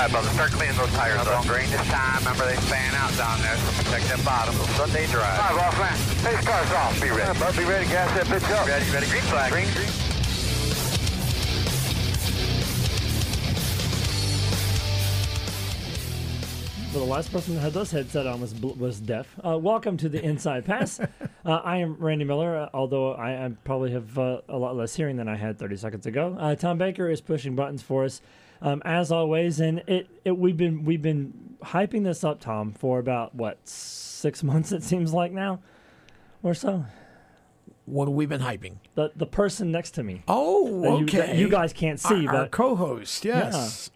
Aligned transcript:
Alright, 0.00 0.12
brother, 0.12 0.30
start 0.30 0.50
cleaning 0.52 0.74
those 0.78 0.88
tires 0.92 1.20
up. 1.20 1.26
Don't 1.26 1.46
drain 1.46 1.68
this 1.68 1.86
time. 1.88 2.20
Remember, 2.20 2.46
they 2.46 2.56
fan 2.56 2.94
out 2.94 3.14
down 3.18 3.38
there, 3.42 3.54
so 3.54 3.82
protect 3.84 4.08
that 4.08 4.24
bottom. 4.24 4.54
Sunday 4.72 5.06
drive. 5.08 5.36
Five 5.36 5.58
off, 5.58 5.78
man. 5.78 5.92
Hey, 6.24 6.42
car's 6.42 6.72
off. 6.72 6.98
Be 7.02 7.10
ready. 7.10 7.20
Yeah, 7.20 7.38
bud, 7.38 7.54
be 7.54 7.64
ready. 7.64 7.84
Gas 7.84 8.08
that 8.16 8.24
bitch 8.24 8.50
up. 8.50 8.66
Ready, 8.66 8.90
ready. 8.92 9.06
Green 9.08 9.20
flag. 9.24 9.52
Green, 9.52 9.70
green. 9.74 10.10
Well, 16.94 17.04
the 17.04 17.12
last 17.12 17.30
person 17.30 17.54
that 17.56 17.60
had 17.60 17.74
those 17.74 17.90
headset 17.90 18.26
on 18.26 18.40
was 18.40 18.54
was 18.54 19.00
deaf. 19.00 19.28
Uh, 19.44 19.58
welcome 19.58 19.98
to 19.98 20.08
the 20.08 20.24
Inside 20.24 20.64
Pass. 20.64 20.98
uh, 21.44 21.50
I 21.62 21.76
am 21.76 21.96
Randy 21.98 22.24
Miller, 22.24 22.56
uh, 22.56 22.68
although 22.72 23.12
I, 23.12 23.44
I 23.44 23.50
probably 23.64 23.90
have 23.92 24.18
uh, 24.18 24.40
a 24.48 24.56
lot 24.56 24.76
less 24.76 24.96
hearing 24.96 25.18
than 25.18 25.28
I 25.28 25.36
had 25.36 25.58
30 25.58 25.76
seconds 25.76 26.06
ago. 26.06 26.38
Uh, 26.40 26.54
Tom 26.54 26.78
Baker 26.78 27.08
is 27.10 27.20
pushing 27.20 27.54
buttons 27.54 27.82
for 27.82 28.04
us, 28.04 28.22
um, 28.62 28.82
as 28.84 29.10
always, 29.10 29.60
and 29.60 29.78
it, 29.86 30.08
it 30.24 30.36
we've 30.36 30.56
been 30.56 30.84
we've 30.84 31.02
been 31.02 31.56
hyping 31.62 32.04
this 32.04 32.24
up, 32.24 32.40
Tom, 32.40 32.72
for 32.72 32.98
about 32.98 33.34
what 33.34 33.66
six 33.66 34.42
months 34.42 34.72
it 34.72 34.82
seems 34.82 35.12
like 35.12 35.32
now, 35.32 35.60
or 36.42 36.54
so. 36.54 36.84
What 37.86 38.06
have 38.06 38.14
we 38.14 38.26
been 38.26 38.40
hyping? 38.40 38.76
The 38.94 39.10
the 39.16 39.26
person 39.26 39.72
next 39.72 39.92
to 39.92 40.02
me. 40.02 40.22
Oh, 40.28 40.82
that 40.82 40.98
you, 40.98 41.04
okay. 41.04 41.16
that 41.18 41.36
you 41.36 41.48
guys 41.48 41.72
can't 41.72 41.98
see, 41.98 42.26
our, 42.26 42.36
our 42.36 42.48
co-host, 42.48 43.24
yes. 43.24 43.90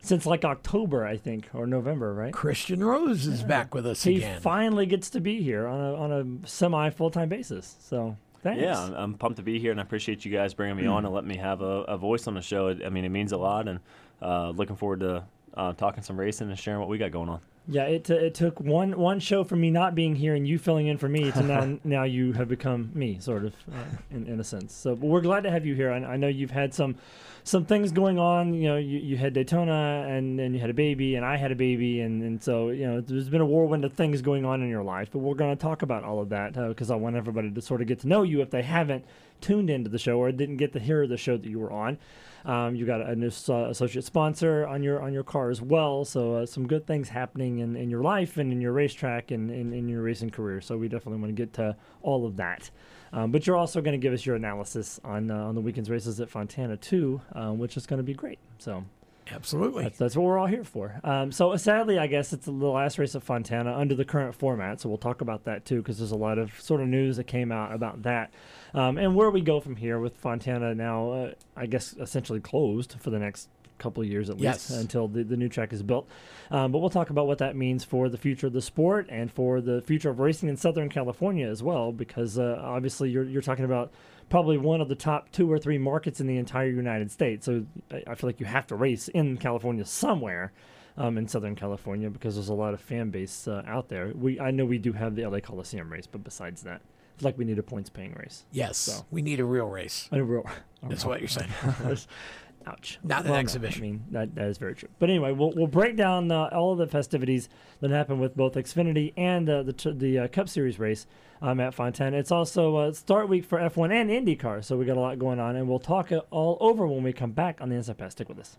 since 0.00 0.26
like 0.26 0.44
October, 0.44 1.04
I 1.04 1.16
think, 1.16 1.48
or 1.52 1.66
November, 1.66 2.14
right? 2.14 2.32
Christian 2.32 2.84
Rose 2.84 3.26
is 3.26 3.42
back 3.42 3.74
with 3.74 3.86
us 3.86 4.04
he 4.04 4.18
again. 4.18 4.40
finally 4.40 4.86
gets 4.86 5.10
to 5.10 5.20
be 5.20 5.42
here 5.42 5.66
on 5.66 5.80
a 5.80 5.94
on 5.94 6.12
a 6.44 6.48
semi 6.48 6.90
full 6.90 7.10
time 7.10 7.30
basis. 7.30 7.76
So 7.80 8.16
thanks. 8.42 8.62
Yeah, 8.62 8.78
I'm, 8.78 8.94
I'm 8.94 9.14
pumped 9.14 9.38
to 9.38 9.42
be 9.42 9.58
here, 9.58 9.72
and 9.72 9.80
I 9.80 9.82
appreciate 9.82 10.24
you 10.24 10.30
guys 10.30 10.54
bringing 10.54 10.76
me 10.76 10.86
on 10.86 11.04
and 11.04 11.12
letting 11.12 11.28
me 11.28 11.38
have 11.38 11.62
a, 11.62 11.82
a 11.84 11.96
voice 11.96 12.28
on 12.28 12.34
the 12.34 12.42
show. 12.42 12.68
I 12.68 12.90
mean, 12.90 13.04
it 13.04 13.08
means 13.10 13.32
a 13.32 13.38
lot, 13.38 13.66
and 13.66 13.80
uh, 14.22 14.50
looking 14.50 14.76
forward 14.76 15.00
to 15.00 15.24
uh, 15.54 15.72
talking 15.74 16.02
some 16.02 16.18
racing 16.18 16.48
and 16.48 16.58
sharing 16.58 16.80
what 16.80 16.88
we 16.88 16.98
got 16.98 17.10
going 17.10 17.28
on. 17.28 17.40
Yeah, 17.68 17.84
it 17.84 18.04
t- 18.04 18.14
it 18.14 18.34
took 18.34 18.58
one 18.58 18.98
one 18.98 19.20
show 19.20 19.44
for 19.44 19.54
me 19.54 19.70
not 19.70 19.94
being 19.94 20.16
here 20.16 20.34
and 20.34 20.48
you 20.48 20.58
filling 20.58 20.88
in 20.88 20.98
for 20.98 21.08
me 21.08 21.30
to 21.30 21.42
now 21.44 21.78
now 21.84 22.02
you 22.02 22.32
have 22.32 22.48
become 22.48 22.90
me, 22.92 23.18
sort 23.20 23.44
of, 23.44 23.54
uh, 23.72 23.84
in 24.10 24.26
in 24.26 24.40
a 24.40 24.44
sense. 24.44 24.74
So, 24.74 24.96
but 24.96 25.06
we're 25.06 25.20
glad 25.20 25.44
to 25.44 25.50
have 25.50 25.64
you 25.64 25.74
here. 25.74 25.92
I, 25.92 25.98
I 25.98 26.16
know 26.16 26.26
you've 26.26 26.50
had 26.50 26.74
some 26.74 26.96
some 27.44 27.64
things 27.64 27.92
going 27.92 28.18
on. 28.18 28.52
You 28.52 28.68
know, 28.68 28.76
you, 28.78 28.98
you 28.98 29.16
had 29.16 29.32
Daytona 29.32 30.06
and 30.08 30.40
and 30.40 30.56
you 30.56 30.60
had 30.60 30.70
a 30.70 30.74
baby, 30.74 31.14
and 31.14 31.24
I 31.24 31.36
had 31.36 31.52
a 31.52 31.54
baby, 31.54 32.00
and 32.00 32.20
and 32.22 32.42
so 32.42 32.70
you 32.70 32.84
know 32.84 33.00
there's 33.00 33.28
been 33.28 33.40
a 33.40 33.46
whirlwind 33.46 33.84
of 33.84 33.92
things 33.92 34.22
going 34.22 34.44
on 34.44 34.60
in 34.60 34.68
your 34.68 34.82
life. 34.82 35.10
But 35.12 35.20
we're 35.20 35.34
going 35.34 35.56
to 35.56 35.62
talk 35.62 35.82
about 35.82 36.02
all 36.02 36.20
of 36.20 36.30
that 36.30 36.54
because 36.54 36.90
I 36.90 36.96
want 36.96 37.14
everybody 37.14 37.52
to 37.52 37.62
sort 37.62 37.80
of 37.80 37.86
get 37.86 38.00
to 38.00 38.08
know 38.08 38.24
you 38.24 38.40
if 38.40 38.50
they 38.50 38.62
haven't 38.62 39.04
tuned 39.40 39.70
into 39.70 39.88
the 39.88 39.98
show 39.98 40.18
or 40.18 40.32
didn't 40.32 40.56
get 40.56 40.72
to 40.72 40.80
hear 40.80 41.06
the 41.06 41.16
show 41.16 41.36
that 41.36 41.48
you 41.48 41.60
were 41.60 41.70
on. 41.70 41.98
Um, 42.44 42.74
you 42.74 42.86
got 42.86 43.00
a 43.00 43.14
new 43.14 43.30
uh, 43.48 43.68
associate 43.70 44.04
sponsor 44.04 44.66
on 44.66 44.82
your 44.82 45.00
on 45.00 45.12
your 45.12 45.22
car 45.22 45.50
as 45.50 45.62
well, 45.62 46.04
so 46.04 46.36
uh, 46.36 46.46
some 46.46 46.66
good 46.66 46.86
things 46.86 47.08
happening 47.08 47.58
in, 47.58 47.76
in 47.76 47.90
your 47.90 48.02
life 48.02 48.36
and 48.36 48.52
in 48.52 48.60
your 48.60 48.72
racetrack 48.72 49.30
and 49.30 49.50
in, 49.50 49.72
in 49.72 49.88
your 49.88 50.02
racing 50.02 50.30
career. 50.30 50.60
So 50.60 50.76
we 50.76 50.88
definitely 50.88 51.20
want 51.20 51.36
to 51.36 51.40
get 51.42 51.52
to 51.54 51.76
all 52.02 52.26
of 52.26 52.36
that. 52.36 52.70
Um, 53.12 53.30
but 53.30 53.46
you're 53.46 53.56
also 53.56 53.80
going 53.80 53.92
to 53.92 53.98
give 53.98 54.12
us 54.12 54.26
your 54.26 54.36
analysis 54.36 55.00
on 55.04 55.30
uh, 55.30 55.36
on 55.36 55.54
the 55.54 55.60
weekend's 55.60 55.90
races 55.90 56.20
at 56.20 56.28
Fontana 56.30 56.76
too, 56.76 57.20
um, 57.34 57.58
which 57.58 57.76
is 57.76 57.86
going 57.86 57.98
to 57.98 58.04
be 58.04 58.14
great. 58.14 58.38
So 58.58 58.84
Absolutely. 59.30 59.84
that's, 59.84 59.98
that's 59.98 60.16
what 60.16 60.24
we're 60.24 60.38
all 60.38 60.46
here 60.46 60.64
for. 60.64 61.00
Um, 61.04 61.30
so 61.30 61.54
sadly, 61.56 61.98
I 61.98 62.06
guess 62.06 62.32
it's 62.32 62.46
the 62.46 62.52
last 62.52 62.98
race 62.98 63.14
of 63.14 63.22
Fontana 63.22 63.72
under 63.72 63.94
the 63.94 64.04
current 64.04 64.34
format. 64.34 64.80
So 64.80 64.88
we'll 64.88 64.98
talk 64.98 65.20
about 65.20 65.44
that 65.44 65.64
too, 65.64 65.76
because 65.76 65.98
there's 65.98 66.10
a 66.10 66.16
lot 66.16 66.38
of 66.38 66.60
sort 66.60 66.80
of 66.80 66.88
news 66.88 67.16
that 67.18 67.24
came 67.24 67.52
out 67.52 67.72
about 67.72 68.02
that, 68.02 68.32
um, 68.74 68.98
and 68.98 69.14
where 69.14 69.30
we 69.30 69.40
go 69.40 69.60
from 69.60 69.76
here 69.76 69.98
with 69.98 70.16
Fontana 70.16 70.74
now, 70.74 71.10
uh, 71.12 71.32
I 71.56 71.66
guess 71.66 71.94
essentially 72.00 72.40
closed 72.40 72.96
for 73.00 73.10
the 73.10 73.18
next 73.18 73.48
couple 73.78 74.02
of 74.02 74.08
years 74.08 74.30
at 74.30 74.38
Yes. 74.38 74.70
least 74.70 74.80
until 74.82 75.08
the, 75.08 75.24
the 75.24 75.36
new 75.36 75.48
track 75.48 75.72
is 75.72 75.82
built. 75.82 76.08
Um, 76.52 76.70
but 76.70 76.78
we'll 76.78 76.90
talk 76.90 77.10
about 77.10 77.26
what 77.26 77.38
that 77.38 77.56
means 77.56 77.82
for 77.82 78.08
the 78.08 78.16
future 78.18 78.46
of 78.46 78.52
the 78.52 78.62
sport 78.62 79.06
and 79.08 79.30
for 79.32 79.60
the 79.60 79.82
future 79.82 80.08
of 80.10 80.20
racing 80.20 80.48
in 80.48 80.56
Southern 80.56 80.88
California 80.88 81.48
as 81.48 81.62
well, 81.64 81.90
because 81.90 82.38
uh, 82.38 82.60
obviously 82.62 83.10
you're 83.10 83.24
you're 83.24 83.42
talking 83.42 83.64
about 83.64 83.90
probably 84.30 84.56
one 84.56 84.80
of 84.80 84.88
the 84.88 84.94
top 84.94 85.30
two 85.32 85.50
or 85.50 85.58
three 85.58 85.78
markets 85.78 86.20
in 86.20 86.26
the 86.28 86.36
entire 86.36 86.68
United 86.68 87.10
States. 87.10 87.44
So 87.46 87.64
I, 87.90 88.02
I 88.06 88.14
feel 88.14 88.28
like 88.28 88.38
you 88.40 88.46
have 88.46 88.66
to 88.68 88.76
race 88.76 89.08
in 89.08 89.36
California 89.36 89.84
somewhere. 89.84 90.52
Um, 90.94 91.16
in 91.16 91.26
Southern 91.26 91.56
California, 91.56 92.10
because 92.10 92.34
there's 92.34 92.50
a 92.50 92.54
lot 92.54 92.74
of 92.74 92.80
fan 92.82 93.08
base 93.08 93.48
uh, 93.48 93.62
out 93.66 93.88
there. 93.88 94.12
We 94.14 94.38
I 94.38 94.50
know 94.50 94.66
we 94.66 94.76
do 94.76 94.92
have 94.92 95.16
the 95.16 95.24
LA 95.26 95.40
Coliseum 95.40 95.90
race, 95.90 96.06
but 96.06 96.22
besides 96.22 96.60
that, 96.64 96.82
like 97.22 97.38
we 97.38 97.44
need 97.44 97.58
a 97.58 97.62
points 97.62 97.90
paying 97.90 98.14
race. 98.14 98.44
yes, 98.52 98.78
So. 98.78 99.04
we 99.10 99.22
need 99.22 99.40
a 99.40 99.44
real 99.44 99.66
race. 99.66 100.08
A 100.12 100.22
real, 100.22 100.44
That's 100.82 101.04
what 101.04 101.20
you're 101.20 101.28
saying. 101.28 101.50
Ouch. 102.66 103.00
Not 103.02 103.24
an 103.24 103.32
no, 103.32 103.36
exhibition. 103.36 103.82
I 103.82 103.86
mean, 103.86 104.04
that, 104.12 104.34
that 104.36 104.46
is 104.46 104.56
very 104.56 104.76
true. 104.76 104.88
But 105.00 105.10
anyway, 105.10 105.32
we'll, 105.32 105.50
we'll 105.50 105.66
break 105.66 105.96
down 105.96 106.30
uh, 106.30 106.48
all 106.52 106.70
of 106.72 106.78
the 106.78 106.86
festivities 106.86 107.48
that 107.80 107.90
happen 107.90 108.20
with 108.20 108.36
both 108.36 108.54
Xfinity 108.54 109.12
and 109.16 109.48
uh, 109.50 109.64
the 109.64 109.72
t- 109.72 109.90
the 109.92 110.18
uh, 110.20 110.28
Cup 110.28 110.48
Series 110.48 110.78
race 110.78 111.06
um, 111.40 111.58
at 111.58 111.74
Fontana. 111.74 112.16
It's 112.18 112.30
also 112.30 112.76
uh, 112.76 112.92
start 112.92 113.28
week 113.28 113.44
for 113.44 113.58
F1 113.58 113.90
and 113.90 114.10
IndyCar, 114.10 114.62
so 114.62 114.76
we 114.76 114.84
got 114.84 114.96
a 114.96 115.00
lot 115.00 115.18
going 115.18 115.40
on, 115.40 115.56
and 115.56 115.68
we'll 115.68 115.80
talk 115.80 116.12
it 116.12 116.20
all 116.30 116.56
over 116.60 116.86
when 116.86 117.02
we 117.02 117.12
come 117.12 117.32
back 117.32 117.60
on 117.60 117.68
the 117.68 117.74
Inside 117.74 117.98
Pass. 117.98 118.12
Stick 118.12 118.28
with 118.28 118.38
us. 118.38 118.58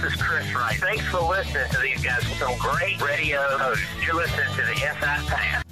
This 0.00 0.14
is 0.14 0.22
Chris 0.22 0.54
Wright. 0.54 0.76
Thanks 0.76 1.04
for 1.06 1.20
listening 1.20 1.68
to 1.72 1.78
these 1.78 2.04
guys. 2.04 2.24
Some 2.38 2.56
great 2.58 3.02
radio 3.02 3.40
hosts. 3.58 3.84
You're 4.06 4.14
listening 4.14 4.46
to 4.54 4.62
the 4.62 4.72
Inside 4.72 5.26
Pass. 5.26 5.64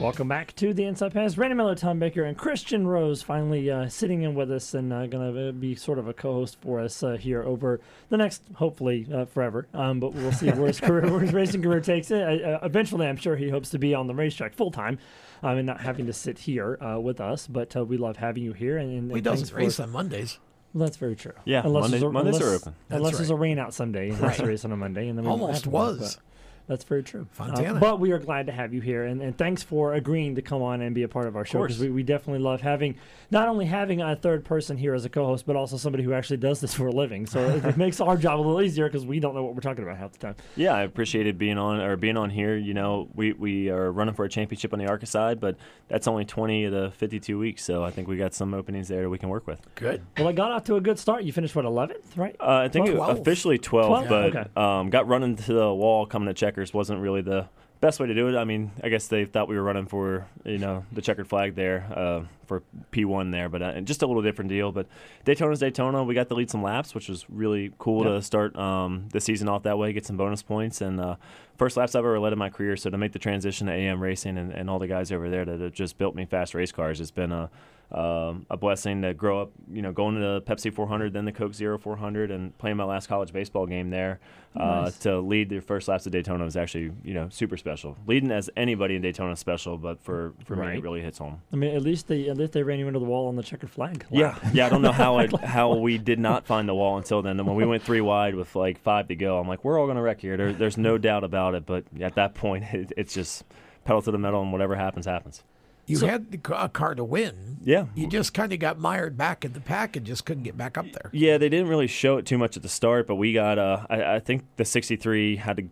Welcome 0.00 0.26
back 0.26 0.54
to 0.56 0.74
the 0.74 0.84
Inside 0.84 1.12
Pass. 1.12 1.38
Randy 1.38 1.54
Miller, 1.54 1.76
Tom 1.76 2.00
Baker, 2.00 2.24
and 2.24 2.36
Christian 2.36 2.88
Rose 2.88 3.22
finally 3.22 3.70
uh, 3.70 3.88
sitting 3.88 4.22
in 4.22 4.34
with 4.34 4.50
us 4.50 4.74
and 4.74 4.92
uh, 4.92 5.06
going 5.06 5.34
to 5.34 5.52
be 5.52 5.76
sort 5.76 6.00
of 6.00 6.08
a 6.08 6.12
co-host 6.12 6.56
for 6.60 6.80
us 6.80 7.04
uh, 7.04 7.12
here 7.12 7.42
over 7.44 7.80
the 8.08 8.16
next, 8.16 8.42
hopefully, 8.54 9.06
uh, 9.12 9.26
forever. 9.26 9.68
Um, 9.74 10.00
but 10.00 10.12
we'll 10.12 10.32
see 10.32 10.50
where 10.50 10.66
his, 10.66 10.80
career, 10.80 11.08
where 11.08 11.20
his 11.20 11.32
racing 11.32 11.62
career 11.62 11.80
takes 11.80 12.10
it. 12.10 12.44
Uh, 12.44 12.58
eventually, 12.62 13.06
I'm 13.06 13.16
sure 13.16 13.36
he 13.36 13.48
hopes 13.48 13.70
to 13.70 13.78
be 13.78 13.94
on 13.94 14.08
the 14.08 14.14
racetrack 14.14 14.54
full 14.54 14.72
time. 14.72 14.98
Um, 15.42 15.58
and 15.58 15.66
not 15.66 15.80
having 15.80 16.06
to 16.06 16.12
sit 16.12 16.38
here 16.38 16.78
uh, 16.82 16.98
with 16.98 17.20
us, 17.20 17.46
but 17.46 17.74
we 17.86 17.96
love 17.96 18.16
having 18.16 18.42
you 18.42 18.52
here. 18.52 18.76
And, 18.76 18.98
and 18.98 19.10
we 19.10 19.20
doesn't 19.20 19.52
race 19.56 19.76
for, 19.76 19.84
on 19.84 19.90
Mondays. 19.90 20.38
Well, 20.74 20.86
that's 20.86 20.96
very 20.96 21.16
true. 21.16 21.32
Yeah, 21.44 21.62
unless 21.64 21.90
Monday, 21.90 22.06
a, 22.06 22.10
Mondays 22.10 22.36
unless, 22.36 22.52
are 22.52 22.56
open. 22.56 22.74
Unless 22.90 23.12
right. 23.12 23.16
there's 23.18 23.30
a 23.30 23.36
rain 23.36 23.58
out 23.58 23.72
Sunday, 23.72 24.10
and 24.10 24.20
right. 24.20 24.38
race 24.40 24.64
on 24.64 24.72
a 24.72 24.76
Monday, 24.76 25.08
and 25.08 25.16
then 25.16 25.24
we 25.24 25.30
almost 25.30 25.66
was. 25.66 26.18
That's 26.68 26.84
very 26.84 27.02
true. 27.02 27.26
Fontana. 27.32 27.76
Uh, 27.76 27.80
but 27.80 27.98
we 27.98 28.12
are 28.12 28.18
glad 28.18 28.46
to 28.46 28.52
have 28.52 28.74
you 28.74 28.82
here, 28.82 29.04
and, 29.04 29.22
and 29.22 29.36
thanks 29.36 29.62
for 29.62 29.94
agreeing 29.94 30.34
to 30.34 30.42
come 30.42 30.60
on 30.60 30.82
and 30.82 30.94
be 30.94 31.02
a 31.02 31.08
part 31.08 31.26
of 31.26 31.34
our 31.34 31.46
show 31.46 31.62
because 31.62 31.78
we, 31.78 31.88
we 31.88 32.02
definitely 32.02 32.40
love 32.40 32.60
having 32.60 32.96
not 33.30 33.48
only 33.48 33.64
having 33.64 34.02
a 34.02 34.14
third 34.14 34.44
person 34.44 34.76
here 34.76 34.94
as 34.94 35.06
a 35.06 35.08
co-host, 35.08 35.46
but 35.46 35.56
also 35.56 35.78
somebody 35.78 36.04
who 36.04 36.12
actually 36.12 36.36
does 36.36 36.60
this 36.60 36.74
for 36.78 36.86
a 36.86 36.92
living. 36.92 37.26
So 37.26 37.40
it, 37.48 37.64
it, 37.64 37.76
makes 37.78 38.00
our 38.00 38.18
job 38.18 38.38
a 38.38 38.42
little 38.42 38.60
easier 38.60 38.86
because 38.86 39.06
we 39.06 39.18
don't 39.18 39.34
know 39.34 39.42
what 39.42 39.54
we're 39.54 39.62
talking 39.62 39.82
about 39.82 39.96
half 39.96 40.12
the 40.12 40.18
time. 40.18 40.36
Yeah, 40.56 40.74
I 40.74 40.82
appreciated 40.82 41.38
being 41.38 41.56
on 41.56 41.80
or 41.80 41.96
being 41.96 42.18
on 42.18 42.28
here. 42.28 42.56
You 42.56 42.74
know, 42.74 43.08
we, 43.14 43.32
we 43.32 43.70
are 43.70 43.90
running 43.90 44.14
for 44.14 44.26
a 44.26 44.28
championship 44.28 44.74
on 44.74 44.78
the 44.78 44.88
ARCA 44.88 45.06
side, 45.06 45.40
but 45.40 45.56
that's 45.88 46.06
only 46.06 46.26
20 46.26 46.64
of 46.64 46.72
the 46.72 46.90
52 46.90 47.38
weeks, 47.38 47.64
so 47.64 47.82
I 47.82 47.90
think 47.90 48.08
we 48.08 48.18
got 48.18 48.34
some 48.34 48.52
openings 48.52 48.88
there 48.88 49.02
that 49.02 49.10
we 49.10 49.16
can 49.18 49.30
work 49.30 49.46
with. 49.46 49.60
Good. 49.74 50.02
Well, 50.18 50.28
I 50.28 50.32
got 50.32 50.52
off 50.52 50.64
to 50.64 50.76
a 50.76 50.80
good 50.82 50.98
start. 50.98 51.24
You 51.24 51.32
finished 51.32 51.56
what 51.56 51.64
11th, 51.64 52.16
right? 52.16 52.36
Uh, 52.38 52.64
I 52.64 52.68
think 52.68 52.90
12. 52.90 53.20
officially 53.20 53.56
12, 53.56 54.06
12? 54.06 54.08
but 54.08 54.36
Okay. 54.36 54.50
um, 54.56 54.90
got 54.90 55.08
run 55.08 55.22
into 55.22 55.54
the 55.54 55.72
wall 55.72 56.04
coming 56.04 56.26
to 56.26 56.34
checkers 56.58 56.74
wasn't 56.74 57.00
really 57.00 57.22
the 57.22 57.46
best 57.80 58.00
way 58.00 58.08
to 58.08 58.14
do 58.14 58.26
it. 58.28 58.36
I 58.36 58.42
mean, 58.44 58.72
I 58.82 58.88
guess 58.88 59.06
they 59.06 59.24
thought 59.24 59.48
we 59.48 59.54
were 59.56 59.62
running 59.62 59.86
for 59.86 60.26
you 60.44 60.58
know 60.58 60.84
the 60.92 61.00
checkered 61.00 61.28
flag 61.28 61.54
there 61.54 61.86
uh, 61.94 62.22
for 62.46 62.62
P1 62.92 63.30
there, 63.30 63.48
but 63.48 63.62
uh, 63.62 63.80
just 63.82 64.02
a 64.02 64.06
little 64.06 64.22
different 64.22 64.48
deal. 64.48 64.72
But 64.72 64.86
Daytona's 65.24 65.60
Daytona. 65.60 66.02
We 66.02 66.14
got 66.14 66.28
to 66.28 66.34
lead 66.34 66.50
some 66.50 66.62
laps, 66.62 66.94
which 66.94 67.08
was 67.08 67.24
really 67.30 67.72
cool 67.78 68.04
Yeah. 68.04 68.14
to 68.14 68.22
start 68.22 68.56
um, 68.56 69.08
the 69.12 69.20
season 69.20 69.48
off 69.48 69.62
that 69.62 69.78
way, 69.78 69.92
get 69.92 70.06
some 70.06 70.16
bonus 70.16 70.42
points, 70.42 70.80
and 70.80 71.00
uh, 71.00 71.16
first 71.56 71.76
laps 71.76 71.94
I've 71.94 72.00
ever 72.04 72.18
led 72.18 72.32
in 72.32 72.38
my 72.38 72.50
career. 72.50 72.76
So 72.76 72.90
to 72.90 72.98
make 72.98 73.12
the 73.12 73.18
transition 73.20 73.68
to 73.68 73.72
AM 73.72 74.00
racing 74.02 74.36
and, 74.38 74.52
and 74.52 74.68
all 74.68 74.78
the 74.80 74.88
guys 74.88 75.12
over 75.12 75.28
there 75.30 75.44
that 75.44 75.60
have 75.60 75.72
just 75.72 75.98
built 75.98 76.14
me 76.16 76.24
fast 76.24 76.54
race 76.54 76.72
cars, 76.72 77.00
it's 77.00 77.12
been 77.12 77.30
a 77.32 77.48
um, 77.90 78.44
a 78.50 78.56
blessing 78.56 79.00
to 79.02 79.14
grow 79.14 79.40
up, 79.40 79.52
you 79.72 79.80
know, 79.80 79.92
going 79.92 80.14
to 80.14 80.20
the 80.20 80.42
Pepsi 80.42 80.72
400, 80.72 81.14
then 81.14 81.24
the 81.24 81.32
Coke 81.32 81.54
Zero 81.54 81.78
400, 81.78 82.30
and 82.30 82.56
playing 82.58 82.76
my 82.76 82.84
last 82.84 83.08
college 83.08 83.32
baseball 83.32 83.66
game 83.66 83.90
there. 83.90 84.20
Uh, 84.54 84.82
Nice. 84.82 84.98
To 84.98 85.20
lead 85.20 85.48
the 85.50 85.60
first 85.60 85.88
laps 85.88 86.04
of 86.06 86.12
Daytona 86.12 86.44
was 86.44 86.56
actually, 86.56 86.90
you 87.04 87.14
know, 87.14 87.28
super 87.30 87.56
special. 87.56 87.96
Leading 88.06 88.30
as 88.30 88.50
anybody 88.56 88.96
in 88.96 89.02
Daytona 89.02 89.32
is 89.32 89.38
special, 89.38 89.78
but 89.78 90.02
for, 90.02 90.32
for 90.44 90.56
me, 90.56 90.76
it 90.76 90.82
really 90.82 91.00
hits 91.00 91.18
home. 91.18 91.40
I 91.52 91.56
mean, 91.56 91.74
at 91.74 91.82
least 91.82 92.08
they 92.08 92.28
at 92.28 92.36
least 92.36 92.52
they 92.52 92.62
ran 92.62 92.78
you 92.78 92.88
into 92.88 92.98
the 92.98 93.06
wall 93.06 93.28
on 93.28 93.36
the 93.36 93.42
checkered 93.42 93.70
flag. 93.70 94.04
Yeah, 94.10 94.28
lap. 94.28 94.42
yeah. 94.52 94.66
I 94.66 94.68
don't 94.68 94.82
know 94.82 94.92
how 94.92 95.26
how 95.44 95.76
we 95.76 95.96
did 95.98 96.18
not 96.18 96.46
find 96.46 96.68
the 96.68 96.74
wall 96.74 96.96
until 96.96 97.22
then. 97.22 97.44
When 97.44 97.56
we 97.56 97.64
went 97.64 97.82
three 97.82 98.00
wide 98.00 98.34
with 98.34 98.54
like 98.56 98.80
five 98.80 99.08
to 99.08 99.16
go, 99.16 99.38
I'm 99.38 99.48
like, 99.48 99.64
we're 99.64 99.78
all 99.78 99.86
going 99.86 99.96
to 99.96 100.02
wreck 100.02 100.20
here. 100.20 100.36
There, 100.36 100.52
there's 100.52 100.76
no 100.76 100.98
doubt 100.98 101.24
about 101.24 101.54
it. 101.54 101.64
But 101.64 101.84
at 102.00 102.14
that 102.16 102.34
point, 102.34 102.64
it, 102.72 102.92
it's 102.96 103.14
just 103.14 103.44
pedal 103.84 104.02
to 104.02 104.10
the 104.10 104.18
metal, 104.18 104.42
and 104.42 104.50
whatever 104.52 104.76
happens, 104.76 105.06
happens. 105.06 105.42
You 105.88 106.00
had 106.00 106.30
the 106.30 106.62
a 106.62 106.68
car 106.68 106.94
to 106.94 107.04
win. 107.04 107.58
Yeah. 107.62 107.86
You 107.94 108.06
just 108.06 108.34
kind 108.34 108.52
of 108.52 108.58
got 108.58 108.78
mired 108.78 109.16
back 109.16 109.44
in 109.44 109.52
the 109.52 109.60
pack 109.60 109.96
and 109.96 110.06
just 110.06 110.24
couldn't 110.24 110.44
get 110.44 110.56
back 110.56 110.78
up 110.78 110.86
there. 110.92 111.10
Yeah, 111.12 111.38
they 111.38 111.48
didn't 111.48 111.68
really 111.68 111.86
show 111.86 112.18
it 112.18 112.26
too 112.26 112.38
much 112.38 112.56
at 112.56 112.62
the 112.62 112.68
start, 112.68 113.06
but 113.06 113.16
we 113.16 113.32
got. 113.32 113.58
Uh, 113.58 113.86
I, 113.90 114.16
I 114.16 114.20
think 114.20 114.44
the 114.56 114.64
'63 114.64 115.36
had 115.36 115.56
to, 115.56 115.64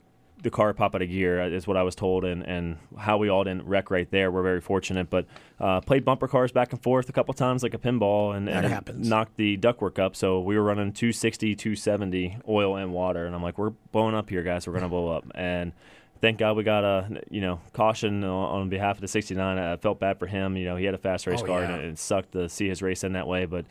the 0.43 0.51
car 0.51 0.73
pop 0.75 0.95
out 0.95 1.03
of 1.03 1.09
gear, 1.09 1.41
uh, 1.41 1.49
is 1.49 1.67
what 1.67 1.77
I 1.77 1.83
was 1.83 1.95
told, 1.95 2.25
and, 2.25 2.43
and 2.43 2.77
how 2.99 3.19
we 3.19 3.29
all 3.29 3.45
didn't 3.45 3.67
wreck 3.67 3.91
right 3.91 4.11
there. 4.11 4.31
We're 4.31 4.43
very 4.43 4.61
fortunate, 4.61 5.09
but 5.11 5.27
uh, 5.61 5.81
played 5.81 6.05
bumper 6.05 6.29
cars 6.29 6.53
back 6.53 6.73
and 6.73 6.83
forth 6.83 7.09
a 7.09 7.13
couple 7.13 7.33
times 7.35 7.63
like 7.63 7.75
a 7.75 7.79
pinball, 7.79 8.37
and, 8.37 8.49
and 8.49 9.09
knocked 9.09 9.37
the 9.37 9.57
ductwork 9.57 9.99
up. 9.99 10.17
So 10.17 10.41
we 10.41 10.57
were 10.57 10.65
running 10.65 10.93
260, 10.93 11.55
270 11.55 12.39
oil 12.49 12.77
and 12.77 12.93
water, 12.93 13.27
and 13.27 13.35
I'm 13.35 13.43
like, 13.43 13.59
we're 13.59 13.71
blowing 13.71 14.15
up 14.15 14.29
here, 14.29 14.43
guys. 14.43 14.67
We're 14.67 14.75
gonna 14.75 14.89
blow 14.89 15.09
up, 15.09 15.25
and 15.35 15.73
thank 16.21 16.39
God 16.39 16.57
we 16.57 16.63
got 16.63 16.85
a 16.85 17.23
you 17.31 17.41
know 17.41 17.61
caution 17.73 18.25
on, 18.25 18.61
on 18.63 18.69
behalf 18.69 18.97
of 18.97 19.01
the 19.01 19.09
69. 19.09 19.59
I 19.59 19.77
felt 19.77 19.99
bad 20.01 20.19
for 20.19 20.27
him. 20.27 20.57
You 20.57 20.65
know, 20.65 20.77
he 20.77 20.85
had 20.85 20.95
a 20.95 20.99
fast 20.99 21.27
race 21.27 21.41
Oh, 21.43 21.47
car, 21.47 21.63
yeah. 21.63 21.75
and 21.75 21.85
it, 21.93 21.99
sucked 21.99 22.33
to 22.33 22.49
see 22.49 22.69
his 22.69 22.83
race 22.83 23.05
end 23.05 23.15
that 23.15 23.27
way, 23.27 23.47
but. 23.47 23.65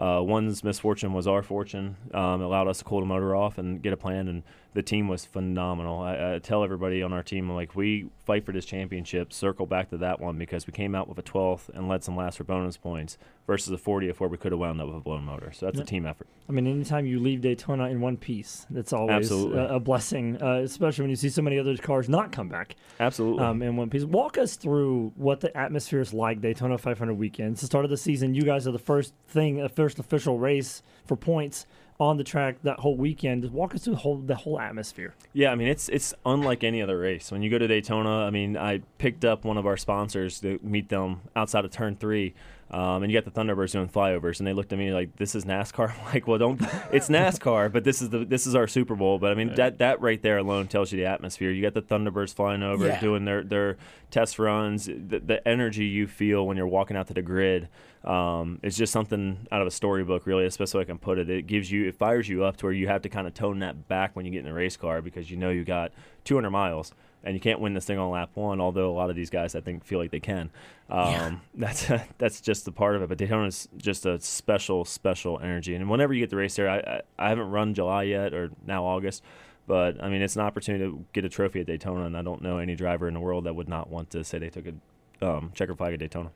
Uh, 0.00 0.22
one's 0.22 0.62
misfortune 0.62 1.12
was 1.12 1.26
our 1.26 1.42
fortune. 1.42 1.96
Um, 2.14 2.40
it 2.40 2.44
allowed 2.44 2.68
us 2.68 2.78
to 2.78 2.84
cool 2.84 3.00
the 3.00 3.06
motor 3.06 3.34
off 3.34 3.58
and 3.58 3.82
get 3.82 3.92
a 3.92 3.96
plan, 3.96 4.28
and 4.28 4.44
the 4.74 4.82
team 4.82 5.08
was 5.08 5.24
phenomenal. 5.24 6.00
I, 6.00 6.34
I 6.34 6.38
tell 6.38 6.62
everybody 6.62 7.02
on 7.02 7.12
our 7.12 7.22
team, 7.22 7.50
like, 7.50 7.74
we 7.74 8.10
fight 8.24 8.44
for 8.44 8.52
this 8.52 8.66
championship, 8.66 9.32
circle 9.32 9.66
back 9.66 9.90
to 9.90 9.96
that 9.98 10.20
one 10.20 10.36
because 10.38 10.66
we 10.66 10.72
came 10.72 10.94
out 10.94 11.08
with 11.08 11.18
a 11.18 11.22
12th 11.22 11.70
and 11.70 11.88
led 11.88 12.04
some 12.04 12.16
last 12.16 12.36
for 12.36 12.44
bonus 12.44 12.76
points 12.76 13.16
versus 13.46 13.72
a 13.72 13.82
40th 13.82 14.16
where 14.20 14.28
we 14.28 14.36
could 14.36 14.52
have 14.52 14.58
wound 14.58 14.78
up 14.80 14.86
with 14.88 14.96
a 14.96 15.00
blown 15.00 15.24
motor. 15.24 15.50
So 15.52 15.66
that's 15.66 15.78
Yeah. 15.78 15.82
a 15.82 15.86
team 15.86 16.04
effort. 16.06 16.26
I 16.48 16.52
mean, 16.52 16.66
anytime 16.66 17.06
you 17.06 17.18
leave 17.18 17.40
Daytona 17.40 17.88
in 17.88 18.00
one 18.02 18.18
piece, 18.18 18.66
that's 18.68 18.92
always 18.92 19.30
a, 19.30 19.36
a 19.36 19.80
blessing, 19.80 20.40
uh, 20.42 20.56
especially 20.56 21.02
when 21.04 21.10
you 21.10 21.16
see 21.16 21.30
so 21.30 21.40
many 21.40 21.58
other 21.58 21.74
cars 21.78 22.08
not 22.08 22.30
come 22.30 22.48
back 22.50 22.76
Absolutely. 23.00 23.42
um, 23.44 23.62
in 23.62 23.76
one 23.76 23.88
piece. 23.88 24.04
Walk 24.04 24.36
us 24.36 24.56
through 24.56 25.12
what 25.16 25.40
the 25.40 25.54
atmosphere 25.56 26.00
is 26.00 26.12
like 26.12 26.42
Daytona 26.42 26.76
500 26.76 27.14
weekend. 27.14 27.52
It's 27.52 27.62
the 27.62 27.66
start 27.66 27.84
of 27.86 27.90
the 27.90 27.96
season. 27.96 28.34
You 28.34 28.42
guys 28.42 28.68
are 28.68 28.72
the 28.72 28.78
first 28.78 29.14
thing, 29.28 29.56
the 29.56 29.68
first 29.70 29.98
official 29.98 30.38
race 30.38 30.82
for 31.06 31.16
points 31.16 31.66
on 32.00 32.16
the 32.16 32.24
track 32.24 32.56
that 32.62 32.78
whole 32.78 32.96
weekend. 32.96 33.42
Just 33.42 33.52
walk 33.52 33.74
us 33.74 33.84
through 33.84 33.94
the 33.94 33.98
whole 34.00 34.16
the 34.18 34.34
whole 34.36 34.60
atmosphere. 34.60 35.14
Yeah, 35.32 35.50
I 35.50 35.54
mean 35.56 35.68
it's 35.68 35.88
it's 35.88 36.14
unlike 36.24 36.62
any 36.64 36.80
other 36.80 36.98
race. 36.98 37.32
When 37.32 37.42
you 37.42 37.50
go 37.50 37.58
to 37.58 37.66
Daytona, 37.66 38.24
I 38.24 38.30
mean 38.30 38.56
I 38.56 38.82
picked 38.98 39.24
up 39.24 39.44
one 39.44 39.58
of 39.58 39.66
our 39.66 39.76
sponsors 39.76 40.40
to 40.40 40.58
meet 40.62 40.88
them 40.88 41.22
outside 41.34 41.64
of 41.64 41.72
Turn 41.72 41.96
Three, 41.96 42.34
um, 42.70 43.02
and 43.02 43.10
you 43.10 43.20
got 43.20 43.24
the 43.32 43.40
Thunderbirds 43.40 43.72
doing 43.72 43.88
flyovers, 43.88 44.38
and 44.38 44.46
they 44.46 44.52
looked 44.52 44.72
at 44.72 44.78
me 44.78 44.92
like, 44.92 45.16
"This 45.16 45.34
is 45.34 45.44
NASCAR." 45.44 45.90
I'm 45.98 46.04
like, 46.14 46.28
well, 46.28 46.38
don't. 46.38 46.60
It's 46.92 47.08
NASCAR, 47.08 47.72
but 47.72 47.82
this 47.82 48.00
is 48.00 48.10
the 48.10 48.24
this 48.24 48.46
is 48.46 48.54
our 48.54 48.68
Super 48.68 48.94
Bowl. 48.94 49.18
But 49.18 49.32
I 49.32 49.34
mean 49.34 49.54
that 49.56 49.78
that 49.78 50.00
right 50.00 50.22
there 50.22 50.38
alone 50.38 50.68
tells 50.68 50.92
you 50.92 50.98
the 50.98 51.06
atmosphere. 51.06 51.50
You 51.50 51.62
got 51.62 51.74
the 51.74 51.82
Thunderbirds 51.82 52.32
flying 52.32 52.62
over, 52.62 52.86
Yeah. 52.86 53.00
doing 53.00 53.24
their 53.24 53.42
their 53.42 53.76
test 54.12 54.38
runs. 54.38 54.86
The, 54.86 55.18
the 55.18 55.46
energy 55.48 55.84
you 55.86 56.06
feel 56.06 56.46
when 56.46 56.56
you're 56.56 56.68
walking 56.68 56.96
out 56.96 57.08
to 57.08 57.14
the 57.14 57.22
grid. 57.22 57.68
Um, 58.04 58.60
it's 58.62 58.76
just 58.76 58.92
something 58.92 59.46
out 59.50 59.60
of 59.60 59.66
a 59.66 59.70
storybook, 59.70 60.26
really. 60.26 60.44
That's 60.44 60.56
the 60.56 60.62
best 60.62 60.74
way 60.74 60.82
I 60.82 60.84
can 60.84 60.98
put 60.98 61.18
it. 61.18 61.28
It 61.28 61.46
gives 61.46 61.70
you, 61.70 61.88
it 61.88 61.96
fires 61.96 62.28
you 62.28 62.44
up 62.44 62.56
to 62.58 62.66
where 62.66 62.72
you 62.72 62.88
have 62.88 63.02
to 63.02 63.08
kind 63.08 63.26
of 63.26 63.34
tone 63.34 63.58
that 63.60 63.88
back 63.88 64.14
when 64.14 64.24
you 64.24 64.30
get 64.30 64.40
in 64.40 64.46
a 64.46 64.54
race 64.54 64.76
car 64.76 65.02
because 65.02 65.30
you 65.30 65.36
know 65.36 65.50
you 65.50 65.64
got 65.64 65.92
200 66.24 66.50
miles 66.50 66.92
and 67.24 67.34
you 67.34 67.40
can't 67.40 67.60
win 67.60 67.74
this 67.74 67.84
thing 67.84 67.98
on 67.98 68.10
lap 68.10 68.30
one. 68.34 68.60
Although 68.60 68.90
a 68.90 68.94
lot 68.94 69.10
of 69.10 69.16
these 69.16 69.30
guys, 69.30 69.54
I 69.54 69.60
think, 69.60 69.84
feel 69.84 69.98
like 69.98 70.10
they 70.10 70.20
can. 70.20 70.50
Um, 70.88 71.42
That's 71.54 71.90
that's 72.16 72.40
just 72.40 72.64
the 72.64 72.72
part 72.72 72.96
of 72.96 73.02
it. 73.02 73.08
But 73.08 73.18
Daytona 73.18 73.46
is 73.46 73.68
just 73.76 74.06
a 74.06 74.20
special, 74.20 74.84
special 74.84 75.38
energy. 75.40 75.74
And 75.74 75.90
whenever 75.90 76.14
you 76.14 76.20
get 76.20 76.30
the 76.30 76.36
race 76.36 76.56
there, 76.56 76.68
I, 76.70 76.78
I, 76.78 77.00
I 77.18 77.28
haven't 77.28 77.50
run 77.50 77.74
July 77.74 78.04
yet 78.04 78.32
or 78.32 78.50
now 78.66 78.84
August. 78.84 79.22
But 79.66 80.02
I 80.02 80.08
mean, 80.08 80.22
it's 80.22 80.34
an 80.34 80.42
opportunity 80.42 80.84
to 80.84 81.04
get 81.12 81.26
a 81.26 81.28
trophy 81.28 81.60
at 81.60 81.66
Daytona, 81.66 82.06
and 82.06 82.16
I 82.16 82.22
don't 82.22 82.40
know 82.40 82.56
any 82.56 82.74
driver 82.74 83.06
in 83.06 83.12
the 83.12 83.20
world 83.20 83.44
that 83.44 83.54
would 83.54 83.68
not 83.68 83.90
want 83.90 84.08
to 84.10 84.24
say 84.24 84.38
they 84.38 84.48
took 84.48 84.64
a 84.66 85.26
um, 85.26 85.50
checker 85.54 85.74
flag 85.74 85.92
at 85.92 86.00
Daytona. 86.00 86.30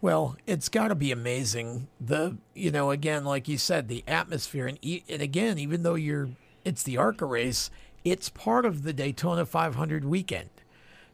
Well, 0.00 0.36
it's 0.46 0.68
got 0.68 0.88
to 0.88 0.94
be 0.94 1.10
amazing. 1.10 1.88
The 2.00 2.36
you 2.54 2.70
know 2.70 2.90
again, 2.90 3.24
like 3.24 3.48
you 3.48 3.58
said, 3.58 3.88
the 3.88 4.04
atmosphere, 4.06 4.66
and 4.66 4.78
e- 4.80 5.02
and 5.08 5.20
again, 5.20 5.58
even 5.58 5.82
though 5.82 5.96
you're, 5.96 6.30
it's 6.64 6.84
the 6.84 6.96
ARCA 6.96 7.24
race, 7.24 7.70
it's 8.04 8.28
part 8.28 8.64
of 8.64 8.84
the 8.84 8.92
Daytona 8.92 9.44
500 9.44 10.04
weekend. 10.04 10.50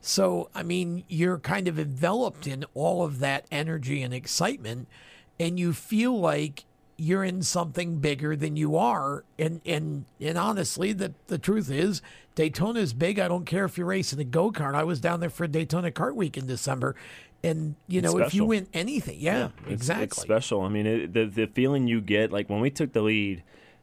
So 0.02 0.50
I 0.54 0.62
mean, 0.62 1.04
you're 1.08 1.38
kind 1.38 1.66
of 1.66 1.78
enveloped 1.78 2.46
in 2.46 2.66
all 2.74 3.02
of 3.04 3.20
that 3.20 3.46
energy 3.50 4.02
and 4.02 4.12
excitement, 4.12 4.86
and 5.40 5.58
you 5.58 5.72
feel 5.72 6.18
like 6.18 6.64
you're 6.96 7.24
in 7.24 7.42
something 7.42 7.98
bigger 7.98 8.36
than 8.36 8.56
you 8.56 8.76
are. 8.76 9.24
And 9.38 9.62
and 9.64 10.04
and 10.20 10.36
honestly, 10.36 10.92
the 10.92 11.14
the 11.28 11.38
truth 11.38 11.70
is, 11.70 12.02
Daytona 12.34 12.80
is 12.80 12.92
big. 12.92 13.18
I 13.18 13.28
don't 13.28 13.46
care 13.46 13.64
if 13.64 13.78
you're 13.78 13.86
racing 13.86 14.20
a 14.20 14.24
go 14.24 14.50
kart. 14.52 14.74
I 14.74 14.84
was 14.84 15.00
down 15.00 15.20
there 15.20 15.30
for 15.30 15.46
Daytona 15.46 15.90
Kart 15.90 16.14
Week 16.14 16.36
in 16.36 16.46
December, 16.46 16.94
and 17.44 17.76
you 17.86 18.00
know, 18.00 18.18
if 18.18 18.34
you 18.34 18.44
win 18.44 18.66
anything, 18.74 19.16
yeah, 19.20 19.46
It's- 19.66 19.72
exactly. 19.72 20.04
It's 20.04 20.20
special. 20.20 20.62
I 20.62 20.68
mean, 20.68 20.86
it, 20.86 21.12
the 21.12 21.26
the 21.26 21.46
feeling 21.46 21.86
you 21.86 22.00
get, 22.00 22.32
like 22.32 22.48
when 22.50 22.60
we 22.60 22.70
took 22.70 22.92
the 22.92 23.02
lead, 23.02 23.42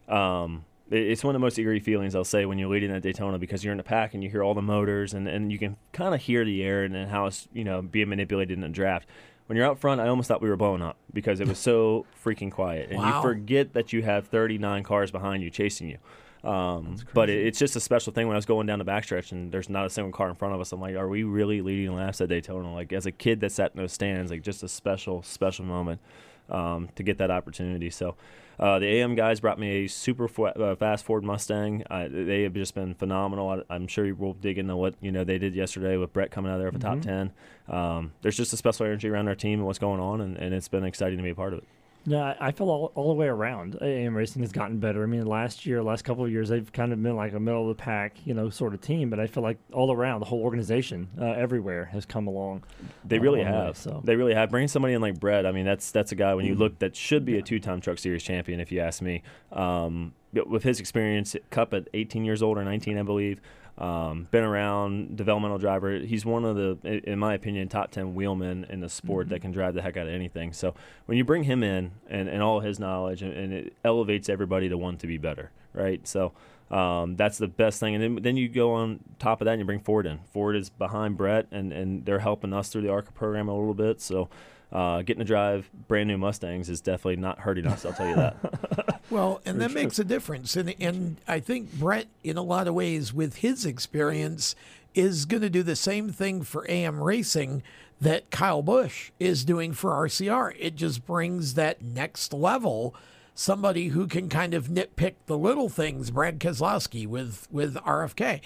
um, 0.10 0.65
it's 0.89 1.24
one 1.24 1.34
of 1.36 1.39
the 1.39 1.46
most 1.46 1.58
eerie 1.58 1.80
feelings 1.80 2.15
I'll 2.15 2.25
say 2.25 2.46
when 2.46 2.58
you're 2.58 2.70
leading 2.70 2.91
at 2.91 3.01
Daytona 3.01 3.39
because 3.39 3.63
you're 3.63 3.72
in 3.72 3.77
the 3.77 3.84
pack 3.84 4.13
and 4.13 4.22
you 4.24 4.30
hear 4.30 4.44
all 4.44 4.53
the 4.53 4.62
motors 4.62 5.13
and, 5.13 5.25
and 5.27 5.50
you 5.51 5.58
can 5.58 5.77
kind 5.94 6.13
of 6.13 6.20
hear 6.22 6.44
the 6.44 6.62
air 6.63 6.84
and, 6.84 6.94
and 6.96 7.10
how 7.10 7.27
it's 7.27 7.48
you 7.53 7.63
know 7.63 7.82
being 7.82 8.10
manipulated 8.10 8.51
in 8.58 8.62
the 8.62 8.70
draft. 8.70 9.08
When 9.48 9.58
you're 9.58 9.65
out 9.65 9.80
front, 9.80 10.00
I 10.01 10.08
almost 10.08 10.27
thought 10.30 10.41
we 10.41 10.48
were 10.50 10.56
blowing 10.58 10.82
up 10.82 10.96
because 11.13 11.39
it 11.41 11.48
was 11.48 11.60
so 11.60 12.06
freaking 12.24 12.51
quiet, 12.51 12.89
and 12.89 13.00
Wow. 13.00 13.18
you 13.18 13.22
forget 13.22 13.74
that 13.74 13.91
you 13.91 14.01
have 14.03 14.27
39 14.27 14.84
cars 14.84 15.12
behind 15.12 15.44
you 15.44 15.50
chasing 15.50 15.89
you. 15.89 15.98
Um, 16.43 16.98
but 17.13 17.29
it, 17.29 17.45
it's 17.45 17.60
just 17.60 17.75
a 17.75 17.79
special 17.79 18.13
thing 18.13 18.27
when 18.27 18.36
I 18.36 18.38
was 18.38 18.45
going 18.45 18.67
down 18.67 18.79
the 18.79 18.86
backstretch 18.86 19.31
and 19.31 19.51
there's 19.51 19.69
not 19.69 19.86
a 19.86 19.89
single 19.89 20.12
car 20.12 20.29
in 20.29 20.36
front 20.36 20.53
of 20.55 20.62
us. 20.62 20.71
I'm 20.71 20.81
like, 20.81 20.95
are 20.95 21.07
we 21.07 21.24
really 21.24 21.62
leading 21.62 21.95
laps 21.95 22.21
at 22.21 22.29
Daytona? 22.29 22.74
Like 22.74 22.91
as 22.93 23.05
a 23.05 23.12
kid 23.12 23.41
that 23.41 23.51
sat 23.51 23.71
in 23.75 23.81
those 23.81 23.93
stands, 23.93 24.31
like 24.31 24.41
just 24.41 24.63
a 24.63 24.67
special, 24.67 25.21
special 25.24 25.65
moment 25.65 26.01
um, 26.50 26.89
to 26.95 27.03
get 27.03 27.17
that 27.19 27.31
opportunity. 27.31 27.89
So 27.89 28.15
uh, 28.60 28.79
the 28.79 28.86
AM 28.86 29.15
guys 29.15 29.39
brought 29.39 29.60
me 29.60 29.86
a 29.86 29.88
super 29.88 30.27
fo- 30.27 30.45
uh, 30.45 30.75
fast 30.75 31.05
Ford 31.05 31.24
Mustang. 31.24 31.83
Uh, 31.89 32.07
they 32.12 32.43
have 32.43 32.53
just 32.53 32.75
been 32.75 32.93
phenomenal. 32.93 33.50
I, 33.50 33.74
I'm 33.74 33.88
sure 33.88 34.13
we'll 34.13 34.33
dig 34.33 34.57
into 34.57 34.75
what 34.75 34.95
you 35.01 35.12
know 35.12 35.24
they 35.24 35.38
did 35.38 35.55
yesterday 35.55 35.98
with 35.98 36.13
Brett 36.13 36.31
coming 36.31 36.51
out 36.51 36.57
there 36.57 36.71
for 36.71 36.77
a 36.77 36.79
top 36.79 37.01
ten. 37.01 37.31
Um, 37.67 38.13
there's 38.21 38.38
just 38.38 38.53
a 38.53 38.57
special 38.57 38.86
energy 38.86 39.07
around 39.10 39.27
our 39.27 39.36
team 39.36 39.60
and 39.60 39.65
what's 39.65 39.79
going 39.79 40.00
on, 40.00 40.21
and, 40.21 40.38
and 40.38 40.53
it's 40.53 40.67
been 40.67 40.83
exciting 40.83 41.17
to 41.17 41.24
be 41.24 41.31
a 41.31 41.36
part 41.36 41.53
of 41.53 41.60
it. 41.60 41.65
Yeah, 42.05 42.36
I 42.39 42.51
feel 42.51 42.70
all, 42.70 42.91
all 42.96 43.10
the 43.10 43.13
way 43.13 43.27
around. 43.27 43.77
AM 43.81 44.15
racing 44.15 44.41
has 44.41 44.51
gotten 44.51 44.79
better. 44.79 45.03
I 45.03 45.05
mean, 45.05 45.25
last 45.25 45.65
year, 45.65 45.84
last 45.84 46.03
couple 46.03 46.25
of 46.25 46.31
years, 46.31 46.50
they've 46.50 46.72
kind 46.72 46.91
of 46.91 47.01
been 47.01 47.15
like 47.15 47.34
a 47.34 47.39
middle 47.39 47.70
of 47.70 47.77
the 47.77 47.81
pack, 47.81 48.15
you 48.25 48.34
know, 48.34 48.50
sort 48.50 48.74
of 48.74 48.81
team. 48.81 49.10
But 49.10 49.20
I 49.20 49.27
feel 49.27 49.43
like 49.43 49.58
all 49.72 49.91
around, 49.91 50.20
the 50.20 50.25
whole 50.25 50.41
organization, 50.41 51.08
uh, 51.20 51.25
everywhere, 51.25 51.86
has 51.86 52.05
come 52.05 52.27
along. 52.27 52.63
They 53.05 53.17
uh, 53.17 53.22
really 53.22 53.43
long 53.43 53.51
way, 53.51 53.65
have. 53.65 53.77
so 53.77 54.01
They 54.03 54.15
really 54.15 54.34
have. 54.34 54.50
Bringing 54.50 54.67
somebody 54.67 54.93
in 54.93 55.01
like 55.01 55.20
Brett, 55.20 55.46
I 55.46 55.51
mean, 55.51 55.65
that's 55.65 55.91
that's 55.91 56.12
a 56.12 56.15
guy 56.15 56.34
when 56.34 56.46
you 56.46 56.55
look 56.55 56.79
that 56.79 56.96
should 56.96 57.24
be 57.24 57.38
a 57.38 57.41
two-time 57.41 57.81
Truck 57.81 58.00
Series 58.00 58.24
champion, 58.24 58.60
if 58.60 58.72
you 58.72 58.79
ask 58.79 59.01
me. 59.01 59.22
Um, 59.51 60.13
with 60.34 60.63
his 60.63 60.79
experience, 60.79 61.36
Cup 61.50 61.74
at 61.74 61.88
18 61.93 62.24
years 62.24 62.41
old 62.41 62.58
or 62.58 62.63
19, 62.63 62.98
I 62.98 63.03
believe, 63.03 63.41
um, 63.81 64.27
been 64.29 64.43
around, 64.43 65.17
developmental 65.17 65.57
driver. 65.57 65.97
He's 65.97 66.23
one 66.23 66.45
of 66.45 66.55
the, 66.55 67.01
in 67.03 67.17
my 67.17 67.33
opinion, 67.33 67.67
top 67.67 67.89
10 67.89 68.13
wheelmen 68.13 68.67
in 68.69 68.79
the 68.79 68.89
sport 68.89 69.29
that 69.29 69.41
can 69.41 69.51
drive 69.51 69.73
the 69.73 69.81
heck 69.81 69.97
out 69.97 70.07
of 70.07 70.13
anything. 70.13 70.53
So 70.53 70.75
when 71.07 71.17
you 71.17 71.25
bring 71.25 71.43
him 71.43 71.63
in 71.63 71.91
and, 72.07 72.29
and 72.29 72.43
all 72.43 72.59
his 72.59 72.79
knowledge, 72.79 73.23
and, 73.23 73.33
and 73.33 73.51
it 73.51 73.73
elevates 73.83 74.29
everybody 74.29 74.69
to 74.69 74.77
want 74.77 75.00
to 75.00 75.07
be 75.07 75.17
better, 75.17 75.51
right? 75.73 76.07
So. 76.07 76.31
Um, 76.69 77.17
that's 77.17 77.38
the 77.38 77.50
best 77.50 77.81
thing, 77.81 77.95
and 77.95 78.01
then, 78.01 78.23
then 78.23 78.38
you 78.38 78.47
go 78.47 78.71
on 78.75 79.01
top 79.19 79.41
of 79.41 79.45
that 79.45 79.51
and 79.51 79.59
you 79.59 79.65
bring 79.65 79.81
Ford 79.81 80.05
in. 80.05 80.19
Ford 80.31 80.55
is 80.55 80.69
behind 80.69 81.17
Brett, 81.17 81.47
and, 81.51 81.73
and 81.73 82.05
they're 82.05 82.19
helping 82.19 82.53
us 82.53 82.69
through 82.69 82.83
the 82.83 82.89
ARCA 82.89 83.11
program 83.11 83.50
a 83.50 83.53
little 83.53 83.73
bit. 83.73 84.00
So, 84.00 84.29
uh, 84.72 85.01
getting 85.01 85.20
to 85.20 85.25
drive 85.25 85.70
brand 85.88 86.08
new 86.08 86.18
Mustangs 86.18 86.70
is 86.70 86.82
definitely 86.82 87.18
not 87.18 87.40
hurting 87.40 87.68
us. 87.68 87.86
I'll 87.86 87.94
tell 87.94 88.08
you 88.08 88.16
that. 88.16 88.98
Well, 89.10 89.42
and 89.46 89.56
For 89.56 89.60
that 89.63 89.72
sure. 89.72 89.82
makes 89.84 90.00
a 90.00 90.06
difference. 90.06 90.56
And 90.56 90.74
and 90.80 91.18
I 91.28 91.42
think 91.42 91.74
Brett, 91.74 92.08
in 92.24 92.38
a 92.38 92.42
lot 92.42 92.70
of 92.70 92.74
ways, 92.74 93.13
with 93.13 93.38
his 93.38 93.66
experience, 93.66 94.56
is 94.96 95.25
going 95.25 95.42
to 95.42 95.50
do 95.50 95.63
the 95.63 95.75
same 95.75 96.10
thing 96.13 96.44
for 96.44 96.66
AM 96.70 97.04
Racing 97.04 97.62
that 98.00 98.32
Kyle 98.32 98.62
Busch 98.62 99.12
is 99.20 99.44
doing 99.44 99.74
for 99.74 99.92
RCR. 99.92 100.56
It 100.58 100.75
just 100.78 101.06
brings 101.06 101.56
that 101.56 101.82
next 101.82 102.32
level. 102.34 102.96
Somebody 103.36 103.90
who 103.90 104.08
can 104.08 104.30
kind 104.30 104.54
of 104.54 104.68
nitpick 104.70 105.16
the 105.25 105.38
little 105.38 105.68
things. 105.68 106.10
Brad 106.10 106.40
Keselowski 106.40 107.06
with 107.06 107.50
with 107.51 107.75
RFK, 107.75 108.40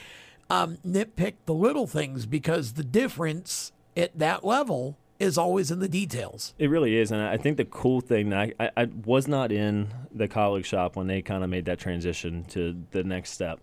um, 0.50 0.78
nitpick 0.84 1.34
the 1.46 1.54
little 1.54 1.86
things 1.86 2.26
because 2.26 2.74
the 2.74 2.84
difference 2.84 3.72
at 3.96 4.18
that 4.18 4.44
level 4.44 4.98
is 5.20 5.38
always 5.38 5.72
in 5.72 5.80
the 5.80 5.88
details. 5.88 6.54
It 6.60 6.70
really 6.70 6.98
is, 6.98 7.12
and 7.12 7.22
I 7.22 7.38
think 7.38 7.58
the 7.58 7.66
cool 7.66 8.02
thing 8.02 8.30
that 8.30 8.54
I, 8.60 8.66
I, 8.66 8.70
I 8.84 8.86
was 9.06 9.28
not 9.28 9.52
in 9.52 9.88
the 10.14 10.28
Kaulig 10.28 10.66
shop 10.66 10.96
when 10.96 11.08
they 11.08 11.22
kind 11.22 11.44
of 11.44 11.50
made 11.50 11.66
that 11.66 11.80
transition 11.80 12.44
to 12.50 12.82
the 12.92 13.04
next 13.04 13.32
step. 13.32 13.60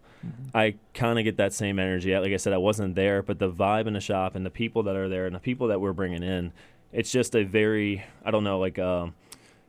I 0.54 0.76
kind 0.94 1.18
of 1.18 1.24
get 1.24 1.36
that 1.38 1.52
same 1.52 1.78
energy. 1.78 2.16
Like 2.16 2.32
I 2.32 2.36
said, 2.36 2.52
I 2.52 2.58
wasn't 2.58 2.94
there, 2.94 3.22
but 3.22 3.38
the 3.38 3.50
vibe 3.50 3.86
in 3.86 3.92
the 3.92 4.00
shop 4.00 4.36
and 4.36 4.46
the 4.46 4.50
people 4.50 4.84
that 4.84 4.94
are 4.94 5.08
there 5.08 5.26
and 5.26 5.34
the 5.34 5.40
people 5.40 5.66
that 5.68 5.80
we're 5.80 5.92
bringing 5.92 6.22
in, 6.22 6.52
it's 6.92 7.10
just 7.10 7.34
a 7.34 7.44
very 7.44 8.04
I 8.24 8.30
don't 8.30 8.44
know 8.44 8.58
like. 8.58 8.78
Um, 8.78 9.14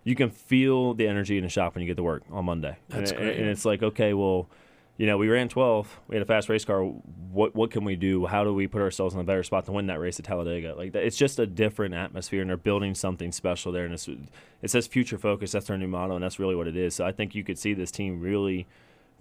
you 0.06 0.16
can 0.16 0.30
feel 0.30 0.94
the 0.94 1.08
energy 1.08 1.38
in 1.38 1.44
the 1.44 1.50
shop 1.50 1.76
when 1.76 1.82
you 1.82 1.88
get 1.88 1.96
to 1.96 2.04
work 2.04 2.24
on 2.30 2.44
Monday. 2.44 2.76
That's 2.90 3.12
and, 3.12 3.20
great. 3.20 3.40
And 3.40 3.48
it's 3.48 3.64
like, 3.64 3.82
okay, 3.82 4.14
well, 4.14 4.50
you 4.98 5.08
know, 5.08 5.18
we 5.18 5.28
ran 5.28 5.50
12. 5.50 6.02
We 6.08 6.16
had 6.16 6.22
a 6.22 6.26
fast 6.26 6.50
race 6.50 6.66
car. 6.66 6.84
What 6.84 7.56
what 7.56 7.72
can 7.72 7.84
we 7.84 7.96
do? 7.96 8.28
How 8.28 8.44
do 8.44 8.54
we 8.54 8.68
put 8.68 8.82
ourselves 8.82 9.16
in 9.16 9.20
a 9.20 9.24
better 9.24 9.42
spot 9.42 9.66
to 9.66 9.72
win 9.72 9.88
that 9.88 10.00
race 10.00 10.20
at 10.20 10.26
Talladega? 10.26 10.76
Like 10.76 10.94
it's 10.94 11.18
just 11.18 11.40
a 11.40 11.48
different 11.48 11.96
atmosphere, 11.96 12.42
and 12.42 12.50
they're 12.50 12.58
building 12.58 12.94
something 12.94 13.32
special 13.32 13.72
there. 13.72 13.86
And 13.86 13.94
it's, 13.94 14.08
it 14.08 14.70
says 14.70 14.86
future 14.86 15.18
focus. 15.18 15.54
That's 15.54 15.66
their 15.66 15.78
new 15.78 15.88
motto, 15.88 16.16
and 16.16 16.24
that's 16.24 16.38
really 16.38 16.56
what 16.56 16.68
it 16.68 16.78
is. 16.78 16.94
So 16.96 17.06
I 17.06 17.12
think 17.12 17.34
you 17.34 17.44
could 17.44 17.58
see 17.58 17.74
this 17.74 17.90
team 17.90 18.22
really 18.22 18.68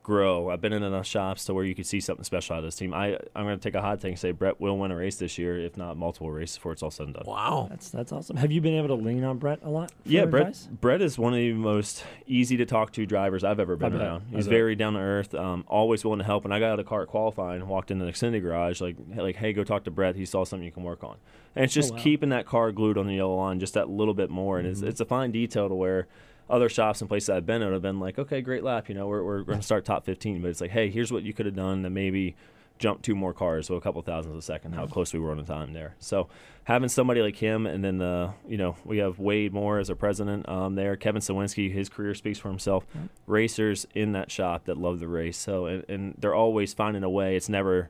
grow. 0.02 0.50
I've 0.50 0.60
been 0.60 0.72
in 0.72 0.82
enough 0.82 1.06
shops 1.06 1.44
to 1.44 1.54
where 1.54 1.64
you 1.64 1.74
could 1.74 1.86
see 1.86 2.00
something 2.00 2.24
special 2.24 2.54
out 2.54 2.58
of 2.60 2.64
this 2.64 2.74
team. 2.76 2.92
I 2.92 3.18
I'm 3.36 3.44
going 3.44 3.58
to 3.58 3.62
take 3.62 3.74
a 3.74 3.80
hot 3.80 4.00
take 4.00 4.10
and 4.10 4.18
say 4.18 4.32
Brett 4.32 4.60
will 4.60 4.76
win 4.78 4.90
a 4.90 4.96
race 4.96 5.16
this 5.16 5.38
year, 5.38 5.58
if 5.58 5.76
not 5.76 5.96
multiple 5.96 6.30
races 6.30 6.56
before 6.56 6.72
it's 6.72 6.82
all 6.82 6.90
said 6.90 7.06
and 7.06 7.14
done. 7.14 7.24
Wow, 7.26 7.66
that's 7.70 7.90
that's 7.90 8.12
awesome. 8.12 8.36
Have 8.36 8.50
you 8.50 8.60
been 8.60 8.74
able 8.74 8.88
to 8.88 8.94
lean 9.02 9.22
on 9.24 9.38
Brett 9.38 9.60
a 9.62 9.70
lot? 9.70 9.90
For 9.90 9.96
Yeah, 10.08 10.24
Brett. 10.24 10.42
advice? 10.48 10.68
Brett 10.80 11.02
is 11.02 11.18
one 11.18 11.32
of 11.34 11.38
the 11.38 11.52
most 11.52 12.04
easy 12.26 12.56
to 12.56 12.66
talk 12.66 12.92
to 12.92 13.06
drivers 13.06 13.44
I've 13.44 13.60
ever 13.60 13.76
been 13.76 13.94
around. 13.94 14.24
He's 14.34 14.46
very 14.46 14.74
down 14.74 14.94
to 14.94 15.00
earth, 15.00 15.34
um, 15.34 15.64
always 15.68 16.04
willing 16.04 16.18
to 16.18 16.24
help. 16.24 16.44
And 16.44 16.52
I 16.52 16.58
got 16.58 16.66
out 16.72 16.78
of 16.80 16.84
the 16.84 16.88
car 16.88 17.02
at 17.02 17.08
qualifying 17.08 17.60
and 17.60 17.68
walked 17.70 17.90
into 17.90 18.04
the 18.04 18.12
Xfinity 18.12 18.42
garage, 18.42 18.80
like, 18.80 18.96
hey, 19.12 19.20
like, 19.22 19.36
hey, 19.36 19.52
go 19.52 19.64
talk 19.64 19.84
to 19.84 19.90
Brett. 19.90 20.16
He 20.16 20.24
saw 20.24 20.44
something 20.44 20.64
you 20.64 20.72
can 20.72 20.82
work 20.82 21.04
on. 21.04 21.16
And 21.54 21.64
it's 21.64 21.74
just 21.74 21.92
Oh, 21.92 21.96
wow. 21.96 22.02
keeping 22.02 22.28
that 22.30 22.46
car 22.46 22.72
glued 22.72 22.96
on 22.96 23.06
the 23.06 23.14
yellow 23.14 23.36
line 23.36 23.60
just 23.60 23.74
that 23.74 23.88
little 23.90 24.14
bit 24.14 24.30
more. 24.30 24.58
And 24.58 24.66
Mm-hmm. 24.66 24.84
it's, 24.84 24.92
it's 24.94 25.00
a 25.00 25.04
fine 25.04 25.30
detail 25.32 25.68
to 25.68 25.74
where 25.74 26.06
other 26.52 26.68
shops 26.68 27.00
and 27.00 27.08
places 27.08 27.30
I've 27.30 27.46
been 27.46 27.62
at 27.62 27.72
have 27.72 27.82
been 27.82 27.98
like, 27.98 28.18
okay, 28.18 28.42
great 28.42 28.62
lap. 28.62 28.88
You 28.88 28.94
know, 28.94 29.08
we're, 29.08 29.24
we're 29.24 29.42
going 29.42 29.58
to 29.58 29.64
start 29.64 29.84
top 29.84 30.04
15. 30.04 30.42
But 30.42 30.48
it's 30.48 30.60
like, 30.60 30.70
hey, 30.70 30.90
here's 30.90 31.10
what 31.10 31.22
you 31.22 31.32
could 31.32 31.46
have 31.46 31.56
done 31.56 31.82
to 31.82 31.90
maybe 31.90 32.36
jump 32.78 33.00
two 33.00 33.14
more 33.14 33.32
cars, 33.32 33.68
so 33.68 33.76
a 33.76 33.80
couple 33.80 34.02
thousandths 34.02 34.32
of 34.32 34.38
a 34.38 34.42
second, 34.42 34.74
how 34.74 34.86
close 34.86 35.14
we 35.14 35.20
were 35.20 35.30
on 35.30 35.36
the 35.36 35.44
time 35.44 35.72
there. 35.72 35.94
So 36.00 36.28
having 36.64 36.88
somebody 36.88 37.22
like 37.22 37.36
him, 37.36 37.64
and 37.64 37.82
then 37.82 38.02
uh, 38.02 38.32
you 38.46 38.56
know 38.56 38.76
we 38.84 38.98
have 38.98 39.18
Wade 39.18 39.52
Moore 39.52 39.78
as 39.78 39.88
our 39.88 39.96
president 39.96 40.48
um, 40.48 40.74
there, 40.74 40.96
Kevin 40.96 41.22
Sawinski, 41.22 41.72
his 41.72 41.88
career 41.88 42.14
speaks 42.14 42.40
for 42.40 42.48
himself. 42.48 42.84
Racers 43.26 43.86
in 43.94 44.12
that 44.12 44.30
shop 44.30 44.64
that 44.64 44.76
love 44.76 44.98
the 44.98 45.06
race, 45.08 45.38
so 45.38 45.66
and, 45.66 45.84
and 45.88 46.14
they're 46.18 46.34
always 46.34 46.74
finding 46.74 47.04
a 47.04 47.10
way. 47.10 47.36
It's 47.36 47.48
never 47.48 47.88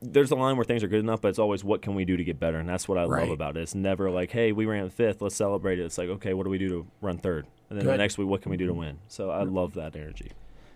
there's 0.00 0.30
a 0.30 0.34
line 0.36 0.56
where 0.56 0.64
things 0.64 0.82
are 0.82 0.88
good 0.88 1.00
enough, 1.00 1.20
but 1.20 1.28
it's 1.28 1.38
always 1.38 1.64
what 1.64 1.82
can 1.82 1.94
we 1.94 2.04
do 2.04 2.16
to 2.16 2.24
get 2.24 2.38
better, 2.38 2.58
and 2.58 2.68
that's 2.68 2.88
what 2.88 2.98
I 2.98 3.04
Right. 3.04 3.22
love 3.22 3.30
about 3.30 3.56
it. 3.56 3.60
It's 3.62 3.74
never 3.74 4.10
like, 4.10 4.30
hey, 4.30 4.52
we 4.52 4.66
ran 4.66 4.88
fifth, 4.90 5.22
let's 5.22 5.34
celebrate 5.36 5.78
it. 5.78 5.84
It's 5.84 5.98
like, 5.98 6.08
okay, 6.08 6.34
what 6.34 6.44
do 6.44 6.50
we 6.50 6.58
do 6.58 6.68
to 6.68 6.86
run 7.00 7.18
third, 7.18 7.46
and 7.70 7.78
then 7.78 7.86
the 7.86 7.96
next 7.96 8.18
week, 8.18 8.28
what 8.28 8.42
can 8.42 8.50
we 8.50 8.56
do 8.56 8.66
to 8.66 8.74
win? 8.74 8.98
So 9.08 9.30
I 9.30 9.42
love 9.42 9.74
that 9.74 9.96
energy. 9.96 10.32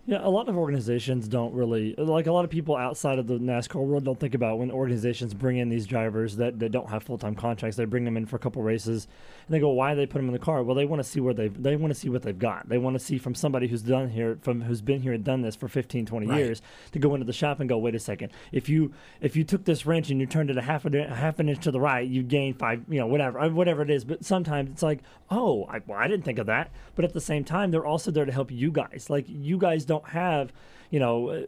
Yeah, 0.08 0.20
a 0.26 0.30
lot 0.30 0.48
of 0.48 0.56
organizations 0.56 1.28
don't 1.28 1.52
really 1.52 1.94
like 1.98 2.26
a 2.28 2.32
lot 2.32 2.46
of 2.46 2.50
people 2.50 2.74
outside 2.74 3.18
of 3.18 3.26
the 3.26 3.34
NASCAR 3.38 3.84
world 3.84 4.04
don't 4.04 4.18
think 4.18 4.34
about 4.34 4.58
when 4.58 4.70
organizations 4.70 5.34
bring 5.34 5.58
in 5.58 5.68
these 5.68 5.84
drivers 5.86 6.36
that, 6.36 6.58
that 6.60 6.72
don't 6.72 6.88
have 6.88 7.02
full 7.02 7.18
time 7.18 7.34
contracts. 7.34 7.76
They 7.76 7.84
bring 7.84 8.06
them 8.06 8.16
in 8.16 8.24
for 8.24 8.36
a 8.36 8.38
couple 8.38 8.62
races, 8.62 9.06
and 9.46 9.54
they 9.54 9.60
go, 9.60 9.68
"Why 9.68 9.92
do 9.92 9.96
they 10.00 10.06
put 10.06 10.20
them 10.20 10.28
in 10.28 10.32
the 10.32 10.38
car?" 10.38 10.62
Well, 10.62 10.74
they 10.74 10.86
want 10.86 11.00
to 11.02 11.06
see 11.06 11.20
where 11.20 11.34
they 11.34 11.48
they 11.48 11.76
want 11.76 11.92
to 11.92 11.94
see 12.00 12.08
what 12.08 12.22
they've 12.22 12.38
got. 12.38 12.70
They 12.70 12.78
want 12.78 12.94
to 12.98 13.04
see 13.04 13.18
from 13.18 13.34
somebody 13.34 13.68
who's 13.68 13.82
done 13.82 14.08
here 14.08 14.38
from 14.40 14.62
who's 14.62 14.80
been 14.80 15.02
here 15.02 15.12
and 15.12 15.22
done 15.22 15.42
this 15.42 15.54
for 15.54 15.68
15, 15.68 16.06
20 16.06 16.26
Right. 16.26 16.38
years 16.38 16.62
to 16.92 16.98
go 16.98 17.12
into 17.12 17.26
the 17.26 17.34
shop 17.34 17.60
and 17.60 17.68
go, 17.68 17.76
"Wait 17.76 17.94
a 17.94 17.98
second, 17.98 18.32
if 18.50 18.70
you 18.70 18.92
if 19.20 19.36
you 19.36 19.44
took 19.44 19.66
this 19.66 19.84
wrench 19.84 20.08
and 20.08 20.20
you 20.20 20.26
turned 20.26 20.48
it 20.48 20.56
a 20.56 20.62
half 20.62 20.86
a, 20.86 21.02
a 21.02 21.14
half 21.14 21.38
an 21.38 21.50
inch 21.50 21.62
to 21.64 21.70
the 21.70 21.80
right, 21.80 22.08
you 22.08 22.22
gain 22.22 22.54
five, 22.54 22.82
you 22.88 22.98
know, 22.98 23.06
whatever, 23.06 23.38
uh, 23.40 23.50
whatever 23.50 23.82
it 23.82 23.90
is." 23.90 24.06
But 24.06 24.24
sometimes 24.24 24.70
it's 24.70 24.82
like, 24.82 25.00
"Oh, 25.30 25.66
I, 25.68 25.82
well, 25.86 25.98
I 25.98 26.08
didn't 26.08 26.24
think 26.24 26.38
of 26.38 26.46
that." 26.46 26.70
But 26.94 27.04
at 27.04 27.12
the 27.12 27.20
same 27.20 27.44
time, 27.44 27.72
they're 27.72 27.84
also 27.84 28.10
there 28.10 28.24
to 28.24 28.32
help 28.32 28.50
you 28.50 28.70
guys. 28.70 29.08
Like 29.10 29.26
you 29.28 29.58
guys 29.58 29.84
don't 29.84 29.97
have 30.06 30.52
you 30.90 31.00
know, 31.00 31.46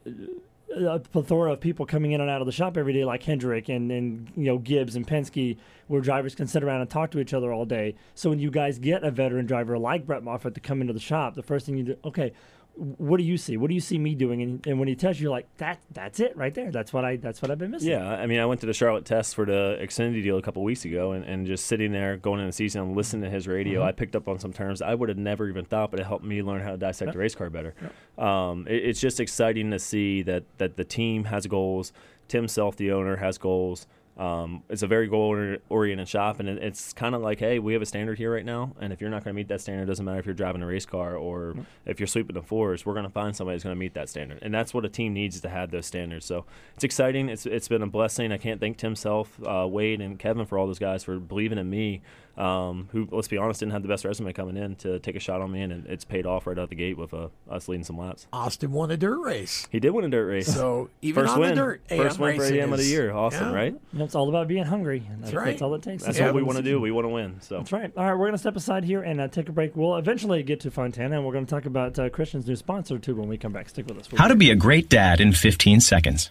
a 0.76 0.98
plethora 1.00 1.52
of 1.52 1.60
people 1.60 1.84
coming 1.86 2.12
in 2.12 2.20
and 2.20 2.30
out 2.30 2.40
of 2.40 2.46
the 2.46 2.52
shop 2.52 2.76
every 2.76 2.92
day, 2.92 3.04
like 3.04 3.22
Hendrick 3.22 3.68
and, 3.68 3.90
and 3.90 4.30
you 4.36 4.44
know 4.44 4.58
Gibbs 4.58 4.96
and 4.96 5.06
Penske, 5.06 5.56
where 5.88 6.00
drivers 6.00 6.34
can 6.34 6.46
sit 6.46 6.62
around 6.62 6.80
and 6.80 6.90
talk 6.90 7.10
to 7.12 7.20
each 7.20 7.34
other 7.34 7.52
all 7.52 7.64
day. 7.64 7.96
So 8.14 8.30
when 8.30 8.38
you 8.38 8.50
guys 8.50 8.78
get 8.78 9.02
a 9.02 9.10
veteran 9.10 9.46
driver 9.46 9.78
like 9.78 10.06
Brett 10.06 10.22
Moffitt 10.22 10.54
to 10.54 10.60
come 10.60 10.80
into 10.80 10.92
the 10.92 11.00
shop, 11.00 11.34
the 11.34 11.42
first 11.42 11.66
thing 11.66 11.76
you 11.76 11.84
do, 11.84 11.96
okay, 12.04 12.32
what 12.76 13.18
do 13.18 13.24
you 13.24 13.36
see? 13.36 13.56
What 13.56 13.68
do 13.68 13.74
you 13.74 13.80
see 13.80 13.98
me 13.98 14.14
doing? 14.14 14.40
And, 14.42 14.66
and 14.66 14.78
when 14.78 14.88
he 14.88 14.94
tells 14.94 15.18
you, 15.18 15.24
you're 15.24 15.30
like, 15.32 15.46
that 15.58 15.80
that's 15.92 16.18
it 16.20 16.36
right 16.36 16.54
there. 16.54 16.70
That's 16.70 16.92
what 16.92 17.04
I 17.04 17.16
that's 17.16 17.42
what 17.42 17.50
I've 17.50 17.58
been 17.58 17.70
missing. 17.72 17.90
Yeah, 17.90 18.08
I 18.08 18.26
mean, 18.26 18.40
I 18.40 18.46
went 18.46 18.60
to 18.62 18.66
the 18.66 18.72
Charlotte 18.72 19.04
test 19.04 19.34
for 19.34 19.44
the 19.44 19.78
Xfinity 19.80 20.22
deal 20.22 20.38
a 20.38 20.42
couple 20.42 20.62
weeks 20.62 20.84
ago, 20.84 21.12
and, 21.12 21.24
and 21.24 21.46
just 21.46 21.66
sitting 21.66 21.92
there 21.92 22.16
going 22.16 22.40
in 22.40 22.46
the 22.46 22.52
season 22.52 22.82
and 22.82 22.96
listening 22.96 23.22
to 23.22 23.30
his 23.30 23.46
radio, 23.46 23.82
Mhm. 23.82 23.86
I 23.86 23.92
picked 23.92 24.16
up 24.16 24.28
on 24.28 24.38
some 24.38 24.52
terms 24.52 24.80
I 24.82 24.94
would 24.94 25.08
have 25.08 25.18
never 25.18 25.48
even 25.48 25.64
thought, 25.64 25.90
but 25.90 26.00
it 26.00 26.06
helped 26.06 26.24
me 26.24 26.42
learn 26.42 26.60
how 26.62 26.70
to 26.70 26.76
dissect 26.76 27.08
Yep. 27.08 27.14
a 27.16 27.18
race 27.18 27.34
car 27.34 27.50
better. 27.50 27.74
Um, 28.18 28.66
it, 28.68 28.84
it's 28.84 29.00
just 29.00 29.20
exciting 29.20 29.70
to 29.72 29.78
see 29.78 30.22
that 30.22 30.44
that 30.58 30.76
the 30.76 30.84
team 30.84 31.24
has 31.24 31.46
goals. 31.46 31.92
Tim 32.28 32.46
Self, 32.48 32.76
the 32.76 32.92
owner, 32.92 33.16
has 33.16 33.38
goals. 33.38 33.86
Um, 34.20 34.64
it's 34.68 34.82
a 34.82 34.86
very 34.86 35.08
goal 35.08 35.56
oriented 35.70 36.06
shop, 36.06 36.40
and 36.40 36.48
it, 36.48 36.62
it's 36.62 36.92
kind 36.92 37.14
of 37.14 37.22
like, 37.22 37.38
hey, 37.38 37.58
we 37.58 37.72
have 37.72 37.80
a 37.80 37.86
standard 37.86 38.18
here 38.18 38.30
right 38.30 38.44
now, 38.44 38.74
and 38.78 38.92
if 38.92 39.00
you're 39.00 39.08
not 39.08 39.24
going 39.24 39.34
to 39.34 39.36
meet 39.36 39.48
that 39.48 39.62
standard, 39.62 39.84
it 39.84 39.86
doesn't 39.86 40.04
matter 40.04 40.18
if 40.18 40.26
you're 40.26 40.34
driving 40.34 40.60
a 40.60 40.66
race 40.66 40.84
car 40.84 41.16
or 41.16 41.54
if 41.86 41.98
you're 41.98 42.06
sweeping 42.06 42.34
the 42.34 42.42
fours, 42.42 42.84
we're 42.84 42.92
going 42.92 43.06
to 43.06 43.10
find 43.10 43.34
somebody 43.34 43.54
who's 43.54 43.62
going 43.62 43.74
to 43.74 43.80
meet 43.80 43.94
that 43.94 44.10
standard, 44.10 44.38
and 44.42 44.52
that's 44.52 44.74
what 44.74 44.84
a 44.84 44.90
team 44.90 45.14
needs 45.14 45.40
to 45.40 45.48
have 45.48 45.70
those 45.70 45.86
standards. 45.86 46.26
So 46.26 46.44
it's 46.74 46.84
exciting. 46.84 47.30
It's 47.30 47.46
it's 47.46 47.66
been 47.66 47.80
a 47.80 47.86
blessing. 47.86 48.30
I 48.30 48.36
can't 48.36 48.60
thank 48.60 48.76
Tim 48.76 48.94
Self, 48.94 49.40
uh, 49.42 49.66
Wade, 49.66 50.02
and 50.02 50.18
Kevin 50.18 50.44
for 50.44 50.58
all 50.58 50.66
those 50.66 50.78
guys 50.78 51.02
for 51.02 51.18
believing 51.18 51.56
in 51.56 51.70
me. 51.70 52.02
Um, 52.40 52.88
who, 52.92 53.06
let's 53.10 53.28
be 53.28 53.36
honest, 53.36 53.60
didn't 53.60 53.72
have 53.72 53.82
the 53.82 53.88
best 53.88 54.04
resume 54.04 54.32
coming 54.32 54.56
in 54.56 54.74
to 54.76 54.98
take 54.98 55.14
a 55.14 55.20
shot 55.20 55.42
on 55.42 55.52
me, 55.52 55.60
and 55.60 55.86
it's 55.86 56.06
paid 56.06 56.24
off 56.24 56.46
right 56.46 56.58
out 56.58 56.70
the 56.70 56.74
gate 56.74 56.96
with 56.96 57.12
uh, 57.12 57.28
us 57.50 57.68
leading 57.68 57.84
some 57.84 57.98
laps. 57.98 58.26
Austin 58.32 58.72
won 58.72 58.90
a 58.90 58.96
dirt 58.96 59.20
race. 59.20 59.68
He 59.70 59.78
did 59.78 59.90
win 59.90 60.06
a 60.06 60.08
dirt 60.08 60.26
race. 60.26 60.52
So 60.52 60.88
even 61.02 61.24
first 61.24 61.34
on 61.34 61.40
the 61.40 61.46
win, 61.46 61.54
dirt, 61.54 61.82
first 61.88 62.18
AM 62.18 62.22
win 62.22 62.36
for 62.36 62.42
racing 62.42 62.56
AM 62.60 62.72
of 62.72 62.78
the 62.78 62.86
year, 62.86 63.12
Austin, 63.12 63.48
yeah. 63.48 63.54
right? 63.54 63.72
You 63.92 63.98
know, 63.98 64.04
it's 64.06 64.14
all 64.14 64.28
about 64.28 64.48
being 64.48 64.64
hungry. 64.64 65.00
That's 65.08 65.32
That's, 65.32 65.34
right. 65.34 65.60
all 65.60 65.74
it 65.74 65.82
takes. 65.82 66.04
That's 66.04 66.16
to 66.16 66.24
what 66.24 66.34
we 66.34 66.42
want 66.42 66.56
to 66.56 66.64
do. 66.64 66.80
We 66.80 66.90
want 66.90 67.04
to 67.04 67.10
win. 67.10 67.40
So 67.42 67.58
That's 67.58 67.72
right. 67.72 67.92
All 67.94 68.04
right, 68.04 68.14
we're 68.14 68.26
going 68.26 68.32
to 68.32 68.38
step 68.38 68.56
aside 68.56 68.84
here 68.84 69.02
and 69.02 69.20
uh, 69.20 69.28
take 69.28 69.48
a 69.50 69.52
break. 69.52 69.76
We'll 69.76 69.96
eventually 69.96 70.42
get 70.42 70.60
to 70.60 70.70
Fontana, 70.70 71.16
and 71.16 71.26
we're 71.26 71.32
going 71.32 71.46
to 71.46 71.50
talk 71.50 71.66
about 71.66 71.98
uh, 71.98 72.08
Christian's 72.08 72.46
new 72.46 72.56
sponsor, 72.56 72.98
too, 72.98 73.14
when 73.14 73.28
we 73.28 73.36
come 73.36 73.52
back. 73.52 73.68
Stick 73.68 73.86
with 73.86 73.98
us. 73.98 74.08
How 74.16 74.28
to 74.28 74.34
be 74.34 74.50
a 74.50 74.56
great 74.56 74.88
dad 74.88 75.20
in 75.20 75.32
15 75.32 75.80
seconds. 75.80 76.30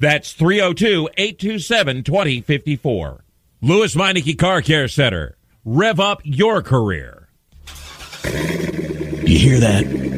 That's 0.00 0.34
302-827-2054. 0.34 3.20
Lewes 3.60 3.94
Meineke 3.94 4.38
Car 4.38 4.62
Care 4.62 4.88
Center. 4.88 5.36
Rev 5.64 6.00
up 6.00 6.20
your 6.24 6.62
career. 6.62 7.28
You 8.24 9.38
hear 9.38 9.60
that? 9.60 10.17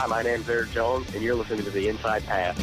Hi, 0.00 0.06
my 0.06 0.22
name's 0.22 0.48
Eric 0.48 0.70
Jones, 0.70 1.14
and 1.14 1.22
you're 1.22 1.34
listening 1.34 1.62
to 1.62 1.70
the 1.70 1.86
Inside 1.86 2.24
Pass. 2.24 2.58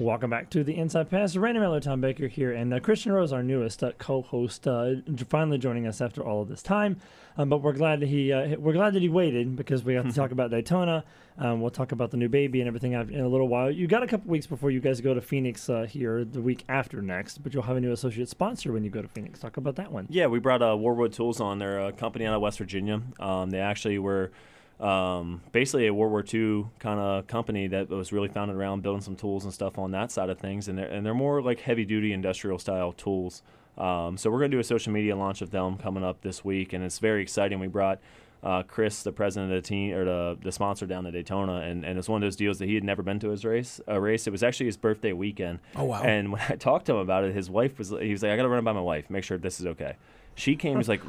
Welcome 0.00 0.30
back 0.30 0.50
to 0.50 0.64
the 0.64 0.76
Inside 0.76 1.10
Pass. 1.10 1.36
Randy 1.36 1.60
Miller, 1.60 1.78
Tom 1.78 2.00
Baker 2.00 2.26
here, 2.26 2.50
and 2.50 2.74
uh, 2.74 2.80
Christian 2.80 3.12
Rose, 3.12 3.32
our 3.32 3.44
newest 3.44 3.84
uh, 3.84 3.92
co-host, 3.98 4.66
uh, 4.66 4.94
finally 5.28 5.58
joining 5.58 5.86
us 5.86 6.00
after 6.00 6.24
all 6.24 6.42
of 6.42 6.48
this 6.48 6.60
time. 6.60 6.96
Um, 7.38 7.48
but 7.48 7.58
we're 7.58 7.72
glad 7.72 8.00
that 8.00 8.08
he 8.08 8.32
uh, 8.32 8.56
we're 8.58 8.72
glad 8.72 8.94
that 8.94 9.02
he 9.02 9.08
waited 9.08 9.54
because 9.54 9.84
we 9.84 9.94
got 9.94 10.06
to 10.06 10.12
talk 10.12 10.30
about 10.32 10.50
Daytona. 10.50 11.04
Um, 11.38 11.60
we'll 11.60 11.70
talk 11.70 11.92
about 11.92 12.10
the 12.10 12.16
new 12.16 12.28
baby 12.28 12.60
and 12.60 12.66
everything 12.66 12.94
in 12.94 13.20
a 13.20 13.28
little 13.28 13.46
while. 13.46 13.70
You 13.70 13.86
got 13.86 14.02
a 14.02 14.08
couple 14.08 14.28
weeks 14.28 14.48
before 14.48 14.72
you 14.72 14.80
guys 14.80 15.00
go 15.00 15.14
to 15.14 15.20
Phoenix 15.20 15.70
uh, 15.70 15.82
here 15.82 16.24
the 16.24 16.40
week 16.40 16.64
after 16.68 17.00
next, 17.00 17.44
but 17.44 17.54
you'll 17.54 17.62
have 17.62 17.76
a 17.76 17.80
new 17.80 17.92
associate 17.92 18.28
sponsor 18.28 18.72
when 18.72 18.82
you 18.82 18.90
go 18.90 19.02
to 19.02 19.08
Phoenix. 19.08 19.38
Talk 19.38 19.56
about 19.56 19.76
that 19.76 19.92
one. 19.92 20.08
Yeah, 20.10 20.26
we 20.26 20.40
brought 20.40 20.62
uh, 20.62 20.74
Warwood 20.74 21.12
Tools 21.14 21.40
on. 21.40 21.60
They're 21.60 21.78
a 21.78 21.92
company 21.92 22.26
out 22.26 22.34
of 22.34 22.40
West 22.40 22.58
Virginia. 22.58 23.02
Um, 23.20 23.50
they 23.50 23.60
actually 23.60 24.00
were 24.00 24.32
um, 24.80 25.40
basically 25.52 25.86
a 25.86 25.94
World 25.94 26.12
War 26.12 26.22
II 26.22 26.66
kind 26.78 27.00
of 27.00 27.26
company 27.26 27.66
that 27.68 27.88
was 27.88 28.12
really 28.12 28.28
founded 28.28 28.56
around 28.56 28.82
building 28.82 29.02
some 29.02 29.16
tools 29.16 29.44
and 29.44 29.52
stuff 29.52 29.78
on 29.78 29.90
that 29.92 30.10
side 30.10 30.28
of 30.28 30.38
things. 30.38 30.68
And 30.68 30.78
they're, 30.78 30.88
and 30.88 31.04
they're 31.04 31.14
more 31.14 31.40
like 31.40 31.60
heavy 31.60 31.84
duty 31.84 32.12
industrial 32.12 32.58
style 32.58 32.92
tools. 32.92 33.42
Um, 33.78 34.16
so 34.16 34.30
we're 34.30 34.38
going 34.38 34.50
to 34.50 34.56
do 34.56 34.60
a 34.60 34.64
social 34.64 34.92
media 34.92 35.16
launch 35.16 35.42
of 35.42 35.50
them 35.50 35.76
coming 35.76 36.02
up 36.02 36.22
this 36.22 36.44
week, 36.44 36.72
and 36.72 36.82
it's 36.82 36.98
very 36.98 37.22
exciting. 37.22 37.60
We 37.60 37.66
brought 37.66 38.00
uh, 38.42 38.62
Chris, 38.62 39.02
the 39.02 39.12
president 39.12 39.52
of 39.52 39.62
the 39.62 39.66
team 39.66 39.94
or 39.94 40.04
the, 40.04 40.38
the 40.42 40.52
sponsor 40.52 40.86
down 40.86 41.04
to 41.04 41.10
Daytona, 41.10 41.60
and, 41.60 41.84
and 41.84 41.98
it's 41.98 42.08
one 42.08 42.22
of 42.22 42.26
those 42.26 42.36
deals 42.36 42.58
that 42.58 42.66
he 42.66 42.74
had 42.74 42.84
never 42.84 43.02
been 43.02 43.18
to 43.20 43.30
his 43.30 43.44
race. 43.44 43.80
A 43.86 44.00
race. 44.00 44.26
It 44.26 44.30
was 44.30 44.42
actually 44.42 44.66
his 44.66 44.76
birthday 44.76 45.12
weekend. 45.12 45.58
Oh, 45.74 45.84
wow. 45.84 46.02
And 46.02 46.32
when 46.32 46.40
I 46.48 46.54
talked 46.58 46.86
to 46.86 46.92
him 46.92 46.98
about 46.98 47.24
it, 47.24 47.34
his 47.34 47.50
wife 47.50 47.78
was 47.78 47.90
he 47.90 48.12
was 48.12 48.22
like, 48.22 48.32
I 48.32 48.36
got 48.36 48.42
to 48.42 48.48
run 48.48 48.60
it 48.60 48.62
by 48.62 48.72
my 48.72 48.80
wife, 48.80 49.10
make 49.10 49.24
sure 49.24 49.36
this 49.36 49.60
is 49.60 49.66
okay. 49.66 49.96
She 50.36 50.54
came. 50.54 50.76
He's 50.76 50.88
like, 50.88 51.02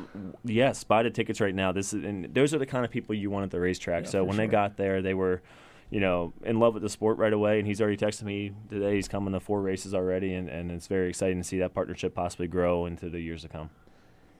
"Yes, 0.45 0.85
buy 0.85 1.03
the 1.03 1.09
tickets 1.09 1.41
right 1.41 1.53
now." 1.53 1.73
This 1.73 1.93
is, 1.93 2.03
and 2.03 2.33
those 2.33 2.53
are 2.53 2.57
the 2.57 2.65
kind 2.65 2.85
of 2.85 2.91
people 2.91 3.13
you 3.13 3.29
want 3.29 3.43
at 3.43 3.51
the 3.51 3.59
racetrack. 3.59 4.05
Yeah, 4.05 4.09
so 4.09 4.23
when 4.23 4.37
they 4.37 4.47
got 4.47 4.77
there, 4.77 5.01
they 5.01 5.13
were, 5.13 5.41
you 5.89 5.99
know, 5.99 6.33
in 6.43 6.59
love 6.59 6.73
with 6.73 6.81
the 6.81 6.89
sport 6.89 7.17
right 7.17 7.33
away. 7.33 7.59
And 7.59 7.67
he's 7.67 7.81
already 7.81 7.97
texted 7.97 8.23
me 8.23 8.53
today. 8.69 8.95
He's 8.95 9.09
coming 9.09 9.33
to 9.33 9.41
four 9.41 9.61
races 9.61 9.93
already, 9.93 10.33
and, 10.33 10.47
and 10.47 10.71
it's 10.71 10.87
very 10.87 11.09
exciting 11.09 11.37
to 11.39 11.43
see 11.43 11.59
that 11.59 11.73
partnership 11.73 12.15
possibly 12.15 12.47
grow 12.47 12.85
into 12.85 13.09
the 13.09 13.19
years 13.19 13.41
to 13.41 13.49
come. 13.49 13.69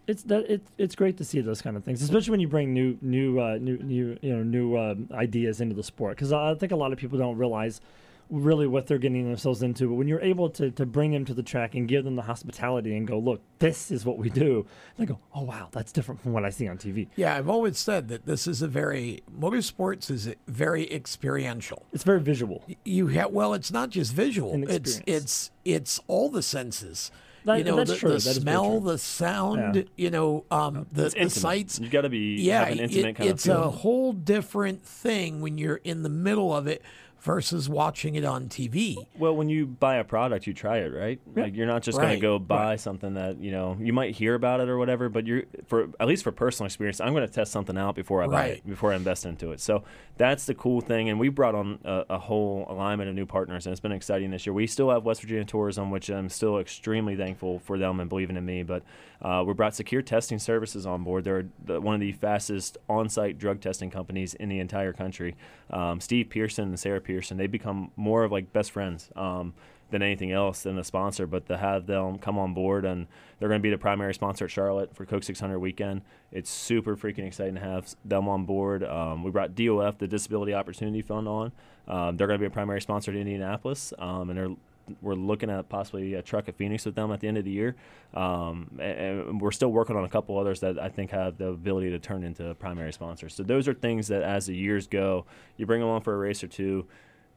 It's 0.08 0.24
that 0.24 0.50
it's 0.50 0.72
it's 0.78 0.96
great 0.96 1.18
to 1.18 1.26
see 1.26 1.42
those 1.42 1.62
kind 1.62 1.76
of 1.76 1.84
things, 1.84 2.02
especially 2.02 2.32
when 2.32 2.40
you 2.40 2.48
bring 2.48 2.74
new 2.74 2.98
new 3.02 3.42
uh, 3.42 3.58
new 3.60 3.78
new 3.80 4.18
you 4.22 4.34
know 4.34 4.42
new 4.42 4.78
um, 4.78 5.10
ideas 5.12 5.60
into 5.60 5.76
the 5.76 5.84
sport. 5.84 6.16
Because 6.16 6.32
I 6.32 6.56
think 6.56 6.72
a 6.72 6.78
lot 6.78 6.94
of 6.94 6.98
people 6.98 7.20
don't 7.20 7.38
realize 7.38 7.82
really 8.30 8.68
what 8.68 8.88
they're 8.88 8.98
getting 8.98 9.24
themselves 9.26 9.62
into. 9.64 9.88
But 9.88 9.96
when 9.96 10.08
you're 10.08 10.22
able 10.22 10.50
to 10.52 10.72
to 10.72 10.86
bring 10.86 11.12
them 11.12 11.26
to 11.26 11.34
the 11.34 11.44
track 11.44 11.76
and 11.76 11.88
give 11.88 12.04
them 12.04 12.16
the 12.16 12.22
hospitality 12.24 12.96
and 12.96 13.08
go, 13.08 13.18
look, 13.20 13.42
this 13.60 13.92
is 13.92 14.06
what 14.06 14.18
we 14.18 14.30
do, 14.30 14.66
they 14.98 15.06
go, 15.06 15.20
oh 15.34 15.44
wow, 15.44 15.70
that's 15.72 15.92
different 15.92 16.22
from 16.22 16.34
what 16.34 16.44
I 16.46 16.50
see 16.50 16.68
on 16.68 16.78
TV. 16.78 17.08
Yeah, 17.16 17.36
I've 17.36 17.50
always 17.50 17.78
said 17.78 18.08
that 18.10 18.26
this 18.26 18.48
is 18.48 18.62
a 18.62 18.68
very 18.68 19.24
motorsports 19.38 20.10
is 20.12 20.34
very 20.48 20.92
experiential. 20.94 21.86
It's 21.94 22.04
very 22.04 22.22
visual. 22.22 22.64
You 22.84 23.08
have 23.08 23.32
well, 23.32 23.54
it's 23.54 23.72
not 23.72 23.90
just 23.90 24.14
visual. 24.14 24.52
It's 24.70 25.02
it's 25.06 25.52
it's 25.66 26.00
all 26.08 26.30
the 26.30 26.44
senses. 26.44 27.12
That- 27.46 27.60
you 27.60 27.64
know, 27.64 27.78
that's 27.78 27.92
the, 27.92 27.96
true. 27.96 28.10
the 28.10 28.16
That 28.18 28.30
is 28.32 28.36
smell, 28.38 28.82
true. 28.82 28.90
the 28.92 28.98
sound. 28.98 29.76
Yeah. 29.76 29.84
You 29.96 30.10
know, 30.12 30.44
um, 30.52 30.86
the, 30.92 31.08
the 31.10 31.30
sights. 31.30 31.80
You've 31.80 31.92
got 31.92 32.02
to 32.02 32.10
be 32.10 32.36
yeah, 32.42 32.66
have 32.66 32.74
an 32.74 32.80
intimate 32.80 33.10
it- 33.12 33.16
kind 33.16 33.30
it's 33.30 33.48
of 33.48 33.58
a 33.66 33.70
whole 33.70 34.12
different 34.12 34.84
thing 34.84 35.40
when 35.40 35.58
you're 35.58 35.78
in 35.78 36.04
the 36.04 36.10
middle 36.10 36.54
of 36.54 36.68
it 36.68 36.82
versus 37.22 37.68
watching 37.70 38.16
it 38.16 38.24
on 38.24 38.48
TV. 38.48 39.08
Well, 39.18 39.36
when 39.36 39.50
you 39.50 39.66
buy 39.66 39.96
a 39.98 40.04
product, 40.04 40.48
you 40.48 40.54
try 40.54 40.78
it, 40.78 40.90
right? 40.94 41.20
Like 41.36 41.56
you're 41.56 41.68
not 41.68 41.82
just 41.84 41.98
going 41.98 42.10
to 42.16 42.22
go 42.22 42.40
buy 42.40 42.76
something 42.76 43.16
that 43.16 43.38
you 43.42 43.52
know 43.52 43.78
you 43.80 43.92
might 43.94 44.16
hear 44.16 44.36
about 44.36 44.60
it 44.62 44.70
or 44.70 44.78
whatever, 44.78 45.10
but 45.10 45.26
you're 45.28 45.44
for 45.68 45.90
at 46.00 46.08
least 46.08 46.24
for 46.24 46.32
personal 46.32 46.66
experience, 46.68 47.02
I'm 47.02 47.14
going 47.14 47.28
to 47.28 47.34
test 47.34 47.52
something 47.52 47.78
out 47.78 47.96
before 47.96 48.24
I 48.24 48.28
buy 48.28 48.32
Right. 48.34 48.52
it, 48.58 48.68
before 48.68 48.94
I 48.94 48.96
invest 48.96 49.26
into 49.26 49.52
it. 49.52 49.60
So 49.60 49.84
that's 50.18 50.46
the 50.46 50.56
cool 50.56 50.82
thing, 50.82 51.10
and 51.10 51.20
we 51.20 51.30
brought 51.30 51.56
on 51.56 51.80
a, 51.84 52.06
a 52.12 52.20
whole 52.20 52.66
alignment 52.70 53.10
of 53.10 53.16
new 53.16 53.26
partners, 53.26 53.66
and 53.66 53.72
it's 53.72 53.80
been 53.80 53.92
exciting 53.92 54.32
this 54.32 54.46
year. 54.46 54.54
We 54.54 54.68
still 54.68 54.90
have 54.90 55.04
West 55.04 55.22
Virginia 55.22 55.46
Tourism, 55.46 55.92
which 55.92 56.10
I'm 56.10 56.30
still 56.30 56.60
extremely 56.60 57.16
thankful 57.16 57.60
for 57.60 57.78
them 57.78 58.00
and 58.00 58.10
believing 58.10 58.38
in 58.38 58.46
me, 58.46 58.64
but 58.64 58.84
uh, 59.22 59.44
we 59.46 59.54
brought 59.54 59.76
Secure 59.76 60.02
Testing 60.02 60.40
Services 60.40 60.86
on 60.86 61.04
board. 61.04 61.24
They're 61.24 61.48
the, 61.64 61.80
one 61.80 61.96
of 61.96 62.02
the 62.02 62.12
fastest 62.12 62.78
on-site 62.90 63.38
drug 63.38 63.62
testing 63.62 63.90
companies 63.90 64.34
in 64.34 64.50
the 64.50 64.60
entire 64.60 64.94
country. 64.94 65.36
Um, 65.70 66.00
Steve 66.00 66.30
Pearson 66.30 66.70
and 66.70 66.80
Sarah 66.80 67.02
Pearson—they've 67.02 67.52
become 67.52 67.92
more 67.96 68.24
of 68.24 68.32
like 68.32 68.54
best 68.54 68.72
friends. 68.72 69.10
Um, 69.16 69.54
than 69.90 70.02
anything 70.02 70.32
else 70.32 70.64
than 70.64 70.78
a 70.78 70.84
sponsor, 70.84 71.26
but 71.28 71.48
to 71.48 71.58
have 71.58 71.88
them 71.88 72.18
come 72.18 72.38
on 72.38 72.54
board 72.54 72.86
and 72.86 73.08
they're 73.40 73.50
going 73.50 73.60
to 73.60 73.64
be 73.64 73.70
the 73.70 73.78
primary 73.78 74.14
sponsor 74.14 74.46
at 74.46 74.52
Charlotte 74.52 74.96
for 74.96 75.06
Coke 75.06 75.24
600 75.24 75.60
weekend. 75.60 76.02
It's 76.32 76.50
super 76.50 76.98
freaking 76.98 77.26
exciting 77.26 77.56
to 77.56 77.62
have 77.62 77.96
them 78.04 78.28
on 78.28 78.46
board. 78.46 78.84
Um, 78.84 79.24
we 79.24 79.32
brought 79.32 79.56
DOF, 79.56 79.98
the 79.98 80.08
Disability 80.08 80.54
Opportunity 80.54 81.02
Fund, 81.02 81.28
on. 81.28 81.52
Um, 81.88 82.18
they're 82.18 82.28
going 82.28 82.40
to 82.40 82.44
be 82.44 82.48
a 82.48 82.52
primary 82.52 82.82
sponsor 82.82 83.12
to 83.12 83.20
Indianapolis, 83.20 83.94
um, 84.00 84.30
and 84.30 84.38
they're 84.38 84.56
we're 85.02 85.16
looking 85.16 85.50
at 85.50 85.68
possibly 85.70 86.14
a 86.14 86.22
truck 86.22 86.48
at 86.48 86.56
Phoenix 86.56 86.86
with 86.86 86.96
them 86.96 87.12
at 87.12 87.20
the 87.20 87.28
end 87.28 87.38
of 87.38 87.44
the 87.44 87.52
year. 87.52 87.76
Um, 88.14 88.80
and 88.80 89.42
we're 89.42 89.52
still 89.52 89.70
working 89.70 89.96
on 89.96 90.06
a 90.06 90.10
couple 90.10 90.38
others 90.38 90.62
that 90.62 90.80
I 90.80 90.90
think 90.90 91.12
have 91.12 91.38
the 91.38 91.48
ability 91.48 91.90
to 91.92 92.00
turn 92.00 92.24
into 92.24 92.54
primary 92.56 92.94
sponsors. 92.94 93.34
So 93.36 93.44
those 93.44 93.68
are 93.68 93.74
things 93.74 94.08
that 94.08 94.24
as 94.24 94.46
the 94.46 94.56
years 94.56 94.88
go, 94.88 95.26
you 95.58 95.66
bring 95.66 95.82
them 95.82 95.90
on 95.90 96.02
for 96.02 96.14
a 96.14 96.18
race 96.18 96.44
or 96.44 96.48
two 96.48 96.88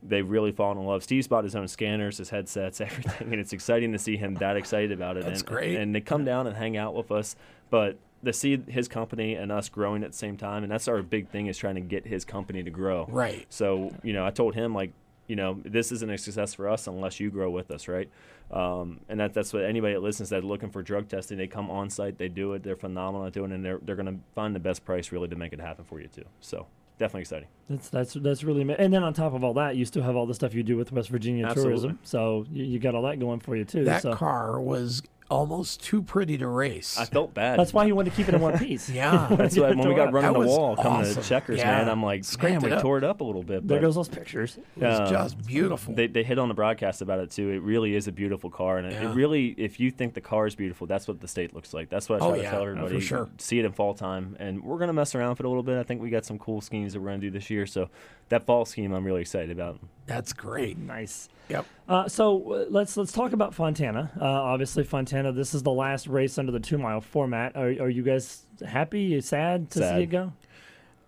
they've 0.02 0.28
really 0.28 0.52
fallen 0.52 0.78
in 0.78 0.84
love. 0.84 1.02
Steve's 1.02 1.28
bought 1.28 1.44
his 1.44 1.54
own 1.54 1.68
scanners, 1.68 2.18
his 2.18 2.30
headsets, 2.30 2.80
everything, 2.80 3.32
and 3.32 3.40
it's 3.40 3.52
exciting 3.52 3.92
to 3.92 3.98
see 3.98 4.16
him 4.16 4.34
that 4.36 4.56
excited 4.56 4.92
about 4.92 5.16
it. 5.16 5.24
That's 5.24 5.40
and, 5.40 5.48
great. 5.48 5.76
And 5.76 5.94
they 5.94 6.00
come 6.00 6.24
down 6.24 6.46
and 6.46 6.56
hang 6.56 6.76
out 6.76 6.94
with 6.94 7.10
us, 7.10 7.36
but 7.70 7.98
to 8.24 8.32
see 8.32 8.58
his 8.68 8.88
company 8.88 9.34
and 9.34 9.50
us 9.50 9.68
growing 9.68 10.02
at 10.04 10.12
the 10.12 10.16
same 10.16 10.36
time, 10.36 10.62
and 10.62 10.70
that's 10.70 10.88
our 10.88 11.02
big 11.02 11.28
thing 11.28 11.46
is 11.46 11.56
trying 11.56 11.76
to 11.76 11.80
get 11.80 12.06
his 12.06 12.24
company 12.24 12.62
to 12.62 12.70
grow. 12.70 13.06
Right. 13.08 13.46
So 13.48 13.94
you 14.02 14.12
know, 14.12 14.26
I 14.26 14.30
told 14.30 14.54
him 14.54 14.74
like, 14.74 14.92
you 15.26 15.36
know, 15.36 15.60
this 15.64 15.92
isn't 15.92 16.10
a 16.10 16.18
success 16.18 16.54
for 16.54 16.68
us 16.68 16.86
unless 16.86 17.20
you 17.20 17.30
grow 17.30 17.50
with 17.50 17.70
us, 17.70 17.86
right? 17.86 18.10
Um, 18.50 18.98
and 19.08 19.20
that, 19.20 19.32
that's 19.32 19.52
what 19.52 19.64
anybody 19.64 19.94
that 19.94 20.00
listens 20.00 20.30
that 20.30 20.42
looking 20.42 20.70
for 20.70 20.82
drug 20.82 21.08
testing, 21.08 21.38
they 21.38 21.46
come 21.46 21.70
on 21.70 21.88
site, 21.88 22.18
they 22.18 22.28
do 22.28 22.52
it, 22.54 22.64
they're 22.64 22.74
phenomenal 22.74 23.26
at 23.26 23.32
doing 23.32 23.52
it, 23.52 23.54
and 23.54 23.64
they're, 23.64 23.78
they're 23.80 23.94
going 23.94 24.12
to 24.12 24.20
find 24.34 24.56
the 24.56 24.60
best 24.60 24.84
price 24.84 25.12
really 25.12 25.28
to 25.28 25.36
make 25.36 25.52
it 25.52 25.60
happen 25.60 25.84
for 25.84 26.00
you 26.00 26.08
too. 26.08 26.24
So 26.40 26.66
definitely 27.00 27.22
exciting. 27.22 27.48
That's 27.68 27.88
that's 27.88 28.14
that's 28.14 28.44
really 28.44 28.60
ama- 28.60 28.76
and 28.78 28.92
then 28.92 29.02
on 29.02 29.12
top 29.12 29.34
of 29.34 29.42
all 29.42 29.54
that, 29.54 29.74
you 29.74 29.84
still 29.84 30.02
have 30.02 30.14
all 30.14 30.26
the 30.26 30.34
stuff 30.34 30.54
you 30.54 30.62
do 30.62 30.76
with 30.76 30.92
West 30.92 31.08
Virginia 31.08 31.46
Absolutely. 31.46 31.70
tourism. 31.70 31.98
So 32.04 32.46
you, 32.52 32.64
you 32.64 32.78
got 32.78 32.94
all 32.94 33.02
that 33.02 33.18
going 33.18 33.40
for 33.40 33.56
you 33.56 33.64
too. 33.64 33.84
That 33.84 34.02
so. 34.02 34.14
car 34.14 34.60
was 34.60 35.02
almost 35.30 35.82
too 35.82 36.02
pretty 36.02 36.36
to 36.38 36.46
race. 36.48 36.98
I 36.98 37.04
felt 37.04 37.32
bad. 37.32 37.58
That's 37.58 37.72
why 37.72 37.86
he 37.86 37.92
wanted 37.92 38.10
to 38.10 38.16
keep 38.16 38.28
it 38.28 38.34
in 38.34 38.40
one 38.40 38.58
piece. 38.58 38.88
Yeah. 39.00 39.28
That's 39.30 39.56
why 39.56 39.68
when 39.70 39.88
we 39.88 39.94
got 39.94 40.12
running 40.12 40.32
That 40.32 40.38
the 40.38 40.38
was 40.40 40.48
wall 40.48 40.76
coming 40.76 41.02
awesome. 41.02 41.22
to 41.22 41.28
checkers, 41.28 41.58
Yeah. 41.58 41.78
man, 41.78 41.88
I'm 41.88 42.02
like, 42.02 42.24
Scraped 42.24 42.62
man, 42.62 42.64
it 42.64 42.66
we 42.66 42.72
up. 42.72 42.82
tore 42.82 42.98
it 42.98 43.04
up 43.04 43.20
a 43.20 43.24
little 43.24 43.42
bit. 43.42 43.66
There 43.66 43.78
but, 43.78 43.86
goes 43.86 43.94
those 43.94 44.08
pictures. 44.08 44.58
It 44.76 44.82
was 44.82 45.00
um, 45.00 45.08
just 45.08 45.46
beautiful. 45.46 45.94
They, 45.94 46.06
they 46.08 46.22
hit 46.24 46.38
on 46.38 46.48
the 46.48 46.54
broadcast 46.54 47.00
about 47.02 47.20
it 47.20 47.30
too. 47.30 47.48
It 47.50 47.62
really 47.62 47.94
is 47.94 48.08
a 48.08 48.12
beautiful 48.12 48.50
car, 48.50 48.78
and 48.78 48.86
it, 48.88 48.92
Yeah. 48.94 49.10
it 49.10 49.14
really, 49.14 49.54
if 49.56 49.78
you 49.78 49.90
think 49.90 50.14
the 50.14 50.20
car 50.20 50.46
is 50.46 50.54
beautiful, 50.54 50.86
that's 50.86 51.06
what 51.06 51.20
the 51.20 51.28
state 51.28 51.54
looks 51.54 51.72
like. 51.72 51.88
That's 51.88 52.08
what 52.08 52.20
I 52.20 52.24
Oh, 52.24 52.28
try 52.30 52.38
to 52.38 52.42
yeah. 52.42 52.50
tell 52.50 52.60
Oh, 52.60 52.64
for 52.64 52.70
everybody. 52.72 53.00
sure. 53.00 53.28
See 53.38 53.58
it 53.58 53.64
in 53.64 53.72
fall 53.72 53.94
time, 53.94 54.36
and 54.40 54.62
we're 54.64 54.78
gonna 54.78 54.92
mess 54.92 55.14
around 55.14 55.30
with 55.30 55.40
it 55.40 55.46
a 55.46 55.48
little 55.48 55.62
bit. 55.62 55.78
I 55.78 55.82
think 55.84 56.02
we 56.02 56.10
got 56.10 56.24
some 56.24 56.38
cool 56.38 56.60
schemes 56.60 56.92
that 56.94 57.00
we're 57.00 57.08
gonna 57.08 57.18
do 57.18 57.30
this 57.30 57.48
year. 57.50 57.66
So 57.66 57.88
that 58.30 58.44
fall 58.44 58.64
scheme, 58.64 58.92
I'm 58.92 59.04
really 59.04 59.20
excited 59.20 59.50
about. 59.52 59.78
That's 60.10 60.32
great. 60.32 60.76
Nice. 60.76 61.28
Yep. 61.48 61.66
Uh, 61.88 62.08
so 62.08 62.52
uh, 62.52 62.64
let's 62.68 62.96
let's 62.96 63.12
talk 63.12 63.32
about 63.32 63.54
Fontana. 63.54 64.10
Uh, 64.20 64.24
obviously, 64.24 64.82
Fontana. 64.82 65.30
This 65.30 65.54
is 65.54 65.62
the 65.62 65.70
last 65.70 66.08
race 66.08 66.36
under 66.36 66.50
the 66.50 66.58
two 66.58 66.78
mile 66.78 67.00
format. 67.00 67.54
Are, 67.54 67.68
are 67.68 67.88
you 67.88 68.02
guys 68.02 68.44
happy? 68.66 69.02
You 69.02 69.20
sad 69.20 69.70
to 69.70 69.78
Sad. 69.78 69.96
see 69.96 70.02
it 70.02 70.06
go? 70.06 70.32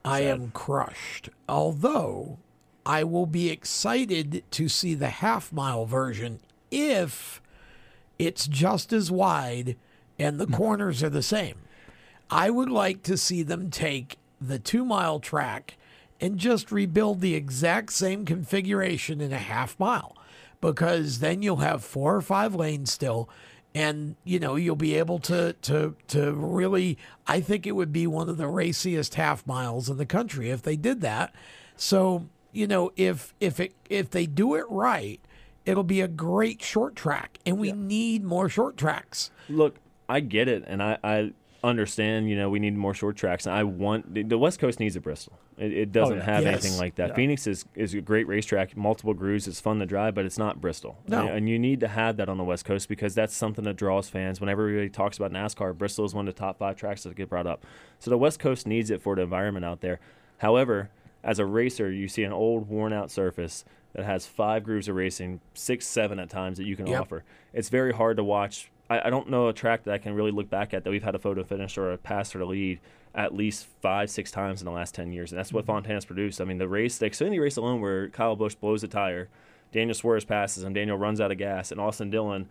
I 0.04 0.20
am 0.20 0.52
crushed. 0.52 1.30
Although 1.48 2.38
I 2.86 3.02
will 3.02 3.26
be 3.26 3.50
excited 3.50 4.44
to 4.52 4.68
see 4.68 4.94
the 4.94 5.08
half 5.08 5.52
mile 5.52 5.84
version 5.84 6.38
if 6.70 7.42
it's 8.20 8.46
just 8.46 8.92
as 8.92 9.10
wide 9.10 9.74
and 10.16 10.38
the 10.38 10.46
corners 10.46 11.02
are 11.02 11.10
the 11.10 11.22
same. 11.24 11.56
I 12.30 12.50
would 12.50 12.70
like 12.70 13.02
to 13.02 13.16
see 13.16 13.42
them 13.42 13.68
take 13.68 14.18
the 14.40 14.60
two 14.60 14.84
mile 14.84 15.18
track 15.18 15.76
and 16.22 16.38
just 16.38 16.72
rebuild 16.72 17.20
the 17.20 17.34
exact 17.34 17.92
same 17.92 18.24
configuration 18.24 19.20
in 19.20 19.32
a 19.32 19.38
half 19.38 19.78
mile 19.78 20.16
because 20.60 21.18
then 21.18 21.42
you'll 21.42 21.56
have 21.56 21.84
four 21.84 22.14
or 22.14 22.20
five 22.22 22.54
lanes 22.54 22.90
still 22.92 23.28
and 23.74 24.16
you 24.22 24.38
know 24.38 24.54
you'll 24.54 24.76
be 24.76 24.94
able 24.94 25.18
to 25.18 25.54
to 25.54 25.94
to 26.06 26.32
really 26.32 26.96
I 27.26 27.40
think 27.40 27.66
it 27.66 27.72
would 27.72 27.92
be 27.92 28.06
one 28.06 28.28
of 28.28 28.36
the 28.36 28.46
raciest 28.48 29.14
half 29.16 29.46
miles 29.46 29.88
in 29.90 29.96
the 29.96 30.06
country 30.06 30.50
if 30.50 30.62
they 30.62 30.76
did 30.76 31.00
that. 31.00 31.34
So, 31.76 32.26
you 32.52 32.66
know, 32.66 32.92
if 32.96 33.34
if 33.40 33.58
it 33.58 33.74
if 33.88 34.10
they 34.10 34.26
do 34.26 34.54
it 34.54 34.64
right, 34.68 35.20
it'll 35.64 35.82
be 35.84 36.00
a 36.02 36.08
great 36.08 36.62
short 36.62 36.94
track 36.94 37.38
and 37.46 37.58
we 37.58 37.72
need 37.72 38.22
more 38.24 38.48
short 38.48 38.76
tracks. 38.76 39.30
Look, 39.48 39.76
I 40.08 40.20
get 40.20 40.48
it, 40.48 40.64
and 40.66 40.82
I, 40.82 40.98
I 41.02 41.32
understand. 41.64 42.28
You 42.28 42.36
know, 42.36 42.50
we 42.50 42.58
need 42.58 42.76
more 42.76 42.92
short 42.92 43.16
tracks. 43.16 43.46
And 43.46 43.54
I 43.54 43.64
want 43.64 44.12
the- 44.12 44.22
the 44.22 44.36
West 44.38 44.58
Coast 44.58 44.78
needs 44.80 44.96
a 44.96 45.00
Bristol. 45.00 45.38
It, 45.58 45.72
it 45.72 45.88
oh, 45.90 45.92
doesn't 45.92 46.16
yeah. 46.18 46.24
have 46.24 46.44
Yes. 46.44 46.64
anything 46.64 46.78
like 46.80 46.94
that. 46.96 47.10
Yeah. 47.10 47.14
Phoenix 47.14 47.46
is 47.46 47.64
is 47.74 47.94
a 47.94 48.00
great 48.00 48.26
racetrack, 48.26 48.76
multiple 48.76 49.14
grooves. 49.14 49.46
It's 49.46 49.60
fun 49.60 49.78
to 49.80 49.86
drive, 49.86 50.14
but 50.14 50.24
it's 50.24 50.38
not 50.38 50.60
Bristol. 50.60 50.98
No. 51.06 51.20
and, 51.26 51.30
and 51.36 51.48
you 51.48 51.58
need 51.58 51.80
to 51.80 51.88
have 51.88 52.16
that 52.16 52.28
on 52.28 52.38
the 52.38 52.44
West 52.44 52.64
Coast 52.64 52.88
because 52.88 53.14
that's 53.14 53.36
something 53.36 53.64
that 53.64 53.76
draws 53.76 54.08
fans. 54.08 54.40
Whenever 54.40 54.62
everybody 54.62 54.88
talks 54.88 55.16
about 55.18 55.30
NASCAR, 55.32 55.76
Bristol 55.76 56.04
is 56.04 56.14
one 56.14 56.26
of 56.26 56.34
the 56.34 56.38
top 56.38 56.58
five 56.58 56.76
tracks 56.76 57.02
that 57.02 57.14
get 57.16 57.28
brought 57.28 57.46
up. 57.46 57.64
So 57.98 58.10
the 58.10 58.18
West 58.18 58.38
Coast 58.38 58.66
needs 58.66 58.90
it 58.90 59.02
for 59.02 59.14
the 59.14 59.22
environment 59.22 59.64
out 59.64 59.80
there. 59.82 60.00
However, 60.38 60.90
as 61.22 61.38
a 61.38 61.46
racer, 61.46 61.90
you 61.92 62.08
see 62.08 62.24
an 62.24 62.32
old, 62.32 62.68
worn 62.68 62.92
out 62.92 63.10
surface 63.10 63.64
that 63.92 64.04
has 64.04 64.26
five 64.26 64.64
grooves 64.64 64.88
of 64.88 64.96
racing, 64.96 65.40
six, 65.54 65.86
seven 65.86 66.18
at 66.18 66.30
times 66.30 66.58
that 66.58 66.64
you 66.64 66.74
can 66.76 66.86
Yep. 66.86 67.00
offer. 67.00 67.24
It's 67.52 67.68
very 67.68 67.92
hard 67.92 68.16
to 68.16 68.24
watch. 68.24 68.70
I, 68.90 69.06
I 69.06 69.10
don't 69.10 69.28
know 69.30 69.48
a 69.48 69.52
track 69.52 69.84
that 69.84 69.94
I 69.94 69.98
can 69.98 70.14
really 70.14 70.30
look 70.32 70.48
back 70.50 70.72
at 70.74 70.82
that 70.84 70.90
we've 70.90 71.02
had 71.02 71.14
a 71.14 71.18
photo 71.18 71.44
finish 71.44 71.76
or 71.78 71.92
a 71.92 71.98
pass 71.98 72.34
or 72.34 72.40
a 72.40 72.46
lead 72.46 72.80
at 73.14 73.34
least 73.34 73.66
five, 73.80 74.10
six 74.10 74.30
times 74.30 74.60
in 74.60 74.64
the 74.64 74.70
last 74.72 74.94
10 74.94 75.12
years. 75.12 75.32
And 75.32 75.38
that's 75.38 75.52
what 75.52 75.64
mm-hmm. 75.64 75.72
Fontana's 75.72 76.04
produced. 76.04 76.40
I 76.40 76.44
mean, 76.44 76.58
the 76.58 76.68
race, 76.68 76.98
the 76.98 77.10
Xfinity 77.10 77.40
race 77.40 77.56
alone, 77.56 77.80
where 77.80 78.08
Kyle 78.08 78.36
Busch 78.36 78.54
blows 78.54 78.82
a 78.82 78.88
tire, 78.88 79.28
Daniel 79.72 79.94
Suarez 79.94 80.24
passes 80.24 80.64
him, 80.64 80.72
Daniel 80.72 80.96
runs 80.96 81.20
out 81.20 81.30
of 81.30 81.38
gas, 81.38 81.70
and 81.70 81.80
Austin 81.80 82.10
Dillon 82.10 82.48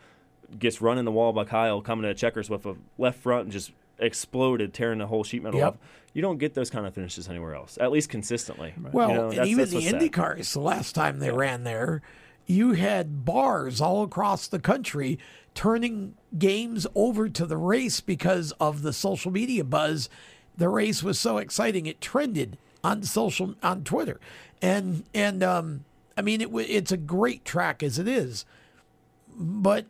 gets 0.60 0.82
run 0.82 0.97
in 0.97 1.06
the 1.06 1.12
wall 1.12 1.34
by 1.34 1.45
Kyle 1.45 1.82
coming 1.82 2.04
to 2.04 2.13
checkers 2.13 2.50
with 2.50 2.65
a 2.65 2.76
left 2.97 3.19
front 3.19 3.43
and 3.43 3.52
just 3.52 3.71
exploded, 4.00 4.74
tearing 4.74 5.00
the 5.00 5.08
whole 5.08 5.24
sheet 5.24 5.43
metal 5.43 5.60
Yep. 5.60 5.67
off. 5.67 5.78
You 6.13 6.21
don't 6.21 6.39
get 6.39 6.56
those 6.56 6.69
kind 6.69 6.86
of 6.86 6.93
finishes 6.93 7.30
anywhere 7.30 7.56
else, 7.56 7.78
at 7.80 7.91
least 7.91 8.10
consistently. 8.10 8.74
Well, 8.91 9.10
You 9.10 9.15
know, 9.15 9.24
and 9.24 9.32
that's- 9.32 9.47
even 9.47 9.58
that's 9.60 9.71
the 9.71 9.78
what's 9.78 9.86
sad. 9.86 9.93
Indy 9.93 10.10
cars, 10.10 10.54
the 10.54 10.60
last 10.60 10.93
time 10.93 11.19
they 11.19 11.32
ran 11.32 11.63
there, 11.63 12.02
you 12.45 12.74
had 12.74 13.24
bars 13.24 13.80
all 13.80 14.04
across 14.04 14.47
the 14.47 14.60
country 14.60 15.17
turning 15.54 16.15
games 16.38 16.88
over 16.95 17.30
to 17.30 17.45
the 17.45 17.58
race 17.58 18.02
because 18.02 18.52
of 18.60 18.82
the 18.82 18.93
social 18.93 19.32
media 19.32 19.63
buzz. 19.63 20.10
The 20.57 20.69
race 20.69 21.03
was 21.03 21.19
so 21.19 21.37
exciting 21.37 21.85
it 21.85 22.01
trended 22.01 22.57
on 22.83 23.03
social 23.03 23.55
on 23.61 23.83
Twitter, 23.83 24.19
and 24.61 25.03
and 25.13 25.43
um, 25.43 25.85
I 26.17 26.21
mean 26.21 26.41
it 26.41 26.49
it's 26.53 26.91
a 26.91 26.97
great 26.97 27.45
track 27.45 27.83
as 27.83 27.99
it 27.99 28.07
is, 28.07 28.45
but 29.35 29.85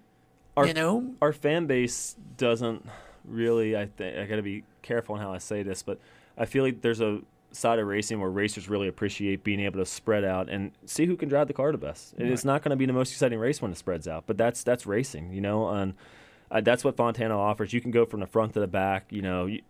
our, 0.57 0.67
you 0.67 0.73
know 0.73 1.13
our 1.21 1.33
fan 1.33 1.65
base 1.65 2.15
doesn't 2.37 2.85
really. 3.25 3.75
I 3.75 3.85
think 3.85 4.17
I 4.17 4.25
got 4.25 4.37
to 4.37 4.41
be 4.41 4.63
careful 4.81 5.15
on 5.15 5.21
how 5.21 5.33
I 5.33 5.37
say 5.37 5.63
this, 5.63 5.83
but 5.83 5.99
I 6.37 6.45
feel 6.45 6.63
like 6.63 6.81
there's 6.81 7.01
a 7.01 7.21
side 7.53 7.79
of 7.79 7.87
racing 7.87 8.19
where 8.19 8.29
racers 8.29 8.69
really 8.69 8.87
appreciate 8.87 9.43
being 9.43 9.59
able 9.59 9.79
to 9.79 9.85
spread 9.85 10.23
out 10.23 10.49
and 10.49 10.71
see 10.85 11.05
who 11.05 11.17
can 11.17 11.27
drive 11.27 11.47
the 11.47 11.53
car 11.53 11.71
the 11.71 11.77
best. 11.77 12.13
And 12.13 12.29
It's 12.29 12.45
not 12.45 12.63
going 12.63 12.69
to 12.69 12.77
be 12.77 12.85
the 12.85 12.93
most 12.93 13.11
exciting 13.11 13.39
race 13.39 13.61
when 13.61 13.71
it 13.71 13.77
spreads 13.77 14.07
out, 14.07 14.23
but 14.25 14.37
that's 14.37 14.63
that's 14.63 14.85
racing, 14.85 15.33
you 15.33 15.41
know. 15.41 15.67
And 15.69 15.93
uh, 16.51 16.61
that's 16.61 16.83
what 16.83 16.97
Fontana 16.97 17.37
offers. 17.37 17.71
You 17.73 17.79
can 17.81 17.91
go 17.91 18.05
from 18.05 18.19
the 18.19 18.27
front 18.27 18.53
to 18.53 18.59
the 18.59 18.67
back. 18.67 19.05
You 19.09 19.21
know, 19.21 19.45
you, 19.45 19.61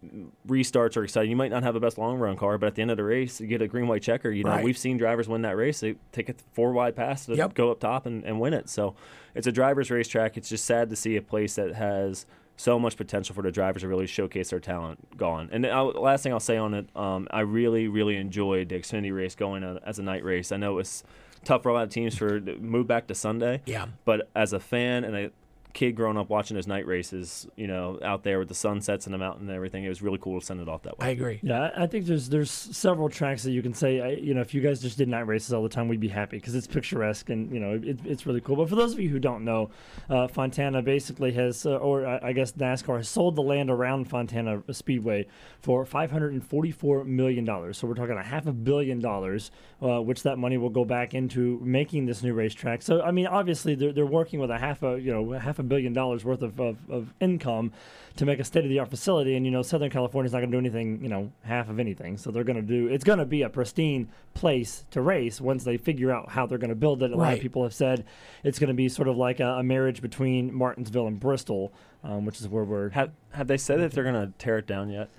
restarts 0.47 0.97
are 0.97 1.03
exciting. 1.03 1.29
You 1.29 1.35
might 1.37 1.51
not 1.51 1.63
have 1.63 1.73
the 1.73 1.79
best 1.79 1.97
long 1.97 2.17
run 2.17 2.35
car, 2.35 2.57
but 2.57 2.67
at 2.67 2.75
the 2.75 2.81
end 2.81 2.91
of 2.91 2.97
the 2.97 3.03
race, 3.03 3.39
you 3.39 3.47
get 3.47 3.61
a 3.61 3.67
green 3.67 3.87
white 3.87 4.01
checker. 4.01 4.31
You 4.31 4.43
know, 4.43 4.49
Right. 4.49 4.63
we've 4.63 4.77
seen 4.77 4.97
drivers 4.97 5.29
win 5.29 5.43
that 5.43 5.55
race. 5.55 5.79
They 5.79 5.95
take 6.11 6.29
a 6.29 6.33
four 6.53 6.71
wide 6.73 6.95
pass 6.95 7.25
to 7.27 7.35
Yep. 7.35 7.53
go 7.53 7.71
up 7.71 7.79
top 7.79 8.05
and, 8.05 8.23
and 8.25 8.39
win 8.39 8.53
it. 8.53 8.67
So 8.69 8.95
it's 9.35 9.47
a 9.47 9.51
driver's 9.51 9.91
racetrack. 9.91 10.37
It's 10.37 10.49
just 10.49 10.65
sad 10.65 10.89
to 10.89 10.95
see 10.95 11.15
a 11.15 11.21
place 11.21 11.55
that 11.55 11.75
has 11.75 12.25
so 12.57 12.77
much 12.77 12.97
potential 12.97 13.33
for 13.33 13.41
the 13.41 13.51
drivers 13.51 13.81
to 13.81 13.87
really 13.87 14.05
showcase 14.05 14.49
their 14.51 14.59
talent 14.59 15.17
gone. 15.17 15.49
And 15.51 15.63
the 15.63 15.83
last 15.83 16.21
thing 16.23 16.31
I'll 16.33 16.39
say 16.39 16.57
on 16.57 16.73
it, 16.73 16.95
um, 16.95 17.27
I 17.31 17.39
really, 17.41 17.87
really 17.87 18.17
enjoyed 18.17 18.69
the 18.69 18.75
Xfinity 18.79 19.15
race 19.15 19.35
going 19.35 19.63
as 19.85 19.97
a 19.99 20.03
night 20.03 20.23
race. 20.23 20.51
I 20.51 20.57
know 20.57 20.73
it 20.73 20.75
was 20.75 21.03
tough 21.43 21.63
for 21.63 21.69
a 21.69 21.73
lot 21.73 21.83
of 21.83 21.89
teams 21.89 22.15
for 22.15 22.39
move 22.39 22.85
back 22.85 23.07
to 23.07 23.15
Sunday. 23.15 23.61
Yeah. 23.65 23.87
But 24.05 24.29
as 24.35 24.53
a 24.53 24.59
fan 24.59 25.03
and 25.03 25.15
a 25.15 25.31
kid 25.73 25.95
growing 25.95 26.17
up 26.17 26.29
watching 26.29 26.55
those 26.55 26.67
night 26.67 26.85
races, 26.85 27.47
you 27.55 27.67
know, 27.67 27.99
out 28.03 28.23
there 28.23 28.39
with 28.39 28.47
the 28.47 28.55
sunsets 28.55 29.05
and 29.05 29.13
the 29.13 29.17
mountain 29.17 29.47
and 29.47 29.55
everything, 29.55 29.83
it 29.83 29.89
was 29.89 30.01
really 30.01 30.17
cool 30.19 30.39
to 30.39 30.45
send 30.45 30.61
it 30.61 30.69
off 30.69 30.83
that 30.83 30.97
way. 30.99 31.07
I 31.07 31.09
agree. 31.09 31.39
Yeah, 31.41 31.71
I 31.75 31.83
I 31.83 31.87
think 31.87 32.05
there's 32.05 32.29
there's 32.29 32.51
several 32.51 33.09
tracks 33.09 33.43
that 33.43 33.51
you 33.51 33.61
can 33.61 33.73
say, 33.73 33.99
I, 33.99 34.09
you 34.11 34.33
know, 34.33 34.41
if 34.41 34.53
you 34.53 34.61
guys 34.61 34.81
just 34.81 34.97
did 34.97 35.07
night 35.07 35.27
races 35.27 35.53
all 35.53 35.63
the 35.63 35.69
time, 35.69 35.87
we'd 35.87 35.99
be 35.99 36.07
happy 36.07 36.37
because 36.37 36.55
it's 36.55 36.67
picturesque 36.67 37.29
and 37.29 37.51
you 37.51 37.59
know 37.59 37.79
it, 37.83 37.99
it's 38.05 38.25
really 38.25 38.41
cool. 38.41 38.55
But 38.55 38.69
for 38.69 38.75
those 38.75 38.93
of 38.93 38.99
you 38.99 39.09
who 39.09 39.19
don't 39.19 39.43
know, 39.43 39.69
uh, 40.09 40.27
Fontana 40.27 40.81
basically 40.81 41.31
has, 41.33 41.65
uh, 41.65 41.77
or 41.77 42.05
I 42.05 42.19
I 42.23 42.33
guess 42.33 42.53
NASCAR 42.53 42.97
has 42.97 43.09
sold 43.09 43.35
the 43.35 43.41
land 43.41 43.69
around 43.69 44.05
Fontana 44.05 44.61
Speedway 44.71 45.27
for 45.59 45.85
544 45.85 47.03
million 47.03 47.45
dollars. 47.45 47.77
So 47.77 47.87
we're 47.87 47.95
talking 47.95 48.17
a 48.17 48.23
half 48.23 48.47
a 48.47 48.53
billion 48.53 48.99
dollars, 48.99 49.51
uh, 49.81 50.01
which 50.01 50.23
that 50.23 50.37
money 50.37 50.57
will 50.57 50.69
go 50.69 50.85
back 50.85 51.13
into 51.13 51.59
making 51.61 52.05
this 52.05 52.23
new 52.23 52.33
racetrack. 52.33 52.81
So 52.81 53.01
I 53.01 53.11
mean, 53.11 53.27
obviously 53.27 53.75
they're, 53.75 53.93
they're 53.93 54.05
working 54.05 54.39
with 54.39 54.51
a 54.51 54.57
half 54.57 54.83
a 54.83 54.99
you 54.99 55.11
know 55.11 55.31
half 55.31 55.59
a 55.59 55.60
billion 55.63 55.93
dollars 55.93 56.23
worth 56.23 56.41
of, 56.41 56.59
of, 56.59 56.77
of 56.89 57.13
income 57.19 57.71
to 58.17 58.25
make 58.25 58.39
a 58.39 58.43
state 58.43 58.63
of 58.63 58.69
the 58.69 58.79
art 58.79 58.89
facility. 58.89 59.35
And 59.35 59.45
you 59.45 59.51
know, 59.51 59.61
Southern 59.61 59.89
California's 59.89 60.33
not 60.33 60.39
going 60.39 60.51
to 60.51 60.55
do 60.55 60.59
anything, 60.59 61.01
you 61.01 61.09
know, 61.09 61.31
half 61.43 61.69
of 61.69 61.79
anything. 61.79 62.17
So 62.17 62.31
they're 62.31 62.43
going 62.43 62.57
to 62.57 62.61
do. 62.61 62.87
It's 62.87 63.03
going 63.03 63.19
to 63.19 63.25
be 63.25 63.41
a 63.41 63.49
pristine 63.49 64.09
place 64.33 64.85
to 64.91 65.01
race 65.01 65.39
once 65.39 65.63
they 65.63 65.77
figure 65.77 66.11
out 66.11 66.29
how 66.29 66.45
they're 66.45 66.57
going 66.57 66.69
to 66.69 66.75
build 66.75 67.03
it. 67.03 67.11
A 67.11 67.15
lot 67.15 67.33
of 67.33 67.39
people 67.39 67.63
have 67.63 67.73
said 67.73 68.05
it's 68.43 68.59
going 68.59 68.69
to 68.69 68.73
be 68.73 68.89
sort 68.89 69.07
of 69.07 69.17
like 69.17 69.39
a, 69.39 69.57
a 69.57 69.63
marriage 69.63 70.01
between 70.01 70.53
Martinsville 70.53 71.07
and 71.07 71.19
Bristol, 71.19 71.71
um, 72.03 72.25
which 72.25 72.39
is 72.39 72.47
where 72.47 72.63
we're. 72.63 72.89
Have 72.89 73.11
Have 73.31 73.47
they 73.47 73.57
said 73.57 73.79
that 73.79 73.91
they're 73.91 74.03
going 74.03 74.15
to 74.15 74.33
tear 74.37 74.57
it 74.57 74.67
down 74.67 74.89
yet? 74.89 75.09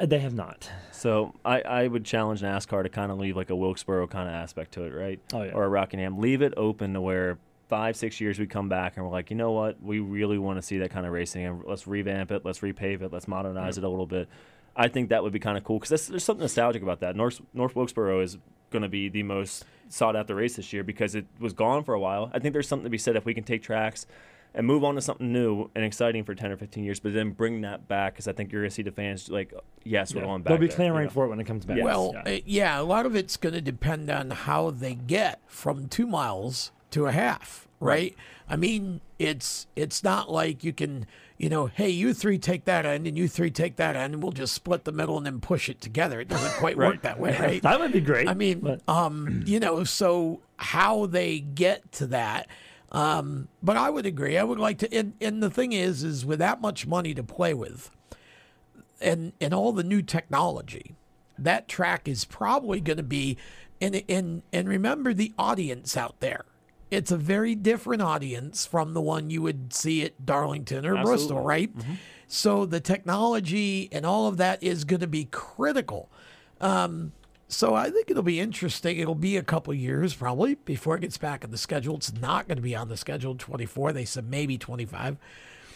They 0.00 0.20
have 0.20 0.34
not. 0.34 0.70
So 0.92 1.34
I, 1.44 1.60
I 1.62 1.86
would 1.88 2.04
challenge 2.04 2.40
NASCAR 2.40 2.84
to 2.84 2.88
kind 2.88 3.10
of 3.10 3.18
leave 3.18 3.36
like 3.36 3.50
a 3.50 3.56
Wilkesboro 3.56 4.06
kind 4.06 4.28
of 4.28 4.34
aspect 4.34 4.72
to 4.74 4.84
it, 4.84 4.90
right? 4.90 5.18
Oh, 5.32 5.42
yeah. 5.42 5.52
Or 5.52 5.64
a 5.64 5.68
Rockingham. 5.68 6.20
Leave 6.20 6.40
it 6.40 6.54
open 6.56 6.94
to 6.94 7.00
where 7.00 7.38
five, 7.72 7.96
six 7.96 8.20
years 8.20 8.38
we 8.38 8.46
come 8.46 8.68
back 8.68 8.98
and 8.98 9.06
we're 9.06 9.10
like, 9.10 9.30
you 9.30 9.36
know 9.36 9.52
what? 9.52 9.82
We 9.82 9.98
really 9.98 10.36
want 10.36 10.58
to 10.58 10.62
see 10.62 10.76
that 10.80 10.90
kind 10.90 11.06
of 11.06 11.12
racing 11.12 11.46
and 11.46 11.64
let's 11.64 11.86
revamp 11.86 12.30
it, 12.30 12.44
let's 12.44 12.58
repave 12.58 13.00
it, 13.00 13.10
let's 13.10 13.26
modernize 13.26 13.78
it 13.78 13.84
a 13.84 13.88
little 13.88 14.04
bit. 14.04 14.28
I 14.76 14.88
think 14.88 15.08
that 15.08 15.22
would 15.22 15.32
be 15.32 15.38
kind 15.38 15.56
of 15.56 15.64
cool 15.64 15.78
because 15.78 16.06
there's 16.06 16.22
something 16.22 16.42
nostalgic 16.42 16.82
about 16.82 17.00
that. 17.00 17.16
North 17.16 17.40
North 17.54 17.74
Wilkesboro 17.74 18.20
is 18.20 18.36
going 18.68 18.82
to 18.82 18.90
be 18.90 19.08
the 19.08 19.22
most 19.22 19.64
sought 19.88 20.16
after 20.16 20.34
race 20.34 20.56
this 20.56 20.70
year 20.74 20.84
because 20.84 21.14
it 21.14 21.24
was 21.40 21.54
gone 21.54 21.82
for 21.82 21.94
a 21.94 21.98
while. 22.00 22.30
I 22.34 22.40
think 22.40 22.52
there's 22.52 22.68
something 22.68 22.84
to 22.84 22.90
be 22.90 22.98
said 22.98 23.16
if 23.16 23.24
we 23.24 23.32
can 23.32 23.42
take 23.44 23.62
tracks 23.62 24.04
and 24.54 24.66
move 24.66 24.84
on 24.84 24.94
to 24.96 25.00
something 25.00 25.32
new 25.32 25.70
and 25.74 25.82
exciting 25.82 26.24
for 26.24 26.34
10 26.34 26.52
or 26.52 26.58
15 26.58 26.84
years, 26.84 27.00
but 27.00 27.14
then 27.14 27.30
bring 27.30 27.62
that 27.62 27.88
back 27.88 28.12
because 28.12 28.28
I 28.28 28.34
think 28.34 28.52
you're 28.52 28.60
going 28.60 28.68
to 28.68 28.74
see 28.74 28.82
the 28.82 28.92
fans 28.92 29.30
like, 29.30 29.54
yes, 29.82 30.14
we're 30.14 30.20
Yeah. 30.20 30.26
going 30.26 30.42
back. 30.42 30.50
They'll 30.50 30.58
be 30.58 30.66
there, 30.66 30.76
clamoring 30.76 31.04
you 31.04 31.08
know? 31.08 31.12
for 31.14 31.24
it 31.24 31.28
when 31.28 31.40
it 31.40 31.44
comes 31.46 31.64
back. 31.64 31.78
Yes. 31.78 31.86
Well, 31.86 32.12
Yeah. 32.26 32.32
uh, 32.34 32.38
yeah, 32.44 32.78
a 32.78 32.82
lot 32.82 33.06
of 33.06 33.16
it's 33.16 33.38
going 33.38 33.54
to 33.54 33.62
depend 33.62 34.10
on 34.10 34.28
how 34.28 34.70
they 34.70 34.94
get 34.94 35.40
from 35.46 35.88
two 35.88 36.06
miles 36.06 36.70
to 36.92 37.06
a 37.06 37.12
half, 37.12 37.66
right? 37.80 38.14
I 38.48 38.56
mean, 38.56 39.00
it's 39.18 39.66
it's 39.76 40.02
not 40.04 40.30
like 40.30 40.62
you 40.64 40.72
can, 40.72 41.06
you 41.38 41.48
know, 41.48 41.66
hey, 41.66 41.88
you 41.88 42.12
three 42.14 42.38
take 42.38 42.64
that 42.66 42.84
end 42.86 43.06
and 43.06 43.16
you 43.16 43.28
three 43.28 43.50
take 43.50 43.76
that 43.76 43.96
end, 43.96 44.14
and 44.14 44.22
we'll 44.22 44.32
just 44.32 44.54
split 44.54 44.84
the 44.84 44.92
middle 44.92 45.16
and 45.16 45.24
then 45.26 45.40
push 45.40 45.68
it 45.68 45.80
together. 45.80 46.20
It 46.20 46.28
doesn't 46.28 46.52
quite 46.58 46.76
work 46.76 47.02
that 47.02 47.18
way, 47.18 47.36
right? 47.40 47.62
That 47.62 47.80
would 47.80 47.92
be 47.92 48.00
great, 48.00 48.28
I 48.28 48.34
mean, 48.34 48.60
but- 48.60 48.82
um, 48.88 49.42
you 49.46 49.58
know, 49.60 49.84
so 49.84 50.40
how 50.56 51.06
they 51.06 51.40
get 51.40 51.90
to 51.92 52.06
that. 52.08 52.48
Um, 52.90 53.48
but 53.62 53.78
I 53.78 53.88
would 53.88 54.04
agree. 54.04 54.36
I 54.36 54.44
would 54.44 54.58
like 54.58 54.76
to, 54.78 54.94
and, 54.94 55.14
and 55.18 55.42
the 55.42 55.48
thing 55.48 55.72
is, 55.72 56.04
is 56.04 56.26
with 56.26 56.40
that 56.40 56.60
much 56.60 56.86
money 56.86 57.14
to 57.14 57.22
play 57.22 57.54
with, 57.54 57.90
and 59.00 59.32
and 59.40 59.54
all 59.54 59.72
the 59.72 59.82
new 59.82 60.02
technology, 60.02 60.94
that 61.38 61.68
track 61.68 62.06
is 62.06 62.26
probably 62.26 62.80
going 62.80 62.98
to 62.98 63.02
be, 63.02 63.38
and 63.80 64.02
and 64.10 64.42
and 64.52 64.68
remember 64.68 65.14
the 65.14 65.32
audience 65.38 65.96
out 65.96 66.20
there. 66.20 66.44
It's 66.92 67.10
a 67.10 67.16
very 67.16 67.54
different 67.54 68.02
audience 68.02 68.66
from 68.66 68.92
the 68.92 69.00
one 69.00 69.30
you 69.30 69.40
would 69.40 69.72
see 69.72 70.02
at 70.02 70.26
Darlington 70.26 70.84
or 70.84 71.02
Bristol, 71.02 71.38
Absolutely. 71.38 71.46
right? 71.46 71.70
So 72.26 72.66
the 72.66 72.80
technology 72.80 73.88
and 73.92 74.04
all 74.04 74.26
of 74.26 74.36
that 74.36 74.62
is 74.62 74.84
going 74.84 75.00
to 75.00 75.06
be 75.06 75.24
critical. 75.24 76.10
Um, 76.60 77.12
so 77.48 77.74
I 77.74 77.90
think 77.90 78.10
it'll 78.10 78.22
be 78.22 78.40
interesting. 78.40 78.98
It'll 78.98 79.14
be 79.14 79.38
a 79.38 79.42
couple 79.42 79.72
years 79.72 80.14
probably 80.14 80.54
before 80.54 80.96
it 80.96 81.00
gets 81.00 81.16
back 81.18 81.44
on 81.44 81.50
the 81.50 81.58
schedule. 81.58 81.96
It's 81.96 82.12
not 82.12 82.46
going 82.46 82.56
to 82.56 82.62
be 82.62 82.76
on 82.76 82.88
the 82.88 82.96
schedule 82.96 83.34
24. 83.36 83.92
They 83.92 84.04
said 84.04 84.28
maybe 84.28 84.58
25, 84.58 85.16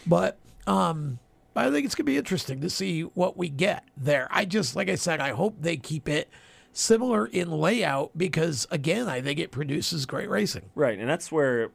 but 0.05 0.37
um, 0.67 1.17
I 1.55 1.71
think 1.71 1.85
it's 1.85 1.95
going 1.95 2.05
to 2.05 2.11
be 2.11 2.17
interesting 2.17 2.61
to 2.61 2.69
see 2.69 3.01
what 3.01 3.37
we 3.37 3.49
get 3.49 3.83
there. 3.95 4.27
I 4.29 4.45
just, 4.45 4.75
like 4.75 4.89
I 4.89 4.95
said, 4.95 5.19
I 5.19 5.31
hope 5.31 5.55
they 5.59 5.77
keep 5.77 6.07
it 6.07 6.29
similar 6.77 7.25
in 7.25 7.49
layout 7.49 8.11
because 8.15 8.67
again, 8.69 9.09
I 9.09 9.21
think 9.21 9.39
it 9.39 9.51
produces 9.51 10.05
great 10.05 10.29
racing. 10.29 10.69
Right, 10.75 10.99
and 10.99 11.09
that's 11.09 11.31
where 11.31 11.71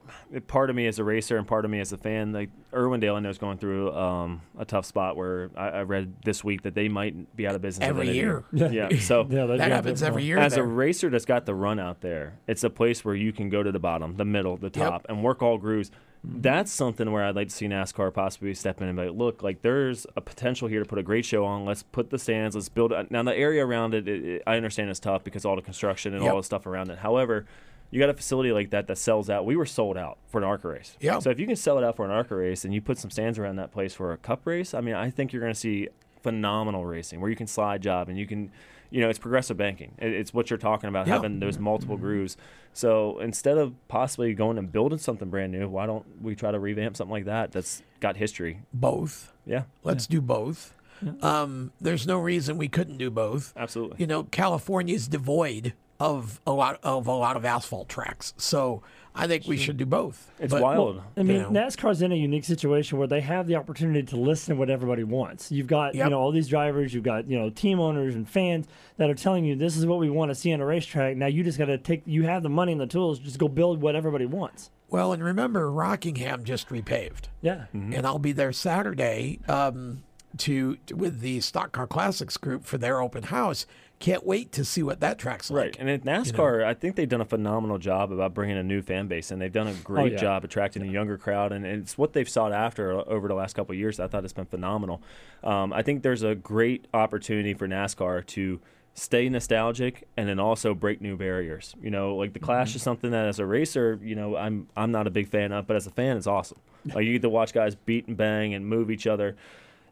part 0.46 0.70
of 0.70 0.76
me 0.76 0.86
as 0.86 0.98
a 0.98 1.04
racer 1.04 1.36
and 1.36 1.46
part 1.46 1.64
of 1.64 1.70
me 1.70 1.80
as 1.80 1.92
a 1.92 1.98
fan, 1.98 2.32
like 2.32 2.50
Irwindale, 2.72 3.16
I 3.16 3.20
know 3.20 3.28
is 3.28 3.38
going 3.38 3.58
through 3.58 3.92
um, 3.94 4.42
a 4.58 4.64
tough 4.64 4.84
spot 4.86 5.16
where 5.16 5.50
I, 5.56 5.68
I 5.68 5.82
read 5.82 6.14
this 6.24 6.42
week 6.42 6.62
that 6.62 6.74
they 6.74 6.88
might 6.88 7.36
be 7.36 7.46
out 7.46 7.54
of 7.54 7.62
business 7.62 7.86
Every 7.88 8.08
end 8.08 8.08
of 8.10 8.50
the 8.52 8.62
year. 8.70 8.88
Yeah, 8.90 8.98
so 9.00 9.26
Yeah, 9.28 9.46
they've 9.46 9.58
That 9.58 9.68
got 9.68 9.70
happens 9.76 10.02
every 10.02 10.24
year. 10.24 10.38
as 10.38 10.54
there. 10.54 10.64
a 10.64 10.66
racer 10.66 11.10
that's 11.10 11.24
got 11.24 11.46
the 11.46 11.54
run 11.54 11.78
out 11.78 12.00
there, 12.00 12.34
it's 12.46 12.64
a 12.64 12.70
place 12.70 13.04
where 13.04 13.14
you 13.14 13.32
can 13.32 13.48
go 13.50 13.62
to 13.62 13.70
the 13.72 13.78
bottom, 13.78 14.16
the 14.16 14.24
middle, 14.24 14.56
the 14.56 14.70
top, 14.70 15.06
and 15.08 15.22
work 15.22 15.42
all 15.42 15.58
grooves. 15.58 15.90
That's 16.24 16.70
something 16.70 17.10
where 17.10 17.24
I'd 17.24 17.34
like 17.34 17.48
to 17.48 17.54
see 17.54 17.66
NASCAR 17.66 18.14
possibly 18.14 18.54
step 18.54 18.80
in 18.80 18.86
and 18.86 18.96
be 18.96 19.06
like, 19.08 19.16
look, 19.18 19.42
like 19.42 19.62
there's 19.62 20.06
a 20.16 20.20
potential 20.20 20.68
here 20.68 20.78
to 20.78 20.88
put 20.88 20.98
a 21.00 21.02
great 21.02 21.24
show 21.24 21.44
on. 21.44 21.64
Let's 21.64 21.82
put 21.82 22.10
the 22.10 22.18
stands. 22.18 22.54
Let's 22.54 22.68
build. 22.68 22.92
it. 22.92 23.10
Now 23.10 23.24
the 23.24 23.34
area 23.36 23.66
around 23.66 23.92
it, 23.94 24.06
it, 24.06 24.24
it 24.24 24.42
I 24.46 24.56
understand 24.56 24.88
it's 24.88 25.00
tough 25.00 25.24
because 25.24 25.44
all 25.44 25.56
the 25.56 25.62
construction 25.62 26.14
and 26.14 26.22
Yep. 26.22 26.30
all 26.32 26.36
the 26.38 26.44
stuff 26.44 26.64
around 26.66 26.90
it. 26.90 26.98
However, 26.98 27.44
you 27.92 28.00
got 28.00 28.08
a 28.08 28.14
facility 28.14 28.50
like 28.50 28.70
that 28.70 28.88
that 28.88 28.98
sells 28.98 29.30
out. 29.30 29.44
We 29.46 29.54
were 29.54 29.66
sold 29.66 29.96
out 29.96 30.18
for 30.26 30.38
an 30.38 30.44
ARCA 30.44 30.66
race. 30.66 30.96
Yeah. 31.00 31.20
So 31.20 31.30
if 31.30 31.38
you 31.38 31.46
can 31.46 31.54
sell 31.56 31.78
it 31.78 31.84
out 31.84 31.94
for 31.94 32.04
an 32.04 32.10
ARCA 32.10 32.34
race 32.34 32.64
and 32.64 32.74
you 32.74 32.80
put 32.80 32.98
some 32.98 33.10
stands 33.10 33.38
around 33.38 33.56
that 33.56 33.70
place 33.70 33.94
for 33.94 34.12
a 34.12 34.16
Cup 34.16 34.40
race, 34.44 34.74
I 34.74 34.80
mean, 34.80 34.94
I 34.94 35.10
think 35.10 35.32
you're 35.32 35.42
going 35.42 35.52
to 35.52 35.58
see 35.60 35.88
phenomenal 36.22 36.84
racing 36.86 37.20
where 37.20 37.28
you 37.30 37.36
can 37.36 37.46
slide 37.46 37.82
job 37.82 38.08
and 38.08 38.18
you 38.18 38.26
can, 38.26 38.50
you 38.90 39.00
know, 39.00 39.08
it's 39.08 39.18
progressive 39.18 39.56
banking. 39.56 39.92
It's 39.98 40.32
what 40.32 40.50
you're 40.50 40.58
talking 40.58 40.88
about 40.88 41.06
Yeah. 41.06 41.14
having 41.14 41.38
those 41.40 41.58
multiple 41.58 41.96
grooves. 41.96 42.36
So 42.72 43.18
instead 43.18 43.58
of 43.58 43.74
possibly 43.88 44.32
going 44.34 44.56
and 44.56 44.70
building 44.72 44.98
something 44.98 45.28
brand 45.28 45.52
new, 45.52 45.68
why 45.68 45.84
don't 45.86 46.06
we 46.22 46.34
try 46.34 46.50
to 46.50 46.58
revamp 46.58 46.96
something 46.96 47.12
like 47.12 47.26
that 47.26 47.52
that's 47.52 47.82
got 48.00 48.16
history? 48.16 48.60
Both. 48.72 49.32
Yeah, 49.44 49.64
Let's 49.82 50.06
do 50.06 50.20
both. 50.20 50.72
Um, 51.20 51.72
there's 51.80 52.06
no 52.06 52.18
reason 52.18 52.56
we 52.56 52.68
couldn't 52.68 52.96
do 52.98 53.10
both. 53.10 53.52
absolutely. 53.56 53.96
You 53.98 54.06
know, 54.06 54.22
California 54.24 54.94
is 54.94 55.08
devoid 55.08 55.72
of 56.02 56.40
a 56.46 56.52
lot 56.52 56.78
of 56.82 57.06
a 57.06 57.12
lot 57.12 57.36
of 57.36 57.44
asphalt 57.44 57.88
tracks, 57.88 58.34
so 58.36 58.82
I 59.14 59.26
think 59.26 59.46
we 59.46 59.56
should 59.58 59.76
do 59.76 59.84
both. 59.86 60.30
It's 60.40 60.52
But- 60.52 60.62
wild. 60.62 61.02
I 61.16 61.22
mean, 61.22 61.36
you 61.36 61.42
know. 61.42 61.50
NASCAR's 61.50 62.00
in 62.00 62.12
a 62.12 62.14
unique 62.16 62.44
situation 62.44 62.98
where 62.98 63.06
they 63.06 63.20
have 63.20 63.46
the 63.46 63.56
opportunity 63.56 64.02
to 64.04 64.16
listen 64.16 64.54
to 64.54 64.58
what 64.58 64.70
everybody 64.70 65.04
wants. 65.04 65.52
You've 65.52 65.66
got, 65.66 65.94
you 65.94 66.08
know, 66.08 66.18
all 66.18 66.32
these 66.32 66.48
drivers, 66.48 66.94
you've 66.94 67.04
got, 67.04 67.28
you 67.28 67.38
know, 67.38 67.50
team 67.50 67.78
owners 67.78 68.14
and 68.14 68.26
fans 68.28 68.66
that 68.96 69.10
are 69.10 69.14
telling 69.14 69.44
you 69.44 69.54
this 69.54 69.76
is 69.76 69.84
what 69.84 69.98
we 69.98 70.08
want 70.08 70.30
to 70.30 70.34
see 70.34 70.50
on 70.54 70.60
a 70.62 70.66
racetrack. 70.66 71.16
Now 71.18 71.26
you 71.26 71.44
just 71.44 71.58
got 71.58 71.66
to 71.66 71.76
take, 71.78 72.02
you 72.06 72.22
have 72.24 72.42
the 72.42 72.48
money 72.48 72.72
and 72.72 72.80
the 72.80 72.86
tools, 72.86 73.18
just 73.18 73.38
go 73.38 73.48
build 73.48 73.82
what 73.82 73.94
everybody 73.94 74.24
wants. 74.24 74.70
Well, 74.88 75.12
and 75.12 75.22
remember, 75.22 75.70
Rockingham 75.70 76.44
just 76.44 76.68
repaved, 76.70 77.28
Yeah. 77.42 77.64
and 77.74 78.06
I'll 78.06 78.18
be 78.18 78.32
there 78.32 78.52
Saturday 78.52 79.40
um, 79.48 80.02
to, 80.38 80.76
to 80.86 80.94
with 80.96 81.20
the 81.20 81.40
Stock 81.40 81.72
Car 81.72 81.86
Classics 81.86 82.36
group 82.38 82.64
for 82.64 82.78
their 82.78 83.00
open 83.02 83.24
house. 83.24 83.66
Can't 84.02 84.26
wait 84.26 84.52
to 84.52 84.64
see 84.64 84.82
what 84.82 85.00
that 85.00 85.18
track's 85.18 85.50
like. 85.50 85.56
Right, 85.64 85.76
and 85.78 85.88
at 85.88 86.02
NASCAR, 86.04 86.64
I 86.64 86.74
think 86.74 86.96
they've 86.96 87.08
done 87.08 87.20
a 87.20 87.24
phenomenal 87.24 87.78
job 87.78 88.12
about 88.12 88.34
bringing 88.34 88.58
a 88.58 88.62
new 88.62 88.82
fan 88.82 89.06
base, 89.08 89.30
and 89.30 89.40
they've 89.40 89.52
done 89.52 89.68
a 89.68 89.74
great 89.74 90.02
Oh, 90.02 90.06
yeah. 90.14 90.16
job 90.18 90.44
attracting 90.44 90.82
a 90.82 90.86
younger 90.90 91.16
crowd, 91.16 91.52
and 91.52 91.64
it's 91.64 91.96
what 91.96 92.12
they've 92.12 92.28
sought 92.28 92.52
after 92.52 92.90
over 92.92 93.28
the 93.28 93.34
last 93.34 93.54
couple 93.56 93.72
of 93.72 93.78
years. 93.78 93.98
I 94.00 94.08
thought 94.08 94.24
it's 94.24 94.32
been 94.32 94.46
phenomenal. 94.46 95.00
Um, 95.42 95.72
I 95.72 95.82
think 95.82 96.02
there's 96.02 96.22
a 96.22 96.34
great 96.34 96.86
opportunity 96.92 97.54
for 97.54 97.66
NASCAR 97.68 98.26
to 98.26 98.60
stay 98.94 99.26
nostalgic 99.28 100.06
and 100.18 100.28
then 100.28 100.38
also 100.38 100.74
break 100.74 101.00
new 101.00 101.16
barriers. 101.16 101.74
You 101.80 101.90
know, 101.90 102.14
like 102.16 102.34
the 102.34 102.38
Clash 102.40 102.70
Mm-hmm. 102.70 102.76
is 102.76 102.82
something 102.82 103.10
that 103.12 103.26
as 103.26 103.38
a 103.38 103.46
racer, 103.46 103.98
you 104.02 104.14
know, 104.14 104.36
I'm 104.36 104.68
I'm 104.76 104.92
not 104.92 105.06
a 105.06 105.10
big 105.10 105.28
fan 105.28 105.50
of, 105.52 105.66
but 105.66 105.76
as 105.76 105.86
a 105.86 105.90
fan, 105.90 106.16
it's 106.18 106.26
awesome. 106.26 106.58
Like 106.94 107.04
you 107.06 107.12
get 107.12 107.22
to 107.22 107.30
watch 107.30 107.52
guys 107.54 107.74
beat 107.74 108.06
and 108.08 108.16
bang 108.16 108.52
and 108.54 108.66
move 108.66 108.90
each 108.90 109.06
other. 109.06 109.36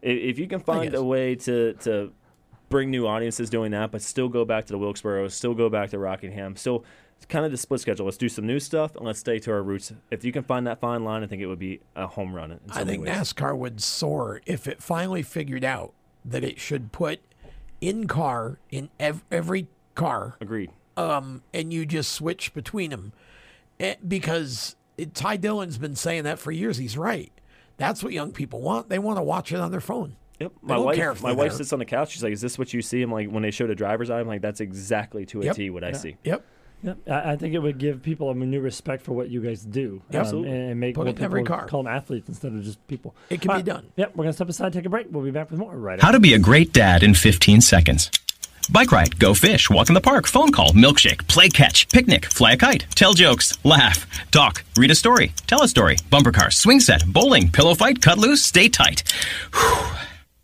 If 0.03 0.38
you 0.38 0.46
can 0.49 0.61
find 0.61 0.94
a 0.94 1.03
way 1.05 1.35
to 1.37 1.73
to 1.85 2.12
bring 2.71 2.91
new 2.91 3.07
audiences 3.07 3.51
doing 3.51 3.73
that, 3.73 3.91
but 3.91 4.01
still 4.01 4.29
go 4.29 4.47
back 4.47 4.65
to 4.65 4.73
the 4.73 4.79
Wilkesboro, 4.79 5.29
still 5.29 5.53
go 5.53 5.69
back 5.69 5.91
to 5.91 5.99
Rockingham, 5.99 6.57
still 6.57 6.85
kind 7.29 7.45
of 7.45 7.51
the 7.51 7.59
split 7.59 7.81
schedule. 7.81 8.07
Let's 8.07 8.17
do 8.17 8.31
some 8.31 8.47
new 8.47 8.59
stuff 8.59 8.97
and 8.97 9.05
let's 9.05 9.19
stay 9.19 9.39
to 9.41 9.51
our 9.51 9.63
roots. 9.63 9.93
If 10.11 10.25
you 10.25 10.33
can 10.33 10.43
find 10.43 10.67
that 10.67 10.81
fine 10.81 11.05
line, 11.05 11.23
I 11.23 11.27
think 11.27 11.43
it 11.43 11.47
would 11.47 11.59
be 11.59 11.81
a 11.95 12.07
home 12.07 12.35
run. 12.35 12.59
I 12.71 12.85
think 12.85 13.05
ways. 13.05 13.13
NASCAR 13.13 13.59
would 13.59 13.83
soar 13.83 14.41
if 14.47 14.67
it 14.67 14.83
finally 14.83 15.23
figured 15.23 15.65
out 15.65 15.93
that 16.25 16.43
it 16.43 16.59
should 16.59 16.93
put 16.93 17.21
in 17.81 18.07
car 18.07 18.59
in 18.71 18.89
ev- 18.99 19.25
every 19.31 19.67
car. 19.95 20.37
Agreed. 20.41 20.71
Um, 20.97 21.43
and 21.53 21.73
you 21.73 21.85
just 21.85 22.13
switch 22.13 22.55
between 22.55 22.91
them, 22.91 23.13
because 24.07 24.77
it, 24.97 25.15
Ty 25.15 25.39
Dillon's 25.39 25.79
been 25.79 25.97
saying 25.97 26.25
that 26.25 26.39
for 26.39 26.53
years. 26.53 26.77
He's 26.77 26.97
right. 26.97 27.33
That's 27.79 28.03
what 28.03 28.13
young 28.13 28.33
people 28.33 28.61
want. 28.61 28.91
They 28.91 28.99
want 28.99 29.17
to 29.17 29.23
watch 29.23 29.53
it 29.53 29.61
on 29.61 29.71
their 29.71 29.81
phone. 29.81 30.17
Yep. 30.40 30.53
They 30.62 30.68
My 30.68 30.74
don't 30.76 30.85
wife, 30.87 30.96
care 30.96 31.12
if 31.12 31.22
my 31.22 31.33
wife 31.33 31.53
sits 31.53 31.72
on 31.72 31.79
the 31.79 31.85
couch. 31.85 32.12
She's 32.12 32.22
like, 32.22 32.33
"Is 32.33 32.40
this 32.40 32.59
what 32.59 32.72
you 32.72 32.83
see?" 32.83 33.03
I'm 33.03 33.12
like, 33.12 33.29
when 33.29 33.42
they 33.42 33.50
showed 33.50 33.70
a 33.70 33.74
driver's 33.74 34.09
eye, 34.11 34.20
I'm 34.20 34.26
like, 34.26 34.40
"That's 34.40 34.61
exactly 34.61 35.26
to 35.26 35.42
a 35.42 35.44
Yep. 35.46 35.57
T 35.57 35.70
what 35.70 35.85
I 35.85 35.88
Yeah. 35.88 35.92
see." 35.96 36.16
Yep. 36.24 36.44
Yep. 36.83 36.98
I, 37.11 37.33
I 37.33 37.37
think 37.37 37.53
it 37.55 37.59
would 37.59 37.76
give 37.76 38.03
people 38.03 38.31
a 38.31 38.35
new 38.35 38.61
respect 38.61 39.03
for 39.05 39.12
what 39.12 39.29
you 39.29 39.42
guys 39.42 39.62
do. 39.62 40.00
Um, 40.09 40.12
yep. 40.12 40.20
Absolutely. 40.22 40.50
and, 40.50 40.70
and 40.70 40.81
make 40.81 40.94
Put 40.94 41.05
more 41.05 41.11
it 41.11 41.18
in 41.18 41.24
every 41.24 41.42
people 41.42 41.57
car. 41.59 41.66
call 41.66 41.83
them 41.83 41.92
athletes 41.92 42.26
instead 42.29 42.55
of 42.55 42.62
just 42.64 42.85
people. 42.88 43.14
It 43.29 43.42
can 43.42 43.50
All 43.50 43.59
be 43.59 43.62
done. 43.62 43.87
Yep. 43.96 44.12
We're 44.16 44.22
going 44.24 44.31
to 44.31 44.33
step 44.33 44.48
aside, 44.48 44.72
take 44.72 44.87
a 44.87 44.88
break. 44.88 45.09
We'll 45.11 45.22
be 45.22 45.31
back 45.31 45.50
with 45.50 45.61
more 45.61 45.76
right 45.76 46.00
How 46.00 46.09
after 46.09 46.16
to 46.16 46.20
be 46.22 46.33
a 46.33 46.38
great 46.38 46.72
dad 46.72 47.03
in 47.03 47.12
15 47.12 47.61
seconds. 47.61 48.11
Bike 48.72 48.92
ride, 48.92 49.18
go 49.18 49.35
fish, 49.35 49.68
walk 49.68 49.88
in 49.88 49.94
the 49.94 50.00
park, 50.00 50.26
phone 50.26 50.53
call, 50.53 50.70
milkshake, 50.72 51.26
play 51.29 51.48
catch, 51.50 51.88
picnic, 51.90 52.24
fly 52.24 52.53
a 52.53 52.57
kite, 52.57 52.87
tell 52.94 53.12
jokes, 53.14 53.59
laugh, 53.64 54.07
talk, 54.31 54.62
read 54.79 54.90
a 54.92 54.94
story, 54.94 55.33
tell 55.48 55.62
a 55.62 55.68
story, 55.68 55.96
bumper 56.09 56.31
car, 56.31 56.50
swing 56.53 56.79
set, 56.81 57.05
bowling, 57.12 57.50
pillow 57.50 57.74
fight, 57.74 58.00
cut 58.00 58.16
loose, 58.16 58.44
stay 58.44 58.68
tight. 58.68 59.03
Whew. 59.53 59.87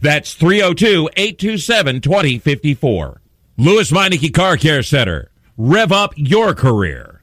That's 0.00 0.34
302-827-2054. 0.36 3.16
Lewes 3.56 3.90
Meineke 3.90 4.32
Car 4.32 4.56
Care 4.56 4.82
Center. 4.82 5.30
Rev 5.56 5.90
up 5.90 6.12
your 6.16 6.54
career. 6.54 7.22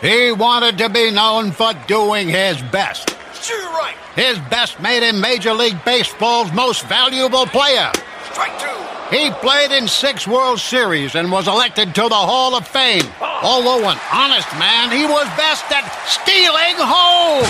He 0.00 0.32
wanted 0.32 0.78
to 0.78 0.88
be 0.88 1.10
known 1.10 1.52
for 1.52 1.72
doing 1.86 2.28
his 2.28 2.60
best. 2.70 3.16
Sure, 3.42 3.70
right. 3.72 3.96
His 4.14 4.38
best 4.50 4.80
made 4.80 5.02
him 5.02 5.20
Major 5.20 5.54
League 5.54 5.82
Baseball's 5.84 6.52
most 6.52 6.84
valuable 6.86 7.46
player. 7.46 7.90
Strike 8.30 8.58
two. 8.58 8.86
He 9.10 9.30
played 9.30 9.70
in 9.70 9.86
six 9.86 10.26
World 10.26 10.58
Series 10.58 11.14
and 11.14 11.30
was 11.30 11.46
elected 11.46 11.94
to 11.94 12.02
the 12.02 12.14
Hall 12.14 12.56
of 12.56 12.66
Fame. 12.66 13.04
Ah. 13.20 13.40
Although 13.42 13.88
an 13.88 13.98
honest 14.12 14.50
man, 14.58 14.90
he 14.90 15.04
was 15.06 15.26
best 15.36 15.64
at 15.70 15.86
stealing 16.06 16.76
home. 16.76 17.46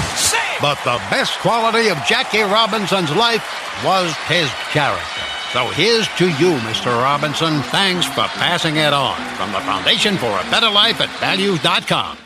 But 0.60 0.78
the 0.84 1.00
best 1.10 1.38
quality 1.38 1.88
of 1.88 1.96
Jackie 2.04 2.42
Robinson's 2.42 3.14
life 3.16 3.42
was 3.84 4.14
his 4.28 4.50
character. 4.70 5.22
So 5.52 5.66
here's 5.68 6.08
to 6.18 6.26
you, 6.26 6.52
Mr. 6.68 6.92
Robinson. 7.02 7.62
Thanks 7.72 8.04
for 8.06 8.28
passing 8.36 8.76
it 8.76 8.92
on. 8.92 9.16
From 9.36 9.52
the 9.52 9.60
Foundation 9.60 10.18
for 10.18 10.26
a 10.26 10.50
Better 10.50 10.70
Life 10.70 11.00
at 11.00 11.08
values.com. 11.20 12.25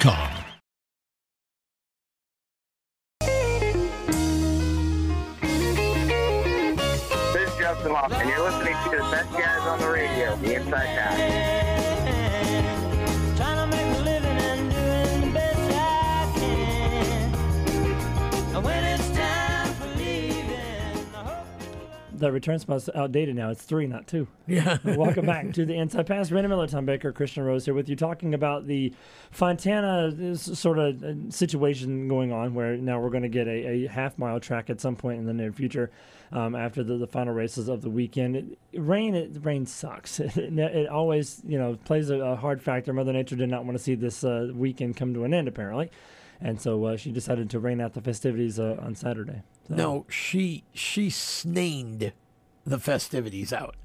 This 0.00 0.37
That 22.18 22.32
return 22.32 22.58
spot's 22.58 22.88
outdated 22.94 23.36
now. 23.36 23.50
It's 23.50 23.62
three, 23.62 23.86
not 23.86 24.06
two. 24.06 24.26
Yeah. 24.48 24.78
Welcome 24.82 25.26
back 25.26 25.52
to 25.52 25.66
the 25.66 25.76
Inside 25.76 26.06
Pass. 26.06 26.30
Randy 26.30 26.48
Miller, 26.48 26.66
Tom 26.66 26.86
Baker, 26.86 27.12
Christian 27.12 27.44
Rose 27.44 27.66
here 27.66 27.74
with 27.74 27.86
you, 27.86 27.96
talking 27.96 28.32
about 28.32 28.66
the 28.66 28.94
Fontana 29.30 30.06
uh, 30.08 30.34
sort 30.34 30.78
of 30.78 31.04
uh, 31.04 31.30
situation 31.30 32.08
going 32.08 32.32
on, 32.32 32.54
where 32.54 32.78
now 32.78 32.98
we're 32.98 33.10
going 33.10 33.24
to 33.24 33.28
get 33.28 33.46
a, 33.46 33.84
a 33.84 33.88
half 33.88 34.16
mile 34.16 34.40
track 34.40 34.70
at 34.70 34.80
some 34.80 34.96
point 34.96 35.18
in 35.18 35.26
the 35.26 35.34
near 35.34 35.52
future, 35.52 35.90
um, 36.32 36.54
after 36.54 36.82
the, 36.82 36.96
the 36.96 37.06
final 37.06 37.34
races 37.34 37.68
of 37.68 37.82
the 37.82 37.90
weekend. 37.90 38.36
It, 38.36 38.58
rain, 38.74 39.14
it, 39.14 39.36
rain 39.42 39.66
sucks. 39.66 40.18
it, 40.20 40.36
it 40.36 40.88
always, 40.88 41.42
you 41.46 41.58
know, 41.58 41.76
plays 41.84 42.08
a, 42.08 42.16
a 42.16 42.36
hard 42.36 42.62
factor. 42.62 42.94
Mother 42.94 43.12
Nature 43.12 43.36
did 43.36 43.50
not 43.50 43.66
want 43.66 43.76
to 43.76 43.84
see 43.84 43.96
this 43.96 44.24
uh, 44.24 44.48
weekend 44.54 44.96
come 44.96 45.12
to 45.12 45.24
an 45.24 45.34
end, 45.34 45.46
apparently. 45.46 45.90
And 46.40 46.60
so 46.60 46.84
uh, 46.84 46.96
she 46.96 47.10
decided 47.10 47.50
to 47.50 47.58
rain 47.58 47.80
out 47.80 47.94
the 47.94 48.00
festivities 48.00 48.58
uh, 48.58 48.76
on 48.80 48.94
Saturday. 48.94 49.42
So- 49.68 49.74
No, 49.74 50.06
she 50.08 50.64
she 50.72 51.10
snained 51.10 52.12
the 52.64 52.78
festivities 52.78 53.52
out. 53.52 53.76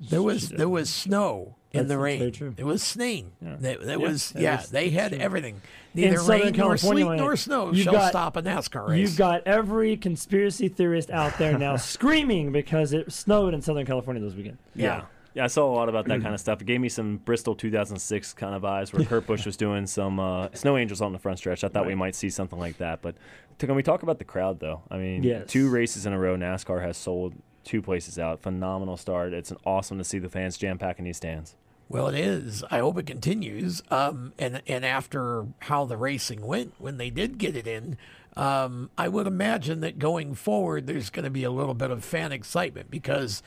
There 0.00 0.22
was 0.22 0.48
there 0.50 0.68
was 0.68 0.88
snow 0.88 1.56
in 1.72 1.80
That's 1.80 1.88
the 1.90 1.96
very 1.98 2.18
rain. 2.18 2.32
true. 2.32 2.54
It 2.56 2.64
was 2.64 2.82
snain. 2.82 3.32
That, 3.42 3.60
that 3.60 4.00
Yeah, 4.00 4.08
was 4.08 4.30
that 4.30 4.42
yeah. 4.42 4.60
is- 4.62 4.70
they 4.70 4.90
had 4.90 5.12
true. 5.12 5.20
everything. 5.20 5.60
In 5.94 6.02
Neither 6.02 6.16
Southern 6.18 6.30
rain 6.40 6.42
nor 6.44 6.52
California, 6.52 7.04
sleet 7.04 7.08
man, 7.10 7.16
nor 7.18 7.36
snow 7.36 7.72
you've 7.72 7.84
shall 7.84 7.92
got- 7.92 8.08
stop 8.10 8.36
a 8.36 8.42
NASCAR 8.42 8.88
race. 8.88 8.98
You've 8.98 9.18
got 9.18 9.46
every 9.46 9.96
conspiracy 9.96 10.68
theorist 10.68 11.10
out 11.10 11.36
there 11.38 11.58
now 11.58 11.76
screaming 11.94 12.50
because 12.50 12.92
it 12.92 13.12
snowed 13.12 13.52
in 13.54 13.60
Southern 13.60 13.84
California 13.86 14.22
this 14.22 14.34
weekend. 14.34 14.56
Yeah. 14.74 14.84
Yeah, 14.86 15.02
I 15.38 15.46
saw 15.46 15.70
a 15.70 15.74
lot 15.74 15.88
about 15.88 16.06
that 16.08 16.22
kind 16.22 16.34
of 16.34 16.40
stuff. 16.46 16.60
It 16.60 16.64
gave 16.66 16.80
me 16.80 16.88
some 16.88 17.18
Bristol 17.18 17.54
2006 17.54 18.32
kind 18.34 18.54
of 18.54 18.62
vibes 18.62 18.92
where 18.92 19.04
Kurt 19.04 19.26
Busch 19.26 19.46
was 19.46 19.56
doing 19.56 19.86
some 19.86 20.18
uh, 20.18 20.48
snow 20.54 20.76
angels 20.76 21.00
on 21.00 21.12
the 21.12 21.18
front 21.18 21.38
stretch. 21.38 21.62
I 21.64 21.68
thought 21.68 21.86
we 21.86 21.94
might 21.94 22.14
see 22.14 22.30
something 22.30 22.58
like 22.58 22.78
that. 22.78 23.00
But 23.02 23.14
can 23.58 23.74
we 23.74 23.82
talk 23.82 24.02
about 24.02 24.18
the 24.18 24.24
crowd, 24.24 24.58
though? 24.60 24.82
I 24.90 24.96
mean, 24.98 25.22
Yes. 25.22 25.48
two 25.48 25.70
races 25.70 26.06
in 26.06 26.12
a 26.12 26.18
row, 26.18 26.36
NASCAR 26.36 26.82
has 26.82 26.96
sold 26.96 27.34
two 27.62 27.82
places 27.82 28.18
out. 28.18 28.40
Phenomenal 28.40 28.96
start. 28.96 29.32
It's 29.32 29.50
an 29.50 29.58
awesome 29.66 29.98
to 29.98 30.04
see 30.04 30.18
the 30.18 30.28
fans 30.30 30.56
jam 30.56 30.78
packing 30.78 31.04
these 31.04 31.18
stands. 31.18 31.54
Well, 31.88 32.06
it 32.08 32.14
is. 32.18 32.64
I 32.70 32.78
hope 32.78 32.98
it 32.98 33.06
continues. 33.06 33.82
Um, 33.90 34.32
and 34.38 34.62
and 34.68 34.84
after 34.84 35.46
how 35.60 35.84
the 35.86 35.96
racing 35.96 36.40
went 36.40 36.72
when 36.78 36.96
they 36.98 37.10
did 37.10 37.36
get 37.36 37.56
it 37.56 37.66
in, 37.66 37.96
um, 38.36 38.90
I 38.96 39.08
would 39.08 39.26
imagine 39.26 39.80
that 39.80 39.98
going 39.98 40.34
forward, 40.34 40.86
there's 40.86 41.10
going 41.10 41.24
to 41.24 41.30
be 41.30 41.42
a 41.44 41.50
little 41.50 41.74
bit 41.74 41.90
of 41.90 42.04
fan 42.04 42.30
excitement 42.30 42.90
because 42.92 43.42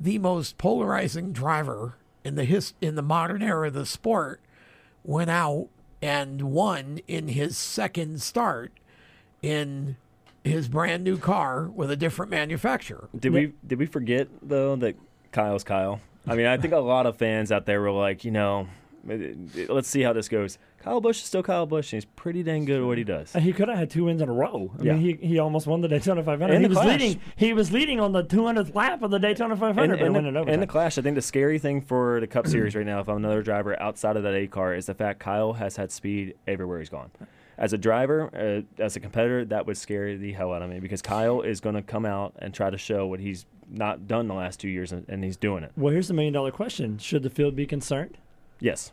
the 0.00 0.18
most 0.18 0.58
polarizing 0.58 1.32
driver 1.32 1.96
in 2.24 2.34
the 2.34 2.44
his 2.44 2.74
in 2.80 2.94
the 2.94 3.02
modern 3.02 3.42
era 3.42 3.68
of 3.68 3.74
the 3.74 3.86
sport 3.86 4.40
went 5.04 5.30
out 5.30 5.68
and 6.00 6.42
won 6.42 7.00
in 7.08 7.28
his 7.28 7.56
second 7.56 8.20
start 8.22 8.72
in 9.42 9.96
his 10.44 10.68
brand 10.68 11.04
new 11.04 11.18
car 11.18 11.64
with 11.64 11.90
a 11.90 11.96
different 11.96 12.30
manufacturer. 12.30 13.08
Did 13.18 13.32
we 13.32 13.52
did 13.66 13.78
we 13.78 13.86
forget 13.86 14.28
though 14.42 14.76
that 14.76 14.96
Kyle's 15.32 15.64
Kyle? 15.64 16.00
I 16.26 16.34
mean, 16.34 16.46
I 16.46 16.58
think 16.58 16.74
a 16.74 16.78
lot 16.78 17.06
of 17.06 17.16
fans 17.16 17.50
out 17.50 17.64
there 17.64 17.80
were 17.80 17.90
like, 17.90 18.24
you 18.24 18.30
know, 18.30 18.68
let's 19.04 19.88
see 19.88 20.02
how 20.02 20.12
this 20.12 20.28
goes. 20.28 20.58
Kyle 20.82 21.00
Busch 21.00 21.18
is 21.18 21.24
still 21.24 21.42
Kyle 21.42 21.66
Busch, 21.66 21.92
and 21.92 21.96
he's 21.98 22.04
pretty 22.04 22.42
dang 22.42 22.64
good 22.64 22.80
at 22.80 22.86
what 22.86 22.98
he 22.98 23.04
does. 23.04 23.34
And 23.34 23.42
he 23.42 23.52
could 23.52 23.68
have 23.68 23.76
had 23.76 23.90
two 23.90 24.04
wins 24.04 24.22
in 24.22 24.28
a 24.28 24.32
row. 24.32 24.70
I 24.78 24.82
Yeah. 24.84 24.92
mean, 24.94 25.18
he, 25.18 25.26
he 25.26 25.38
almost 25.38 25.66
won 25.66 25.80
the 25.80 25.88
Daytona 25.88 26.22
500. 26.22 26.54
And 26.54 26.62
he 26.62 26.68
the 26.68 26.68
was 26.68 26.78
Clash. 26.78 27.00
leading. 27.00 27.20
He 27.36 27.52
was 27.52 27.72
leading 27.72 27.98
on 28.00 28.12
the 28.12 28.22
200th 28.24 28.74
lap 28.74 29.02
of 29.02 29.10
the 29.10 29.18
Daytona 29.18 29.56
500, 29.56 30.00
And, 30.00 30.16
and, 30.16 30.36
the, 30.36 30.40
and 30.44 30.62
the 30.62 30.66
Clash, 30.66 30.96
I 30.96 31.02
think 31.02 31.16
the 31.16 31.22
scary 31.22 31.58
thing 31.58 31.80
for 31.80 32.20
the 32.20 32.26
Cup 32.28 32.46
Series 32.48 32.76
right 32.76 32.86
now, 32.86 33.00
if 33.00 33.08
I'm 33.08 33.16
another 33.16 33.42
driver 33.42 33.80
outside 33.82 34.16
of 34.16 34.22
that 34.22 34.34
A 34.34 34.46
car, 34.46 34.72
is 34.74 34.86
the 34.86 34.94
fact 34.94 35.18
Kyle 35.18 35.54
has 35.54 35.76
had 35.76 35.90
speed 35.90 36.34
everywhere 36.46 36.78
he's 36.78 36.88
gone. 36.88 37.10
As 37.58 37.72
a 37.72 37.78
driver, 37.78 38.30
uh, 38.78 38.82
as 38.82 38.94
a 38.94 39.00
competitor, 39.00 39.44
that 39.46 39.66
would 39.66 39.76
scare 39.76 40.16
the 40.16 40.32
hell 40.32 40.52
out 40.52 40.62
of 40.62 40.70
me 40.70 40.78
because 40.78 41.02
Kyle 41.02 41.40
is 41.40 41.60
going 41.60 41.74
to 41.74 41.82
come 41.82 42.06
out 42.06 42.34
and 42.38 42.54
try 42.54 42.70
to 42.70 42.78
show 42.78 43.04
what 43.08 43.18
he's 43.18 43.46
not 43.68 44.06
done 44.06 44.28
the 44.28 44.34
last 44.34 44.60
two 44.60 44.68
years, 44.68 44.92
and, 44.92 45.04
and 45.08 45.24
he's 45.24 45.36
doing 45.36 45.64
it. 45.64 45.72
well, 45.76 45.92
here's 45.92 46.06
the 46.06 46.14
million 46.14 46.32
dollar 46.32 46.52
question: 46.52 46.98
Should 46.98 47.24
the 47.24 47.30
field 47.30 47.56
be 47.56 47.66
concerned? 47.66 48.16
Yes, 48.60 48.92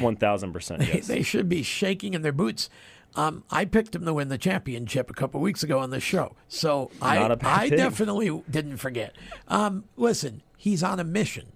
one 0.00 0.16
thousand 0.16 0.52
percent. 0.52 0.82
They, 1.06 1.22
should 1.22 1.48
be 1.48 1.62
shaking 1.62 2.14
in 2.14 2.22
their 2.22 2.32
boots. 2.32 2.68
Um, 3.16 3.44
I 3.50 3.64
picked 3.64 3.94
him 3.94 4.04
to 4.06 4.12
win 4.14 4.28
the 4.28 4.38
championship 4.38 5.08
a 5.08 5.14
couple 5.14 5.40
weeks 5.40 5.62
ago 5.62 5.78
on 5.78 5.90
the 5.90 6.00
show, 6.00 6.34
so 6.48 6.90
I 7.00 7.18
Not 7.18 7.44
I 7.44 7.68
thing. 7.68 7.78
definitely 7.78 8.42
didn't 8.50 8.78
forget. 8.78 9.14
Um, 9.46 9.84
listen, 9.96 10.42
he's 10.56 10.82
on 10.82 10.98
a 10.98 11.04
mission. 11.04 11.52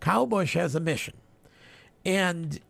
Kyle 0.00 0.26
Busch 0.26 0.52
has 0.54 0.74
a 0.74 0.80
mission, 0.80 1.14
and 2.04 2.60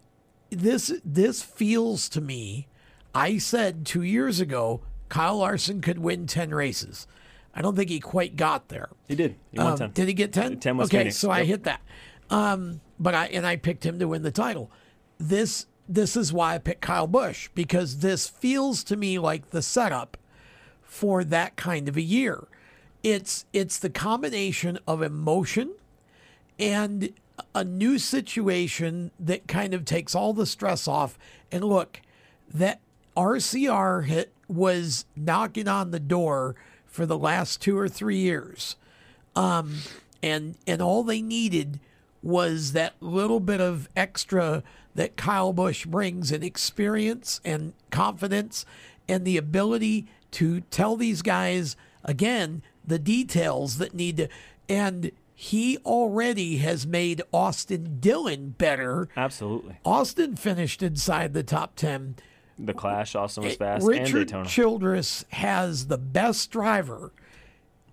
this 0.51 0.93
this 1.05 1.43
feels 1.43 2.09
to 2.11 2.21
me. 2.21 2.69
I 3.15 3.39
said 3.39 3.85
two 3.85 4.03
years 4.03 4.41
ago 4.41 4.83
Kyle 5.09 5.39
Larson 5.39 5.81
could 5.81 5.99
win 5.99 6.27
ten 6.27 6.51
races. 6.55 7.07
I 7.55 7.61
don't 7.61 7.77
think 7.77 7.91
he 7.91 8.01
quite 8.01 8.37
got 8.37 8.69
there. 8.69 8.89
He 9.09 9.15
did. 9.15 9.37
He 9.51 9.59
won 9.59 9.73
Um, 9.73 9.79
10. 9.79 9.91
Did 9.93 10.09
he 10.09 10.15
get 10.15 10.33
ten? 10.33 10.59
10 10.59 10.77
was 10.79 10.89
okay, 10.89 10.99
Phoenix. 11.01 11.19
so 11.19 11.31
I 11.31 11.45
hit 11.45 11.65
that. 11.65 11.83
Um, 12.31 12.81
but 12.99 13.15
I 13.15 13.27
and 13.27 13.47
I 13.47 13.57
picked 13.57 13.85
him 13.85 13.99
to 13.99 14.07
win 14.09 14.23
the 14.23 14.31
title. 14.31 14.71
This 15.19 15.67
this 15.89 16.17
is 16.17 16.33
why 16.33 16.55
I 16.55 16.59
picked 16.59 16.81
Kyle 16.81 17.07
Busch 17.07 17.49
because 17.55 17.99
this 17.99 18.29
feels 18.29 18.83
to 18.85 18.97
me 18.97 19.19
like 19.19 19.51
the 19.51 19.63
setup 19.63 20.17
for 20.83 21.25
that 21.25 21.57
kind 21.57 21.89
of 21.89 21.97
a 21.97 22.03
year. 22.03 22.47
It's 23.03 23.45
it's 23.53 23.79
the 23.79 23.91
combination 23.91 24.79
of 24.87 25.03
emotion 25.03 25.73
and 26.59 27.13
a 27.55 27.65
new 27.65 27.99
situation 27.99 29.11
that 29.19 29.49
kind 29.49 29.75
of 29.75 29.85
takes 29.85 30.15
all 30.15 30.33
the 30.33 30.47
stress 30.47 30.87
off. 30.87 31.19
And 31.51 31.65
look, 31.65 32.01
that 32.53 32.81
RCR 33.17 34.05
hit 34.05 34.33
was 34.49 35.05
knocking 35.17 35.69
on 35.69 35.91
the 35.91 36.01
door 36.01 36.55
for 36.87 37.07
the 37.07 37.19
last 37.19 37.61
two 37.61 37.79
or 37.79 37.89
three 37.89 38.19
years. 38.19 38.77
Um, 39.35 39.79
and 40.23 40.57
and 40.67 40.81
all 40.81 41.03
they 41.03 41.23
needed 41.23 41.81
was 42.23 42.73
that 42.73 42.95
little 43.01 43.41
bit 43.41 43.61
of 43.61 43.89
extra 43.97 44.63
that 44.95 45.17
Kyle 45.17 45.53
Busch 45.53 45.87
brings 45.87 46.31
in 46.31 46.43
experience 46.43 47.41
and 47.45 47.73
confidence 47.91 48.65
and 49.09 49.25
the 49.25 49.37
ability 49.37 50.07
to 50.33 50.61
tell 50.63 50.97
these 50.97 51.23
guys 51.23 51.77
again 52.05 52.63
the 52.85 52.99
details 52.99 53.79
that 53.79 53.95
need 53.95 54.17
to 54.17 54.29
and 54.69 55.13
he 55.35 55.79
already 55.79 56.59
has 56.59 56.87
made 56.87 57.21
Austin 57.33 57.99
Dillon 57.99 58.51
better. 58.51 59.09
Absolutely. 59.17 59.77
Austin 59.85 60.37
finished 60.37 60.85
inside 60.85 61.35
the 61.35 61.43
top 61.43 61.75
10. 61.75 62.15
The 62.61 62.73
Clash 62.73 63.17
also 63.17 63.43
was 63.43 63.55
eh, 63.55 63.57
fast, 63.57 63.89
and 63.89 64.13
Richard. 64.13 64.47
Childress 64.47 65.25
has 65.31 65.89
the 65.89 65.99
best 65.99 66.53
driver 66.53 67.13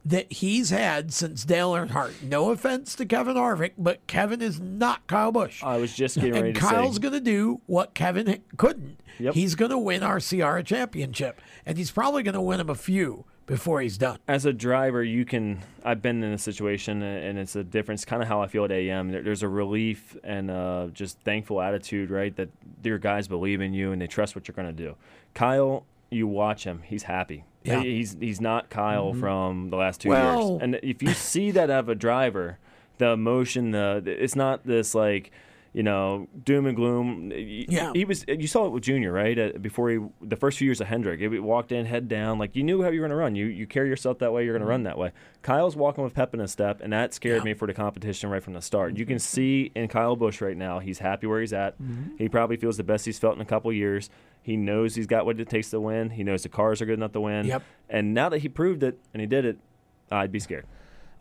that 0.09 0.31
he's 0.33 0.71
had 0.71 1.13
since 1.13 1.45
Dale 1.45 1.71
Earnhardt. 1.73 2.23
No 2.23 2.49
offense 2.49 2.95
to 2.95 3.05
Kevin 3.05 3.35
Harvick, 3.35 3.73
but 3.77 4.05
Kevin 4.07 4.41
is 4.41 4.59
not 4.59 5.05
Kyle 5.05 5.31
Busch. 5.31 5.63
I 5.63 5.77
was 5.77 5.93
just 5.93 6.15
getting 6.15 6.33
ready 6.33 6.47
and 6.47 6.55
to 6.55 6.61
Kyle's 6.61 6.95
say. 6.95 7.01
going 7.01 7.13
to 7.13 7.19
do 7.19 7.61
what 7.67 7.93
Kevin 7.93 8.41
couldn't. 8.57 8.99
Yep. 9.19 9.35
He's 9.35 9.53
going 9.53 9.71
to 9.71 9.77
win 9.77 10.01
RCR 10.01 10.59
a 10.59 10.63
championship, 10.63 11.39
and 11.65 11.77
he's 11.77 11.91
probably 11.91 12.23
going 12.23 12.33
to 12.33 12.41
win 12.41 12.59
him 12.59 12.69
a 12.69 12.75
few 12.75 13.25
before 13.45 13.81
he's 13.81 13.97
done. 13.97 14.17
as 14.27 14.45
a 14.45 14.53
driver, 14.53 15.03
you 15.03 15.25
can. 15.25 15.59
I've 15.83 16.01
been 16.01 16.23
in 16.23 16.33
a 16.33 16.37
situation, 16.37 17.03
uh, 17.03 17.05
and 17.05 17.37
it's 17.37 17.55
a 17.55 17.63
difference. 17.63 18.03
Kind 18.05 18.21
of 18.23 18.27
how 18.27 18.41
I 18.41 18.47
feel 18.47 18.65
at 18.65 18.71
AM. 18.71 19.11
There, 19.11 19.21
there's 19.21 19.43
a 19.43 19.47
relief 19.47 20.17
and 20.23 20.49
uh, 20.49 20.87
just 20.93 21.19
thankful 21.19 21.61
attitude, 21.61 22.09
right? 22.09 22.35
That 22.35 22.49
your 22.83 22.97
guys 22.97 23.27
believe 23.27 23.61
in 23.61 23.73
you 23.73 23.91
and 23.91 24.01
they 24.01 24.07
trust 24.07 24.35
what 24.35 24.47
you're 24.47 24.55
going 24.55 24.75
to 24.75 24.83
do. 24.83 24.95
Kyle, 25.35 25.85
you 26.09 26.27
watch 26.27 26.63
him; 26.63 26.81
he's 26.85 27.03
happy. 27.03 27.43
Yeah. 27.63 27.81
He's 27.81 28.15
he's 28.19 28.39
not 28.41 28.69
Kyle 28.69 29.13
Mhm. 29.13 29.19
from 29.19 29.69
the 29.69 29.75
last 29.77 30.01
two 30.01 30.09
Well- 30.09 30.51
years. 30.51 30.61
And 30.63 30.79
if 30.83 31.03
you 31.03 31.09
see 31.13 31.51
that 31.51 31.69
of 31.69 31.89
a 31.89 31.95
driver, 31.95 32.57
the 32.99 33.09
emotion, 33.11 33.71
the 33.71 34.01
it's 34.05 34.35
not 34.35 34.65
this 34.65 34.95
like. 34.95 35.31
You 35.71 35.83
know, 35.83 36.27
doom 36.43 36.65
and 36.65 36.75
gloom. 36.75 37.31
Yeah. 37.31 37.91
he 37.93 38.03
was. 38.03 38.25
You 38.27 38.47
saw 38.47 38.65
it 38.65 38.71
with 38.71 38.81
Junior, 38.81 39.11
right? 39.13 39.37
Uh, 39.37 39.49
before 39.61 39.91
he, 39.91 39.99
the 40.19 40.35
first 40.35 40.57
few 40.57 40.65
years 40.65 40.81
of 40.81 40.87
Hendrick, 40.87 41.19
he 41.19 41.27
walked 41.27 41.71
in 41.71 41.85
head 41.85 42.07
down, 42.07 42.39
like 42.39 42.55
you 42.55 42.63
knew 42.63 42.81
how 42.81 42.89
you 42.89 42.99
were 43.01 43.07
going 43.07 43.15
to 43.15 43.21
run. 43.23 43.35
You 43.35 43.45
you 43.45 43.67
carry 43.67 43.87
yourself 43.87 44.17
that 44.17 44.33
way, 44.33 44.43
you're 44.45 44.53
going 44.55 44.63
to 44.63 44.67
run 44.67 44.81
that 44.83 44.97
way. 44.97 45.11
Kyle's 45.43 45.75
walking 45.75 46.03
with 46.03 46.15
pep 46.15 46.33
in 46.33 46.39
his 46.39 46.49
step, 46.51 46.81
and 46.81 46.91
that 46.91 47.13
scared 47.13 47.43
me 47.43 47.53
for 47.53 47.67
the 47.67 47.75
competition 47.75 48.31
right 48.31 48.41
from 48.41 48.53
the 48.53 48.63
start. 48.63 48.97
You 48.97 49.05
can 49.05 49.19
see 49.19 49.71
in 49.75 49.87
Kyle 49.89 50.15
Busch 50.15 50.41
right 50.41 50.57
now, 50.57 50.79
he's 50.79 50.97
happy 50.97 51.27
where 51.27 51.39
he's 51.39 51.53
at. 51.53 51.79
Mhm. 51.79 52.17
He 52.17 52.27
probably 52.29 52.57
feels 52.57 52.77
the 52.77 52.83
best 52.83 53.05
he's 53.05 53.19
felt 53.19 53.35
in 53.35 53.41
a 53.41 53.45
couple 53.45 53.71
years. 53.71 54.09
He 54.49 54.57
knows 54.57 54.95
he's 54.95 55.05
got 55.05 55.27
what 55.27 55.39
it 55.39 55.47
takes 55.47 55.69
to 55.69 55.79
win. 55.79 56.09
He 56.09 56.23
knows 56.23 56.41
the 56.41 56.49
cars 56.49 56.81
are 56.81 56.85
good 56.87 56.97
enough 56.97 57.11
to 57.11 57.21
win. 57.21 57.45
Yep. 57.45 57.61
And 57.87 58.15
now 58.15 58.29
that 58.29 58.39
he 58.39 58.49
proved 58.49 58.81
it 58.81 58.97
and 59.13 59.21
he 59.21 59.27
did 59.27 59.45
it, 59.45 59.59
I'd 60.09 60.31
be 60.31 60.39
scared. 60.39 60.65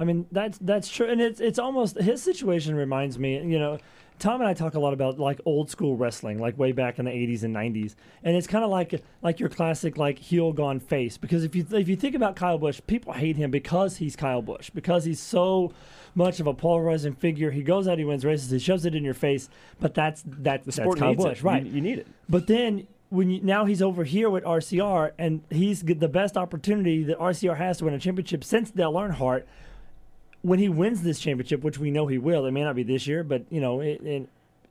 I 0.00 0.04
mean, 0.04 0.26
that's 0.32 0.56
that's 0.58 0.88
true, 0.88 1.08
and 1.10 1.20
it's 1.20 1.40
it's 1.40 1.58
almost 1.58 1.98
his 2.00 2.22
situation 2.22 2.74
reminds 2.74 3.18
me. 3.18 3.34
You 3.34 3.58
know, 3.58 3.78
Tom 4.18 4.40
and 4.40 4.48
I 4.48 4.54
talk 4.54 4.74
a 4.74 4.80
lot 4.80 4.92
about 4.92 5.18
like 5.18 5.40
old 5.44 5.70
school 5.70 5.96
wrestling, 5.96 6.38
like 6.38 6.56
way 6.56 6.70
back 6.70 6.98
in 6.98 7.04
the 7.04 7.10
'80s 7.10 7.42
and 7.42 7.54
'90s, 7.54 7.96
and 8.22 8.36
it's 8.36 8.46
kind 8.46 8.64
of 8.64 8.70
like 8.70 9.02
like 9.22 9.40
your 9.40 9.48
classic 9.48 9.98
like 9.98 10.18
heel 10.18 10.52
gone 10.52 10.78
face. 10.80 11.18
Because 11.18 11.42
if 11.44 11.54
you 11.56 11.66
if 11.72 11.88
you 11.88 11.96
think 11.96 12.14
about 12.14 12.36
Kyle 12.36 12.58
Busch, 12.58 12.80
people 12.86 13.12
hate 13.12 13.36
him 13.36 13.50
because 13.50 13.96
he's 13.96 14.14
Kyle 14.16 14.40
Busch, 14.40 14.70
because 14.70 15.04
he's 15.04 15.20
so 15.20 15.72
much 16.14 16.38
of 16.38 16.46
a 16.46 16.54
polarizing 16.54 17.14
figure. 17.14 17.50
He 17.50 17.62
goes 17.62 17.88
out, 17.88 17.98
he 17.98 18.04
wins 18.04 18.24
races, 18.24 18.50
he 18.50 18.60
shoves 18.60 18.86
it 18.86 18.94
in 18.94 19.02
your 19.04 19.14
face, 19.14 19.48
but 19.80 19.94
that's 19.94 20.22
that's 20.24 20.64
The 20.64 20.70
that's 20.70 20.76
sport 20.76 20.98
Kyle 21.00 21.08
needs 21.12 21.24
it. 21.24 21.42
right? 21.42 21.66
You, 21.66 21.72
you 21.72 21.80
need 21.80 21.98
it. 21.98 22.06
But 22.28 22.46
then 22.46 22.86
when 23.10 23.30
you, 23.30 23.40
now 23.42 23.64
he's 23.64 23.80
over 23.82 24.04
here 24.04 24.28
with 24.28 24.44
RCR, 24.44 25.12
and 25.18 25.42
he's 25.50 25.82
the 25.82 26.08
best 26.08 26.36
opportunity 26.36 27.04
that 27.04 27.18
RCR 27.18 27.56
has 27.56 27.78
to 27.78 27.86
win 27.86 27.94
a 27.94 27.98
championship 27.98 28.44
since 28.44 28.70
Dale 28.70 28.92
Earnhardt. 28.92 29.44
When 30.42 30.58
he 30.58 30.68
wins 30.68 31.02
this 31.02 31.18
championship, 31.18 31.62
which 31.62 31.78
we 31.78 31.90
know 31.90 32.06
he 32.06 32.18
will, 32.18 32.46
it 32.46 32.52
may 32.52 32.62
not 32.62 32.76
be 32.76 32.82
this 32.84 33.06
year, 33.06 33.24
but 33.24 33.42
you 33.50 33.60
know, 33.60 33.80
it, 33.80 34.00
it, 34.02 34.28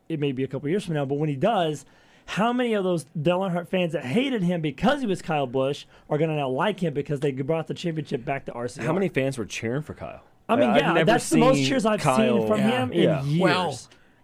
it 0.08 0.20
may 0.20 0.32
be 0.32 0.44
a 0.44 0.48
couple 0.48 0.70
years 0.70 0.86
from 0.86 0.94
now. 0.94 1.04
But 1.06 1.16
when 1.16 1.30
he 1.30 1.36
does, 1.36 1.86
how 2.26 2.54
many 2.54 2.74
of 2.74 2.84
those 2.84 3.06
Dale 3.20 3.40
Earnhardt 3.40 3.68
fans 3.68 3.94
that 3.94 4.06
hated 4.06 4.44
him 4.44 4.62
because 4.62 5.02
he 5.02 5.08
was 5.08 5.22
Kyle 5.22 5.48
Busch 5.48 5.86
are 6.10 6.18
going 6.18 6.30
to 6.30 6.36
now 6.36 6.50
like 6.50 6.80
him 6.80 6.94
because 6.94 7.20
they 7.20 7.32
brought 7.32 7.68
the 7.68 7.74
championship 7.74 8.24
back 8.24 8.46
to 8.46 8.52
RCR? 8.54 8.84
How 8.84 8.94
many 8.94 9.10
fans 9.10 9.38
were 9.38 9.46
cheering 9.46 9.82
for 9.82 9.94
Kyle? 9.94 10.22
I 10.48 10.56
mean, 10.56 10.70
I've 10.70 10.78
yeah, 10.82 10.94
never 10.94 11.06
that's 11.06 11.30
the 11.30 11.38
most 11.38 11.66
cheers 11.66 11.86
I've 11.86 12.00
Kyle- 12.00 12.40
seen 12.40 12.48
from 12.48 12.62
him 12.62 12.92
in 12.94 13.04
Yeah. 13.04 13.24
years. 13.24 13.42
Well, 13.42 13.80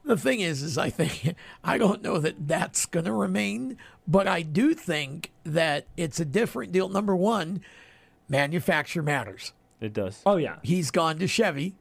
the 0.06 0.18
thing 0.18 0.39
is, 0.41 0.62
is 0.62 0.78
I 0.78 0.89
think 0.89 1.36
I 1.64 1.78
don't 1.78 2.01
know 2.01 2.18
that 2.20 2.47
that's 2.47 2.86
going 2.86 3.06
to 3.06 3.12
remain, 3.14 3.78
but 4.08 4.28
I 4.28 4.41
do 4.41 4.74
think 4.74 5.32
that 5.43 5.86
it's 5.97 6.20
a 6.20 6.26
different 6.26 6.72
deal. 6.72 6.89
Number 6.89 7.16
one, 7.16 7.62
manufacture 8.30 9.04
matters. 9.04 9.54
It 9.82 9.93
does. 9.93 10.22
Oh 10.26 10.38
yeah. 10.38 10.58
He's 10.64 10.91
gone 10.91 11.20
to 11.20 11.28
Chevy. 11.28 11.76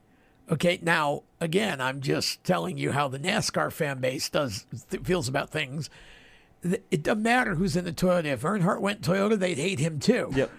Okay, 0.50 0.78
now 0.82 1.22
again, 1.40 1.80
I'm 1.80 2.00
just 2.00 2.42
telling 2.44 2.76
you 2.76 2.92
how 2.92 3.08
the 3.08 3.18
NASCAR 3.18 3.72
fan 3.72 4.00
base 4.00 4.28
does 4.28 4.66
th- 4.90 5.02
feels 5.04 5.28
about 5.28 5.50
things. 5.50 5.88
It 6.62 7.02
doesn't 7.02 7.22
matter 7.22 7.54
who's 7.56 7.76
in 7.76 7.84
the 7.84 7.92
Toyota. 7.92 8.26
If 8.26 8.42
Earnhardt 8.42 8.80
went 8.80 9.02
Toyota, 9.02 9.38
they'd 9.38 9.58
hate 9.58 9.78
him 9.80 9.98
too. 9.98 10.30
Yep. 10.34 10.50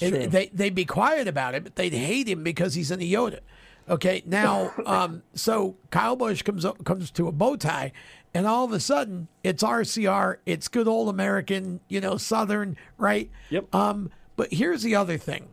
It- 0.00 0.30
they 0.30 0.46
they'd 0.52 0.74
be 0.74 0.84
quiet 0.84 1.28
about 1.28 1.54
it, 1.54 1.64
but 1.64 1.76
they'd 1.76 1.92
hate 1.92 2.28
him 2.28 2.42
because 2.42 2.74
he's 2.74 2.90
in 2.90 3.00
a 3.00 3.10
Yoda. 3.10 3.40
Okay, 3.88 4.22
now 4.26 4.72
um, 4.86 5.22
so 5.34 5.76
Kyle 5.90 6.16
Busch 6.16 6.42
comes 6.42 6.64
up, 6.64 6.84
comes 6.84 7.10
to 7.12 7.28
a 7.28 7.32
bow 7.32 7.56
tie, 7.56 7.92
and 8.32 8.46
all 8.46 8.64
of 8.64 8.72
a 8.72 8.80
sudden 8.80 9.28
it's 9.42 9.62
RCR, 9.62 10.36
it's 10.46 10.68
good 10.68 10.88
old 10.88 11.08
American, 11.08 11.80
you 11.88 12.00
know, 12.00 12.16
Southern, 12.16 12.76
right? 12.96 13.30
Yep. 13.50 13.74
Um, 13.74 14.10
but 14.36 14.52
here's 14.52 14.82
the 14.82 14.94
other 14.94 15.18
thing. 15.18 15.48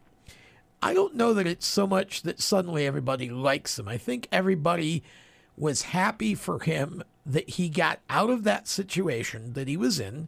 I 0.81 0.93
don't 0.93 1.15
know 1.15 1.33
that 1.33 1.47
it's 1.47 1.65
so 1.65 1.85
much 1.85 2.21
that 2.21 2.39
suddenly 2.39 2.85
everybody 2.85 3.29
likes 3.29 3.77
him. 3.77 3.87
I 3.87 3.97
think 3.97 4.27
everybody 4.31 5.03
was 5.57 5.81
happy 5.81 6.35
for 6.35 6.59
him 6.59 7.03
that 7.25 7.49
he 7.49 7.67
got 7.67 7.99
out 8.09 8.29
of 8.29 8.43
that 8.45 8.67
situation 8.67 9.53
that 9.53 9.67
he 9.67 9.75
was 9.75 9.99
in 9.99 10.27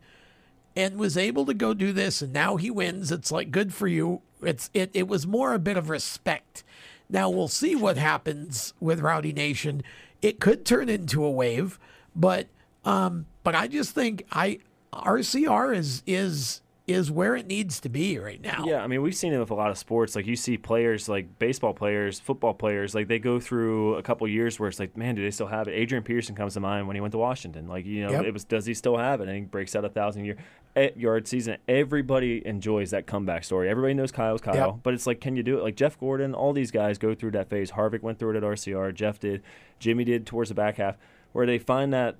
and 0.76 0.97
was 0.97 1.18
able 1.18 1.45
to 1.45 1.54
go 1.54 1.74
do 1.74 1.93
this 1.93 2.22
and 2.22 2.34
now 2.34 2.58
he 2.58 2.70
wins. 2.70 3.12
It's 3.12 3.32
like 3.32 3.52
good 3.52 3.74
for 3.74 3.88
you. 3.88 4.22
It's 4.41 4.70
it 4.74 4.91
it 4.93 5.08
was 5.08 5.26
more 5.26 5.54
a 5.54 5.60
bit 5.60 5.78
of 5.78 5.89
respect. 5.89 6.64
Now 7.12 7.30
we'll 7.30 7.49
see 7.49 7.76
what 7.76 7.97
happens 7.97 8.74
with 8.80 9.01
Rowdy 9.01 9.34
Nation. 9.34 9.84
It 10.22 10.39
could 10.39 10.66
turn 10.66 10.89
into 10.89 11.24
a 11.24 11.32
wave, 11.32 11.78
but 12.16 12.47
um 12.86 13.28
but 13.43 13.53
I 13.53 13.68
just 13.68 13.93
think 13.93 14.26
I 14.32 14.59
RCR 14.93 15.76
is 15.76 16.03
is 16.07 16.62
is 16.92 17.10
where 17.10 17.36
it 17.36 17.48
needs 17.48 17.80
to 17.82 17.89
be 17.89 18.20
right 18.20 18.39
now. 18.42 18.64
Yeah, 18.68 18.84
I 18.84 18.88
mean, 18.88 19.02
we've 19.02 19.16
seen 19.16 19.34
it 19.34 19.39
with 19.39 19.50
a 19.50 19.56
lot 19.56 19.72
of 19.72 19.78
sports. 19.78 20.16
Like 20.16 20.28
you 20.28 20.36
see 20.36 20.58
players, 20.58 21.10
like 21.10 21.39
baseball 21.39 21.74
players, 21.74 22.20
football 22.20 22.54
players, 22.54 22.94
like 22.94 23.08
they 23.08 23.20
go 23.20 23.39
through 23.39 23.96
a 23.96 24.04
couple 24.04 24.28
years 24.28 24.60
where 24.60 24.70
it's 24.70 24.80
like, 24.80 24.96
man, 24.96 25.16
do 25.16 25.22
they 25.24 25.32
still 25.32 25.48
have 25.48 25.68
it? 25.68 25.72
Adrian 25.72 26.04
Peterson 26.04 26.36
comes 26.36 26.54
to 26.54 26.60
mind 26.60 26.86
when 26.88 26.96
he 26.96 27.02
went 27.02 27.12
to 27.14 27.18
Washington. 27.18 27.68
Like 27.68 27.86
you 27.86 28.04
know, 28.06 28.12
Yep. 28.12 28.26
it 28.26 28.34
was 28.34 28.44
does 28.44 28.66
he 28.66 28.74
still 28.74 28.98
have 28.98 29.22
it? 29.22 29.28
And 29.28 29.38
he 29.38 29.42
breaks 29.44 29.76
out 29.76 29.84
a 29.86 29.89
thousand 29.89 30.26
year 30.26 30.38
eh, 30.76 30.89
yard 30.96 31.28
season. 31.28 31.58
Everybody 31.68 32.46
enjoys 32.46 32.92
that 32.92 33.08
comeback 33.08 33.44
story. 33.44 33.70
Everybody 33.70 33.94
knows 33.94 34.12
Kyle's 34.12 34.42
Kyle, 34.42 34.56
Yep. 34.56 34.76
but 34.84 34.94
it's 34.94 35.08
like, 35.08 35.20
can 35.22 35.36
you 35.36 35.44
do 35.44 35.58
it? 35.58 35.64
Like 35.64 35.76
Jeff 35.76 36.00
Gordon, 36.00 36.34
all 36.34 36.54
these 36.54 36.72
guys 36.72 36.98
go 36.98 37.16
through 37.16 37.32
that 37.32 37.50
phase. 37.50 37.72
Harvick 37.72 38.02
went 38.02 38.20
through 38.20 38.32
it 38.32 38.38
at 38.38 38.44
RCR. 38.44 38.94
Jeff 38.94 39.20
did. 39.20 39.42
Jimmy 39.80 40.04
did 40.04 40.26
towards 40.28 40.50
the 40.50 40.56
back 40.56 40.78
half, 40.78 40.98
where 41.32 41.46
they 41.46 41.58
find 41.58 41.92
that 41.94 42.16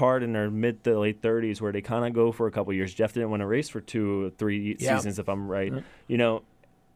part 0.00 0.22
in 0.22 0.32
their 0.32 0.50
mid 0.50 0.82
to 0.84 0.98
late 0.98 1.20
30s 1.20 1.60
where 1.60 1.72
they 1.72 1.82
kind 1.82 2.06
of 2.06 2.14
go 2.14 2.32
for 2.32 2.46
a 2.46 2.50
couple 2.50 2.72
years. 2.72 2.94
Jeff 2.94 3.12
didn't 3.12 3.30
win 3.30 3.42
a 3.42 3.46
race 3.46 3.68
for 3.68 3.82
two 3.82 4.24
or 4.26 4.30
three 4.30 4.74
Yeah. 4.78 4.96
seasons, 4.96 5.18
if 5.18 5.28
I'm 5.28 5.46
right. 5.46 5.72
You 6.08 6.16
know, 6.16 6.42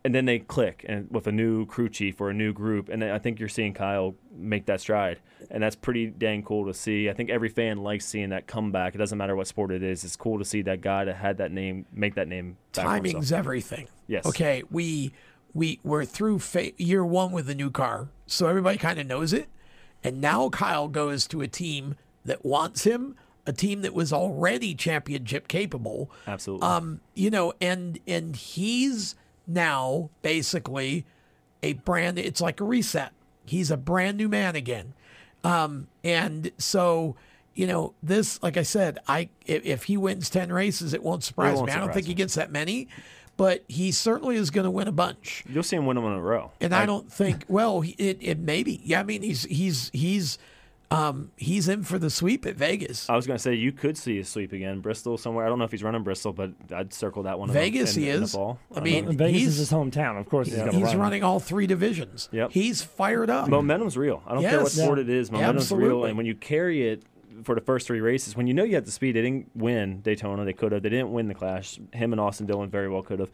and 0.06 0.14
then 0.14 0.24
they 0.24 0.38
click 0.38 0.84
and 0.88 1.06
with 1.10 1.26
a 1.26 1.32
new 1.32 1.66
crew 1.66 1.90
chief 1.90 2.18
or 2.20 2.30
a 2.30 2.34
new 2.34 2.52
group, 2.54 2.88
and 2.88 3.04
I 3.04 3.18
think 3.18 3.38
you're 3.38 3.48
seeing 3.50 3.74
Kyle 3.74 4.14
make 4.34 4.64
that 4.66 4.80
stride, 4.80 5.18
and 5.50 5.62
that's 5.62 5.76
pretty 5.76 6.06
dang 6.06 6.42
cool 6.42 6.64
to 6.66 6.72
see. 6.74 7.10
I 7.10 7.12
think 7.12 7.28
every 7.28 7.48
fan 7.50 7.76
likes 7.78 8.06
seeing 8.06 8.30
that 8.30 8.46
comeback. 8.46 8.94
It 8.94 8.98
doesn't 8.98 9.18
matter 9.18 9.36
what 9.36 9.46
sport 9.48 9.70
it 9.70 9.82
is. 9.82 10.02
It's 10.04 10.16
cool 10.16 10.38
to 10.38 10.44
see 10.44 10.62
that 10.62 10.80
guy 10.80 11.04
that 11.04 11.16
had 11.16 11.36
that 11.38 11.52
name 11.52 11.84
make 11.92 12.14
that 12.14 12.28
name. 12.28 12.56
back 12.74 12.84
timing's 12.86 13.32
everything. 13.32 13.88
Yes. 14.06 14.24
Okay, 14.26 14.62
we 14.70 15.12
we 15.54 15.78
we're 15.84 16.04
through 16.06 16.38
fa- 16.38 16.72
year 16.82 17.04
one 17.04 17.32
with 17.32 17.46
the 17.46 17.54
new 17.54 17.70
car, 17.70 18.08
so 18.26 18.46
everybody 18.46 18.76
kind 18.78 18.98
of 18.98 19.06
knows 19.06 19.32
it, 19.34 19.48
and 20.02 20.20
now 20.22 20.48
Kyle 20.48 20.88
goes 20.88 21.26
to 21.28 21.40
a 21.42 21.48
team 21.48 21.94
that 22.24 22.44
wants 22.44 22.84
him, 22.84 23.16
a 23.46 23.52
team 23.52 23.82
that 23.82 23.94
was 23.94 24.12
already 24.12 24.74
championship 24.74 25.48
capable. 25.48 26.10
Absolutely. 26.26 26.66
Um, 26.66 27.00
you 27.14 27.30
know, 27.30 27.52
and 27.60 27.98
and 28.06 28.34
he's 28.34 29.14
now 29.46 30.10
basically 30.22 31.04
a 31.62 31.74
brand. 31.74 32.18
It's 32.18 32.40
like 32.40 32.60
a 32.60 32.64
reset. 32.64 33.12
He's 33.44 33.70
a 33.70 33.76
brand 33.76 34.16
new 34.16 34.28
man 34.28 34.56
again. 34.56 34.94
Um, 35.42 35.88
and 36.02 36.50
so 36.56 37.16
you 37.54 37.66
know 37.66 37.94
this, 38.02 38.42
like 38.42 38.56
I 38.56 38.62
said, 38.62 38.98
I 39.06 39.28
if, 39.46 39.64
if 39.64 39.84
he 39.84 39.96
wins 39.96 40.30
ten 40.30 40.50
races, 40.52 40.94
it 40.94 41.02
won't 41.02 41.22
surprise 41.22 41.56
won't 41.56 41.66
me. 41.66 41.72
I 41.72 41.76
don't 41.76 41.84
surprise 41.84 41.94
think 41.94 42.06
he 42.06 42.14
gets 42.14 42.34
that 42.34 42.50
many, 42.50 42.88
but 43.36 43.64
he 43.68 43.92
certainly 43.92 44.36
is 44.36 44.50
going 44.50 44.64
to 44.64 44.70
win 44.70 44.88
a 44.88 44.92
bunch. 44.92 45.44
You'll 45.48 45.62
see 45.62 45.76
him 45.76 45.86
win 45.86 45.96
them 45.96 46.06
in 46.06 46.12
a 46.12 46.20
row. 46.22 46.52
And 46.60 46.74
I 46.74 46.86
don't 46.86 47.12
think. 47.12 47.44
Well, 47.48 47.82
it 47.98 48.18
it 48.20 48.38
maybe. 48.38 48.80
Yeah, 48.84 49.00
I 49.00 49.02
mean 49.02 49.22
he's 49.22 49.44
he's 49.44 49.90
he's 49.92 50.38
um 50.90 51.30
he's 51.36 51.68
in 51.68 51.82
for 51.82 51.98
the 51.98 52.10
sweep 52.10 52.46
at 52.46 52.56
Vegas. 52.56 53.08
I 53.10 53.16
was 53.16 53.26
going 53.26 53.36
to 53.36 53.42
say 53.42 53.54
you 53.54 53.72
could 53.72 53.96
see 53.96 54.18
a 54.18 54.24
sweep 54.24 54.52
again, 54.52 54.80
Bristol 54.80 55.16
somewhere. 55.18 55.44
I 55.44 55.48
don't 55.48 55.58
know 55.58 55.64
if 55.64 55.70
he's 55.70 55.82
running 55.82 56.02
Bristol, 56.02 56.32
but 56.32 56.52
I'd 56.72 56.92
circle 56.92 57.22
that 57.24 57.38
one. 57.38 57.48
in 57.48 57.54
the- 57.54 57.60
Vegas 57.60 57.96
in, 57.96 58.02
he 58.02 58.10
in 58.10 58.18
the 58.18 58.24
is. 58.24 58.32
fall. 58.32 58.58
I 58.74 58.80
mean, 58.80 59.06
Well, 59.06 59.14
Vegas 59.14 59.36
he's- 59.40 59.48
is 59.52 59.58
his 59.58 59.72
hometown. 59.72 60.18
Of 60.20 60.28
course, 60.28 60.48
he's 60.48 60.56
going 60.56 60.70
to 60.70 60.76
He's 60.76 60.86
run. 60.88 60.98
running 60.98 61.22
all 61.24 61.40
three 61.40 61.66
divisions. 61.66 62.28
Yep. 62.32 62.52
He's 62.52 62.82
fired 62.82 63.30
up. 63.30 63.48
Momentum's 63.48 63.96
real. 63.96 64.22
I 64.26 64.34
don't 64.34 64.42
care 64.42 64.58
what 64.62 64.72
Yes. 64.74 64.82
sport 64.84 64.98
it 64.98 65.08
is. 65.08 65.30
Momentum's 65.32 65.72
real, 65.72 66.04
and 66.04 66.16
when 66.16 66.26
you 66.26 66.34
carry 66.34 66.86
it 66.88 67.02
for 67.42 67.54
the 67.54 67.60
first 67.60 67.86
three 67.86 68.00
races, 68.00 68.36
when 68.36 68.46
you 68.46 68.54
know 68.54 68.62
you 68.64 68.74
have 68.76 68.84
the 68.84 68.90
speed, 68.92 69.16
they 69.16 69.22
didn't 69.22 69.50
win 69.54 70.00
Daytona. 70.02 70.44
They 70.44 70.52
could 70.52 70.72
have. 70.72 70.82
They 70.82 70.88
didn't 70.90 71.12
win 71.12 71.26
the 71.28 71.34
Clash. 71.34 71.78
Him 71.92 72.12
and 72.12 72.20
Austin 72.20 72.46
Dillon 72.46 72.70
very 72.70 72.88
well 72.88 73.02
could 73.02 73.18
have. 73.18 73.30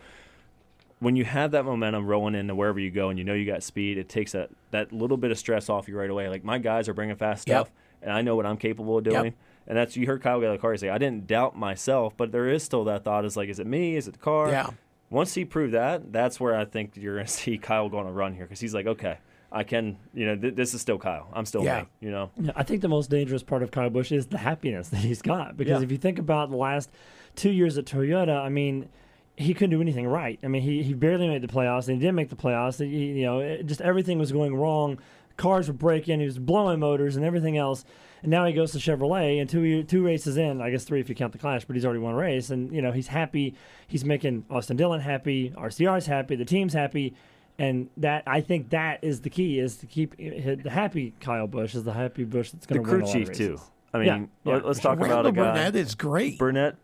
When 1.00 1.16
you 1.16 1.24
have 1.24 1.50
that 1.52 1.64
momentum 1.64 2.06
rolling 2.06 2.34
into 2.34 2.54
wherever 2.54 2.78
you 2.78 2.90
go, 2.90 3.08
and 3.08 3.18
you 3.18 3.24
know 3.24 3.34
you 3.34 3.46
got 3.46 3.62
speed, 3.62 3.98
it 3.98 4.08
takes 4.08 4.32
that 4.32 4.50
that 4.70 4.92
little 4.92 5.16
bit 5.16 5.30
of 5.30 5.38
stress 5.38 5.68
off 5.68 5.88
you 5.88 5.98
right 5.98 6.10
away. 6.10 6.28
Like 6.28 6.44
my 6.44 6.58
guys 6.58 6.88
are 6.88 6.94
bringing 6.94 7.16
fast 7.16 7.48
Yep. 7.48 7.56
stuff, 7.66 7.72
and 8.02 8.12
I 8.12 8.20
know 8.22 8.36
what 8.36 8.44
I'm 8.46 8.56
capable 8.58 8.98
of 8.98 9.04
doing. 9.04 9.24
Yep. 9.24 9.34
And 9.66 9.76
that's 9.78 9.96
you 9.96 10.06
heard 10.06 10.22
Kyle 10.22 10.40
get 10.40 10.46
out 10.48 10.54
of 10.54 10.58
the 10.58 10.62
car. 10.62 10.72
He's 10.72 10.82
like, 10.82 10.90
I 10.92 10.98
didn't 10.98 11.26
doubt 11.26 11.56
myself, 11.56 12.14
but 12.16 12.32
there 12.32 12.48
is 12.48 12.62
still 12.62 12.84
that 12.84 13.02
thought: 13.04 13.24
is 13.24 13.36
like, 13.36 13.48
is 13.48 13.58
it 13.58 13.66
me? 13.66 13.96
Is 13.96 14.08
it 14.08 14.12
the 14.12 14.18
car? 14.18 14.50
Yeah. 14.50 14.70
Once 15.08 15.34
he 15.34 15.44
proved 15.44 15.74
that, 15.74 16.12
that's 16.12 16.38
where 16.38 16.54
I 16.56 16.64
think 16.66 16.92
you're 16.96 17.14
going 17.14 17.26
to 17.26 17.32
see 17.32 17.56
Kyle 17.58 17.88
go 17.88 17.98
on 17.98 18.06
a 18.06 18.12
run 18.12 18.34
here 18.34 18.44
because 18.44 18.60
he's 18.60 18.74
like, 18.74 18.86
okay, 18.86 19.16
I 19.50 19.64
can, 19.64 19.96
you 20.14 20.26
know, 20.26 20.36
th- 20.36 20.54
this 20.54 20.74
is 20.74 20.80
still 20.82 20.98
Kyle. 20.98 21.26
I'm 21.32 21.46
still 21.46 21.64
Yeah. 21.64 21.80
me, 21.80 21.86
you 22.00 22.10
know. 22.12 22.30
Yeah, 22.40 22.52
I 22.54 22.62
think 22.62 22.82
the 22.82 22.88
most 22.88 23.10
dangerous 23.10 23.42
part 23.42 23.62
of 23.64 23.70
Kyle 23.72 23.90
Busch 23.90 24.12
is 24.12 24.26
the 24.28 24.38
happiness 24.38 24.88
that 24.90 24.98
he's 24.98 25.22
got. 25.22 25.56
Because 25.56 25.80
Yeah. 25.80 25.84
if 25.84 25.90
you 25.90 25.98
think 25.98 26.18
about 26.20 26.50
the 26.50 26.56
last 26.56 26.90
two 27.36 27.50
years 27.50 27.76
at 27.78 27.86
Toyota, 27.86 28.38
I 28.40 28.50
mean, 28.50 28.88
he 29.36 29.54
couldn't 29.54 29.70
do 29.70 29.80
anything 29.80 30.06
right. 30.06 30.38
I 30.42 30.48
mean, 30.48 30.62
he, 30.62 30.82
he 30.82 30.94
barely 30.94 31.26
made 31.28 31.42
the 31.42 31.48
playoffs, 31.48 31.88
and 31.88 31.96
he 31.96 32.00
didn't 32.00 32.16
make 32.16 32.28
the 32.28 32.36
playoffs. 32.36 32.78
He, 32.84 33.20
you 33.20 33.24
know, 33.24 33.40
it, 33.40 33.66
just 33.66 33.80
everything 33.80 34.18
was 34.18 34.32
going 34.32 34.54
wrong. 34.54 34.98
Cars 35.36 35.68
were 35.68 35.74
breaking. 35.74 36.20
He 36.20 36.26
was 36.26 36.38
blowing 36.38 36.80
motors 36.80 37.16
and 37.16 37.24
everything 37.24 37.56
else. 37.56 37.84
And 38.22 38.30
now 38.30 38.44
he 38.44 38.52
goes 38.52 38.72
to 38.72 38.78
Chevrolet, 38.78 39.40
and 39.40 39.48
two 39.48 39.82
two 39.84 40.04
races 40.04 40.36
in, 40.36 40.60
I 40.60 40.70
guess 40.70 40.84
three 40.84 41.00
if 41.00 41.08
you 41.08 41.14
count 41.14 41.32
the 41.32 41.38
Clash, 41.38 41.64
but 41.64 41.74
he's 41.74 41.86
already 41.86 42.00
won 42.00 42.12
a 42.12 42.16
race, 42.16 42.50
and 42.50 42.70
you 42.74 42.82
know 42.82 42.92
he's 42.92 43.06
happy. 43.06 43.54
He's 43.88 44.04
making 44.04 44.44
Austin 44.50 44.76
Dillon 44.76 45.00
happy. 45.00 45.50
RCR's 45.56 46.04
happy. 46.06 46.36
The 46.36 46.44
team's 46.44 46.74
happy. 46.74 47.14
And 47.58 47.88
that 47.98 48.22
I 48.26 48.40
think 48.40 48.70
that 48.70 49.04
is 49.04 49.20
the 49.20 49.28
key 49.30 49.58
is 49.58 49.76
to 49.78 49.86
keep 49.86 50.16
the 50.16 50.70
happy 50.70 51.12
Kyle 51.20 51.46
Busch 51.46 51.74
is 51.74 51.84
the 51.84 51.92
happy 51.92 52.24
Busch 52.24 52.50
that's 52.50 52.66
going 52.66 52.82
to 52.82 52.88
crew 52.88 52.98
win 52.98 53.02
a 53.02 53.06
lot 53.06 53.16
of 53.16 53.26
chief 53.28 53.36
too. 53.36 53.58
I 53.92 53.98
mean, 53.98 54.06
Yeah, 54.06 54.18
yeah, 54.44 54.54
let, 54.54 54.64
us 54.64 54.76
for 54.78 54.82
sure. 54.82 54.96
talk 54.96 55.04
about 55.04 55.26
a 55.26 55.32
guy. 55.32 55.42
Burnett 55.42 55.76
is 55.76 55.94
great. 55.94 56.38
Burnett 56.38 56.76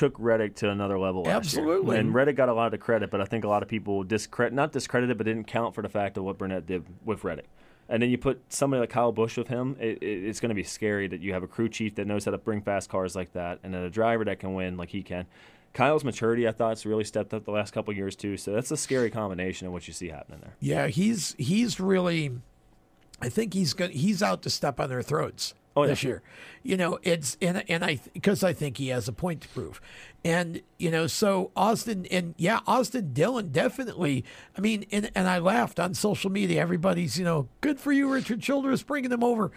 took 0.00 0.14
Reddick 0.18 0.54
to 0.56 0.70
another 0.70 0.98
level. 0.98 1.28
Absolutely. 1.28 1.98
and 1.98 2.14
Reddick 2.14 2.34
got 2.34 2.48
a 2.48 2.54
lot 2.54 2.72
of 2.72 2.80
credit, 2.80 3.10
but 3.10 3.20
I 3.20 3.26
think 3.26 3.44
a 3.44 3.48
lot 3.48 3.62
of 3.62 3.68
people 3.68 4.02
discredit, 4.02 4.54
not 4.54 4.72
discredited, 4.72 5.18
but 5.18 5.24
didn't 5.24 5.44
count 5.44 5.74
for 5.74 5.82
the 5.82 5.90
fact 5.90 6.16
of 6.16 6.24
what 6.24 6.38
Burnett 6.38 6.64
did 6.64 6.86
with 7.04 7.22
Reddick. 7.22 7.50
And 7.86 8.02
then 8.02 8.08
you 8.08 8.16
put 8.16 8.40
somebody 8.48 8.80
like 8.80 8.88
Kyle 8.88 9.12
Busch 9.12 9.36
with 9.36 9.48
him, 9.48 9.76
it, 9.78 9.98
it, 10.00 10.24
it's 10.24 10.40
going 10.40 10.48
to 10.48 10.54
be 10.54 10.62
scary 10.62 11.06
that 11.08 11.20
you 11.20 11.34
have 11.34 11.42
a 11.42 11.46
crew 11.46 11.68
chief 11.68 11.96
that 11.96 12.06
knows 12.06 12.24
how 12.24 12.30
to 12.30 12.38
bring 12.38 12.62
fast 12.62 12.88
cars 12.88 13.14
like 13.14 13.34
that, 13.34 13.58
and 13.62 13.74
then 13.74 13.82
a 13.82 13.90
driver 13.90 14.24
that 14.24 14.38
can 14.38 14.54
win 14.54 14.78
like 14.78 14.88
he 14.88 15.02
can. 15.02 15.26
Kyle's 15.74 16.02
maturity, 16.02 16.48
I 16.48 16.52
thought, 16.52 16.70
has 16.70 16.86
really 16.86 17.04
stepped 17.04 17.34
up 17.34 17.44
the 17.44 17.50
last 17.50 17.74
couple 17.74 17.92
of 17.92 17.98
years 17.98 18.16
too. 18.16 18.38
So 18.38 18.52
that's 18.52 18.70
a 18.70 18.78
scary 18.78 19.10
combination 19.10 19.66
of 19.66 19.74
what 19.74 19.86
you 19.86 19.92
see 19.92 20.08
happening 20.08 20.40
there. 20.40 20.54
Yeah, 20.60 20.86
he's 20.86 21.36
he's 21.38 21.78
really. 21.78 22.32
I 23.20 23.28
think 23.28 23.52
he's 23.52 23.74
going 23.74 23.90
he's 23.90 24.22
out 24.22 24.40
to 24.42 24.50
step 24.50 24.80
on 24.80 24.88
their 24.88 25.02
throats 25.02 25.52
Oh, 25.76 25.82
yeah. 25.82 25.88
this 25.88 26.02
year. 26.02 26.22
You 26.62 26.76
know, 26.76 26.98
it's 27.02 27.38
and 27.40 27.64
and 27.70 27.84
I 27.84 28.00
because 28.12 28.44
I 28.44 28.52
think 28.52 28.76
he 28.76 28.88
has 28.88 29.08
a 29.08 29.12
point 29.12 29.40
to 29.42 29.48
prove, 29.48 29.80
and 30.24 30.60
you 30.78 30.90
know, 30.90 31.06
so 31.06 31.52
Austin 31.56 32.06
and 32.10 32.34
yeah, 32.36 32.60
Austin 32.66 33.12
Dillon 33.14 33.50
definitely. 33.50 34.24
I 34.58 34.60
mean, 34.60 34.84
and 34.92 35.10
and 35.14 35.26
I 35.26 35.38
laughed 35.38 35.80
on 35.80 35.94
social 35.94 36.30
media. 36.30 36.60
Everybody's 36.60 37.18
you 37.18 37.24
know, 37.24 37.48
good 37.62 37.80
for 37.80 37.92
you, 37.92 38.12
Richard 38.12 38.42
Childress, 38.42 38.82
bringing 38.82 39.08
them 39.10 39.24
over. 39.24 39.52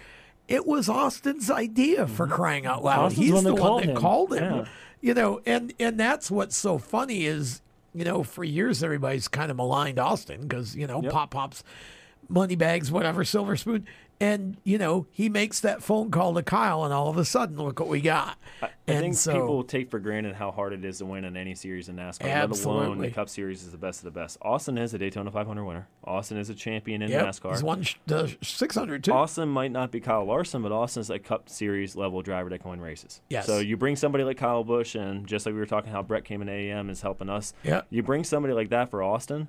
It 0.47 0.65
was 0.65 0.87
Austin's 0.87 1.49
idea 1.49 2.07
for 2.07 2.25
mm-hmm. 2.25 2.35
crying 2.35 2.65
out 2.65 2.83
loud. 2.83 3.05
Austin's 3.05 3.25
He's 3.25 3.29
the 3.29 3.35
one 3.35 3.43
the 3.43 3.49
that 3.55 3.61
one 3.61 3.61
called 3.61 3.83
that 3.83 3.89
him. 3.89 3.95
called 3.95 4.33
him. 4.33 4.43
Yeah. 4.43 4.65
You 5.01 5.13
know, 5.13 5.41
and 5.45 5.73
and 5.79 5.99
that's 5.99 6.31
what's 6.31 6.55
so 6.55 6.77
funny 6.77 7.25
is 7.25 7.61
you 7.93 8.05
know 8.05 8.23
for 8.23 8.45
years 8.45 8.81
everybody's 8.81 9.27
kind 9.27 9.51
of 9.51 9.57
maligned 9.57 9.99
Austin 9.99 10.41
because 10.41 10.73
you 10.73 10.87
know 10.87 11.01
Yep. 11.01 11.11
pop 11.11 11.31
pops 11.31 11.63
money 12.29 12.55
bags, 12.55 12.91
whatever, 12.91 13.23
silver 13.23 13.55
spoon. 13.55 13.85
And 14.19 14.57
you 14.63 14.77
know, 14.77 15.07
he 15.11 15.27
makes 15.29 15.59
that 15.61 15.83
phone 15.83 16.09
call 16.11 16.33
to 16.35 16.43
Kyle, 16.43 16.83
and 16.85 16.93
all 16.93 17.09
of 17.09 17.17
a 17.17 17.25
sudden, 17.25 17.57
look 17.57 17.79
what 17.79 17.89
we 17.89 17.99
got. 18.01 18.37
I 18.61 18.69
and 18.87 18.99
think 18.99 19.15
so, 19.15 19.33
people 19.33 19.63
take 19.63 19.89
for 19.89 19.99
granted 19.99 20.35
how 20.35 20.51
hard 20.51 20.73
it 20.73 20.85
is 20.85 20.99
to 20.99 21.05
win 21.05 21.25
in 21.25 21.35
any 21.35 21.55
series 21.55 21.89
in 21.89 21.95
NASCAR, 21.95 22.23
let 22.23 22.31
alone 22.37 22.43
Absolutely. 22.51 23.07
the 23.09 23.13
Cup 23.13 23.29
Series 23.29 23.63
is 23.63 23.71
the 23.71 23.77
best 23.77 23.99
of 23.99 24.05
the 24.05 24.19
best. 24.19 24.37
Austin 24.41 24.77
is 24.77 24.93
a 24.93 24.97
Daytona 24.97 25.31
500 25.31 25.63
winner. 25.63 25.87
Austin 26.05 26.37
is 26.37 26.49
a 26.49 26.55
champion 26.55 27.01
in 27.01 27.09
Yep, 27.09 27.25
NASCAR. 27.25 27.51
he's 27.51 27.63
won 27.63 27.85
the 28.07 28.35
600 28.41 29.03
too. 29.03 29.11
Austin 29.11 29.49
might 29.49 29.71
not 29.71 29.91
be 29.91 29.99
Kyle 29.99 30.25
Larson, 30.25 30.61
but 30.61 30.71
Austin's 30.71 31.09
a 31.09 31.19
Cup 31.19 31.49
Series 31.49 31.95
level 31.95 32.21
driver 32.21 32.49
that 32.49 32.59
can 32.59 32.71
win 32.71 32.81
races. 32.81 33.21
Yes. 33.29 33.45
So 33.45 33.59
you 33.59 33.77
bring 33.77 33.95
somebody 33.95 34.23
like 34.23 34.37
Kyle 34.37 34.63
Busch, 34.63 34.95
and 34.95 35.25
just 35.27 35.45
like 35.45 35.53
we 35.53 35.59
were 35.59 35.65
talking, 35.65 35.91
how 35.91 36.01
Brett 36.03 36.23
came 36.23 36.41
in 36.41 36.47
AEM 36.49 36.89
is 36.89 37.01
helping 37.01 37.29
us. 37.29 37.53
Yeah. 37.63 37.81
You 37.89 38.03
bring 38.03 38.23
somebody 38.23 38.53
like 38.53 38.69
that 38.69 38.89
for 38.89 39.01
Austin. 39.03 39.47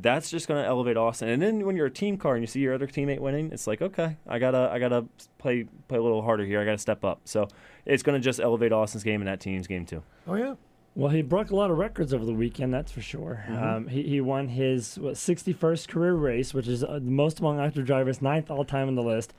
That's 0.00 0.30
just 0.30 0.46
going 0.48 0.62
to 0.62 0.68
elevate 0.68 0.96
Austin, 0.96 1.28
and 1.28 1.40
then 1.40 1.64
when 1.64 1.76
you're 1.76 1.86
a 1.86 1.90
team 1.90 2.16
car 2.18 2.34
and 2.34 2.42
you 2.42 2.46
see 2.46 2.60
your 2.60 2.74
other 2.74 2.86
teammate 2.86 3.20
winning, 3.20 3.50
it's 3.52 3.66
like, 3.66 3.80
okay, 3.80 4.16
I 4.26 4.38
gotta, 4.38 4.68
I 4.70 4.78
gotta 4.78 5.06
play, 5.38 5.64
play 5.88 5.98
a 5.98 6.02
little 6.02 6.22
harder 6.22 6.44
here. 6.44 6.60
I 6.60 6.64
gotta 6.64 6.78
step 6.78 7.04
up. 7.04 7.20
So 7.24 7.48
it's 7.86 8.02
going 8.02 8.20
to 8.20 8.24
just 8.24 8.38
elevate 8.40 8.72
Austin's 8.72 9.04
game 9.04 9.20
and 9.20 9.28
that 9.28 9.40
team's 9.40 9.66
game 9.66 9.86
too. 9.86 10.02
Oh 10.26 10.34
yeah. 10.34 10.54
Well, 10.94 11.10
he 11.10 11.20
broke 11.22 11.50
a 11.50 11.56
lot 11.56 11.70
of 11.70 11.76
records 11.76 12.14
over 12.14 12.24
the 12.24 12.32
weekend, 12.34 12.72
that's 12.72 12.90
for 12.90 13.02
sure. 13.02 13.44
Mhm. 13.48 13.62
Um, 13.62 13.88
he, 13.88 14.02
he 14.02 14.20
won 14.20 14.48
his 14.48 14.98
what, 14.98 15.14
61st 15.14 15.88
career 15.88 16.14
race, 16.14 16.54
which 16.54 16.68
is 16.68 16.82
uh, 16.82 16.94
the 16.94 17.10
most 17.10 17.40
among 17.40 17.60
active 17.60 17.84
drivers, 17.86 18.22
ninth 18.22 18.50
all 18.50 18.64
time 18.64 18.88
on 18.88 18.94
the 18.94 19.02
list. 19.02 19.34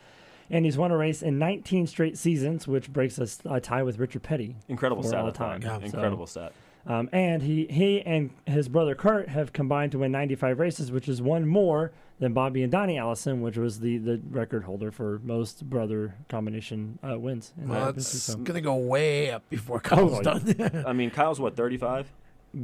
And 0.49 0.63
he's 0.65 0.77
won 0.77 0.91
a 0.91 0.97
race 0.97 1.21
in 1.21 1.37
19 1.39 1.87
straight 1.87 2.17
seasons, 2.17 2.67
which 2.67 2.93
breaks 2.93 3.19
us 3.19 3.39
a 3.45 3.59
tie 3.59 3.83
with 3.83 3.97
Richard 3.99 4.23
Petty. 4.23 4.55
Incredible 4.69 5.03
stat, 5.03 5.19
all 5.19 5.27
I 5.27 5.31
thought. 5.31 5.61
time. 5.61 5.61
Yeah. 5.61 5.77
So, 5.79 5.83
Incredible 5.97 6.25
stat. 6.27 6.53
Um, 6.87 7.09
and 7.11 7.43
he, 7.43 7.65
he 7.69 8.01
and 8.01 8.29
his 8.45 8.69
brother 8.69 8.95
Kurt 8.95 9.29
have 9.29 9.51
combined 9.53 9.91
to 9.91 9.99
win 9.99 10.11
95 10.11 10.59
races, 10.59 10.91
which 10.91 11.09
is 11.09 11.21
one 11.21 11.45
more 11.47 11.91
than 12.19 12.33
Bobby 12.33 12.63
and 12.63 12.71
Donnie 12.71 12.97
Allison, 12.97 13.41
which 13.41 13.57
was 13.57 13.79
the, 13.81 13.97
the 13.97 14.21
record 14.31 14.63
holder 14.63 14.91
for 14.91 15.19
most 15.23 15.69
brother 15.69 16.15
combination 16.29 16.97
uh, 17.07 17.19
wins. 17.19 17.53
in 17.61 17.67
Well, 17.67 17.81
that 17.85 17.89
it's 17.89 18.05
business, 18.05 18.23
so- 18.23 18.37
gonna 18.37 18.61
go 18.61 18.75
way 18.75 19.31
up 19.31 19.47
before 19.49 19.79
Kyle's 19.81 20.19
Oh, 20.19 20.21
done. 20.23 20.83
I 20.87 20.93
mean, 20.93 21.09
Kyle's 21.11 21.39
what 21.39 21.55
35. 21.57 22.11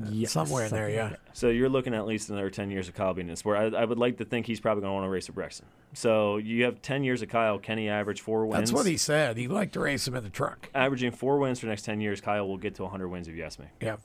Yes, 0.10 0.32
somewhere 0.32 0.66
in 0.66 0.72
there, 0.72 0.90
yeah. 0.90 1.10
like. 1.10 1.20
So 1.34 1.50
you're 1.50 1.70
looking 1.70 1.94
at 1.94 2.08
least 2.08 2.30
another 2.30 2.50
10 2.50 2.72
years 2.72 2.88
of 2.88 2.96
Kyle 2.96 3.14
being 3.14 3.28
in 3.28 3.34
the 3.34 3.38
sport. 3.38 3.58
I, 3.76 3.78
I 3.82 3.86
would 3.86 4.00
like 4.00 4.18
to 4.18 4.26
think 4.26 4.48
he's 4.48 4.60
probably 4.62 4.82
going 4.82 4.90
to 4.92 4.94
want 4.96 5.06
to 5.06 5.10
race 5.10 5.28
at 5.30 5.36
Brexton. 5.36 5.68
So 5.94 6.38
you 6.38 6.64
have 6.64 6.82
10 6.82 7.04
years 7.04 7.22
of 7.22 7.28
Kyle. 7.30 7.60
Kenny 7.60 7.90
average 7.90 8.22
four 8.22 8.46
wins. 8.48 8.62
That's 8.62 8.72
what 8.72 8.86
he 8.88 8.98
said. 8.98 9.38
He'd 9.38 9.50
like 9.50 9.74
to 9.74 9.82
race 9.82 10.08
him 10.08 10.16
in 10.16 10.24
the 10.24 10.30
truck. 10.32 10.70
Averaging 10.74 11.12
four 11.12 11.38
wins 11.38 11.60
for 11.60 11.66
the 11.68 11.72
next 11.72 11.84
10 11.84 12.00
years, 12.02 12.22
Kyle 12.22 12.48
will 12.48 12.58
get 12.58 12.74
to 12.76 12.84
100 12.84 13.08
wins 13.10 13.28
if 13.28 13.36
you 13.36 13.44
ask 13.44 13.60
me. 13.60 13.66
Yeah. 13.82 13.98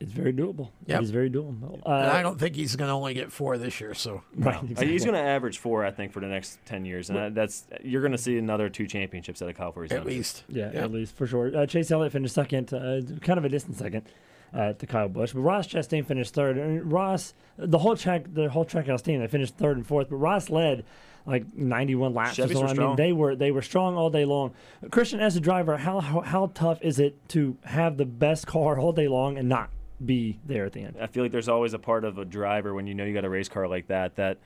It's 0.00 0.12
very 0.12 0.32
doable. 0.32 0.70
Yeah, 0.86 0.96
It 0.98 1.02
is 1.02 1.10
very 1.10 1.30
doable. 1.30 1.74
Uh, 1.86 1.90
and 1.90 2.10
I 2.10 2.22
don't 2.22 2.38
think 2.40 2.56
he's 2.56 2.74
going 2.74 2.88
to 2.88 2.94
only 2.94 3.12
get 3.12 3.30
four 3.30 3.58
this 3.58 3.80
year. 3.80 3.92
So 3.92 4.22
Right, 4.34 4.56
Uh, 4.56 4.82
He's 4.82 5.04
going 5.04 5.14
to 5.14 5.20
average 5.20 5.58
four, 5.58 5.84
I 5.84 5.90
think, 5.90 6.12
for 6.12 6.20
the 6.20 6.26
next 6.26 6.58
10 6.64 6.86
years. 6.86 7.10
And 7.10 7.18
that, 7.18 7.34
that's 7.34 7.66
you're 7.82 8.00
going 8.00 8.12
to 8.12 8.18
see 8.18 8.38
another 8.38 8.70
two 8.70 8.86
championships 8.86 9.42
out 9.42 9.50
of 9.50 9.56
Kyle 9.56 9.72
for 9.72 9.82
his 9.82 9.92
at 9.92 10.06
least. 10.06 10.44
Yeah, 10.48 10.70
at 10.72 10.90
least 10.90 11.14
for 11.16 11.26
sure. 11.26 11.54
Uh, 11.54 11.66
Chase 11.66 11.90
Elliott 11.90 12.12
finished 12.12 12.34
second, 12.34 12.72
uh, 12.72 13.02
kind 13.20 13.38
of 13.38 13.44
a 13.44 13.50
distant 13.50 13.76
second 13.76 14.06
uh, 14.54 14.72
to 14.72 14.86
Kyle 14.86 15.08
Busch, 15.08 15.32
but 15.32 15.40
Ross 15.40 15.66
Chastain 15.66 16.06
finished 16.06 16.32
third. 16.32 16.56
And 16.56 16.90
Ross, 16.90 17.34
the 17.58 17.78
whole 17.78 17.94
track, 17.96 18.24
the 18.32 18.48
whole 18.48 18.64
trackhouse 18.64 19.02
team, 19.02 19.20
they 19.20 19.26
finished 19.26 19.56
third 19.56 19.76
and 19.76 19.86
fourth, 19.86 20.08
but 20.08 20.16
Ross 20.16 20.48
led 20.48 20.84
like 21.26 21.54
91 21.54 22.14
laps. 22.14 22.38
or 22.38 22.46
Chevys 22.46 22.52
so. 22.54 22.60
were 22.62 22.66
I 22.68 22.72
mean, 22.72 22.96
they 22.96 23.12
were 23.12 23.36
they 23.36 23.50
were 23.50 23.62
strong 23.62 23.96
all 23.96 24.08
day 24.08 24.24
long. 24.24 24.54
Christian, 24.90 25.20
as 25.20 25.36
a 25.36 25.40
driver, 25.40 25.76
how, 25.76 26.00
how 26.00 26.20
how 26.20 26.50
tough 26.54 26.80
is 26.82 26.98
it 26.98 27.28
to 27.30 27.58
have 27.64 27.98
the 27.98 28.06
best 28.06 28.46
car 28.46 28.78
all 28.78 28.92
day 28.92 29.06
long 29.06 29.36
and 29.36 29.48
not 29.48 29.70
be 30.04 30.38
there 30.46 30.64
at 30.66 30.72
the 30.72 30.80
end? 30.82 30.96
I 31.00 31.06
feel 31.06 31.22
like 31.22 31.32
there's 31.32 31.48
always 31.48 31.74
a 31.74 31.78
part 31.78 32.04
of 32.04 32.18
a 32.18 32.24
driver 32.24 32.74
when 32.74 32.86
you 32.86 32.94
know 32.94 33.04
you 33.04 33.14
got 33.14 33.24
a 33.24 33.28
race 33.30 33.48
car 33.48 33.68
like 33.68 33.88
that 33.88 34.16
that 34.16 34.38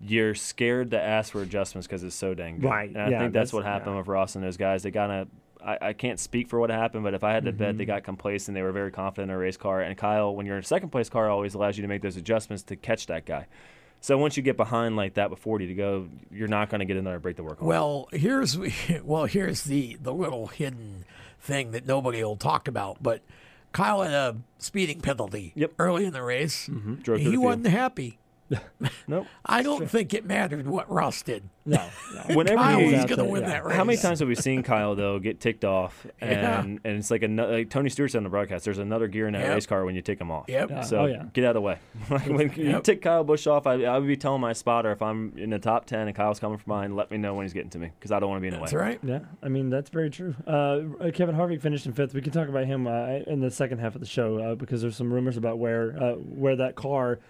you're 0.00 0.34
scared 0.34 0.90
to 0.92 1.00
ask 1.00 1.32
for 1.32 1.42
adjustments 1.42 1.86
because 1.86 2.02
it's 2.04 2.14
so 2.14 2.34
dang 2.34 2.58
good. 2.60 2.68
Right, 2.70 2.88
And 2.88 2.98
I 2.98 3.08
yeah, 3.10 3.18
think 3.20 3.32
that's, 3.32 3.50
that's- 3.50 3.52
what 3.52 3.64
happened 3.64 3.92
yeah. 3.94 3.98
with 3.98 4.06
Ross 4.08 4.34
and 4.34 4.44
those 4.44 4.56
guys. 4.56 4.82
They 4.82 4.90
got 4.90 5.10
I, 5.62 5.78
I 5.82 5.92
can't 5.92 6.18
speak 6.18 6.48
for 6.48 6.58
what 6.58 6.70
happened, 6.70 7.04
but 7.04 7.12
if 7.12 7.22
I 7.22 7.32
had 7.32 7.44
to 7.44 7.52
bet, 7.52 7.76
they 7.76 7.84
Mhm. 7.84 7.88
got 7.88 8.02
complacent. 8.04 8.54
They 8.54 8.62
were 8.62 8.72
very 8.72 8.90
confident 8.90 9.24
in 9.24 9.28
their 9.28 9.38
race 9.38 9.58
car. 9.58 9.82
And 9.82 9.94
Kyle, 9.98 10.34
when 10.34 10.46
you're 10.46 10.56
in 10.56 10.62
a 10.62 10.66
second 10.66 10.88
place 10.88 11.10
car, 11.10 11.28
always 11.28 11.52
allows 11.54 11.76
you 11.76 11.82
to 11.82 11.88
make 11.88 12.00
those 12.00 12.16
adjustments 12.16 12.62
to 12.64 12.76
catch 12.76 13.06
that 13.08 13.26
guy. 13.26 13.46
So 14.00 14.16
once 14.16 14.38
you 14.38 14.42
get 14.42 14.56
behind 14.56 14.96
like 14.96 15.14
that 15.14 15.28
with 15.28 15.38
40 15.40 15.66
to 15.66 15.74
go, 15.74 16.08
you're 16.30 16.48
not 16.48 16.70
going 16.70 16.78
to 16.78 16.86
get 16.86 16.96
another 16.96 17.18
break 17.18 17.36
to 17.36 17.42
work 17.42 17.60
on. 17.60 17.68
Well, 17.68 18.08
here's 18.10 18.56
well, 19.04 19.26
here's 19.26 19.64
the 19.64 19.98
the 20.00 20.14
little 20.14 20.46
hidden 20.46 21.04
thing 21.38 21.72
that 21.72 21.86
nobody 21.86 22.24
will 22.24 22.36
talk 22.36 22.66
about. 22.66 23.02
But 23.02 23.20
Kyle 23.72 24.02
had 24.02 24.12
a 24.12 24.36
speeding 24.58 25.00
penalty 25.00 25.52
yep. 25.54 25.72
early 25.78 26.04
in 26.04 26.12
the 26.12 26.22
race. 26.22 26.68
Mm-hmm. 26.68 26.96
Through 26.96 27.18
He 27.18 27.36
wasn't 27.36 27.68
happy. 27.68 28.18
nope. 29.06 29.26
I 29.46 29.62
don't 29.62 29.88
think 29.88 30.12
it 30.14 30.24
mattered 30.24 30.66
what 30.66 30.90
Ross 30.90 31.22
did. 31.22 31.44
No, 31.66 31.78
Whenever 32.30 32.56
Kyle 32.58 32.80
you- 32.80 32.96
was 32.96 33.04
going 33.04 33.18
to 33.18 33.24
win 33.24 33.44
that 33.44 33.64
race. 33.64 33.76
How 33.76 33.84
many 33.84 33.98
times 33.98 34.18
have 34.20 34.28
we 34.28 34.34
seen 34.34 34.62
Kyle 34.62 34.94
though 34.96 35.18
get 35.18 35.40
ticked 35.40 35.64
off, 35.64 36.06
and 36.20 36.30
Yeah. 36.30 36.60
and 36.62 36.80
it's 36.98 37.10
like, 37.10 37.22
another, 37.22 37.52
like 37.58 37.70
Tony 37.70 37.90
Stewart 37.90 38.10
said 38.10 38.18
on 38.18 38.24
the 38.24 38.30
broadcast. 38.30 38.64
There's 38.64 38.78
another 38.78 39.06
gear 39.08 39.26
in 39.28 39.34
that 39.34 39.42
Yep. 39.42 39.54
race 39.54 39.66
car 39.66 39.84
when 39.84 39.94
you 39.94 40.02
tick 40.02 40.20
him 40.20 40.30
off. 40.30 40.46
Yep. 40.48 40.70
Yeah. 40.70 40.80
So 40.82 40.98
Oh, 41.00 41.06
yeah. 41.06 41.24
get 41.32 41.44
out 41.44 41.50
of 41.50 41.54
the 41.54 41.60
way. 41.60 41.78
Like, 42.10 42.26
when 42.26 42.52
you 42.56 42.70
Yep. 42.70 42.84
tick 42.84 43.02
Kyle 43.02 43.22
Busch 43.22 43.46
off, 43.46 43.66
I, 43.66 43.84
I 43.84 43.98
would 43.98 44.08
be 44.08 44.16
telling 44.16 44.40
my 44.40 44.52
spotter 44.52 44.90
if 44.90 45.00
I'm 45.02 45.32
in 45.36 45.50
the 45.50 45.58
top 45.58 45.84
ten 45.86 46.08
and 46.08 46.16
Kyle's 46.16 46.40
coming 46.40 46.58
from 46.58 46.70
behind, 46.70 46.96
let 46.96 47.10
me 47.10 47.18
know 47.18 47.34
when 47.34 47.44
he's 47.44 47.52
getting 47.52 47.70
to 47.70 47.78
me 47.78 47.92
because 47.98 48.10
I 48.10 48.18
don't 48.18 48.30
want 48.30 48.38
to 48.38 48.42
be 48.42 48.48
in 48.48 48.54
the 48.54 48.60
That's 48.60 48.72
way. 48.72 48.80
right. 48.80 49.00
Yeah, 49.04 49.20
I 49.42 49.48
mean 49.48 49.70
that's 49.70 49.90
very 49.90 50.10
true. 50.10 50.34
Uh, 50.46 50.50
uh, 51.00 51.10
Kevin 51.12 51.36
Harvick 51.36 51.60
finished 51.60 51.86
in 51.86 51.92
fifth. 51.92 52.14
We 52.14 52.20
can 52.22 52.32
talk 52.32 52.48
about 52.48 52.64
him 52.64 52.86
uh, 52.86 53.18
in 53.26 53.40
the 53.40 53.50
second 53.50 53.78
half 53.78 53.94
of 53.94 54.00
the 54.00 54.06
show 54.06 54.38
uh, 54.38 54.54
because 54.56 54.80
there's 54.82 54.96
some 54.96 55.12
rumors 55.12 55.36
about 55.36 55.58
where 55.58 56.02
uh, 56.02 56.12
where 56.14 56.56
that 56.56 56.74
car 56.74 57.20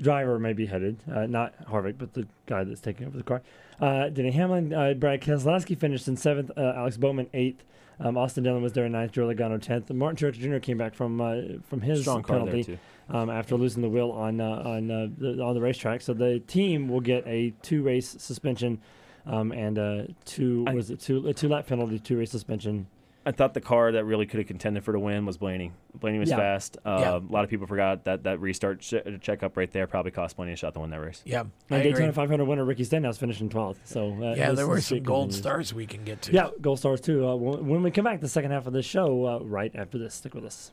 driver 0.00 0.38
may 0.38 0.52
be 0.52 0.66
headed. 0.66 0.98
Uh, 1.10 1.26
not 1.26 1.54
Harvick, 1.66 1.96
but 1.98 2.14
the 2.14 2.26
guy 2.46 2.64
that's 2.64 2.80
taking 2.80 3.06
over 3.06 3.16
the 3.16 3.22
car. 3.22 3.42
Uh, 3.80 4.08
Denny 4.08 4.30
Hamlin, 4.30 4.72
uh, 4.72 4.94
Brad 4.94 5.20
Keselowski 5.20 5.78
finished 5.78 6.08
in 6.08 6.16
seventh. 6.16 6.50
Uh, 6.56 6.74
Alex 6.76 6.96
Bowman 6.96 7.28
eighth. 7.34 7.64
Um, 8.00 8.16
Austin 8.16 8.42
Dillon 8.42 8.62
was 8.62 8.72
there 8.72 8.86
in 8.86 8.92
ninth. 8.92 9.12
Joe 9.12 9.26
Logano 9.26 9.60
tenth. 9.60 9.90
Martin 9.90 10.16
Truex 10.16 10.34
Jr. 10.38 10.58
came 10.58 10.78
back 10.78 10.94
from 10.94 11.20
uh, 11.20 11.34
from 11.68 11.80
his 11.80 12.00
Strong 12.00 12.24
penalty 12.24 12.78
um, 13.08 13.30
after 13.30 13.56
losing 13.56 13.82
the 13.82 13.88
wheel 13.88 14.10
on 14.10 14.40
uh, 14.40 14.62
on 14.64 14.90
uh, 14.90 15.08
the, 15.16 15.42
on 15.42 15.54
the 15.54 15.60
racetrack. 15.60 16.00
So 16.00 16.12
the 16.14 16.40
team 16.40 16.88
will 16.88 17.00
get 17.00 17.26
a 17.26 17.52
two 17.62 17.82
race 17.82 18.16
suspension. 18.18 18.80
Um, 19.24 19.52
and 19.52 19.78
uh, 19.78 20.02
two 20.24 20.64
was 20.64 20.90
it 20.90 20.98
two 20.98 21.28
a 21.28 21.34
two 21.34 21.48
lap 21.48 21.66
penalty, 21.66 21.98
two 21.98 22.18
race 22.18 22.30
suspension. 22.32 22.86
I 23.24 23.30
thought 23.30 23.54
the 23.54 23.60
car 23.60 23.92
that 23.92 24.04
really 24.04 24.26
could 24.26 24.38
have 24.38 24.46
contended 24.48 24.84
for 24.84 24.90
the 24.92 24.98
win 24.98 25.24
was 25.26 25.36
Blaney. 25.38 25.70
Blaney 25.94 26.18
was 26.18 26.28
Yeah. 26.30 26.36
fast. 26.36 26.76
Uh, 26.84 26.98
Yeah. 27.00 27.16
A 27.18 27.32
lot 27.32 27.44
of 27.44 27.50
people 27.50 27.66
forgot 27.66 28.04
that 28.04 28.24
that 28.24 28.40
restart 28.40 28.80
ch- 28.80 28.94
checkup 29.20 29.56
right 29.56 29.70
there 29.70 29.86
probably 29.86 30.10
cost 30.10 30.36
Blaney 30.36 30.52
a 30.52 30.56
shot 30.56 30.74
to 30.74 30.80
win 30.80 30.90
that 30.90 31.00
race. 31.00 31.22
Yeah, 31.24 31.40
I 31.70 31.76
And 31.76 31.82
Daytona 31.84 32.04
agree. 32.06 32.12
500 32.14 32.44
winner 32.46 32.64
Ricky 32.64 32.82
Stenhouse 32.84 33.18
finished 33.18 33.40
in 33.40 33.48
12th. 33.48 33.76
So 33.84 34.12
uh, 34.22 34.34
Yeah, 34.36 34.52
there 34.52 34.66
were 34.66 34.78
is 34.78 34.86
some 34.86 35.02
gold 35.02 35.30
continues. 35.30 35.38
stars 35.38 35.74
we 35.74 35.86
can 35.86 36.02
get 36.04 36.22
to. 36.22 36.32
Yeah, 36.32 36.48
gold 36.60 36.78
stars 36.80 37.00
too. 37.00 37.26
Uh, 37.28 37.36
when, 37.36 37.66
when 37.68 37.82
we 37.82 37.90
come 37.92 38.04
back, 38.04 38.20
the 38.20 38.28
second 38.28 38.50
half 38.50 38.66
of 38.66 38.72
the 38.72 38.82
show, 38.82 39.24
uh, 39.26 39.38
right 39.44 39.70
after 39.74 39.98
this, 39.98 40.14
stick 40.14 40.34
with 40.34 40.44
us. 40.44 40.72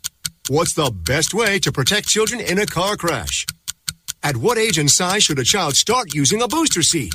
What's 0.49 0.73
the 0.73 0.91
best 0.91 1.33
way 1.33 1.59
to 1.59 1.71
protect 1.71 2.07
children 2.07 2.41
in 2.41 2.57
a 2.57 2.65
car 2.65 2.95
crash? 2.95 3.45
At 4.23 4.35
what 4.35 4.57
age 4.57 4.79
and 4.79 4.89
size 4.89 5.23
should 5.23 5.39
a 5.39 5.43
child 5.43 5.75
start 5.75 6.15
using 6.15 6.41
a 6.41 6.47
booster 6.47 6.81
seat? 6.81 7.13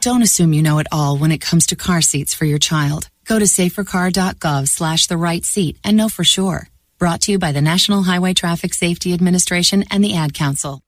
Don't 0.00 0.22
assume 0.22 0.52
you 0.52 0.62
know 0.62 0.78
it 0.78 0.86
all 0.90 1.18
when 1.18 1.32
it 1.32 1.40
comes 1.40 1.66
to 1.66 1.76
car 1.76 2.00
seats 2.00 2.34
for 2.34 2.44
your 2.46 2.58
child. 2.58 3.08
Go 3.26 3.38
to 3.38 3.44
safercar.gov 3.44 4.68
slash 4.68 5.06
the 5.06 5.16
right 5.16 5.44
seat 5.44 5.78
and 5.84 5.96
know 5.96 6.08
for 6.08 6.24
sure. 6.24 6.68
Brought 6.98 7.22
to 7.22 7.32
you 7.32 7.38
by 7.38 7.52
the 7.52 7.62
National 7.62 8.02
Highway 8.02 8.34
Traffic 8.34 8.72
Safety 8.74 9.12
Administration 9.12 9.84
and 9.90 10.02
the 10.02 10.14
Ad 10.14 10.34
Council. 10.34 10.80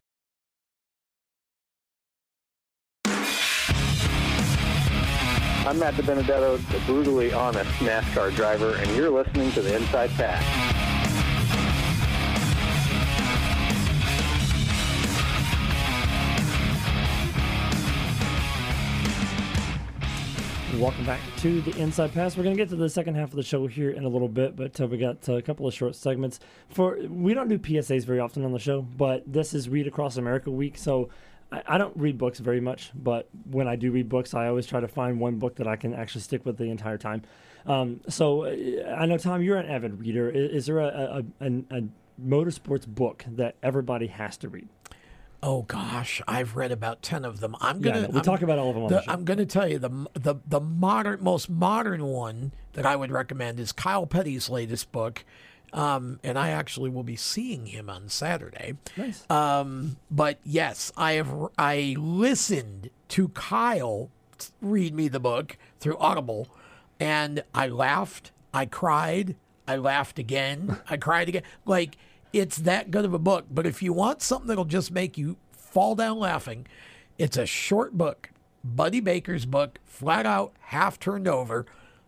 I'm 5.67 5.81
Matt 5.81 5.95
DiBenedetto, 5.95 6.64
the 6.71 6.79
brutally 6.87 7.33
honest 7.33 7.69
NASCAR 7.81 8.33
driver, 8.37 8.77
and 8.77 8.89
you're 8.95 9.11
listening 9.11 9.51
to 9.51 9.61
the 9.61 9.75
Inside 9.75 10.11
Pass. 10.11 10.41
Welcome 20.79 21.05
back 21.05 21.21
to 21.39 21.61
the 21.62 21.77
Inside 21.81 22.12
Pass. 22.14 22.37
We're 22.37 22.45
going 22.45 22.57
to 22.57 22.62
get 22.62 22.69
to 22.69 22.77
the 22.77 22.89
second 22.89 23.17
half 23.17 23.31
of 23.31 23.37
the 23.37 23.43
show 23.43 23.67
here 23.67 23.91
in 23.91 24.05
a 24.05 24.09
little 24.09 24.29
bit, 24.29 24.55
but 24.55 24.81
uh, 24.81 24.87
we 24.87 24.99
got 24.99 25.29
uh, 25.29 25.33
a 25.33 25.43
couple 25.43 25.67
of 25.67 25.75
short 25.75 25.97
segments. 25.97 26.39
For 26.69 26.97
we 27.09 27.35
don't 27.35 27.49
do 27.49 27.59
PSAs 27.59 28.05
very 28.05 28.21
often 28.21 28.45
on 28.45 28.53
the 28.53 28.61
show, 28.61 28.83
but 28.83 29.25
this 29.27 29.53
is 29.53 29.69
Read 29.69 29.89
Across 29.89 30.17
America 30.17 30.49
week, 30.49 30.79
so 30.79 31.09
I, 31.53 31.62
I 31.66 31.78
don't 31.78 31.97
read 31.97 32.18
books 32.18 32.38
very 32.38 32.61
much. 32.61 32.90
But 32.94 33.28
when 33.51 33.68
I 33.68 33.76
do 33.76 33.90
read 33.90 34.09
books, 34.09 34.34
I 34.34 34.49
always 34.49 34.66
try 34.66 34.80
to 34.80 34.88
find 34.88 35.20
one 35.20 35.36
book 35.36 35.57
that 35.57 35.66
I 35.66 35.76
can 35.76 35.94
actually 35.94 36.22
stick 36.22 36.44
with 36.44 36.59
the 36.59 36.64
entire 36.64 36.99
time. 36.99 37.22
Um, 37.66 38.01
so 38.09 38.44
uh, 38.44 38.97
I 38.97 39.07
know 39.07 39.18
Tom, 39.18 39.42
you're 39.42 39.59
an 39.59 39.68
avid 39.68 39.99
reader. 40.01 40.30
Is, 40.30 40.51
is 40.51 40.66
there 40.66 40.78
a, 40.80 41.24
a, 41.40 41.44
a, 41.47 41.78
a 41.78 41.82
motorsports 42.24 42.86
book 42.86 43.24
that 43.28 43.57
everybody 43.62 44.07
has 44.07 44.36
to 44.38 44.49
read? 44.49 44.68
Oh 45.42 45.62
gosh, 45.62 46.22
I've 46.26 46.57
read 46.57 46.72
about 46.72 47.03
ten 47.03 47.24
of 47.24 47.40
them. 47.40 47.55
I'm 47.61 47.80
gonna. 47.80 48.01
Yeah, 48.03 48.07
we 48.09 48.14
I'm- 48.14 48.24
talk 48.24 48.42
about 48.42 48.59
all 48.59 48.70
of 48.70 48.74
them 48.74 48.84
on 48.84 48.90
the-. 48.90 49.05
I'm 49.11 49.24
going 49.24 49.38
to 49.38 49.47
tell 49.47 49.68
you 49.68 49.78
the 49.78 49.90
the 50.14 50.36
the 50.47 50.61
modern, 50.61 51.22
most 51.22 51.51
modern 51.51 52.05
one 52.07 52.53
that 52.72 52.86
I 52.86 52.97
would 52.97 53.11
recommend 53.12 53.61
is 53.61 53.70
Kyle 53.70 54.07
Petty's 54.07 54.49
latest 54.49 54.90
book, 54.92 55.24
um, 55.73 56.21
and 56.23 56.39
I 56.39 56.51
actually 56.51 56.91
will 56.91 57.03
be 57.03 57.17
seeing 57.17 57.67
him 57.67 57.91
on 57.91 58.09
Saturday. 58.09 58.75
Nice. 58.97 59.29
Um, 59.31 59.97
but 60.11 60.39
yes, 60.45 60.93
I 60.97 61.12
have. 61.12 61.33
I 61.59 61.97
listened 61.99 62.91
to 63.09 63.29
Kyle 63.29 64.11
read 64.61 64.95
me 64.95 65.09
the 65.09 65.21
book 65.21 65.57
through 65.81 65.97
Audible, 65.99 66.49
and 67.01 67.43
I 67.55 67.69
laughed. 67.69 68.33
I 68.53 68.67
cried. 68.67 69.37
I 69.69 69.77
laughed 69.77 70.19
again. 70.19 70.79
I 70.89 70.97
cried 70.97 71.29
again. 71.29 71.43
Like 71.64 71.97
it's 72.33 72.59
that 72.59 72.91
good 72.91 73.05
of 73.05 73.14
a 73.14 73.19
book. 73.19 73.47
But 73.51 73.67
if 73.67 73.83
you 73.83 73.93
want 73.93 74.23
something 74.23 74.49
that'll 74.49 74.64
just 74.64 74.91
make 74.91 75.19
you 75.19 75.37
fall 75.53 75.95
down 75.95 76.19
laughing, 76.19 76.67
it's 77.19 77.37
a 77.37 77.47
short 77.47 77.97
book. 77.97 78.31
Buddy 78.64 79.01
Baker's 79.01 79.47
book, 79.47 79.79
flat 79.85 80.27
out, 80.27 80.53
half 80.61 80.99
turned 80.99 81.29
over, 81.29 81.67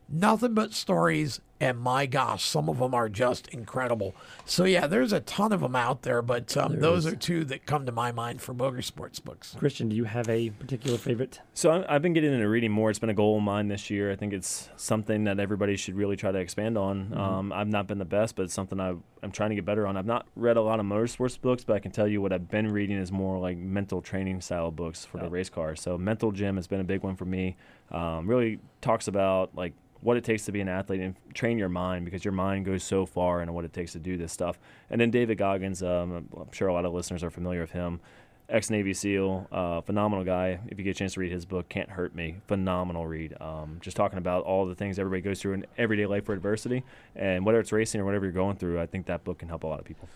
nothing 0.09 0.55
but 0.55 0.75
stories. 0.75 1.41
And 1.61 1.79
my 1.81 2.07
gosh, 2.07 2.45
some 2.45 2.69
of 2.69 2.79
them 2.79 2.95
are 2.95 3.09
just 3.09 3.49
incredible. 3.49 4.15
So 4.45 4.63
yeah, 4.65 4.87
there's 4.87 5.13
a 5.13 5.19
ton 5.21 5.53
of 5.53 5.61
them 5.61 5.75
out 5.75 6.03
there, 6.03 6.23
but 6.23 6.57
um, 6.57 6.73
There 6.73 6.81
those 6.83 7.05
is. 7.05 7.13
are 7.13 7.17
two 7.17 7.45
that 7.47 7.67
come 7.67 7.85
to 7.87 7.91
my 7.93 8.13
mind 8.13 8.41
for 8.41 8.55
motorsports 8.55 9.23
books. 9.23 9.57
Christian, 9.59 9.89
do 9.89 9.97
you 9.97 10.05
have 10.05 10.29
a 10.29 10.51
particular 10.51 10.99
favorite? 10.99 11.41
So 11.55 11.71
I- 11.73 11.95
I've 11.97 12.03
been 12.03 12.13
getting 12.13 12.33
into 12.33 12.49
reading 12.49 12.71
more. 12.71 12.91
It's 12.91 13.01
been 13.01 13.11
a 13.11 13.15
goal 13.15 13.39
of 13.39 13.43
mine 13.43 13.67
this 13.67 13.91
year. 13.91 14.13
I 14.13 14.15
think 14.17 14.33
it's 14.33 14.71
something 14.77 15.25
that 15.25 15.41
everybody 15.41 15.75
should 15.77 15.97
really 15.97 16.15
try 16.15 16.31
to 16.31 16.39
expand 16.39 16.79
on. 16.79 17.07
Mhm. 17.09 17.17
Um, 17.19 17.53
I've 17.53 17.67
not 17.69 17.89
been 17.89 17.99
the 17.99 18.05
best, 18.05 18.37
but 18.37 18.43
it's 18.45 18.55
something 18.55 18.79
I, 18.79 18.95
I'm 19.25 19.33
trying 19.33 19.51
to 19.51 19.57
get 19.57 19.65
better 19.65 19.85
on. 19.85 19.97
I've 19.97 20.07
not 20.07 20.27
read 20.37 20.57
a 20.57 20.63
lot 20.63 20.79
of 20.79 20.87
motorsports 20.87 21.41
books, 21.41 21.65
but 21.65 21.75
I 21.75 21.81
can 21.81 21.91
tell 21.91 22.07
you 22.07 22.23
what 22.23 22.33
I've 22.33 22.49
been 22.49 22.69
reading 22.69 22.99
is 22.99 23.11
more 23.11 23.37
like 23.41 23.57
mental 23.59 24.01
training 24.01 24.41
style 24.43 24.71
books 24.71 25.05
for 25.05 25.19
the 25.19 25.29
race 25.29 25.49
car. 25.51 25.75
So 25.75 25.99
Mental 25.99 26.31
Gym 26.31 26.55
has 26.55 26.69
been 26.69 26.81
a 26.81 26.85
big 26.85 27.03
one 27.03 27.17
for 27.17 27.25
me. 27.25 27.57
Um, 27.91 28.29
really 28.29 28.61
talks 28.81 29.09
about 29.09 29.57
like 29.57 29.73
what 30.01 30.17
it 30.17 30.25
takes 30.25 30.45
to 30.45 30.53
be 30.53 30.61
an 30.61 30.69
athlete 30.69 31.01
and 31.01 31.15
train 31.35 31.59
your 31.59 31.69
mind 31.69 32.05
because 32.05 32.25
your 32.25 32.33
mind 32.33 32.65
goes 32.65 32.85
so 32.85 33.05
far 33.05 33.41
into 33.41 33.53
what 33.53 33.65
it 33.65 33.73
takes 33.73 33.93
to 33.93 33.99
do 33.99 34.17
this 34.17 34.33
stuff. 34.33 34.59
And 34.91 35.01
then 35.01 35.11
David 35.11 35.39
Goggins, 35.39 35.83
um, 35.83 36.29
I'm 36.37 36.53
sure 36.53 36.69
a 36.69 36.73
lot 36.73 36.85
of 36.85 36.93
listeners 36.93 37.25
are 37.25 37.31
familiar 37.31 37.61
with 37.61 37.73
him 37.73 38.01
ex 38.49 38.71
Navy 38.71 38.95
SEAL, 38.95 39.47
uh, 39.53 39.81
phenomenal 39.83 40.25
guy. 40.25 40.59
If 40.69 40.79
you 40.79 40.85
get 40.85 40.93
a 40.93 40.99
chance 40.99 41.15
to 41.15 41.21
read 41.21 41.33
his 41.33 41.45
book, 41.45 41.69
Can't 41.69 41.91
Hurt 41.91 42.15
Me, 42.15 42.37
phenomenal 42.47 43.07
read. 43.07 43.37
Um, 43.41 43.79
just 43.81 43.97
talking 43.97 44.19
about 44.19 44.45
all 44.45 44.67
the 44.67 44.75
things 44.75 44.99
everybody 44.99 45.23
goes 45.23 45.41
through 45.41 45.55
in 45.55 45.67
everyday 45.77 46.07
life 46.07 46.25
for 46.25 46.33
adversity, 46.33 46.85
and 47.15 47.45
whether 47.45 47.61
it's 47.61 47.73
racing 47.73 48.01
or 48.01 48.05
whatever 48.05 48.25
you're 48.25 48.33
going 48.33 48.57
through, 48.57 48.81
I 48.81 48.87
think 48.87 49.07
that 49.07 49.25
book 49.25 49.39
can 49.39 49.49
help 49.49 49.65
a 49.65 49.67
lot 49.67 49.81
of 49.81 49.85
people. 49.85 50.09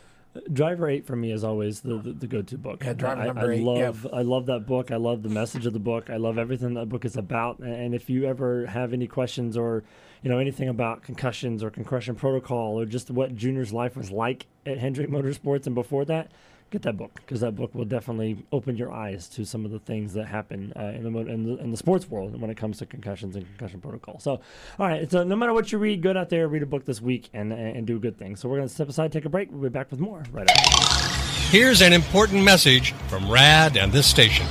Driver 0.52 0.88
Eight 0.88 1.06
for 1.06 1.14
me 1.14 1.30
is 1.30 1.44
always 1.44 1.80
the, 1.80 1.98
the, 1.98 2.12
the 2.12 2.26
go-to 2.26 2.56
book. 2.56 2.82
Yeah, 2.84 2.94
Driver 2.94 3.20
I, 3.20 3.26
Number 3.26 3.52
I 3.52 3.54
Eight, 3.56 3.62
love 3.62 4.04
yeah. 4.04 4.18
I 4.18 4.22
love 4.22 4.46
that 4.46 4.66
book. 4.66 4.90
I 4.90 4.96
love 4.96 5.22
the 5.22 5.28
message 5.28 5.66
of 5.66 5.72
the 5.72 5.78
book. 5.78 6.08
I 6.08 6.16
love 6.16 6.38
everything 6.38 6.74
that 6.74 6.88
book 6.88 7.04
is 7.04 7.16
about. 7.16 7.58
And 7.58 7.94
if 7.94 8.08
you 8.08 8.24
ever 8.24 8.66
have 8.66 8.92
any 8.92 9.06
questions 9.06 9.56
or 9.56 9.84
you 10.22 10.30
know 10.30 10.38
anything 10.38 10.68
about 10.68 11.02
concussions 11.02 11.62
or 11.62 11.70
concussion 11.70 12.14
protocol 12.14 12.78
or 12.80 12.86
just 12.86 13.10
what 13.10 13.36
Junior's 13.36 13.72
life 13.72 13.96
was 13.96 14.10
like 14.10 14.46
at 14.64 14.78
Hendrick 14.78 15.10
Motorsports 15.10 15.66
and 15.66 15.74
before 15.74 16.04
that, 16.06 16.30
get 16.72 16.82
that 16.82 16.96
book 16.96 17.14
because 17.16 17.40
that 17.40 17.54
book 17.54 17.74
will 17.74 17.84
definitely 17.84 18.44
open 18.50 18.76
your 18.76 18.90
eyes 18.90 19.28
to 19.28 19.44
some 19.44 19.64
of 19.64 19.70
the 19.70 19.78
things 19.78 20.14
that 20.14 20.24
happen 20.24 20.72
uh, 20.74 20.84
in 20.84 21.04
the 21.04 21.18
in 21.20 21.44
the, 21.44 21.56
in 21.58 21.70
the 21.70 21.76
sports 21.76 22.08
world 22.08 22.40
when 22.40 22.50
it 22.50 22.56
comes 22.56 22.78
to 22.78 22.86
concussions 22.86 23.36
and 23.36 23.46
concussion 23.46 23.80
protocol. 23.80 24.18
So, 24.18 24.40
all 24.78 24.88
right, 24.88 25.08
so 25.10 25.22
no 25.22 25.36
matter 25.36 25.52
what 25.52 25.70
you 25.70 25.78
read, 25.78 26.02
go 26.02 26.16
out 26.16 26.30
there, 26.30 26.48
read 26.48 26.62
a 26.62 26.66
book 26.66 26.84
this 26.86 27.00
week, 27.00 27.28
and 27.34 27.52
and 27.52 27.86
do 27.86 28.00
good 28.00 28.18
things. 28.18 28.40
So 28.40 28.48
we're 28.48 28.56
gonna 28.56 28.68
step 28.70 28.88
aside, 28.88 29.12
take 29.12 29.26
a 29.26 29.28
break. 29.28 29.50
We'll 29.52 29.62
be 29.62 29.68
back 29.68 29.90
with 29.90 30.00
more 30.00 30.24
right 30.32 30.50
after. 30.50 31.56
Here's 31.56 31.82
an 31.82 31.92
important 31.92 32.42
message 32.42 32.92
from 33.08 33.30
RAD 33.30 33.76
and 33.76 33.92
this 33.92 34.06
station. 34.06 34.46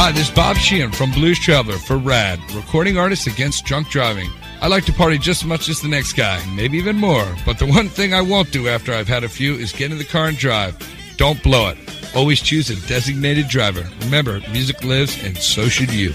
Hi, 0.00 0.12
this 0.12 0.28
is 0.28 0.34
Bob 0.34 0.56
Sheehan 0.56 0.92
from 0.92 1.10
Blues 1.12 1.38
Traveler 1.38 1.76
for 1.76 1.96
RAD, 1.96 2.40
recording 2.52 2.98
artists 2.98 3.26
against 3.26 3.64
drunk 3.64 3.88
driving. 3.88 4.30
I 4.60 4.66
like 4.66 4.84
to 4.86 4.92
party 4.92 5.18
just 5.18 5.42
as 5.42 5.48
much 5.48 5.68
as 5.68 5.80
the 5.80 5.88
next 5.88 6.14
guy, 6.14 6.44
maybe 6.54 6.78
even 6.78 6.96
more. 6.96 7.24
But 7.46 7.58
the 7.58 7.66
one 7.66 7.88
thing 7.88 8.12
I 8.12 8.20
won't 8.20 8.50
do 8.50 8.66
after 8.66 8.92
I've 8.92 9.06
had 9.06 9.22
a 9.22 9.28
few 9.28 9.54
is 9.54 9.72
get 9.72 9.92
in 9.92 9.98
the 9.98 10.04
car 10.04 10.26
and 10.26 10.36
drive. 10.36 10.76
Don't 11.16 11.40
blow 11.44 11.68
it. 11.68 11.78
Always 12.14 12.40
choose 12.40 12.68
a 12.68 12.88
designated 12.88 13.46
driver. 13.48 13.88
Remember, 14.00 14.40
music 14.50 14.82
lives, 14.82 15.22
and 15.22 15.38
so 15.38 15.68
should 15.68 15.92
you. 15.92 16.10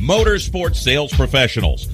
Motorsports 0.00 0.76
Sales 0.76 1.12
Professionals. 1.12 1.93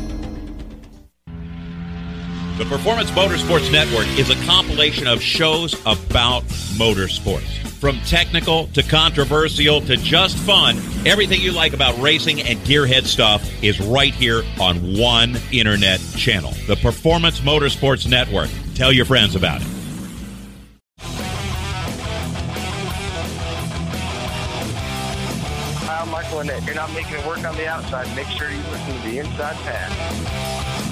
The 2.57 2.65
Performance 2.65 3.09
Motorsports 3.11 3.71
Network 3.71 4.05
is 4.19 4.29
a 4.29 4.35
compilation 4.45 5.07
of 5.07 5.21
shows 5.21 5.73
about 5.85 6.43
motorsports. 6.75 7.47
From 7.79 7.97
technical 8.01 8.67
to 8.67 8.83
controversial 8.83 9.79
to 9.81 9.95
just 9.95 10.37
fun, 10.37 10.77
everything 11.05 11.39
you 11.39 11.53
like 11.53 11.71
about 11.73 11.97
racing 11.99 12.41
and 12.41 12.59
gearhead 12.59 13.05
stuff 13.05 13.49
is 13.63 13.79
right 13.79 14.13
here 14.13 14.43
on 14.59 14.97
one 14.97 15.37
internet 15.51 16.01
channel. 16.17 16.51
The 16.67 16.75
Performance 16.75 17.39
Motorsports 17.39 18.07
Network. 18.07 18.49
Tell 18.75 18.91
your 18.91 19.05
friends 19.05 19.35
about 19.35 19.61
it. 19.61 19.67
I'm 25.89 26.09
Michael 26.11 26.39
Annett. 26.39 26.65
You're 26.65 26.75
not 26.75 26.93
making 26.93 27.15
it 27.15 27.25
work 27.25 27.43
on 27.45 27.55
the 27.55 27.67
outside. 27.67 28.13
Make 28.15 28.27
sure 28.27 28.51
you 28.51 28.57
listen 28.57 29.01
to 29.01 29.09
the 29.09 29.19
inside 29.19 29.55
pass. 29.63 30.90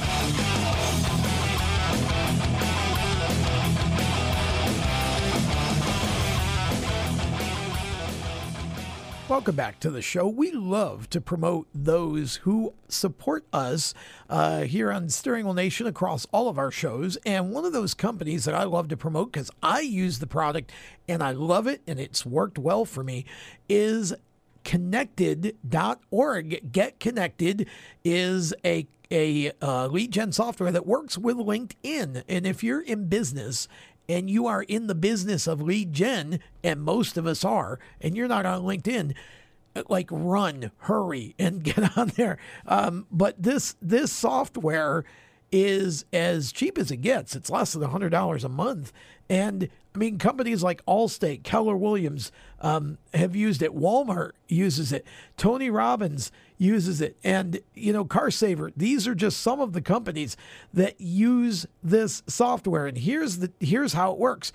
Welcome 9.29 9.55
back 9.55 9.79
to 9.81 9.91
the 9.91 10.01
show. 10.01 10.27
We 10.27 10.51
love 10.51 11.07
to 11.11 11.21
promote 11.21 11.67
those 11.71 12.37
who 12.37 12.73
support 12.87 13.45
us 13.53 13.93
uh, 14.27 14.61
here 14.61 14.91
on 14.91 15.07
Steering 15.09 15.45
Wheel 15.45 15.53
Nation 15.53 15.85
across 15.85 16.25
all 16.31 16.49
of 16.49 16.57
our 16.57 16.71
shows. 16.71 17.15
And 17.27 17.51
one 17.51 17.63
of 17.63 17.71
those 17.71 17.93
companies 17.93 18.45
that 18.45 18.55
I 18.55 18.63
love 18.63 18.87
to 18.87 18.97
promote 18.97 19.31
because 19.31 19.51
I 19.61 19.81
use 19.81 20.17
the 20.17 20.25
product 20.25 20.71
and 21.07 21.21
I 21.21 21.33
love 21.33 21.67
it 21.67 21.83
and 21.85 21.99
it's 21.99 22.25
worked 22.25 22.57
well 22.57 22.85
for 22.85 23.03
me 23.03 23.23
is 23.69 24.15
connected.org. 24.63 26.71
Get 26.71 26.99
Connected 26.99 27.67
is 28.03 28.55
a 28.65 28.87
a 29.11 29.51
uh, 29.61 29.87
lead 29.87 30.11
gen 30.11 30.31
software 30.31 30.71
that 30.71 30.85
works 30.85 31.17
with 31.17 31.37
LinkedIn. 31.37 32.23
And 32.27 32.45
if 32.45 32.63
you're 32.63 32.81
in 32.81 33.07
business 33.07 33.67
and 34.09 34.29
you 34.29 34.47
are 34.47 34.63
in 34.63 34.87
the 34.87 34.95
business 34.95 35.45
of 35.45 35.61
lead 35.61 35.93
gen, 35.93 36.39
and 36.63 36.81
most 36.81 37.15
of 37.15 37.27
us 37.27 37.45
are, 37.45 37.79
and 38.01 38.17
you're 38.17 38.27
not 38.27 38.45
on 38.45 38.63
LinkedIn, 38.63 39.13
like 39.87 40.09
run, 40.11 40.71
hurry, 40.79 41.35
and 41.37 41.63
get 41.63 41.95
on 41.97 42.07
there. 42.15 42.37
Um, 42.65 43.05
but 43.11 43.41
this 43.41 43.75
this 43.81 44.11
software 44.11 45.05
is 45.51 46.05
as 46.11 46.51
cheap 46.51 46.77
as 46.77 46.91
it 46.91 46.97
gets. 46.97 47.35
It's 47.35 47.49
less 47.49 47.73
than 47.73 47.87
hundred 47.89 48.09
dollars 48.09 48.43
a 48.43 48.49
month, 48.49 48.91
and 49.29 49.69
I 49.93 49.97
mean 49.97 50.17
companies 50.17 50.63
like 50.63 50.83
Allstate, 50.85 51.43
Keller 51.43 51.77
Williams 51.77 52.31
um, 52.61 52.97
have 53.13 53.35
used 53.35 53.61
it. 53.61 53.75
Walmart 53.75 54.31
uses 54.47 54.91
it. 54.91 55.05
Tony 55.37 55.69
Robbins 55.69 56.31
uses 56.57 57.01
it, 57.01 57.17
and 57.23 57.59
you 57.73 57.93
know 57.93 58.05
CarSaver. 58.05 58.71
These 58.75 59.07
are 59.07 59.15
just 59.15 59.39
some 59.41 59.61
of 59.61 59.73
the 59.73 59.81
companies 59.81 60.35
that 60.73 60.99
use 60.99 61.65
this 61.83 62.23
software. 62.27 62.85
And 62.85 62.97
here's 62.97 63.37
the 63.37 63.51
here's 63.59 63.93
how 63.93 64.11
it 64.11 64.17
works 64.17 64.51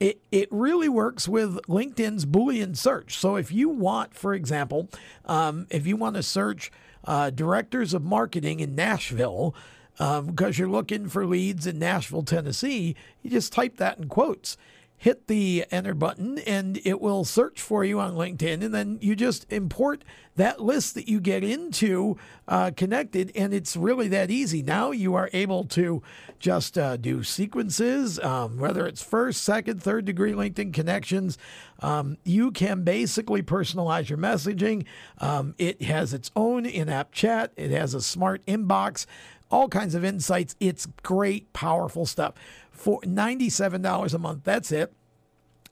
it, 0.00 0.20
it 0.30 0.48
really 0.50 0.88
works 0.88 1.28
with 1.28 1.56
LinkedIn's 1.66 2.24
Boolean 2.24 2.76
search. 2.76 3.18
So 3.18 3.36
if 3.36 3.50
you 3.50 3.68
want, 3.68 4.14
for 4.14 4.34
example, 4.34 4.88
um, 5.24 5.66
if 5.70 5.86
you 5.86 5.96
want 5.96 6.16
to 6.16 6.22
search 6.22 6.70
uh, 7.04 7.30
directors 7.30 7.94
of 7.94 8.04
marketing 8.04 8.60
in 8.60 8.74
Nashville, 8.74 9.54
um, 9.98 10.26
because 10.26 10.58
you're 10.58 10.68
looking 10.68 11.08
for 11.08 11.26
leads 11.26 11.66
in 11.66 11.78
Nashville, 11.78 12.22
Tennessee, 12.22 12.94
you 13.22 13.30
just 13.30 13.52
type 13.52 13.78
that 13.78 13.98
in 13.98 14.08
quotes. 14.08 14.56
Hit 15.00 15.28
the 15.28 15.64
enter 15.70 15.94
button 15.94 16.38
and 16.40 16.80
it 16.84 17.00
will 17.00 17.24
search 17.24 17.60
for 17.60 17.84
you 17.84 18.00
on 18.00 18.14
LinkedIn. 18.14 18.64
And 18.64 18.74
then 18.74 18.98
you 19.00 19.14
just 19.14 19.46
import 19.50 20.02
that 20.34 20.60
list 20.60 20.94
that 20.96 21.08
you 21.08 21.20
get 21.20 21.44
into 21.44 22.16
uh, 22.48 22.72
connected. 22.76 23.30
And 23.36 23.54
it's 23.54 23.76
really 23.76 24.08
that 24.08 24.30
easy. 24.30 24.60
Now 24.60 24.90
you 24.90 25.14
are 25.14 25.30
able 25.32 25.64
to 25.66 26.02
just 26.40 26.76
uh, 26.76 26.96
do 26.96 27.22
sequences, 27.22 28.18
um, 28.18 28.58
whether 28.58 28.86
it's 28.88 29.02
first, 29.02 29.42
second, 29.44 29.82
third 29.82 30.04
degree 30.04 30.32
LinkedIn 30.32 30.74
connections. 30.74 31.38
Um, 31.80 32.18
you 32.24 32.50
can 32.50 32.82
basically 32.82 33.42
personalize 33.42 34.08
your 34.08 34.18
messaging. 34.18 34.84
Um, 35.18 35.54
it 35.58 35.82
has 35.82 36.12
its 36.12 36.32
own 36.34 36.66
in 36.66 36.88
app 36.88 37.12
chat, 37.12 37.52
it 37.56 37.70
has 37.70 37.94
a 37.94 38.00
smart 38.00 38.44
inbox 38.46 39.06
all 39.50 39.68
kinds 39.68 39.94
of 39.94 40.04
insights. 40.04 40.54
It's 40.60 40.86
great, 41.02 41.52
powerful 41.52 42.06
stuff. 42.06 42.34
For 42.78 43.00
$97 43.00 44.14
a 44.14 44.18
month, 44.18 44.44
that's 44.44 44.72
it. 44.72 44.92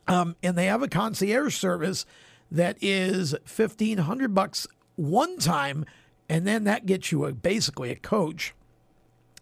Um, 0.08 0.36
and 0.42 0.56
they 0.56 0.66
have 0.66 0.82
a 0.82 0.88
concierge 0.88 1.56
service 1.56 2.04
that 2.50 2.76
is 2.80 3.32
1500 3.32 4.34
bucks 4.34 4.66
one 4.96 5.38
time, 5.38 5.84
and 6.28 6.46
then 6.46 6.64
that 6.64 6.86
gets 6.86 7.12
you 7.12 7.24
a, 7.24 7.32
basically 7.32 7.90
a 7.90 7.96
coach 7.96 8.54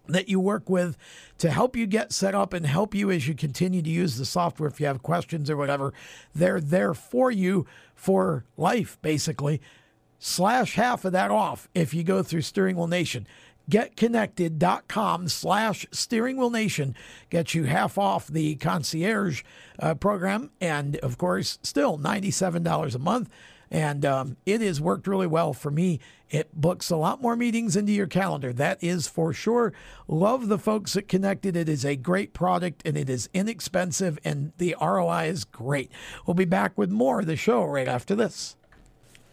that 0.07 0.29
you 0.29 0.39
work 0.39 0.69
with 0.69 0.97
to 1.39 1.51
help 1.51 1.77
you 1.77 1.87
get 1.87 2.13
set 2.13 2.35
up 2.35 2.53
and 2.53 2.67
help 2.67 2.95
you 2.95 3.11
as 3.11 3.27
you 3.27 3.35
continue 3.35 3.81
to 3.81 3.91
use 3.91 4.19
the 4.19 4.25
software 4.25 4.69
if 4.69 4.81
you 4.81 4.87
have 4.87 5.03
questions 5.03 5.49
or 5.49 5.57
whatever. 5.57 5.95
They're 6.35 6.61
there 6.61 6.93
for 6.93 7.31
you 7.31 7.67
for 7.95 8.45
life, 8.57 8.99
basically. 9.01 9.63
Slash 10.19 10.75
half 10.75 11.05
of 11.05 11.13
that 11.13 11.31
off 11.31 11.69
if 11.75 11.95
you 11.95 12.03
go 12.03 12.23
through 12.23 12.43
Steering 12.43 12.77
Wheel 12.77 12.87
Nation 12.87 13.27
getconnected.com 13.71 15.29
slash 15.29 15.87
steering 15.91 16.37
wheel 16.37 16.51
nation 16.51 16.95
gets 17.31 17.55
you 17.55 17.65
half 17.65 17.99
off 17.99 18.27
the 18.27 18.57
concierge 18.57 19.43
uh, 19.79 19.95
program 19.95 20.51
and 20.61 20.97
of 20.97 21.19
course 21.19 21.59
still 21.63 21.99
$97 21.99 22.95
a 22.95 22.99
month. 22.99 23.31
And 23.71 24.05
um, 24.05 24.37
it 24.47 24.61
has 24.61 24.81
worked 24.81 25.09
really 25.09 25.27
well 25.27 25.53
for 25.53 25.71
me. 25.71 25.99
It 26.31 26.55
books 26.55 26.91
a 26.91 26.97
lot 26.97 27.21
more 27.21 27.35
meetings 27.35 27.77
into 27.77 27.93
your 27.93 28.07
calendar. 28.07 28.53
That 28.53 28.83
is 28.83 29.09
for 29.09 29.33
sure. 29.33 29.73
Love 30.07 30.49
the 30.49 30.59
folks 30.59 30.97
at 30.97 31.09
connected. 31.09 31.57
It 31.57 31.69
is 31.69 31.85
a 31.85 31.97
great 31.97 32.35
product 32.35 32.83
and 32.85 32.97
it 32.97 33.09
is 33.09 33.29
inexpensive 33.33 34.19
and 34.25 34.53
the 34.59 34.77
roi 34.81 35.27
is 35.27 35.45
great. 35.45 35.91
We'll 36.27 36.35
be 36.35 36.45
back 36.45 36.77
with 36.79 36.91
more 36.91 37.21
of 37.21 37.27
the 37.27 37.37
show 37.37 37.65
right 37.65 37.89
after 37.89 38.15
this 38.15 38.57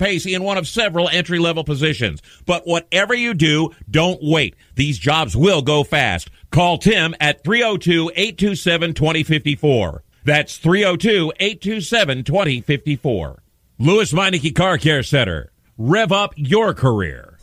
pace 0.00 0.26
in 0.26 0.42
one 0.42 0.58
of 0.58 0.66
several 0.66 1.08
entry 1.08 1.38
level 1.38 1.62
positions. 1.62 2.20
But 2.46 2.66
whatever 2.66 3.14
you 3.14 3.34
do, 3.34 3.70
don't 3.88 4.18
wait. 4.20 4.56
These 4.74 4.98
jobs 4.98 5.36
will 5.36 5.62
go 5.62 5.84
fast. 5.84 6.30
Call 6.50 6.78
Tim 6.78 7.14
at 7.20 7.44
302 7.44 8.10
827 8.16 8.94
2054. 8.94 10.02
That's 10.24 10.56
302 10.56 11.32
827 11.38 12.24
2054. 12.24 13.42
Lewes 13.78 14.12
Meineke 14.12 14.54
Car 14.54 14.78
Care 14.78 15.02
Center. 15.02 15.52
Rev 15.78 16.12
up 16.12 16.34
your 16.36 16.74
career. 16.74 17.38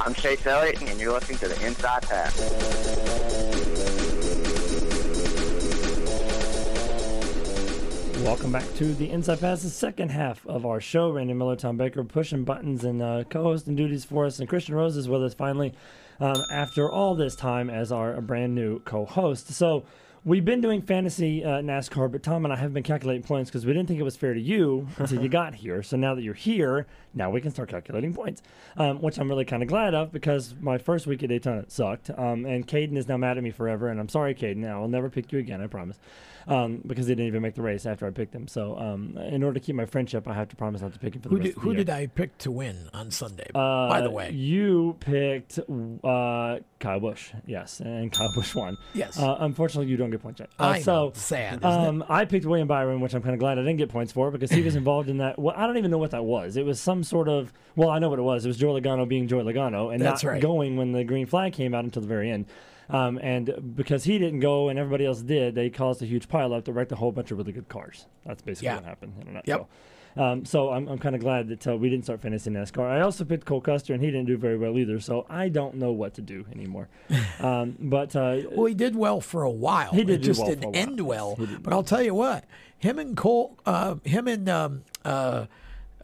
I'm 0.00 0.14
Chase 0.14 0.46
Elliott, 0.46 0.82
and 0.82 0.98
you're 0.98 1.12
listening 1.12 1.38
to 1.38 1.48
the 1.48 1.66
Inside 1.66 2.02
Pass. 2.02 3.91
Welcome 8.22 8.52
back 8.52 8.72
to 8.76 8.94
the 8.94 9.10
Inside 9.10 9.40
Pass, 9.40 9.62
the 9.62 9.68
second 9.68 10.10
half 10.10 10.46
of 10.46 10.64
our 10.64 10.80
show. 10.80 11.10
Randy 11.10 11.34
Miller, 11.34 11.56
Tom 11.56 11.76
Baker, 11.76 12.04
pushing 12.04 12.44
buttons 12.44 12.84
and 12.84 13.02
uh, 13.02 13.24
co-hosting 13.28 13.74
duties 13.74 14.04
for 14.04 14.26
us, 14.26 14.38
and 14.38 14.48
Christian 14.48 14.76
Rose 14.76 14.96
is 14.96 15.08
with 15.08 15.24
us 15.24 15.34
finally 15.34 15.74
um, 16.20 16.36
after 16.52 16.88
all 16.88 17.16
this 17.16 17.34
time 17.34 17.68
as 17.68 17.90
our 17.90 18.20
brand 18.20 18.54
new 18.54 18.78
co-host. 18.80 19.48
So 19.52 19.84
we've 20.24 20.44
been 20.44 20.60
doing 20.60 20.82
fantasy 20.82 21.44
uh, 21.44 21.62
NASCAR, 21.62 22.12
but 22.12 22.22
Tom 22.22 22.44
and 22.44 22.54
I 22.54 22.56
have 22.58 22.72
been 22.72 22.84
calculating 22.84 23.24
points 23.24 23.50
because 23.50 23.66
we 23.66 23.72
didn't 23.72 23.88
think 23.88 23.98
it 23.98 24.04
was 24.04 24.16
fair 24.16 24.34
to 24.34 24.40
you 24.40 24.86
until 24.98 25.20
you 25.20 25.28
got 25.28 25.56
here. 25.56 25.82
So 25.82 25.96
now 25.96 26.14
that 26.14 26.22
you're 26.22 26.32
here, 26.32 26.86
now 27.14 27.28
we 27.28 27.40
can 27.40 27.50
start 27.50 27.70
calculating 27.70 28.14
points, 28.14 28.40
um, 28.76 29.02
which 29.02 29.18
I'm 29.18 29.28
really 29.28 29.44
kind 29.44 29.64
of 29.64 29.68
glad 29.68 29.94
of 29.94 30.12
because 30.12 30.54
my 30.60 30.78
first 30.78 31.08
week 31.08 31.24
at 31.24 31.28
Daytona 31.28 31.64
sucked, 31.66 32.08
um, 32.10 32.46
and 32.46 32.68
Caden 32.68 32.96
is 32.96 33.08
now 33.08 33.16
mad 33.16 33.36
at 33.36 33.42
me 33.42 33.50
forever. 33.50 33.88
And 33.88 33.98
I'm 33.98 34.08
sorry, 34.08 34.32
Caden. 34.32 34.70
I 34.70 34.78
will 34.78 34.86
never 34.86 35.10
pick 35.10 35.32
you 35.32 35.40
again. 35.40 35.60
I 35.60 35.66
promise 35.66 35.98
um, 36.48 36.82
because 36.86 37.06
they 37.06 37.14
didn't 37.14 37.26
even 37.28 37.42
make 37.42 37.54
the 37.54 37.62
race 37.62 37.86
after 37.86 38.06
I 38.06 38.10
picked 38.10 38.32
them. 38.32 38.48
So, 38.48 38.76
um, 38.78 39.16
in 39.18 39.42
order 39.42 39.54
to 39.58 39.64
keep 39.64 39.76
my 39.76 39.84
friendship, 39.86 40.26
I 40.28 40.34
have 40.34 40.48
to 40.48 40.56
promise 40.56 40.82
not 40.82 40.92
to 40.92 40.98
pick 40.98 41.14
him 41.14 41.22
for 41.22 41.28
the 41.28 41.34
Who 41.34 41.36
rest 41.38 41.44
did, 41.46 41.50
of 41.50 41.54
the 41.56 41.60
who 41.62 41.70
year. 41.70 41.76
did 41.84 41.90
I 41.90 42.06
pick 42.06 42.38
to 42.38 42.50
win 42.50 42.88
on 42.92 43.10
Sunday? 43.10 43.46
Uh, 43.54 43.88
by 43.88 44.00
the 44.00 44.10
way, 44.10 44.30
you 44.30 44.96
picked 45.00 45.58
uh, 45.58 46.58
Kyle 46.80 47.00
Busch, 47.00 47.30
yes, 47.46 47.80
and 47.80 48.10
Kyle 48.12 48.32
Busch 48.34 48.54
won. 48.54 48.76
Yes. 48.94 49.18
Uh, 49.18 49.36
unfortunately, 49.40 49.90
you 49.90 49.96
don't 49.96 50.10
get 50.10 50.22
points 50.22 50.40
yet. 50.40 50.50
Uh, 50.58 50.64
I 50.64 50.76
know. 50.78 50.82
so 50.82 51.12
Sad, 51.14 51.58
isn't 51.58 51.64
um, 51.64 52.04
I 52.08 52.24
picked 52.24 52.46
William 52.46 52.68
Byron, 52.68 53.00
which 53.00 53.14
I'm 53.14 53.22
kind 53.22 53.34
of 53.34 53.40
glad 53.40 53.58
I 53.58 53.62
didn't 53.62 53.78
get 53.78 53.88
points 53.88 54.12
for 54.12 54.30
because 54.30 54.50
he 54.50 54.62
was 54.62 54.76
involved 54.82 55.08
in 55.08 55.18
that. 55.18 55.38
Well, 55.38 55.54
I 55.56 55.66
don't 55.66 55.76
even 55.78 55.90
know 55.90 55.98
what 55.98 56.10
that 56.12 56.24
was. 56.24 56.56
It 56.56 56.64
was 56.64 56.80
some 56.80 57.02
sort 57.04 57.28
of. 57.28 57.52
Well, 57.76 57.88
I 57.90 57.98
know 57.98 58.08
what 58.10 58.18
it 58.18 58.22
was. 58.22 58.44
It 58.44 58.48
was 58.48 58.56
Joey 58.58 58.80
Logano 58.80 59.08
being 59.08 59.28
Joey 59.28 59.44
Logano 59.44 59.92
and 59.92 60.02
That's 60.02 60.22
not 60.24 60.30
right. 60.30 60.42
going 60.42 60.76
when 60.76 60.92
the 60.92 61.04
green 61.04 61.26
flag 61.26 61.52
came 61.54 61.74
out 61.74 61.84
until 61.84 62.02
the 62.02 62.08
very 62.08 62.30
end. 62.30 62.46
Um, 62.92 63.18
and 63.22 63.74
because 63.74 64.04
he 64.04 64.18
didn't 64.18 64.40
go 64.40 64.68
and 64.68 64.78
everybody 64.78 65.06
else 65.06 65.22
did, 65.22 65.54
they 65.54 65.70
caused 65.70 66.02
a 66.02 66.06
huge 66.06 66.28
pileup 66.28 66.64
that 66.66 66.72
wrecked 66.72 66.92
a 66.92 66.96
whole 66.96 67.10
bunch 67.10 67.30
of 67.30 67.38
really 67.38 67.52
good 67.52 67.68
cars. 67.68 68.06
That's 68.26 68.42
basically 68.42 68.66
Yeah. 68.66 68.76
what 68.76 68.84
happened 68.84 69.14
in 69.22 69.28
a 69.28 69.32
nutshell. 69.32 69.68
Um, 70.14 70.44
so 70.44 70.70
I'm, 70.70 70.88
I'm 70.88 70.98
kind 70.98 71.14
of 71.14 71.22
glad 71.22 71.48
that 71.48 71.66
uh, 71.66 71.74
we 71.74 71.88
didn't 71.88 72.04
start 72.04 72.20
fantasy 72.20 72.50
NASCAR. 72.50 72.82
I 72.86 73.00
also 73.00 73.24
picked 73.24 73.46
Cole 73.46 73.62
Custer, 73.62 73.94
and 73.94 74.02
he 74.02 74.10
didn't 74.10 74.26
do 74.26 74.36
very 74.36 74.58
well 74.58 74.76
either. 74.78 75.00
So 75.00 75.24
I 75.30 75.48
don't 75.48 75.76
know 75.76 75.90
what 75.90 76.12
to 76.14 76.20
do 76.20 76.44
anymore. 76.54 76.88
um, 77.40 77.76
but 77.80 78.14
uh, 78.14 78.40
well, 78.50 78.66
he 78.66 78.74
did 78.74 78.94
well 78.94 79.22
for 79.22 79.42
a 79.42 79.50
while. 79.50 79.92
He 79.92 80.04
did 80.04 80.20
It 80.20 80.24
just 80.24 80.40
well 80.40 80.50
didn't 80.50 80.76
end 80.76 81.00
well. 81.00 81.38
But 81.62 81.72
I'll 81.72 81.82
tell 81.82 82.02
you 82.02 82.14
what, 82.14 82.44
him 82.78 82.98
and 82.98 83.16
Cole, 83.16 83.56
uh, 83.64 83.94
him 84.04 84.28
and 84.28 84.46
um, 84.50 84.84
uh, 85.02 85.46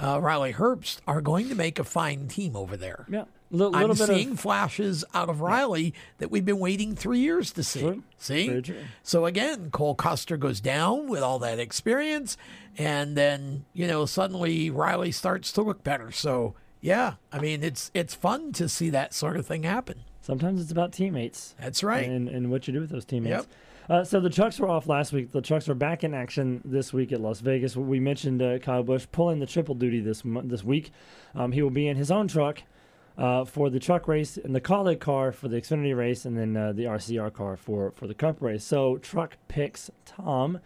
uh, 0.01 0.19
Riley 0.23 0.55
Herbst 0.55 1.01
are 1.07 1.21
going 1.21 1.51
to 1.51 1.55
make 1.55 1.79
a 1.79 1.85
fine 1.85 2.29
team 2.29 2.57
over 2.57 2.79
there. 2.79 3.05
Yeah. 3.11 3.25
I'm 3.51 3.59
little 3.59 3.89
bit 3.89 4.01
of- 4.01 4.07
seeing 4.07 4.37
flashes 4.37 5.05
out 5.15 5.29
of 5.29 5.41
Riley 5.41 5.95
that 6.19 6.31
we've 6.31 6.45
been 6.45 6.59
waiting 6.59 6.95
three 6.95 7.21
years 7.21 7.53
to 7.53 7.63
see. 7.63 7.81
True. 7.81 8.03
See? 8.19 8.49
Very 8.49 8.63
true. 8.63 8.77
So 9.03 9.27
again, 9.27 9.71
Cole 9.71 9.95
Custer 9.95 10.37
goes 10.37 10.61
down 10.61 11.09
with 11.09 11.23
all 11.23 11.39
that 11.41 11.59
experience, 11.59 12.37
and 12.77 13.17
then 13.17 13.65
you 13.73 13.87
know 13.87 14.07
suddenly 14.07 14.71
Riley 14.71 15.13
starts 15.13 15.53
to 15.53 15.63
look 15.63 15.83
better. 15.83 16.11
So 16.11 16.55
yeah, 16.81 17.15
I 17.33 17.39
mean 17.39 17.63
it's 17.63 17.91
it's 17.95 18.15
fun 18.15 18.53
to 18.53 18.69
see 18.69 18.91
that 18.91 19.15
sort 19.15 19.37
of 19.37 19.47
thing 19.47 19.63
happen. 19.63 20.01
Sometimes 20.21 20.61
it's 20.61 20.73
about 20.73 20.93
teammates. 20.93 21.55
That's 21.59 21.83
right. 21.83 22.07
And, 22.07 22.29
and 22.29 22.51
what 22.51 22.69
you 22.69 22.75
do 22.75 22.81
with 22.81 22.91
those 22.91 23.07
teammates. 23.07 23.31
Yep. 23.31 23.47
Uh, 23.89 24.05
so 24.05 24.21
the 24.21 24.29
trucks 24.29 24.59
were 24.61 24.69
off 24.69 24.87
last 24.87 25.15
week. 25.15 25.33
The 25.33 25.41
trucks 25.41 25.67
are 25.71 25.75
back 25.75 26.05
in 26.05 26.13
action 26.13 26.61
this 26.67 26.93
week 26.93 27.11
at 27.11 27.21
Las 27.23 27.41
Vegas. 27.41 27.75
We 27.75 27.99
mentioned 28.01 28.43
uh, 28.43 28.59
Kyle 28.59 28.83
Busch 28.83 29.07
pulling 29.11 29.39
the 29.39 29.47
triple 29.47 29.75
duty 29.75 30.01
this 30.01 30.23
this 30.45 30.63
week. 30.63 30.93
Um, 31.35 31.53
he 31.53 31.63
will 31.63 31.71
be 31.71 31.89
in 31.89 31.97
his 31.97 32.11
own 32.11 32.29
truck 32.29 32.63
uh, 33.19 33.45
for 33.45 33.69
the 33.69 33.81
truck 33.81 34.07
race 34.07 34.37
and 34.37 34.55
the 34.55 34.61
Kaulig 34.61 35.01
car 35.01 35.33
for 35.33 35.49
the 35.49 35.61
Xfinity 35.61 35.95
race, 35.95 36.25
and 36.25 36.39
then 36.39 36.57
uh, 36.57 36.73
the 36.73 36.85
RCR 36.85 37.33
car 37.33 37.57
for 37.57 37.91
for 37.91 38.07
the 38.07 38.15
Cup 38.15 38.41
race. 38.41 38.65
So 38.65 38.97
truck 38.99 39.37
picks 39.49 39.91
Tom. 40.07 40.61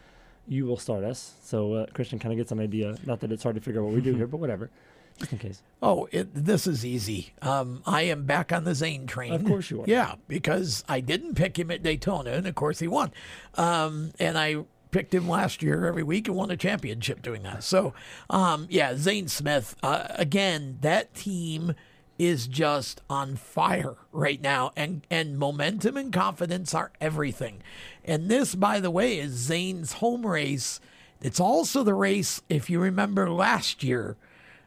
You 0.46 0.66
will 0.66 0.76
start 0.76 1.03
us. 1.03 1.34
So 1.42 1.72
uh, 1.72 1.86
Christian 1.94 2.18
kind 2.18 2.32
of 2.32 2.36
gets 2.36 2.53
an 2.53 2.61
idea. 2.61 2.96
Not 3.07 3.20
that 3.20 3.32
it's 3.32 3.42
hard 3.42 3.55
to 3.55 3.61
figure 3.62 3.80
out 3.80 3.86
what 3.86 3.94
we 3.94 4.00
do 4.03 4.14
here, 4.16 4.26
but 4.26 4.36
whatever, 4.36 4.70
just 5.18 5.32
in 5.32 5.38
case. 5.38 5.62
Oh, 5.82 6.09
it, 6.12 6.34
this 6.34 6.66
is 6.66 6.84
easy. 6.84 7.32
Um, 7.40 7.82
I 7.86 8.03
am 8.03 8.24
back 8.24 8.53
on 8.53 8.64
the 8.64 8.74
Zane 8.74 9.07
train. 9.07 9.32
Of 9.32 9.44
course 9.44 9.70
you 9.70 9.80
are. 9.80 9.84
Yeah, 9.86 10.16
because 10.28 10.84
I 10.88 11.00
didn't 11.00 11.36
pick 11.36 11.59
him 11.59 11.70
at 11.70 11.82
Daytona, 11.82 12.32
and 12.32 12.46
of 12.46 12.55
course 12.55 12.80
he 12.80 12.88
won. 12.88 13.12
Um, 13.55 14.12
and 14.18 14.36
I 14.36 14.64
picked 14.90 15.14
him 15.14 15.26
last 15.26 15.62
year 15.62 15.86
every 15.86 16.03
week 16.03 16.28
and 16.28 16.36
won 16.36 16.50
a 16.50 16.57
championship 16.57 17.22
doing 17.22 17.44
that. 17.44 17.64
So, 17.64 17.94
um, 18.28 18.66
yeah, 18.68 18.94
Zane 18.94 19.26
Smith. 19.26 19.74
Uh, 19.82 20.09
again, 20.11 20.76
that 20.82 21.14
team 21.14 21.74
is 22.19 22.47
just 22.47 23.01
on 23.09 23.37
fire 23.37 23.97
right 24.13 24.41
now, 24.41 24.73
and 24.77 25.07
and 25.11 25.39
momentum 25.39 25.97
and 25.97 26.13
confidence 26.13 26.75
are 26.75 26.93
everything. 27.01 27.63
And 28.05 28.29
this, 28.29 28.55
by 28.55 28.81
the 28.81 28.91
way, 28.91 29.19
is 29.19 29.33
Zane's 29.33 29.95
home 29.95 30.27
race. 30.27 30.81
It's 31.21 31.41
also 31.41 31.83
the 31.83 31.95
race, 31.95 32.43
if 32.49 32.69
you 32.69 32.81
remember 32.81 33.31
last 33.31 33.83
year, 33.83 34.17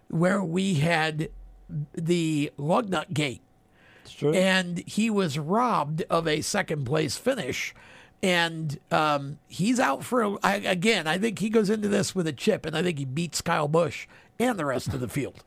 where 0.07 0.43
we 0.43 0.75
had 0.75 1.29
the 1.93 2.51
Lugnut 2.57 3.13
Gate. 3.13 3.41
And 4.35 4.79
he 4.87 5.09
was 5.09 5.37
robbed 5.37 6.03
of 6.09 6.27
a 6.27 6.41
second 6.41 6.85
place 6.85 7.17
finish. 7.17 7.73
And 8.23 8.79
um, 8.91 9.39
he's 9.47 9.79
out 9.79 10.03
for, 10.03 10.21
a, 10.21 10.37
I, 10.41 10.55
again, 10.55 11.07
I 11.07 11.17
think 11.17 11.39
he 11.39 11.49
goes 11.49 11.69
into 11.69 11.89
this 11.89 12.15
with 12.15 12.27
a 12.27 12.33
chip, 12.33 12.65
and 12.65 12.75
I 12.75 12.81
think 12.81 12.97
he 12.99 13.05
beats 13.05 13.41
Kyle 13.41 13.67
Busch 13.67 14.07
and 14.39 14.57
the 14.57 14.65
rest 14.65 14.93
of 14.93 14.99
the 14.99 15.09
field. 15.09 15.43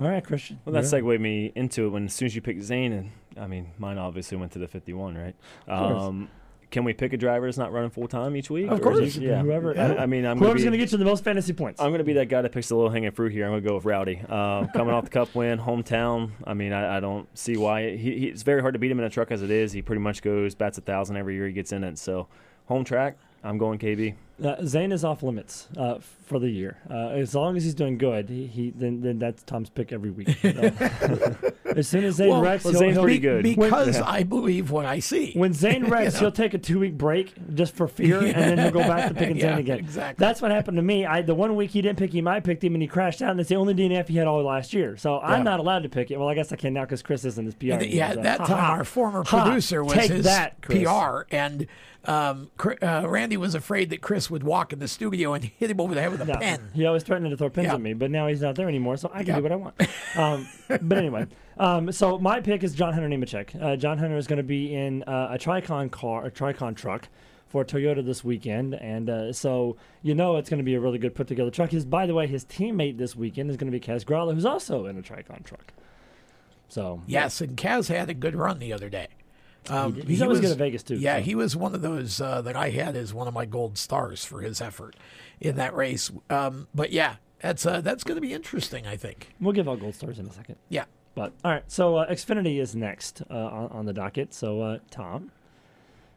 All 0.00 0.08
right, 0.08 0.24
Christian. 0.24 0.58
Well, 0.64 0.72
that 0.74 0.84
Yeah. 0.84 0.88
segued 0.88 1.20
me 1.20 1.52
into 1.54 1.86
it 1.86 1.88
when 1.90 2.06
as 2.06 2.14
soon 2.14 2.26
as 2.26 2.34
you 2.34 2.40
picked 2.40 2.62
Zane, 2.62 2.92
and 2.92 3.10
I 3.38 3.46
mean, 3.46 3.68
mine 3.78 3.98
obviously 3.98 4.36
went 4.38 4.52
to 4.52 4.58
the 4.58 4.66
51, 4.68 5.16
right? 5.16 5.34
Um, 5.68 6.28
can 6.70 6.84
we 6.84 6.92
pick 6.92 7.12
a 7.12 7.16
driver 7.16 7.46
that's 7.46 7.58
not 7.58 7.72
running 7.72 7.90
full 7.90 8.06
time 8.08 8.36
each 8.36 8.48
week? 8.48 8.70
Of 8.70 8.80
course. 8.80 9.16
it- 9.16 9.22
yeah. 9.22 9.42
Whoever- 9.42 9.76
I, 9.78 9.96
I 10.02 10.06
mean, 10.06 10.24
I'm 10.24 10.38
Whoever's 10.38 10.62
going 10.62 10.72
to 10.72 10.78
get 10.78 10.92
you 10.92 10.98
the 10.98 11.04
most 11.04 11.24
fantasy 11.24 11.52
points. 11.52 11.80
I'm 11.80 11.88
going 11.90 11.98
to 11.98 12.04
be 12.04 12.12
that 12.14 12.28
guy 12.28 12.40
that 12.42 12.52
picks 12.52 12.68
the 12.68 12.76
little 12.76 12.90
hanging 12.90 13.10
fruit 13.10 13.32
here. 13.32 13.44
I'm 13.44 13.50
going 13.50 13.62
to 13.62 13.68
go 13.68 13.74
with 13.74 13.84
Rowdy. 13.84 14.20
Um, 14.28 14.68
coming 14.68 14.94
off 14.94 15.04
the 15.04 15.10
Cup 15.10 15.34
win, 15.34 15.58
hometown. 15.58 16.30
I 16.44 16.54
mean, 16.54 16.72
I, 16.72 16.96
I 16.96 17.00
don't 17.00 17.26
see 17.36 17.56
why 17.56 17.96
he, 17.96 18.18
he, 18.20 18.26
it's 18.28 18.42
very 18.42 18.60
hard 18.62 18.74
to 18.74 18.78
beat 18.78 18.90
him 18.90 19.00
in 19.00 19.04
a 19.04 19.10
truck 19.10 19.30
as 19.32 19.42
it 19.42 19.50
is. 19.50 19.72
He 19.72 19.82
pretty 19.82 20.00
much 20.00 20.22
goes 20.22 20.54
bats 20.54 20.78
a 20.78 20.80
thousand 20.80 21.16
every 21.16 21.34
year 21.34 21.46
he 21.46 21.52
gets 21.52 21.72
in 21.72 21.82
it. 21.84 21.98
So, 21.98 22.28
home 22.66 22.84
track. 22.84 23.16
I'm 23.42 23.58
going 23.58 23.78
KB. 23.78 24.14
Uh, 24.42 24.64
Zane 24.64 24.92
is 24.92 25.04
off 25.04 25.22
limits 25.22 25.68
uh, 25.76 25.98
for 26.24 26.38
the 26.38 26.48
year. 26.48 26.78
Uh, 26.88 27.08
as 27.10 27.34
long 27.34 27.56
as 27.56 27.64
he's 27.64 27.74
doing 27.74 27.98
good, 27.98 28.28
he, 28.28 28.46
he 28.46 28.70
then 28.70 29.00
then 29.02 29.18
that's 29.18 29.42
Tom's 29.42 29.68
pick 29.70 29.92
every 29.92 30.10
week. 30.10 30.30
So, 30.40 30.48
as 31.76 31.86
soon 31.88 32.04
as 32.04 32.14
Zane 32.16 32.30
Well, 32.30 32.42
wrecks, 32.42 32.64
well, 32.64 32.72
he'll, 32.72 32.80
Zane's 32.80 32.94
he'll- 32.94 33.02
pretty 33.02 33.18
good. 33.18 33.42
Because 33.42 33.94
when- 33.96 34.02
I 34.04 34.22
believe 34.22 34.70
what 34.70 34.86
I 34.86 35.00
see. 35.00 35.32
When 35.34 35.52
Zane 35.52 35.84
You 35.86 35.90
wrecks, 35.90 36.14
know? 36.14 36.20
he'll 36.20 36.32
take 36.32 36.54
a 36.54 36.58
two 36.58 36.78
week 36.78 36.96
break 36.96 37.34
just 37.54 37.74
for 37.74 37.86
fear, 37.88 38.18
and 38.20 38.34
then 38.34 38.58
he'll 38.58 38.70
go 38.70 38.80
back 38.80 39.08
to 39.08 39.14
picking 39.14 39.36
Yeah, 39.36 39.50
Zane 39.50 39.58
again. 39.58 39.78
exactly. 39.80 40.24
That's 40.24 40.40
what 40.40 40.50
happened 40.50 40.76
to 40.78 40.82
me. 40.82 41.04
I 41.06 41.22
the 41.22 41.34
one 41.34 41.54
week 41.56 41.70
he 41.70 41.82
didn't 41.82 41.98
pick 41.98 42.14
him, 42.14 42.26
I 42.28 42.40
picked 42.40 42.64
him, 42.64 42.74
and 42.74 42.82
he 42.82 42.88
crashed 42.88 43.20
out, 43.22 43.32
and 43.32 43.40
it's 43.40 43.48
the 43.50 43.56
only 43.56 43.74
DNF 43.74 44.08
he 44.08 44.16
had 44.16 44.26
all 44.26 44.42
last 44.42 44.72
year. 44.72 44.96
So 44.96 45.20
Yeah. 45.20 45.26
I'm 45.26 45.44
not 45.44 45.60
allowed 45.60 45.82
to 45.82 45.88
pick 45.88 46.10
it. 46.10 46.18
Well, 46.18 46.28
I 46.28 46.34
guess 46.34 46.50
I 46.52 46.56
can 46.56 46.72
now 46.74 46.82
because 46.84 47.02
Chris 47.02 47.24
isn't 47.24 47.44
his 47.44 47.54
PR. 47.54 47.72
And 47.72 47.82
yeah, 47.86 48.06
anymore, 48.06 48.14
so- 48.14 48.22
that 48.22 48.40
Ha, 48.40 48.46
time 48.46 48.56
ha. 48.58 48.70
our 48.72 48.84
former 48.84 49.22
Ha, 49.24 49.44
producer 49.44 49.84
was 49.84 49.94
his 49.94 50.24
that, 50.24 50.60
PR, 50.62 51.22
and 51.30 51.66
um, 52.06 52.50
uh, 52.80 53.04
Randy 53.06 53.36
was 53.36 53.54
afraid 53.54 53.90
that 53.90 54.00
Chris 54.00 54.29
would 54.30 54.42
walk 54.42 54.72
in 54.72 54.78
the 54.78 54.88
studio 54.88 55.34
and 55.34 55.44
hit 55.58 55.70
him 55.70 55.80
over 55.80 55.94
the 55.94 56.00
head 56.00 56.10
with 56.12 56.20
a 56.20 56.24
No, 56.24 56.34
pen. 56.36 56.70
He 56.74 56.86
always 56.86 57.02
threatened 57.02 57.30
to 57.30 57.36
throw 57.36 57.50
pins 57.50 57.66
Yeah. 57.66 57.74
at 57.74 57.80
me, 57.80 57.92
but 57.94 58.10
now 58.10 58.26
he's 58.28 58.40
not 58.40 58.54
there 58.54 58.68
anymore, 58.68 58.96
so 58.96 59.10
I 59.12 59.18
can 59.24 59.28
Yeah. 59.28 59.36
do 59.36 59.42
what 59.42 59.52
I 59.52 59.56
want. 59.56 59.74
Um, 60.16 60.48
but 60.82 60.98
anyway, 60.98 61.26
um, 61.58 61.92
so 61.92 62.18
my 62.18 62.40
pick 62.40 62.62
is 62.64 62.74
John 62.74 62.92
Hunter 62.92 63.08
Nemechek. 63.08 63.60
Uh, 63.60 63.76
John 63.76 63.98
Hunter 63.98 64.16
is 64.16 64.26
going 64.26 64.36
to 64.38 64.42
be 64.42 64.74
in 64.74 65.02
uh, 65.04 65.28
a 65.32 65.38
Tricon 65.38 65.90
car, 65.90 66.24
a 66.26 66.30
Tricon 66.30 66.74
truck 66.76 67.08
for 67.48 67.64
Toyota 67.64 68.04
this 68.04 68.22
weekend, 68.22 68.74
and 68.74 69.10
uh, 69.10 69.32
so 69.32 69.76
you 70.02 70.14
know 70.14 70.36
it's 70.36 70.48
going 70.48 70.58
to 70.58 70.64
be 70.64 70.74
a 70.76 70.80
really 70.80 70.98
good 70.98 71.14
put 71.16 71.26
together 71.26 71.50
truck. 71.50 71.70
His, 71.70 71.84
by 71.84 72.06
the 72.06 72.14
way, 72.14 72.28
his 72.28 72.44
teammate 72.44 72.96
this 72.96 73.16
weekend 73.16 73.50
is 73.50 73.56
going 73.56 73.72
to 73.72 73.76
be 73.76 73.84
Kaz 73.84 74.04
Grala, 74.04 74.34
who's 74.34 74.44
also 74.46 74.86
in 74.86 74.96
a 74.96 75.02
Tricon 75.02 75.42
truck. 75.44 75.72
So 76.68 77.02
Yes, 77.08 77.40
and 77.40 77.56
Kaz 77.56 77.88
had 77.88 78.08
a 78.08 78.14
good 78.14 78.36
run 78.36 78.60
the 78.60 78.72
other 78.72 78.88
day. 78.88 79.08
Um, 79.68 79.92
did. 79.92 80.08
He's 80.08 80.22
always 80.22 80.40
good 80.40 80.50
at 80.50 80.56
Vegas, 80.56 80.82
too, 80.82 80.96
Yeah, 80.96 81.18
so. 81.18 81.22
he 81.22 81.34
was 81.34 81.54
one 81.54 81.74
of 81.74 81.82
those 81.82 82.20
uh, 82.20 82.40
that 82.42 82.56
I 82.56 82.70
had 82.70 82.96
as 82.96 83.12
one 83.12 83.28
of 83.28 83.34
my 83.34 83.44
gold 83.44 83.76
stars 83.78 84.24
for 84.24 84.40
his 84.40 84.60
effort 84.60 84.96
in 85.40 85.56
that 85.56 85.74
race. 85.74 86.10
Um, 86.30 86.66
but 86.74 86.92
yeah, 86.92 87.16
that's 87.40 87.66
uh, 87.66 87.80
that's 87.80 88.02
going 88.04 88.16
to 88.16 88.20
be 88.22 88.32
interesting. 88.32 88.86
I 88.86 88.96
think. 88.96 89.34
We'll 89.40 89.52
give 89.52 89.68
out 89.68 89.80
gold 89.80 89.94
stars 89.94 90.18
in 90.18 90.26
a 90.26 90.32
second. 90.32 90.56
Yeah. 90.68 90.84
But 91.14 91.32
all 91.44 91.50
right, 91.50 91.64
so 91.66 91.96
uh, 91.96 92.10
Xfinity 92.10 92.60
is 92.60 92.74
next 92.76 93.22
uh, 93.30 93.34
on, 93.34 93.68
on 93.70 93.86
the 93.86 93.92
docket. 93.92 94.32
So 94.32 94.62
uh, 94.62 94.78
Tom, 94.90 95.32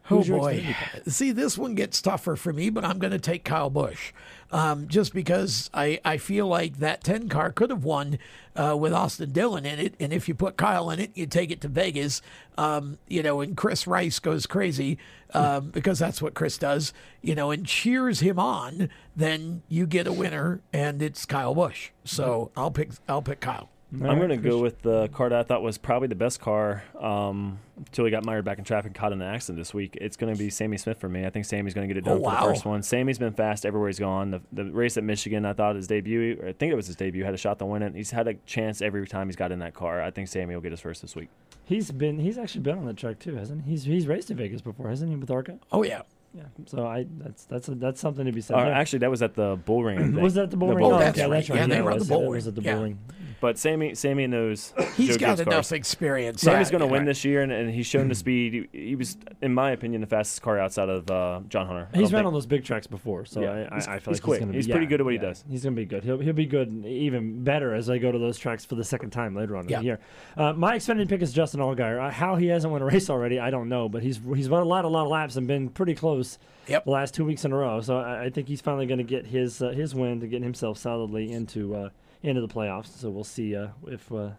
Oh 0.09 0.17
who's 0.17 0.27
your 0.27 0.39
boy! 0.39 0.75
See, 1.07 1.31
this 1.31 1.57
one 1.57 1.75
gets 1.75 2.01
tougher 2.01 2.35
for 2.35 2.51
me, 2.53 2.69
but 2.69 2.83
I'm 2.83 2.99
going 2.99 3.11
to 3.11 3.19
take 3.19 3.43
Kyle 3.45 3.69
Busch, 3.69 4.11
um, 4.51 4.87
just 4.87 5.13
because 5.13 5.69
I, 5.73 5.99
I 6.03 6.17
feel 6.17 6.47
like 6.47 6.77
that 6.77 7.03
ten 7.03 7.29
car 7.29 7.51
could 7.51 7.69
have 7.69 7.83
won 7.83 8.19
uh, 8.55 8.75
with 8.77 8.93
Austin 8.93 9.31
Dillon 9.31 9.65
in 9.65 9.79
it, 9.79 9.95
and 9.99 10.13
if 10.13 10.27
you 10.27 10.35
put 10.35 10.57
Kyle 10.57 10.89
in 10.89 10.99
it, 10.99 11.11
you 11.15 11.25
take 11.25 11.51
it 11.51 11.61
to 11.61 11.67
Vegas, 11.67 12.21
um, 12.57 12.97
you 13.07 13.23
know, 13.23 13.41
and 13.41 13.57
Chris 13.57 13.87
Rice 13.87 14.19
goes 14.19 14.45
crazy 14.45 14.97
um, 15.33 15.69
because 15.69 15.99
that's 15.99 16.21
what 16.21 16.33
Chris 16.33 16.57
does, 16.57 16.93
you 17.21 17.35
know, 17.35 17.51
and 17.51 17.65
cheers 17.65 18.19
him 18.19 18.37
on. 18.37 18.89
Then 19.15 19.63
you 19.67 19.87
get 19.87 20.07
a 20.07 20.13
winner, 20.13 20.61
and 20.71 21.01
it's 21.01 21.25
Kyle 21.25 21.55
Busch. 21.55 21.89
So 22.03 22.51
I'll 22.55 22.71
pick 22.71 22.91
I'll 23.07 23.21
pick 23.21 23.39
Kyle. 23.39 23.69
I'm 24.01 24.17
going 24.17 24.29
to 24.29 24.37
go 24.37 24.59
with 24.59 24.81
the 24.81 25.07
car 25.09 25.29
that 25.29 25.39
I 25.39 25.43
thought 25.43 25.61
was 25.61 25.77
probably 25.77 26.07
the 26.07 26.15
best 26.15 26.39
car 26.39 26.83
um, 26.99 27.59
until 27.77 28.05
he 28.05 28.11
got 28.11 28.25
mired 28.25 28.43
back 28.43 28.57
in 28.57 28.63
traffic 28.63 28.87
and 28.87 28.95
caught 28.95 29.11
in 29.13 29.21
an 29.21 29.27
accident 29.27 29.59
this 29.59 29.73
week. 29.73 29.97
It's 30.01 30.17
going 30.17 30.33
to 30.33 30.37
be 30.39 30.49
Sammy 30.49 30.77
Smith 30.77 30.97
for 30.99 31.07
me. 31.09 31.25
I 31.25 31.29
think 31.29 31.45
Sammy's 31.45 31.73
going 31.73 31.87
to 31.87 31.93
get 31.93 32.03
it 32.03 32.09
Oh, 32.09 32.15
done 32.19 32.23
for 32.23 32.31
the 32.47 32.53
first 32.53 32.65
one. 32.65 32.81
Sammy's 32.81 33.19
been 33.19 33.33
fast 33.33 33.65
everywhere 33.65 33.89
he's 33.89 33.99
gone. 33.99 34.31
The, 34.31 34.41
the 34.51 34.65
race 34.65 34.97
at 34.97 35.03
Michigan, 35.03 35.45
I 35.45 35.53
thought 35.53 35.75
his 35.75 35.87
debut, 35.87 36.39
or 36.41 36.49
I 36.49 36.53
think 36.53 36.71
it 36.71 36.75
was 36.75 36.87
his 36.87 36.95
debut, 36.95 37.23
had 37.23 37.33
a 37.33 37.37
shot 37.37 37.59
to 37.59 37.65
win 37.65 37.83
it. 37.83 37.93
He's 37.95 38.11
had 38.11 38.27
a 38.27 38.33
chance 38.45 38.81
every 38.81 39.05
time 39.07 39.27
he's 39.27 39.35
got 39.35 39.51
in 39.51 39.59
that 39.59 39.73
car. 39.75 40.01
I 40.01 40.09
think 40.11 40.27
Sammy 40.27 40.55
will 40.55 40.61
get 40.61 40.71
his 40.71 40.81
first 40.81 41.01
this 41.01 41.15
week. 41.15 41.29
He's 41.65 41.91
been 41.91 42.19
he's 42.19 42.37
actually 42.37 42.61
been 42.61 42.77
on 42.77 42.85
the 42.85 42.93
track 42.93 43.19
too, 43.19 43.35
hasn't 43.35 43.63
he? 43.63 43.71
He's 43.71 43.83
he's 43.83 44.07
raced 44.07 44.29
in 44.31 44.37
Vegas 44.37 44.61
before, 44.61 44.89
hasn't 44.89 45.09
he, 45.11 45.15
with 45.15 45.31
ARCA? 45.31 45.59
Oh 45.71 45.83
yeah. 45.83 46.01
Yeah. 46.35 46.43
So 46.65 46.85
I 46.87 47.05
that's 47.19 47.45
that's 47.45 47.69
that's 47.73 48.01
something 48.01 48.25
to 48.25 48.31
be 48.31 48.41
said. 48.41 48.55
Uh, 48.57 48.61
actually, 48.69 48.99
that 48.99 49.11
was 49.11 49.21
at 49.21 49.35
the 49.35 49.55
bull 49.65 49.83
ring. 49.83 50.13
Was 50.21 50.33
that 50.33 50.49
the 50.51 50.57
bull 50.57 50.69
ring? 50.69 50.79
bull 50.79 50.93
Oh, 50.93 50.99
ring. 50.99 51.09
okay, 51.09 51.29
that's 51.29 51.49
right. 51.49 51.59
Yeah, 51.59 51.67
they 51.67 51.77
it 51.77 51.83
run 51.83 51.93
the 51.93 51.99
was. 51.99 52.09
bull 52.09 52.21
ring. 52.23 52.31
was 52.31 52.47
at 52.47 52.55
the 52.55 52.61
Yeah. 52.63 52.73
bull 52.73 52.83
ring. 52.83 52.99
But 53.43 53.57
Sammy, 53.59 53.93
Sammy 53.93 54.25
knows. 54.25 54.73
He's 54.95 55.09
Joe 55.09 55.17
got 55.17 55.27
Gibbs' 55.31 55.39
enough 55.41 55.53
cars. 55.55 55.71
experience. 55.73 56.41
Sammy's 56.41 56.71
going 56.71 56.79
to 56.79 56.87
win 56.87 56.99
right. 57.01 57.05
this 57.07 57.25
year, 57.25 57.41
and, 57.41 57.51
and 57.51 57.69
he's 57.69 57.85
shown 57.85 58.07
the 58.07 58.15
speed. 58.15 58.69
He, 58.71 58.79
he 58.87 58.95
was, 58.95 59.17
in 59.41 59.53
my 59.53 59.71
opinion, 59.71 59.99
the 59.99 60.07
fastest 60.07 60.41
car 60.41 60.57
outside 60.57 60.87
of 60.87 61.11
uh, 61.11 61.41
John 61.49 61.67
Hunter. 61.67 61.89
I 61.93 61.97
He's 61.97 62.07
don't 62.09 62.13
run 62.13 62.19
think- 62.21 62.27
on 62.27 62.33
those 62.33 62.45
big 62.45 62.63
tracks 62.63 62.87
before, 62.87 63.25
so 63.25 63.41
Yeah, 63.41 63.67
I, 63.69 63.75
I, 63.75 63.77
I 63.77 63.81
feel 63.81 63.93
he's 63.95 64.07
like 64.07 64.21
quick. 64.21 64.35
he's, 64.37 64.39
gonna 64.39 64.51
be, 64.53 64.57
He's 64.59 64.67
pretty 64.67 64.85
yeah, 64.85 64.89
good 64.91 64.99
at 65.01 65.03
what 65.03 65.11
he 65.13 65.19
does. 65.19 65.43
He's 65.49 65.63
going 65.63 65.75
to 65.75 65.81
be 65.81 65.85
good. 65.85 66.05
He'll 66.05 66.19
he'll 66.19 66.31
be 66.31 66.45
good, 66.45 66.71
even 66.85 67.43
better 67.43 67.73
as 67.75 67.89
I 67.89 67.97
go 67.97 68.13
to 68.13 68.17
those 68.17 68.37
tracks 68.37 68.63
for 68.63 68.75
the 68.75 68.83
second 68.85 69.09
time 69.09 69.35
later 69.35 69.57
on 69.57 69.67
Yeah. 69.67 69.75
in 69.79 69.81
the 69.81 69.85
year. 69.87 69.99
Uh, 70.37 70.53
my 70.53 70.77
Xfinity 70.77 71.09
pick 71.09 71.21
is 71.21 71.33
Justin 71.33 71.59
Allgaier. 71.59 71.99
Uh, 72.07 72.11
how 72.11 72.37
he 72.37 72.47
hasn't 72.47 72.71
won 72.71 72.81
a 72.81 72.85
race 72.85 73.09
already, 73.09 73.39
I 73.41 73.49
don't 73.49 73.67
know, 73.67 73.89
but 73.89 74.03
he's 74.03 74.21
he's 74.35 74.47
run 74.47 74.61
a 74.61 74.65
lot, 74.65 74.85
a 74.85 74.87
lot 74.87 75.03
of 75.03 75.09
laps 75.09 75.35
and 75.35 75.47
been 75.47 75.67
pretty 75.67 75.95
close. 75.95 76.39
Yep. 76.67 76.85
The 76.85 76.91
last 76.91 77.13
two 77.13 77.25
weeks 77.25 77.43
in 77.43 77.51
a 77.51 77.57
row, 77.57 77.81
so 77.81 77.97
I, 77.97 78.23
I 78.23 78.29
think 78.29 78.47
he's 78.47 78.61
finally 78.61 78.85
going 78.85 78.99
to 78.99 79.03
get 79.03 79.25
his 79.25 79.61
uh, 79.61 79.71
his 79.71 79.93
win 79.93 80.21
to 80.21 80.27
get 80.27 80.41
himself 80.41 80.77
solidly 80.77 81.29
into 81.33 81.75
uh, 81.75 81.89
into 82.23 82.41
the 82.41 82.47
playoffs. 82.47 82.97
So 82.97 83.09
we'll 83.09 83.23
see 83.23 83.55
uh, 83.55 83.67
if 83.87 84.11
uh, 84.11 84.31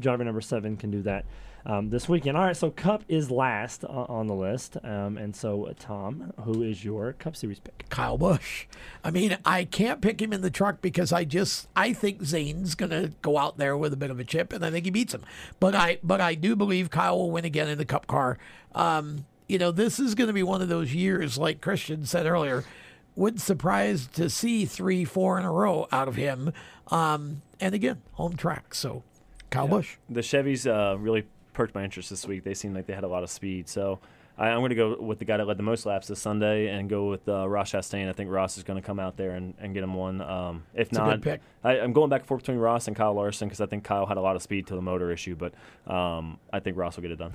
driver 0.00 0.24
number 0.24 0.40
seven 0.40 0.76
can 0.76 0.90
do 0.90 1.02
that. 1.02 1.24
Um, 1.64 1.90
this 1.90 2.08
weekend. 2.08 2.36
All 2.36 2.44
right, 2.44 2.56
so 2.56 2.72
Cup 2.72 3.04
is 3.06 3.30
last 3.30 3.84
o- 3.84 4.06
on 4.08 4.26
the 4.26 4.34
list, 4.34 4.76
um, 4.82 5.16
and 5.16 5.36
so 5.36 5.66
uh, 5.66 5.74
Tom, 5.78 6.32
who 6.40 6.64
is 6.64 6.84
your 6.84 7.12
Cup 7.12 7.36
Series 7.36 7.60
pick? 7.60 7.88
Kyle 7.88 8.18
Busch. 8.18 8.66
I 9.04 9.12
mean, 9.12 9.38
I 9.44 9.62
can't 9.62 10.00
pick 10.00 10.20
him 10.20 10.32
in 10.32 10.40
the 10.40 10.50
truck 10.50 10.82
because 10.82 11.12
I 11.12 11.22
just 11.22 11.68
I 11.76 11.92
think 11.92 12.24
Zane's 12.24 12.74
gonna 12.74 13.12
go 13.22 13.38
out 13.38 13.58
there 13.58 13.76
with 13.76 13.92
a 13.92 13.96
bit 13.96 14.10
of 14.10 14.18
a 14.18 14.24
chip, 14.24 14.52
and 14.52 14.64
I 14.64 14.72
think 14.72 14.86
he 14.86 14.90
beats 14.90 15.14
him. 15.14 15.22
But 15.60 15.76
I 15.76 15.98
but 16.02 16.20
I 16.20 16.34
do 16.34 16.56
believe 16.56 16.90
Kyle 16.90 17.16
will 17.16 17.30
win 17.30 17.44
again 17.44 17.68
in 17.68 17.78
the 17.78 17.84
Cup 17.84 18.08
car. 18.08 18.38
Um, 18.74 19.26
you 19.46 19.58
know, 19.58 19.70
this 19.70 20.00
is 20.00 20.16
going 20.16 20.26
to 20.26 20.34
be 20.34 20.42
one 20.42 20.62
of 20.62 20.68
those 20.68 20.92
years, 20.92 21.38
like 21.38 21.60
Christian 21.60 22.06
said 22.06 22.26
earlier. 22.26 22.64
Would 23.16 23.40
surprise 23.40 24.06
to 24.14 24.30
see 24.30 24.64
three, 24.64 25.04
four 25.04 25.38
in 25.38 25.44
a 25.44 25.52
row 25.52 25.86
out 25.92 26.08
of 26.08 26.16
him. 26.16 26.52
Um, 26.88 27.42
and 27.60 27.74
again, 27.74 28.02
home 28.12 28.36
track. 28.36 28.74
So 28.74 29.02
Kyle 29.50 29.68
Busch. 29.68 29.96
The 30.08 30.20
Chevys 30.20 30.66
uh, 30.66 30.98
really 30.98 31.24
perked 31.52 31.74
my 31.74 31.84
interest 31.84 32.10
this 32.10 32.26
week. 32.26 32.44
They 32.44 32.54
seemed 32.54 32.74
like 32.74 32.86
they 32.86 32.94
had 32.94 33.04
a 33.04 33.08
lot 33.08 33.22
of 33.22 33.30
speed. 33.30 33.68
So 33.68 34.00
I, 34.38 34.48
I'm 34.48 34.60
going 34.60 34.70
to 34.70 34.74
go 34.74 34.96
with 34.98 35.18
the 35.18 35.24
guy 35.24 35.36
that 35.36 35.46
led 35.46 35.58
the 35.58 35.62
most 35.62 35.86
laps 35.86 36.08
this 36.08 36.20
Sunday 36.20 36.68
and 36.68 36.88
go 36.88 37.08
with 37.08 37.28
uh, 37.28 37.48
Ross 37.48 37.72
Chastain. 37.72 38.08
I 38.08 38.12
think 38.12 38.30
Ross 38.30 38.56
is 38.56 38.64
going 38.64 38.80
to 38.80 38.86
come 38.86 38.98
out 38.98 39.16
there 39.16 39.32
and, 39.32 39.54
and 39.58 39.74
get 39.74 39.82
him 39.82 39.94
one. 39.94 40.20
Um, 40.20 40.64
if 40.74 40.88
It's 40.88 40.92
not. 40.92 41.26
I, 41.62 41.80
I'm 41.80 41.92
going 41.92 42.08
back 42.10 42.22
and 42.22 42.28
forth 42.28 42.42
between 42.42 42.58
Ross 42.58 42.88
and 42.88 42.96
Kyle 42.96 43.14
Larson 43.14 43.48
because 43.48 43.60
I 43.60 43.66
think 43.66 43.84
Kyle 43.84 44.06
had 44.06 44.16
a 44.16 44.22
lot 44.22 44.36
of 44.36 44.42
speed 44.42 44.66
to 44.68 44.74
the 44.74 44.82
motor 44.82 45.12
issue, 45.12 45.36
but 45.36 45.52
um, 45.92 46.38
I 46.52 46.60
think 46.60 46.76
Ross 46.76 46.96
will 46.96 47.02
get 47.02 47.12
it 47.12 47.18
done. 47.18 47.34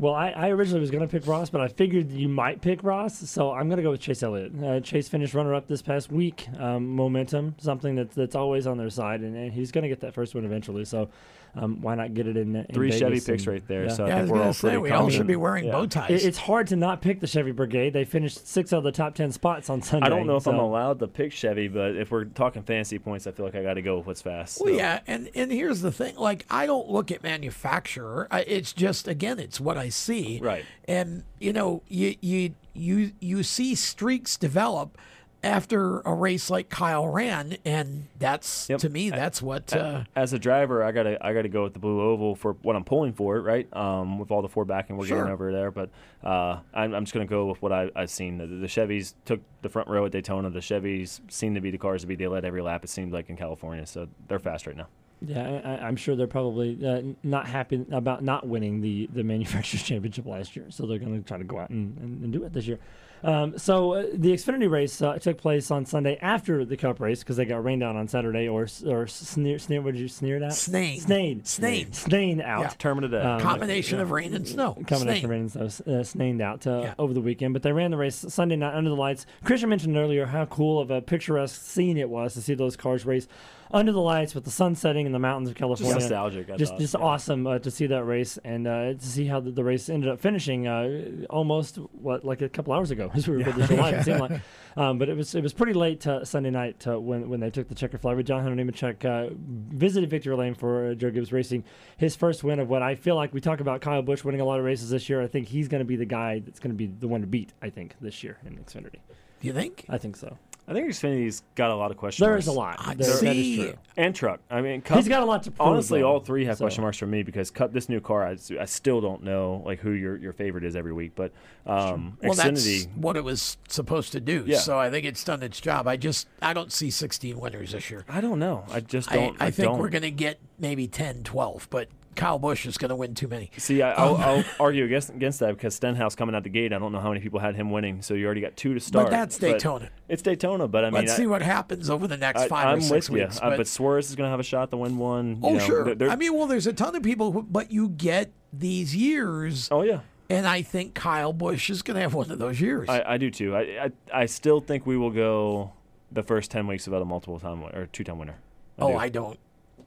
Well, 0.00 0.14
I, 0.14 0.28
I 0.28 0.48
originally 0.50 0.80
was 0.80 0.92
going 0.92 1.02
to 1.02 1.08
pick 1.08 1.26
Ross, 1.26 1.50
but 1.50 1.60
I 1.60 1.66
figured 1.66 2.12
you 2.12 2.28
might 2.28 2.60
pick 2.60 2.84
Ross, 2.84 3.18
so 3.18 3.50
I'm 3.50 3.68
going 3.68 3.78
to 3.78 3.82
go 3.82 3.90
with 3.90 4.00
Chase 4.00 4.22
Elliott. 4.22 4.52
Uh, 4.62 4.78
Chase 4.78 5.08
finished 5.08 5.34
runner-up 5.34 5.66
this 5.66 5.82
past 5.82 6.12
week. 6.12 6.46
Um, 6.56 6.94
momentum, 6.94 7.56
something 7.58 7.96
that's 7.96 8.14
that's 8.14 8.36
always 8.36 8.68
on 8.68 8.78
their 8.78 8.90
side, 8.90 9.22
and, 9.22 9.36
and 9.36 9.52
he's 9.52 9.72
going 9.72 9.82
to 9.82 9.88
get 9.88 9.98
that 10.02 10.14
first 10.14 10.36
win 10.36 10.44
eventually. 10.44 10.84
So 10.84 11.08
um, 11.54 11.80
why 11.80 11.94
not 11.94 12.14
get 12.14 12.26
it 12.26 12.36
in? 12.36 12.54
in 12.56 12.66
Three 12.72 12.90
Chevy 12.90 13.04
Vegas 13.20 13.24
picks 13.26 13.46
right 13.46 13.66
there, 13.66 13.84
yeah. 13.86 13.92
so 13.92 14.04
I 14.04 14.08
Yeah, 14.08 14.14
I 14.14 14.18
think 14.18 14.22
was 14.22 14.30
we're 14.30 14.36
gonna 14.38 14.46
all 14.48 14.52
say, 14.52 14.60
pretty 14.68 14.78
we 14.78 14.90
all 14.90 15.08
should 15.10 15.26
be 15.26 15.36
wearing 15.36 15.64
Yeah. 15.66 15.72
bow 15.72 15.86
ties. 15.86 16.10
It- 16.10 16.26
it's 16.26 16.38
hard 16.38 16.66
to 16.68 16.76
not 16.76 17.00
pick 17.02 17.20
the 17.20 17.26
Chevy 17.26 17.52
Brigade. 17.52 17.92
They 17.92 18.04
finished 18.04 18.46
six 18.46 18.72
out 18.72 18.78
of 18.78 18.84
the 18.84 18.92
top 18.92 19.14
ten 19.14 19.32
spots 19.32 19.68
on 19.70 19.82
Sunday. 19.82 20.06
I 20.06 20.08
don't 20.08 20.26
know 20.26 20.36
if 20.36 20.46
I'm 20.46 20.58
allowed 20.58 20.98
to 21.00 21.08
pick 21.08 21.32
Chevy, 21.32 21.68
but 21.68 21.96
if 21.96 22.10
we're 22.10 22.24
talking 22.24 22.62
fantasy 22.62 22.98
points, 22.98 23.26
I 23.26 23.30
feel 23.32 23.46
like 23.46 23.54
I 23.54 23.62
got 23.62 23.74
to 23.74 23.82
go 23.82 23.98
with 23.98 24.06
what's 24.06 24.22
fast. 24.22 24.60
Well, 24.62 24.72
So- 24.72 24.78
yeah, 24.78 25.00
and 25.06 25.28
and 25.34 25.50
here's 25.50 25.80
the 25.80 25.92
thing: 25.92 26.16
like, 26.16 26.46
I 26.50 26.66
don't 26.66 26.88
look 26.88 27.10
at 27.10 27.22
manufacturer. 27.22 28.28
I, 28.30 28.40
it's 28.42 28.72
just 28.72 29.08
again, 29.08 29.38
it's 29.38 29.60
what 29.60 29.76
I 29.76 29.88
see. 29.88 30.38
Right. 30.42 30.64
And 30.86 31.24
you 31.40 31.52
know, 31.52 31.82
you 31.88 32.14
you 32.20 32.54
you 32.74 33.12
you 33.20 33.42
see 33.42 33.74
streaks 33.74 34.36
develop 34.36 34.96
after 35.42 36.00
a 36.00 36.12
race 36.12 36.50
like 36.50 36.68
Kyle 36.68 37.06
ran, 37.06 37.56
and 37.64 38.06
that's 38.18 38.66
to 38.66 38.88
me, 38.88 39.10
that's 39.10 39.40
what. 39.40 39.74
Uh, 39.74 40.04
As 40.16 40.32
a 40.32 40.38
driver, 40.38 40.82
I 40.82 40.90
gotta 40.92 41.24
I 41.24 41.32
gotta 41.32 41.48
go 41.48 41.62
with 41.64 41.74
the 41.74 41.78
blue 41.78 42.00
oval 42.00 42.34
for 42.34 42.54
what 42.62 42.74
I'm 42.76 42.84
pulling 42.84 43.12
for, 43.12 43.40
right? 43.40 43.68
Um, 43.76 44.18
with 44.18 44.30
all 44.30 44.42
the 44.42 44.48
Ford 44.48 44.66
backing 44.68 44.96
we're 44.96 45.06
Sure. 45.06 45.18
getting 45.18 45.32
over 45.32 45.52
there, 45.52 45.70
but 45.70 45.90
uh, 46.24 46.58
I'm, 46.74 46.92
I'm 46.94 47.04
just 47.04 47.14
gonna 47.14 47.26
go 47.26 47.46
with 47.46 47.62
what 47.62 47.72
I, 47.72 47.90
I've 47.94 48.10
seen. 48.10 48.38
The, 48.38 48.46
the 48.46 48.66
Chevys 48.66 49.14
took 49.24 49.40
the 49.62 49.68
front 49.68 49.88
row 49.88 50.04
at 50.06 50.12
Daytona. 50.12 50.50
The 50.50 50.58
Chevys 50.60 51.20
seem 51.30 51.54
to 51.54 51.60
be 51.60 51.70
the 51.70 51.78
cars 51.78 52.00
to 52.02 52.06
be. 52.08 52.16
They 52.16 52.26
led 52.26 52.44
every 52.44 52.62
lap. 52.62 52.82
It 52.84 52.88
seemed 52.88 53.12
like 53.12 53.28
in 53.30 53.36
California, 53.36 53.86
so 53.86 54.08
they're 54.26 54.38
fast 54.40 54.66
right 54.66 54.76
now. 54.76 54.88
Yeah, 55.20 55.60
I, 55.64 55.70
I- 55.70 55.86
I'm 55.88 55.96
sure 55.96 56.14
they're 56.14 56.26
probably 56.28 56.84
uh, 56.86 57.02
not 57.24 57.46
happy 57.48 57.84
about 57.90 58.22
not 58.22 58.46
winning 58.46 58.80
the, 58.80 59.08
the 59.12 59.22
manufacturers 59.24 59.82
championship 59.82 60.26
last 60.26 60.54
year, 60.56 60.66
so 60.70 60.86
they're 60.86 60.98
going 61.00 61.20
to 61.20 61.26
try 61.26 61.38
to 61.38 61.44
go 61.44 61.58
out 61.58 61.70
and, 61.70 61.96
and, 61.98 62.22
and 62.24 62.32
do 62.32 62.44
it 62.44 62.52
this 62.52 62.66
year. 62.68 62.78
Um, 63.22 63.58
so 63.58 63.92
uh, 63.94 64.06
the 64.12 64.32
Xfinity 64.32 64.70
race 64.70 65.00
uh, 65.02 65.18
took 65.18 65.38
place 65.38 65.70
on 65.70 65.86
Sunday 65.86 66.18
after 66.20 66.64
the 66.64 66.76
Cup 66.76 67.00
race 67.00 67.20
because 67.20 67.36
they 67.36 67.44
got 67.44 67.64
rained 67.64 67.82
out 67.82 67.96
on 67.96 68.06
Saturday, 68.08 68.48
or 68.48 68.66
or 68.86 69.06
sneer, 69.06 69.58
sneer 69.58 69.80
what 69.82 69.94
did 69.94 70.00
you 70.00 70.08
sneer 70.08 70.42
at? 70.42 70.52
Snane. 70.54 71.00
Snane. 71.00 71.44
Snane. 71.44 71.92
Snane 71.92 72.40
out. 72.40 72.60
Yeah. 72.60 72.68
Term 72.78 73.02
of 73.02 73.10
the 73.10 73.16
day. 73.18 73.22
Um, 73.24 73.40
combination 73.40 74.00
of 74.00 74.10
rain 74.10 74.34
and 74.34 74.46
snow. 74.46 74.74
combination 74.86 75.24
of 75.24 75.30
rain 75.30 75.40
and 75.42 75.50
snow, 75.52 75.64
s- 75.64 75.80
uh, 75.80 76.04
snaned 76.04 76.40
out 76.40 76.66
uh, 76.66 76.94
over 76.98 77.12
the 77.12 77.20
weekend. 77.20 77.52
But 77.54 77.62
they 77.62 77.72
ran 77.72 77.90
the 77.90 77.96
race 77.96 78.24
Sunday 78.28 78.56
night 78.56 78.74
under 78.74 78.90
the 78.90 78.96
lights. 78.96 79.26
Christian 79.44 79.68
mentioned 79.68 79.96
earlier 79.96 80.26
how 80.26 80.44
cool 80.46 80.80
of 80.80 80.90
a 80.90 81.00
picturesque 81.00 81.60
scene 81.60 81.96
it 81.96 82.08
was 82.08 82.34
to 82.34 82.42
see 82.42 82.54
those 82.54 82.76
cars 82.76 83.04
race 83.06 83.26
under 83.70 83.92
the 83.92 84.00
lights 84.00 84.34
with 84.34 84.44
the 84.44 84.50
sun 84.50 84.74
setting 84.74 85.06
in 85.06 85.12
the 85.12 85.18
mountains 85.18 85.48
of 85.50 85.54
California. 85.56 85.94
nostalgic, 85.94 86.50
I 86.50 86.56
Just, 86.56 86.72
thought, 86.72 86.80
just 86.80 86.94
yeah. 86.94 87.00
awesome 87.04 87.46
uh, 87.46 87.58
to 87.58 87.70
see 87.70 87.86
that 87.86 88.04
race 88.04 88.38
and 88.44 88.66
uh, 88.66 88.94
to 88.94 89.00
see 89.06 89.26
how 89.26 89.40
the, 89.40 89.50
the 89.50 89.64
race 89.64 89.88
ended 89.88 90.08
up 90.08 90.20
finishing 90.20 90.66
uh, 90.66 91.26
almost 91.30 91.76
what 91.92 92.24
like 92.24 92.42
a 92.42 92.48
couple 92.48 92.72
hours 92.72 92.90
ago 92.90 93.10
as 93.14 93.28
we 93.28 93.36
recorded 93.36 93.68
this 93.68 93.70
live. 93.78 93.94
It 93.94 94.04
seemed 94.04 94.20
like, 94.20 94.40
um, 94.76 94.98
but 94.98 95.08
it 95.08 95.16
was 95.16 95.34
it 95.34 95.42
was 95.42 95.52
pretty 95.52 95.72
late 95.74 96.06
uh, 96.06 96.24
Sunday 96.24 96.50
night 96.50 96.86
uh, 96.86 96.98
when 97.00 97.28
when 97.28 97.40
they 97.40 97.50
took 97.50 97.68
the 97.68 97.74
checker 97.74 97.98
flag. 97.98 98.16
But 98.16 98.26
John 98.26 98.42
Hunter 98.42 98.62
Nemechek 98.62 99.04
uh, 99.04 99.34
visited 99.38 100.10
Victory 100.10 100.34
Lane 100.36 100.54
for 100.54 100.90
uh, 100.90 100.94
Joe 100.94 101.10
Gibbs 101.10 101.32
Racing, 101.32 101.64
his 101.96 102.16
first 102.16 102.44
win 102.44 102.60
of 102.60 102.68
what 102.68 102.82
I 102.82 102.94
feel 102.94 103.16
like 103.16 103.32
we 103.34 103.40
talk 103.40 103.60
about 103.60 103.80
Kyle 103.80 104.02
Busch 104.02 104.24
winning 104.24 104.40
a 104.40 104.44
lot 104.44 104.58
of 104.58 104.64
races 104.64 104.90
this 104.90 105.08
year. 105.08 105.22
I 105.22 105.26
think 105.26 105.48
he's 105.48 105.68
going 105.68 105.80
to 105.80 105.84
be 105.84 105.96
the 105.96 106.06
guy 106.06 106.38
that's 106.40 106.58
going 106.60 106.70
to 106.70 106.76
be 106.76 106.86
the 106.86 107.08
one 107.08 107.20
to 107.20 107.26
beat. 107.26 107.52
I 107.62 107.70
think 107.70 107.94
this 108.00 108.22
year 108.22 108.38
in 108.46 108.56
Xfinity. 108.56 109.00
Do 109.40 109.46
you 109.46 109.52
think? 109.52 109.84
I 109.88 109.98
think 109.98 110.16
so. 110.16 110.36
I 110.68 110.74
think 110.74 110.86
Xfinity's 110.88 111.42
got 111.54 111.70
a 111.70 111.74
lot 111.74 111.90
of 111.90 111.96
questions. 111.96 112.24
There 112.26 112.36
is 112.36 112.46
a 112.46 112.52
lot. 112.52 112.76
I 112.78 112.92
There- 112.94 113.06
that 113.06 113.12
is 113.14 113.20
see. 113.20 113.56
true. 113.62 113.74
and 113.96 114.14
truck. 114.14 114.40
I 114.50 114.60
mean, 114.60 114.82
He's 114.92 115.08
got 115.08 115.22
a 115.22 115.24
lot 115.24 115.42
to 115.44 115.50
prove, 115.50 115.66
Honestly, 115.66 116.00
though, 116.02 116.12
all 116.12 116.20
three 116.20 116.44
have 116.44 116.58
so. 116.58 116.64
question 116.64 116.82
marks 116.82 116.98
for 116.98 117.06
me 117.06 117.22
because 117.22 117.50
Cup, 117.50 117.72
this 117.72 117.88
new 117.88 118.00
car, 118.00 118.26
I, 118.26 118.36
I 118.60 118.66
still 118.66 119.00
don't 119.00 119.24
know 119.24 119.62
like 119.64 119.78
who 119.80 119.92
your 119.92 120.16
your 120.18 120.34
favorite 120.34 120.64
is 120.64 120.76
every 120.76 120.92
week. 120.92 121.12
But 121.14 121.32
um, 121.66 122.18
Well, 122.22 122.34
that's 122.34 122.60
Xfinity, 122.66 122.94
what 122.96 123.16
it 123.16 123.24
was 123.24 123.56
supposed 123.68 124.12
to 124.12 124.20
do. 124.20 124.44
Yeah. 124.46 124.58
So 124.58 124.78
I 124.78 124.90
think 124.90 125.06
it's 125.06 125.24
done 125.24 125.42
its 125.42 125.58
job. 125.60 125.88
I 125.88 125.96
just 125.96 126.28
I 126.42 126.52
don't 126.52 126.70
see 126.70 126.90
16 126.90 127.40
winners 127.40 127.72
this 127.72 127.90
year. 127.90 128.04
I 128.08 128.20
don't 128.20 128.38
know. 128.38 128.64
I 128.70 128.80
just 128.80 129.08
don't. 129.10 129.40
I, 129.40 129.46
I 129.46 129.50
think 129.50 129.68
don't. 129.70 129.78
we're 129.78 129.88
going 129.88 130.02
to 130.02 130.10
get 130.10 130.38
maybe 130.58 130.86
10, 130.86 131.22
12, 131.22 131.68
but 131.70 131.88
Kyle 132.18 132.38
Busch 132.38 132.66
is 132.66 132.76
going 132.76 132.88
to 132.90 132.96
win 132.96 133.14
too 133.14 133.28
many. 133.28 133.50
See, 133.56 133.80
I, 133.80 133.92
I'll, 133.92 134.16
Um, 134.16 134.20
I'll 134.20 134.44
argue 134.60 134.84
against 134.84 135.10
against 135.10 135.38
that 135.40 135.54
because 135.54 135.74
Stenhouse 135.74 136.14
coming 136.14 136.34
out 136.34 136.42
the 136.42 136.50
gate. 136.50 136.72
I 136.72 136.78
don't 136.78 136.92
know 136.92 137.00
how 137.00 137.08
many 137.08 137.20
people 137.20 137.38
had 137.38 137.54
him 137.54 137.70
winning. 137.70 138.02
So 138.02 138.14
you 138.14 138.26
already 138.26 138.40
got 138.40 138.56
two 138.56 138.74
to 138.74 138.80
start. 138.80 139.06
But 139.06 139.10
that's 139.10 139.38
Daytona. 139.38 139.88
It's 140.08 140.20
Daytona, 140.22 140.66
but 140.68 140.84
I 140.84 140.90
mean, 140.90 141.00
Let's 141.02 141.12
I, 141.12 141.16
see 141.16 141.26
what 141.26 141.42
happens 141.42 141.88
over 141.88 142.06
the 142.08 142.16
next 142.16 142.42
I, 142.42 142.48
five 142.48 142.66
I'm 142.66 142.78
or 142.78 142.80
six 142.80 143.08
with 143.08 143.22
weeks. 143.22 143.36
you. 143.40 143.48
Uh, 143.48 143.56
but 143.56 143.66
Suarez 143.66 144.10
is 144.10 144.16
going 144.16 144.26
to 144.26 144.30
have 144.30 144.40
a 144.40 144.44
shot 144.44 144.70
to 144.72 144.76
win 144.76 144.98
one. 144.98 145.36
you 145.36 145.40
oh, 145.44 145.52
know, 145.54 145.58
sure. 145.60 145.94
they're- 145.94 146.10
I 146.10 146.16
mean, 146.16 146.34
well, 146.34 146.46
there's 146.46 146.66
a 146.66 146.72
ton 146.72 146.94
of 146.96 147.02
people, 147.02 147.32
who, 147.32 147.42
but 147.42 147.70
you 147.70 147.88
get 147.88 148.32
these 148.52 148.94
years. 148.96 149.68
Oh 149.70 149.82
yeah. 149.82 150.00
And 150.30 150.46
I 150.46 150.62
think 150.62 150.94
Kyle 150.94 151.32
Busch 151.32 151.70
is 151.70 151.82
going 151.82 151.94
to 151.94 152.02
have 152.02 152.12
one 152.14 152.30
of 152.30 152.38
those 152.38 152.60
years. 152.60 152.88
I, 152.88 153.14
I 153.14 153.16
do 153.16 153.30
too. 153.30 153.56
I, 153.56 153.60
I 153.60 153.90
I 154.22 154.26
still 154.26 154.60
think 154.60 154.86
we 154.86 154.96
will 154.96 155.10
go 155.10 155.72
the 156.12 156.22
first 156.22 156.50
ten 156.50 156.66
weeks 156.66 156.86
without 156.86 157.00
a 157.00 157.04
multiple 157.06 157.38
time 157.38 157.62
or 157.62 157.86
two 157.86 158.04
time 158.04 158.18
winner. 158.18 158.36
oh, 158.78 158.92
do. 158.92 158.96
I 158.98 159.08
don't. 159.08 159.38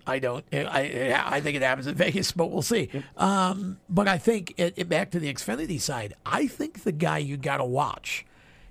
I 0.05 0.19
don't. 0.19 0.45
I 0.51 1.21
I 1.25 1.41
think 1.41 1.55
it 1.55 1.61
happens 1.61 1.87
in 1.87 1.95
Vegas, 1.95 2.31
but 2.31 2.51
we'll 2.51 2.61
see. 2.61 2.89
Um, 3.17 3.79
but 3.89 4.07
I 4.07 4.17
think 4.17 4.53
it, 4.57 4.73
it, 4.77 4.89
back 4.89 5.11
to 5.11 5.19
the 5.19 5.33
Xfinity 5.33 5.79
side. 5.79 6.13
I 6.25 6.47
think 6.47 6.83
the 6.83 6.91
guy 6.91 7.19
you 7.19 7.37
got 7.37 7.57
to 7.57 7.65
watch 7.65 8.25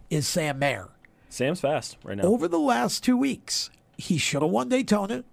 is 0.08 0.26
Sam 0.26 0.58
Mayer. 0.58 0.88
Sam's 1.28 1.60
fast 1.60 1.96
right 2.02 2.16
now. 2.16 2.24
Over 2.24 2.48
the 2.48 2.58
last 2.58 3.04
two 3.04 3.16
weeks, 3.16 3.70
he 3.96 4.18
should 4.18 4.42
have 4.42 4.50
won 4.50 4.68
Daytona. 4.68 5.24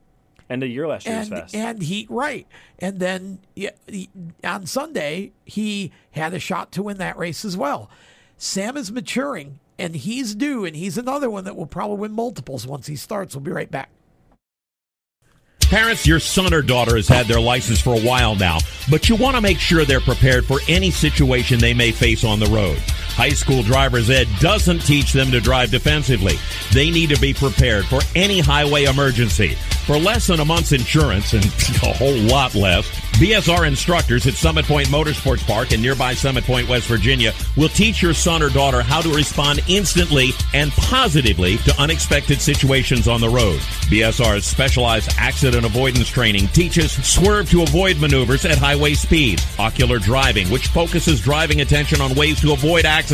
And 0.50 0.62
the 0.62 0.68
year 0.68 0.88
last 0.88 1.06
year 1.06 1.18
was 1.18 1.30
and, 1.30 1.40
fast. 1.40 1.56
and 1.56 1.82
he 1.82 2.08
right, 2.10 2.48
and 2.80 3.00
then 3.00 3.40
yeah, 3.54 3.72
he, 3.86 4.10
on 4.46 4.66
Sunday 4.66 5.34
he 5.44 5.92
had 6.12 6.34
a 6.34 6.40
shot 6.40 6.72
to 6.74 6.84
win 6.84 6.98
that 7.00 7.18
race 7.18 7.44
as 7.44 7.58
well. 7.58 7.90
Sam 8.38 8.78
is 8.78 8.90
maturing, 8.90 9.60
and 9.78 9.96
he's 9.96 10.36
due, 10.36 10.64
and 10.64 10.74
he's 10.74 10.98
another 10.98 11.30
one 11.30 11.44
that 11.44 11.58
will 11.58 11.66
probably 11.66 11.98
win 11.98 12.14
multiples 12.14 12.66
once 12.66 12.88
he 12.88 12.96
starts. 12.96 13.36
We'll 13.36 13.44
be 13.44 13.52
right 13.52 13.70
back. 13.70 13.90
Parents, 15.70 16.08
your 16.08 16.22
son 16.22 16.54
or 16.54 16.62
daughter 16.62 16.96
has 16.96 17.10
had 17.10 17.26
their 17.26 17.42
license 17.42 17.82
for 17.82 17.94
a 17.94 18.00
while 18.00 18.36
now, 18.36 18.60
but 18.90 19.10
you 19.10 19.18
want 19.18 19.36
to 19.36 19.42
make 19.42 19.60
sure 19.60 19.84
they're 19.84 20.00
prepared 20.00 20.46
for 20.46 20.60
any 20.70 20.92
situation 20.92 21.60
they 21.60 21.74
may 21.74 21.92
face 21.92 22.24
on 22.24 22.40
the 22.40 22.46
road. 22.46 22.82
High 23.18 23.30
school 23.30 23.64
driver's 23.64 24.12
ed 24.12 24.28
doesn't 24.40 24.86
teach 24.86 25.12
them 25.12 25.32
to 25.32 25.42
drive 25.42 25.72
defensively. 25.72 26.36
They 26.72 26.92
need 26.92 27.10
to 27.10 27.20
be 27.20 27.34
prepared 27.34 27.86
for 27.86 28.00
any 28.16 28.42
highway 28.42 28.84
emergency. 28.84 29.56
For 29.88 29.98
less 29.98 30.28
than 30.28 30.40
a 30.40 30.46
month's 30.46 30.72
insurance 30.72 31.34
and 31.34 31.44
a 31.84 31.94
whole 31.94 32.14
lot 32.14 32.54
less, 32.54 32.88
BSR 33.18 33.68
instructors 33.68 34.28
at 34.28 34.36
Summit 34.36 34.66
Point 34.66 34.90
Motorsports 34.90 35.44
Park 35.48 35.72
in 35.72 35.82
nearby 35.82 36.14
Summit 36.14 36.44
Point, 36.44 36.70
West 36.70 36.86
Virginia 36.86 37.34
will 37.56 37.70
teach 37.70 38.04
your 38.04 38.14
son 38.14 38.44
or 38.44 38.50
daughter 38.50 38.84
how 38.84 39.02
to 39.02 39.12
respond 39.12 39.62
instantly 39.68 40.30
and 40.54 40.72
positively 40.74 41.58
to 41.58 41.82
unexpected 41.82 42.40
situations 42.40 43.08
on 43.08 43.20
the 43.20 43.30
road. 43.30 43.58
BSR's 43.90 44.46
specialized 44.46 45.16
accident 45.18 45.66
avoidance 45.66 46.08
training 46.08 46.50
teaches 46.50 46.92
swerve 47.04 47.50
to 47.50 47.64
avoid 47.64 48.00
maneuvers 48.00 48.46
at 48.46 48.60
highway 48.60 48.94
speed, 48.94 49.42
ocular 49.58 49.98
driving, 49.98 50.48
which 50.50 50.68
focuses 50.68 51.20
driving 51.20 51.62
attention 51.62 52.00
on 52.00 52.14
ways 52.14 52.40
to 52.42 52.54
avoid 52.54 52.86
accidents, 52.86 53.07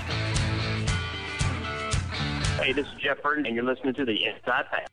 Hey, 2.71 2.81
this 2.81 2.87
is 2.87 3.01
Jeff 3.01 3.21
Burton, 3.21 3.45
and 3.45 3.53
you're 3.53 3.65
listening 3.65 3.93
to 3.95 4.05
the 4.05 4.23
Inside 4.23 4.63
Pass. 4.71 4.87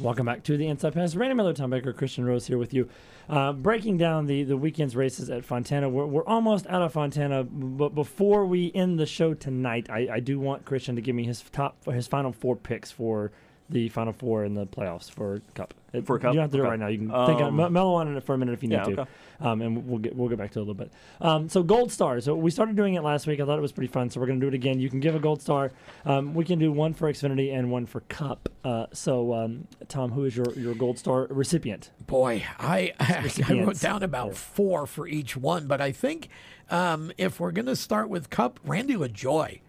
Welcome 0.00 0.24
back 0.24 0.42
to 0.44 0.56
the 0.56 0.66
Inside 0.66 0.94
Pass. 0.94 1.14
Randy 1.14 1.34
Miller, 1.34 1.52
Tom 1.52 1.68
Baker, 1.68 1.92
Christian 1.92 2.24
Rose 2.24 2.46
here 2.46 2.56
with 2.56 2.72
you. 2.72 2.88
Uh, 3.28 3.52
breaking 3.52 3.98
down 3.98 4.24
the, 4.24 4.42
the 4.42 4.56
weekend's 4.56 4.96
races 4.96 5.28
at 5.28 5.44
Fontana. 5.44 5.90
We're, 5.90 6.06
we're 6.06 6.24
almost 6.24 6.66
out 6.68 6.80
of 6.80 6.94
Fontana, 6.94 7.44
but 7.44 7.94
before 7.94 8.46
we 8.46 8.72
end 8.74 8.98
the 8.98 9.04
show 9.04 9.34
tonight, 9.34 9.90
I, 9.90 10.08
I 10.10 10.20
do 10.20 10.40
want 10.40 10.64
Christian 10.64 10.96
to 10.96 11.02
give 11.02 11.14
me 11.14 11.24
his 11.26 11.42
top 11.42 11.84
his 11.84 12.06
final 12.06 12.32
four 12.32 12.56
picks 12.56 12.90
for 12.90 13.32
the 13.70 13.88
final 13.90 14.12
four 14.12 14.44
in 14.44 14.54
the 14.54 14.66
playoffs 14.66 15.10
for 15.10 15.40
Cup. 15.54 15.74
It- 15.92 16.06
For 16.06 16.18
Cup? 16.18 16.32
You 16.34 16.36
don't 16.40 16.44
have 16.44 16.50
to 16.52 16.56
do 16.58 16.64
it 16.64 16.68
right 16.68 16.78
now. 16.78 16.88
You 16.88 16.98
can 16.98 17.08
think 17.08 17.40
Um, 17.40 17.58
on, 17.60 17.72
mellow 17.72 17.94
on 17.94 18.14
it 18.16 18.22
for 18.22 18.34
a 18.34 18.38
minute 18.38 18.52
if 18.52 18.62
you 18.62 18.68
need 18.68 18.74
yeah, 18.76 18.84
to. 18.84 19.00
okay. 19.02 19.10
Um, 19.40 19.62
and 19.62 19.86
we'll 19.86 19.98
get 19.98 20.14
we'll 20.16 20.28
get 20.28 20.36
back 20.36 20.50
to 20.52 20.58
it 20.58 20.62
a 20.62 20.64
little 20.64 20.74
bit. 20.74 20.90
Um, 21.20 21.48
so 21.48 21.62
gold 21.62 21.92
star. 21.92 22.20
So 22.20 22.34
we 22.34 22.50
started 22.50 22.76
doing 22.76 22.94
it 22.94 23.02
last 23.02 23.26
week. 23.26 23.40
I 23.40 23.44
thought 23.46 23.58
it 23.58 23.62
was 23.62 23.72
pretty 23.72 23.90
fun. 23.92 24.10
So 24.10 24.20
we're 24.20 24.26
going 24.26 24.40
to 24.40 24.44
do 24.44 24.48
it 24.48 24.54
again. 24.54 24.80
You 24.80 24.90
can 24.90 25.00
give 25.00 25.14
a 25.14 25.18
gold 25.18 25.40
star. 25.40 25.70
Um, 26.04 26.34
we 26.34 26.44
can 26.44 26.58
do 26.58 26.72
one 26.72 26.92
for 26.94 27.10
Xfinity 27.10 27.54
and 27.56 27.70
one 27.70 27.86
for 27.86 28.00
Cup. 28.00 28.48
Uh, 28.64 28.86
so 28.92 29.32
um, 29.34 29.66
Tom, 29.88 30.10
who 30.12 30.24
is 30.24 30.36
your, 30.36 30.50
your 30.54 30.74
gold 30.74 30.98
star 30.98 31.26
recipient? 31.30 31.90
Boy, 32.06 32.44
I 32.58 32.92
I 33.48 33.52
wrote 33.64 33.80
down 33.80 34.02
about 34.02 34.34
four 34.34 34.86
for 34.86 35.06
each 35.06 35.36
one, 35.36 35.66
but 35.66 35.80
I 35.80 35.92
think 35.92 36.28
um, 36.70 37.12
if 37.16 37.38
we're 37.40 37.52
going 37.52 37.66
to 37.66 37.76
start 37.76 38.08
with 38.10 38.28
Cup, 38.30 38.58
Randy 38.64 38.94
LaJoie 38.94 39.60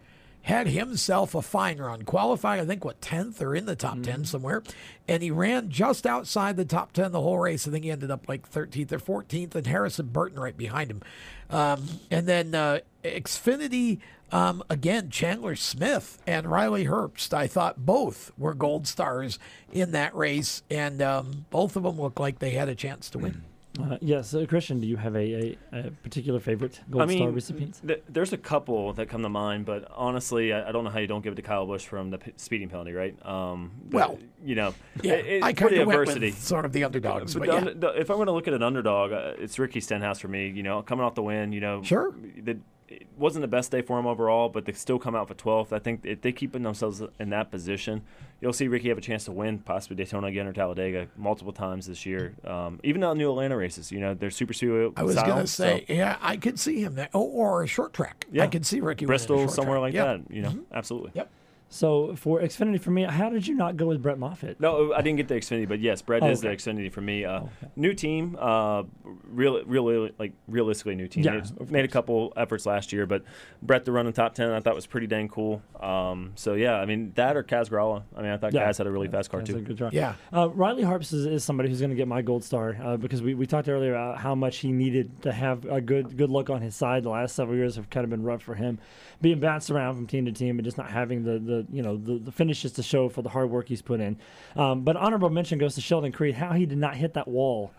had 0.42 0.68
himself 0.68 1.34
a 1.34 1.42
fine 1.42 1.78
run. 1.78 2.02
Qualified, 2.02 2.60
I 2.60 2.64
think, 2.64 2.84
what 2.84 3.00
tenth 3.00 3.42
or 3.42 3.54
in 3.54 3.66
the 3.66 3.76
top 3.76 4.02
ten 4.02 4.24
somewhere, 4.24 4.62
and 5.06 5.22
he 5.22 5.30
ran 5.30 5.68
just 5.68 6.06
outside 6.06 6.56
the 6.56 6.64
top 6.64 6.92
ten 6.92 7.12
the 7.12 7.20
whole 7.20 7.38
race. 7.38 7.68
I 7.68 7.70
think 7.70 7.84
he 7.84 7.90
ended 7.90 8.10
up 8.10 8.28
like 8.28 8.48
thirteenth 8.48 8.92
or 8.92 8.98
fourteenth, 8.98 9.54
and 9.54 9.66
Harrison 9.66 10.06
Burton 10.06 10.40
right 10.40 10.56
behind 10.56 10.90
him. 10.90 11.02
Um, 11.50 11.86
and 12.10 12.26
then 12.26 12.54
uh, 12.54 12.80
Xfinity. 13.04 13.98
Um, 14.32 14.62
again, 14.70 15.10
Chandler 15.10 15.56
Smith 15.56 16.22
and 16.24 16.48
Riley 16.48 16.86
Herbst, 16.86 17.34
I 17.34 17.48
thought 17.48 17.84
both 17.84 18.30
were 18.38 18.54
gold 18.54 18.86
stars 18.86 19.40
in 19.72 19.90
that 19.90 20.14
race, 20.14 20.62
and 20.70 21.02
um, 21.02 21.46
both 21.50 21.74
of 21.74 21.82
them 21.82 22.00
looked 22.00 22.20
like 22.20 22.38
they 22.38 22.50
had 22.50 22.68
a 22.68 22.76
chance 22.76 23.10
to 23.10 23.18
win. 23.18 23.42
Uh, 23.82 23.98
yes, 24.00 24.34
uh, 24.34 24.44
Christian, 24.48 24.80
do 24.80 24.86
you 24.86 24.96
have 24.96 25.14
a, 25.16 25.56
a, 25.72 25.78
a 25.86 25.90
particular 26.02 26.40
favorite 26.40 26.80
gold 26.90 27.02
I 27.02 27.06
mean, 27.06 27.18
star 27.18 27.30
recipient? 27.30 27.80
th- 27.86 28.02
there's 28.08 28.32
a 28.32 28.38
couple 28.38 28.92
that 28.94 29.08
come 29.08 29.22
to 29.22 29.28
mind, 29.28 29.64
but 29.66 29.88
honestly, 29.94 30.52
I, 30.52 30.68
I 30.68 30.72
don't 30.72 30.84
know 30.84 30.90
how 30.90 30.98
you 30.98 31.06
don't 31.06 31.22
give 31.22 31.32
it 31.32 31.36
to 31.36 31.42
Kyle 31.42 31.66
Busch 31.66 31.84
from 31.86 32.10
the 32.10 32.18
p- 32.18 32.32
speeding 32.36 32.68
penalty, 32.68 32.92
right? 32.92 33.14
Um, 33.26 33.70
but, 33.88 33.96
Well, 33.96 34.18
you 34.44 34.54
know, 34.54 34.74
yeah, 35.02 35.14
it- 35.14 35.26
it's 35.26 35.44
I 35.46 35.52
for 35.52 35.64
the 35.64 35.68
kinda 35.70 35.86
went 35.86 36.00
with 36.00 36.08
adversity. 36.08 36.30
sort 36.32 36.64
of 36.64 36.72
the 36.72 36.84
underdogs, 36.84 37.34
But 37.34 37.40
but 37.40 37.46
the 37.46 37.52
yeah. 37.52 37.58
under- 37.58 37.74
the- 37.74 38.00
if 38.00 38.10
I'm 38.10 38.16
going 38.16 38.26
to 38.26 38.32
look 38.32 38.48
at 38.48 38.54
an 38.54 38.62
underdog, 38.62 39.12
uh, 39.12 39.32
it's 39.38 39.58
Ricky 39.58 39.80
Stenhouse 39.80 40.18
for 40.20 40.28
me. 40.28 40.48
You 40.48 40.62
know, 40.62 40.82
coming 40.82 41.04
off 41.04 41.14
the 41.14 41.22
win, 41.22 41.52
you 41.52 41.60
know, 41.60 41.82
Sure. 41.82 42.12
The, 42.42 42.58
it 42.90 43.06
wasn't 43.16 43.42
the 43.42 43.48
best 43.48 43.70
day 43.70 43.82
for 43.82 43.98
him 43.98 44.06
overall, 44.06 44.48
but 44.48 44.64
they 44.64 44.72
still 44.72 44.98
come 44.98 45.14
out 45.14 45.28
for 45.28 45.34
12th. 45.34 45.72
I 45.72 45.78
think 45.78 46.00
if 46.04 46.20
they 46.22 46.32
keep 46.32 46.52
themselves 46.52 47.00
in 47.20 47.30
that 47.30 47.50
position, 47.50 48.02
you'll 48.40 48.52
see 48.52 48.66
Ricky 48.68 48.88
have 48.88 48.98
a 48.98 49.00
chance 49.00 49.24
to 49.26 49.32
win 49.32 49.58
possibly 49.60 49.96
Daytona 49.96 50.26
again 50.26 50.46
or 50.46 50.52
Talladega 50.52 51.06
multiple 51.16 51.52
times 51.52 51.86
this 51.86 52.04
year. 52.04 52.34
Um, 52.44 52.80
even 52.82 53.04
on 53.04 53.16
new 53.16 53.30
Atlanta 53.30 53.56
races, 53.56 53.92
you 53.92 54.00
know, 54.00 54.14
they're 54.14 54.30
super 54.30 54.52
super. 54.52 54.90
I 54.96 55.04
was 55.04 55.14
going 55.14 55.36
to 55.36 55.46
say, 55.46 55.84
so- 55.86 55.94
yeah, 55.94 56.16
I 56.20 56.36
could 56.36 56.58
see 56.58 56.82
him 56.82 56.96
there. 56.96 57.08
Oh, 57.14 57.22
or 57.22 57.62
a 57.62 57.66
short 57.66 57.92
track. 57.92 58.26
Yeah. 58.32 58.42
I 58.42 58.48
could 58.48 58.66
see 58.66 58.80
Ricky 58.80 59.06
Bristol, 59.06 59.46
somewhere 59.48 59.76
track. 59.78 59.82
like 59.82 59.94
Yeah. 59.94 60.04
that. 60.16 60.20
You 60.30 60.42
know, 60.42 60.58
absolutely. 60.72 61.12
Yep. 61.14 61.30
So 61.72 62.16
for 62.16 62.40
Xfinity 62.40 62.80
for 62.80 62.90
me, 62.90 63.04
how 63.04 63.30
did 63.30 63.46
you 63.46 63.54
not 63.54 63.76
go 63.76 63.86
with 63.86 64.02
Brett 64.02 64.18
Moffitt? 64.18 64.58
No, 64.58 64.92
I 64.92 65.02
didn't 65.02 65.18
get 65.18 65.28
the 65.28 65.36
Xfinity, 65.36 65.68
but 65.68 65.78
yes, 65.78 66.02
Brett 66.02 66.20
Oh, 66.20 66.26
is 66.28 66.40
the. 66.40 66.48
Xfinity 66.48 66.92
for 66.92 67.00
me. 67.00 67.24
Uh, 67.24 67.42
New 67.76 67.94
team, 67.94 68.36
uh, 68.40 68.82
real, 69.28 69.62
really, 69.64 70.12
like 70.18 70.32
realistically 70.48 70.96
new 70.96 71.06
team. 71.06 71.22
Yeah, 71.22 71.42
Made- 71.68 71.84
of 71.84 71.84
a 71.84 71.88
couple 71.88 72.32
efforts 72.36 72.66
last 72.66 72.92
year, 72.92 73.06
but 73.06 73.22
Brett 73.62 73.84
to 73.84 73.92
run 73.92 74.08
in 74.08 74.12
top 74.12 74.34
ten, 74.34 74.50
I 74.50 74.58
thought 74.58 74.74
was 74.74 74.86
pretty 74.86 75.06
dang 75.06 75.28
cool. 75.28 75.62
Um, 75.80 76.32
so 76.34 76.54
yeah, 76.54 76.74
I 76.74 76.86
mean 76.86 77.12
that 77.14 77.36
or 77.36 77.44
Kaz 77.44 77.70
Grala. 77.70 78.02
I 78.16 78.22
mean, 78.22 78.32
I 78.32 78.36
thought 78.36 78.52
Yeah. 78.52 78.68
Kaz 78.68 78.78
had 78.78 78.88
a 78.88 78.90
really 78.90 79.06
fast 79.08 79.30
car 79.30 79.38
That's 79.40 79.50
too. 79.52 79.58
a 79.58 79.60
good 79.62 79.76
drive. 79.76 79.94
Uh, 80.34 80.48
Riley 80.50 80.82
Herbst 80.82 81.12
is, 81.14 81.24
is 81.24 81.44
somebody 81.44 81.68
who's 81.68 81.78
going 81.78 81.90
to 81.90 81.96
get 81.96 82.08
my 82.08 82.20
gold 82.20 82.42
star 82.42 82.76
uh, 82.82 82.96
because 82.96 83.22
we, 83.22 83.34
we 83.34 83.46
talked 83.46 83.68
earlier 83.68 83.92
about 83.94 84.18
how 84.18 84.34
much 84.34 84.56
he 84.58 84.72
needed 84.72 85.22
to 85.22 85.30
have 85.30 85.64
a 85.66 85.80
good 85.80 86.16
good 86.16 86.30
look 86.30 86.50
on 86.50 86.60
his 86.62 86.74
side. 86.74 87.04
The 87.04 87.10
last 87.10 87.36
several 87.36 87.56
years 87.56 87.76
have 87.76 87.88
kind 87.90 88.02
of 88.02 88.10
been 88.10 88.24
rough 88.24 88.42
for 88.42 88.56
him, 88.56 88.80
being 89.20 89.38
bounced 89.38 89.70
around 89.70 89.94
from 89.94 90.08
team 90.08 90.24
to 90.26 90.32
team 90.32 90.58
and 90.58 90.64
just 90.64 90.76
not 90.76 90.90
having 90.90 91.22
the, 91.22 91.38
the 91.38 91.59
you 91.70 91.82
know 91.82 91.96
the, 91.96 92.18
the 92.18 92.32
finishes 92.32 92.72
to 92.72 92.82
show 92.82 93.08
for 93.08 93.22
the 93.22 93.28
hard 93.30 93.50
work 93.50 93.68
he's 93.68 93.82
put 93.82 94.00
in. 94.00 94.18
Um, 94.56 94.82
but 94.82 94.96
honorable 94.96 95.30
mention 95.30 95.58
goes 95.58 95.74
to 95.76 95.80
Sheldon 95.80 96.12
Creed. 96.12 96.34
How 96.34 96.52
he 96.52 96.66
did 96.66 96.78
not 96.78 96.96
hit 96.96 97.14
that 97.14 97.28
wall. 97.28 97.72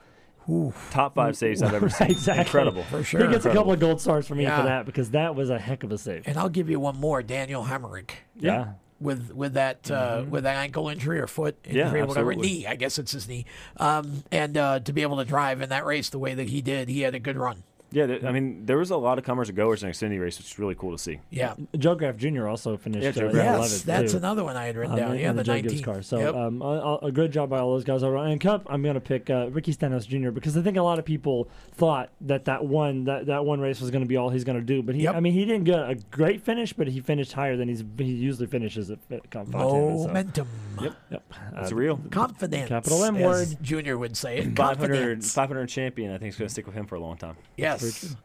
Top 0.89 1.15
five 1.15 1.37
saves 1.37 1.61
I've 1.61 1.73
ever 1.73 1.89
seen. 1.89 2.11
exactly. 2.11 2.41
Incredible. 2.45 2.83
For 2.83 3.03
sure. 3.03 3.25
He 3.25 3.31
gets 3.31 3.45
a 3.45 3.53
couple 3.53 3.71
of 3.71 3.79
gold 3.79 4.01
stars 4.01 4.27
for 4.27 4.35
me 4.35 4.43
Yeah. 4.43 4.57
for 4.57 4.63
that 4.63 4.85
because 4.85 5.11
that 5.11 5.35
was 5.35 5.49
a 5.49 5.59
heck 5.59 5.83
of 5.83 5.91
a 5.91 5.97
save. 5.97 6.27
And 6.27 6.37
I'll 6.37 6.49
give 6.49 6.69
you 6.69 6.79
one 6.79 6.97
more, 6.97 7.21
Daniel 7.21 7.63
Hemric. 7.65 8.11
Yeah. 8.37 8.73
With 8.99 9.31
with 9.33 9.53
that 9.53 9.89
uh, 9.89 10.23
with 10.29 10.43
that 10.43 10.57
ankle 10.57 10.87
injury 10.89 11.19
or 11.19 11.25
foot 11.27 11.57
Yeah, 11.65 11.85
injury 11.85 12.01
or 12.01 12.05
whatever 12.05 12.31
absolutely. 12.31 12.57
knee, 12.59 12.67
I 12.67 12.75
guess 12.75 12.99
it's 12.99 13.11
his 13.13 13.27
knee. 13.27 13.45
Um, 13.77 14.23
and 14.31 14.55
uh, 14.57 14.79
to 14.81 14.93
be 14.93 15.01
able 15.01 15.17
to 15.17 15.25
drive 15.25 15.61
in 15.61 15.69
that 15.69 15.85
race 15.85 16.09
the 16.09 16.19
way 16.19 16.35
that 16.35 16.49
he 16.49 16.61
did, 16.61 16.87
he 16.87 17.01
had 17.01 17.15
a 17.15 17.19
good 17.19 17.35
run. 17.37 17.63
Yeah, 17.93 18.07
th- 18.07 18.23
I 18.23 18.31
mean 18.31 18.65
there 18.65 18.77
was 18.77 18.89
a 18.91 18.95
lot 18.97 19.17
of 19.17 19.23
comers 19.25 19.49
and 19.49 19.55
goers 19.57 19.83
in 19.83 19.89
the 19.89 19.93
Xfinity 19.93 20.21
race, 20.21 20.37
which 20.37 20.47
is 20.51 20.57
really 20.59 20.75
cool 20.75 20.91
to 20.91 20.97
see. 20.97 21.19
Yeah. 21.29 21.55
Joe 21.77 21.95
Graf 21.95 22.15
Jr. 22.15 22.47
also 22.47 22.77
finished. 22.77 23.03
Yeah, 23.03 23.11
Joe 23.11 23.27
uh, 23.27 23.31
Graf. 23.31 23.55
11th, 23.57 23.59
Yes, 23.61 23.81
that's 23.83 24.11
too. 24.13 24.17
another 24.19 24.43
one 24.45 24.55
I 24.55 24.65
had 24.67 24.77
written 24.77 24.93
Um, 24.93 24.99
down. 24.99 25.19
Yeah, 25.19 25.29
in 25.31 25.35
the 25.35 25.43
Joe 25.43 25.55
Gibbs 25.61 25.73
19. 25.81 25.83
car. 25.83 26.01
So 26.01 26.19
Yep. 26.19 26.35
um, 26.35 26.61
a, 26.61 26.65
a- 26.65 26.97
a 27.07 27.11
good 27.11 27.31
job 27.31 27.49
by 27.49 27.59
all 27.59 27.71
those 27.71 27.83
guys. 27.83 28.01
And 28.03 28.39
Cup, 28.39 28.65
I'm 28.69 28.81
going 28.81 28.95
to 28.95 29.01
pick 29.01 29.29
uh, 29.29 29.49
Ricky 29.51 29.71
Stenhouse 29.73 30.05
Jr. 30.05 30.29
because 30.31 30.55
I 30.55 30.61
think 30.61 30.77
a 30.77 30.81
lot 30.83 30.99
of 30.99 31.05
people 31.05 31.49
thought 31.73 32.09
that 32.21 32.45
that 32.45 32.63
one 32.65 33.03
that, 33.05 33.25
that 33.25 33.45
one 33.45 33.59
race 33.59 33.81
was 33.81 33.91
going 33.91 34.03
to 34.03 34.07
be 34.07 34.15
all 34.17 34.29
he's 34.29 34.43
going 34.45 34.57
to 34.57 34.63
do. 34.65 34.81
But 34.81 34.95
he, 34.95 35.07
I 35.07 35.19
mean, 35.19 35.33
he 35.33 35.43
didn't 35.45 35.65
get 35.65 35.79
a 35.79 35.95
great 36.11 36.41
finish, 36.43 36.71
but 36.73 36.87
he 36.87 37.01
finished 37.01 37.33
higher 37.33 37.57
than 37.57 37.67
he's 37.67 37.83
he 37.97 38.05
usually 38.05 38.47
finishes 38.47 38.89
at 38.89 39.03
Fit- 39.09 39.29
Cup 39.29 39.47
Fontana, 39.47 39.69
so- 39.99 40.07
Momentum. 40.07 40.47
Yep, 40.81 40.93
yep. 41.11 41.23
That's 41.53 41.71
Uh, 41.71 41.75
real. 41.75 41.99
Confidence. 42.09 42.69
Capital 42.69 43.03
M 43.03 43.17
as 43.17 43.23
word. 43.49 43.57
Junior 43.61 43.97
would 43.97 44.15
say 44.15 44.37
it. 44.37 44.55
500, 44.55 45.23
500 45.25 45.67
champion. 45.67 46.13
I 46.13 46.17
think 46.17 46.29
is 46.29 46.37
going 46.37 46.47
to 46.47 46.51
stick 46.53 46.65
with 46.65 46.75
him 46.75 46.85
for 46.85 46.95
a 46.95 46.99
long 46.99 47.17
time. 47.17 47.35
Yes. 47.57 47.80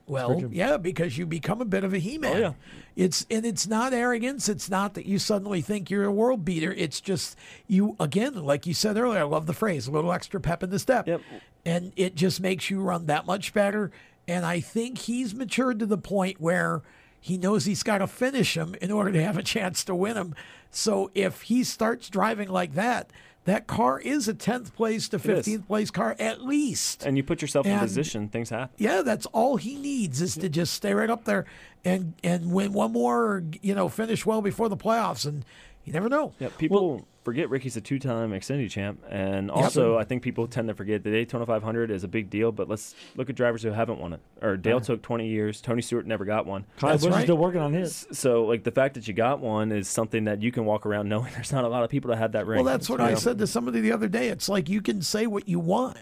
Well, 0.06 0.44
yeah, 0.50 0.76
because 0.76 1.16
you 1.18 1.26
become 1.26 1.60
a 1.60 1.64
bit 1.64 1.84
of 1.84 1.92
a 1.94 1.98
He-Man. 1.98 2.36
Oh, 2.36 2.38
yeah. 2.38 2.52
It's 2.96 3.26
and 3.30 3.44
it's 3.44 3.66
not 3.66 3.92
arrogance. 3.92 4.48
It's 4.48 4.70
not 4.70 4.94
that 4.94 5.06
you 5.06 5.18
suddenly 5.18 5.60
think 5.60 5.90
you're 5.90 6.04
a 6.04 6.12
world 6.12 6.44
beater. 6.44 6.72
It's 6.72 7.00
just 7.00 7.36
you 7.66 7.96
again, 8.00 8.34
like 8.44 8.66
you 8.66 8.74
said 8.74 8.96
earlier. 8.96 9.20
I 9.20 9.24
love 9.24 9.46
the 9.46 9.52
phrase: 9.52 9.86
a 9.86 9.90
little 9.90 10.12
extra 10.12 10.40
pep 10.40 10.62
in 10.62 10.70
the 10.70 10.78
step. 10.78 11.06
Yep. 11.06 11.20
and 11.64 11.92
it 11.96 12.14
just 12.14 12.40
makes 12.40 12.70
you 12.70 12.80
run 12.80 13.06
that 13.06 13.26
much 13.26 13.52
better. 13.52 13.90
And 14.28 14.44
I 14.46 14.60
think 14.60 14.98
he's 14.98 15.34
matured 15.34 15.78
to 15.80 15.86
the 15.86 15.98
point 15.98 16.40
where 16.40 16.82
he 17.20 17.36
knows 17.36 17.64
he's 17.64 17.82
got 17.82 17.98
to 17.98 18.06
finish 18.06 18.56
him 18.56 18.74
in 18.80 18.90
order 18.90 19.12
to 19.12 19.22
have 19.22 19.36
a 19.36 19.42
chance 19.42 19.84
to 19.84 19.94
win 19.94 20.16
him. 20.16 20.34
So 20.70 21.10
if 21.14 21.42
he 21.42 21.64
starts 21.64 22.08
driving 22.08 22.48
like 22.48 22.74
that, 22.74 23.10
that 23.46 23.66
car 23.66 23.98
is 23.98 24.28
a 24.28 24.34
10th 24.34 24.74
place 24.74 25.08
to 25.08 25.18
15th 25.18 25.66
place 25.66 25.90
car 25.90 26.14
at 26.18 26.42
least. 26.42 27.06
And 27.06 27.16
you 27.16 27.22
put 27.22 27.40
yourself 27.40 27.64
in 27.64 27.78
position, 27.78 28.28
things 28.28 28.50
happen. 28.50 28.74
Yeah, 28.76 29.02
that's 29.02 29.26
all 29.26 29.56
he 29.56 29.76
needs 29.76 30.20
is 30.20 30.34
to 30.36 30.48
just 30.48 30.74
stay 30.74 30.92
right 30.92 31.08
up 31.08 31.24
there 31.24 31.46
and 31.84 32.14
and 32.22 32.52
win 32.52 32.72
one 32.72 32.92
more, 32.92 33.24
or, 33.24 33.44
you 33.62 33.74
know, 33.74 33.88
finish 33.88 34.26
well 34.26 34.42
before 34.42 34.68
the 34.68 34.76
playoffs. 34.76 35.24
And 35.24 35.44
you 35.86 35.92
never 35.92 36.08
know. 36.10 36.34
Yeah, 36.38 36.48
people 36.58 37.06
forget 37.24 37.48
Ricky's 37.48 37.76
a 37.76 37.80
two-time 37.80 38.30
Xfinity 38.32 38.70
champ, 38.70 39.02
and 39.08 39.50
also 39.50 39.96
I 39.96 40.04
think 40.04 40.22
people 40.22 40.46
tend 40.46 40.68
to 40.68 40.74
forget 40.74 41.02
that 41.02 41.10
the 41.10 41.16
Daytona 41.16 41.46
500 41.46 41.90
is 41.90 42.04
a 42.04 42.08
big 42.08 42.28
deal. 42.28 42.52
But 42.52 42.68
let's 42.68 42.94
look 43.16 43.30
at 43.30 43.36
drivers 43.36 43.62
who 43.62 43.70
haven't 43.70 44.00
won 44.00 44.12
it. 44.12 44.20
Or 44.42 44.56
Dale 44.56 44.76
Yeah. 44.76 44.80
took 44.80 45.02
20 45.02 45.26
years. 45.28 45.60
Tony 45.60 45.80
Stewart 45.80 46.06
never 46.06 46.24
got 46.24 46.44
one. 46.44 46.66
Kyle 46.76 46.90
That's 46.90 47.04
Busch 47.06 47.16
is 47.16 47.22
still 47.22 47.38
working 47.38 47.60
on 47.60 47.72
his. 47.72 48.06
So, 48.12 48.44
like 48.44 48.64
the 48.64 48.70
fact 48.72 48.94
that 48.94 49.08
you 49.08 49.14
got 49.14 49.40
one 49.40 49.72
is 49.72 49.88
something 49.88 50.24
that 50.24 50.42
you 50.42 50.52
can 50.52 50.64
walk 50.64 50.84
around 50.86 51.08
knowing 51.08 51.32
there's 51.34 51.52
not 51.52 51.64
a 51.64 51.68
lot 51.68 51.84
of 51.84 51.90
people 51.90 52.10
that 52.10 52.18
have 52.18 52.32
that 52.32 52.46
ring. 52.46 52.56
Well, 52.62 52.64
that's 52.72 52.88
what 52.90 53.00
I 53.00 53.10
know? 53.10 53.16
said 53.16 53.38
to 53.38 53.46
somebody 53.46 53.80
the 53.80 53.92
other 53.92 54.08
day. 54.08 54.28
It's 54.28 54.48
like 54.48 54.68
you 54.68 54.82
can 54.82 55.02
say 55.02 55.26
what 55.26 55.48
you 55.48 55.58
want, 55.60 55.98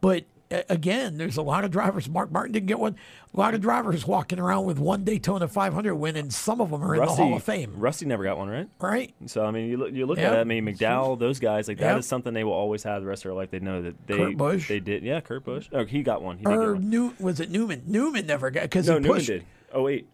but 0.00 0.24
again, 0.50 1.16
there's 1.18 1.36
a 1.36 1.42
lot 1.42 1.64
of 1.64 1.70
drivers. 1.70 2.08
Mark 2.08 2.30
Martin 2.30 2.52
didn't 2.52 2.66
get 2.66 2.78
one. 2.78 2.96
A 3.34 3.36
lot 3.38 3.54
of 3.54 3.60
drivers 3.60 4.06
walking 4.06 4.38
around 4.38 4.64
with 4.64 4.78
one 4.78 5.04
Daytona 5.04 5.46
500 5.48 5.94
win, 5.94 6.16
and 6.16 6.32
some 6.32 6.60
of 6.60 6.70
them 6.70 6.82
are 6.82 6.94
in 6.94 7.00
the 7.00 7.06
Hall 7.06 7.34
of 7.36 7.42
Fame. 7.42 7.74
Rusty 7.76 8.06
never 8.06 8.24
got 8.24 8.38
one, 8.38 8.48
right? 8.48 8.68
Right. 8.80 9.14
So 9.26 9.44
I 9.44 9.50
mean, 9.50 9.68
you 9.68 9.76
look, 9.76 9.92
you 9.92 10.06
look 10.06 10.18
Yep. 10.18 10.32
at 10.32 10.38
it. 10.38 10.40
I 10.40 10.44
mean, 10.44 10.64
McDowell, 10.64 11.18
those 11.18 11.38
guys, 11.38 11.68
like 11.68 11.78
that 11.78 11.90
Yep. 11.90 11.98
is 11.98 12.06
something 12.06 12.32
they 12.32 12.44
will 12.44 12.52
always 12.52 12.82
have 12.84 13.02
the 13.02 13.08
rest 13.08 13.20
of 13.20 13.30
their 13.30 13.34
life. 13.34 13.50
They 13.50 13.60
know 13.60 13.82
that 13.82 14.06
they 14.06 14.16
Kurt 14.16 14.36
Busch. 14.36 14.68
they 14.68 14.80
did. 14.80 15.02
Yeah, 15.02 15.20
Kurt 15.20 15.44
Busch. 15.44 15.68
Oh, 15.72 15.84
he 15.84 16.02
got 16.02 16.22
one. 16.22 16.38
He 16.38 16.46
Or 16.46 16.74
one. 16.74 16.88
New 16.88 17.14
was 17.20 17.40
it 17.40 17.50
Newman? 17.50 17.82
Newman 17.86 18.26
never 18.26 18.50
got 18.50 18.62
because 18.62 18.86
No, 18.88 18.94
Newman 18.94 19.10
pushed. 19.12 19.26
did. 19.26 19.44
Oh 19.72 19.82
wait, 19.82 20.08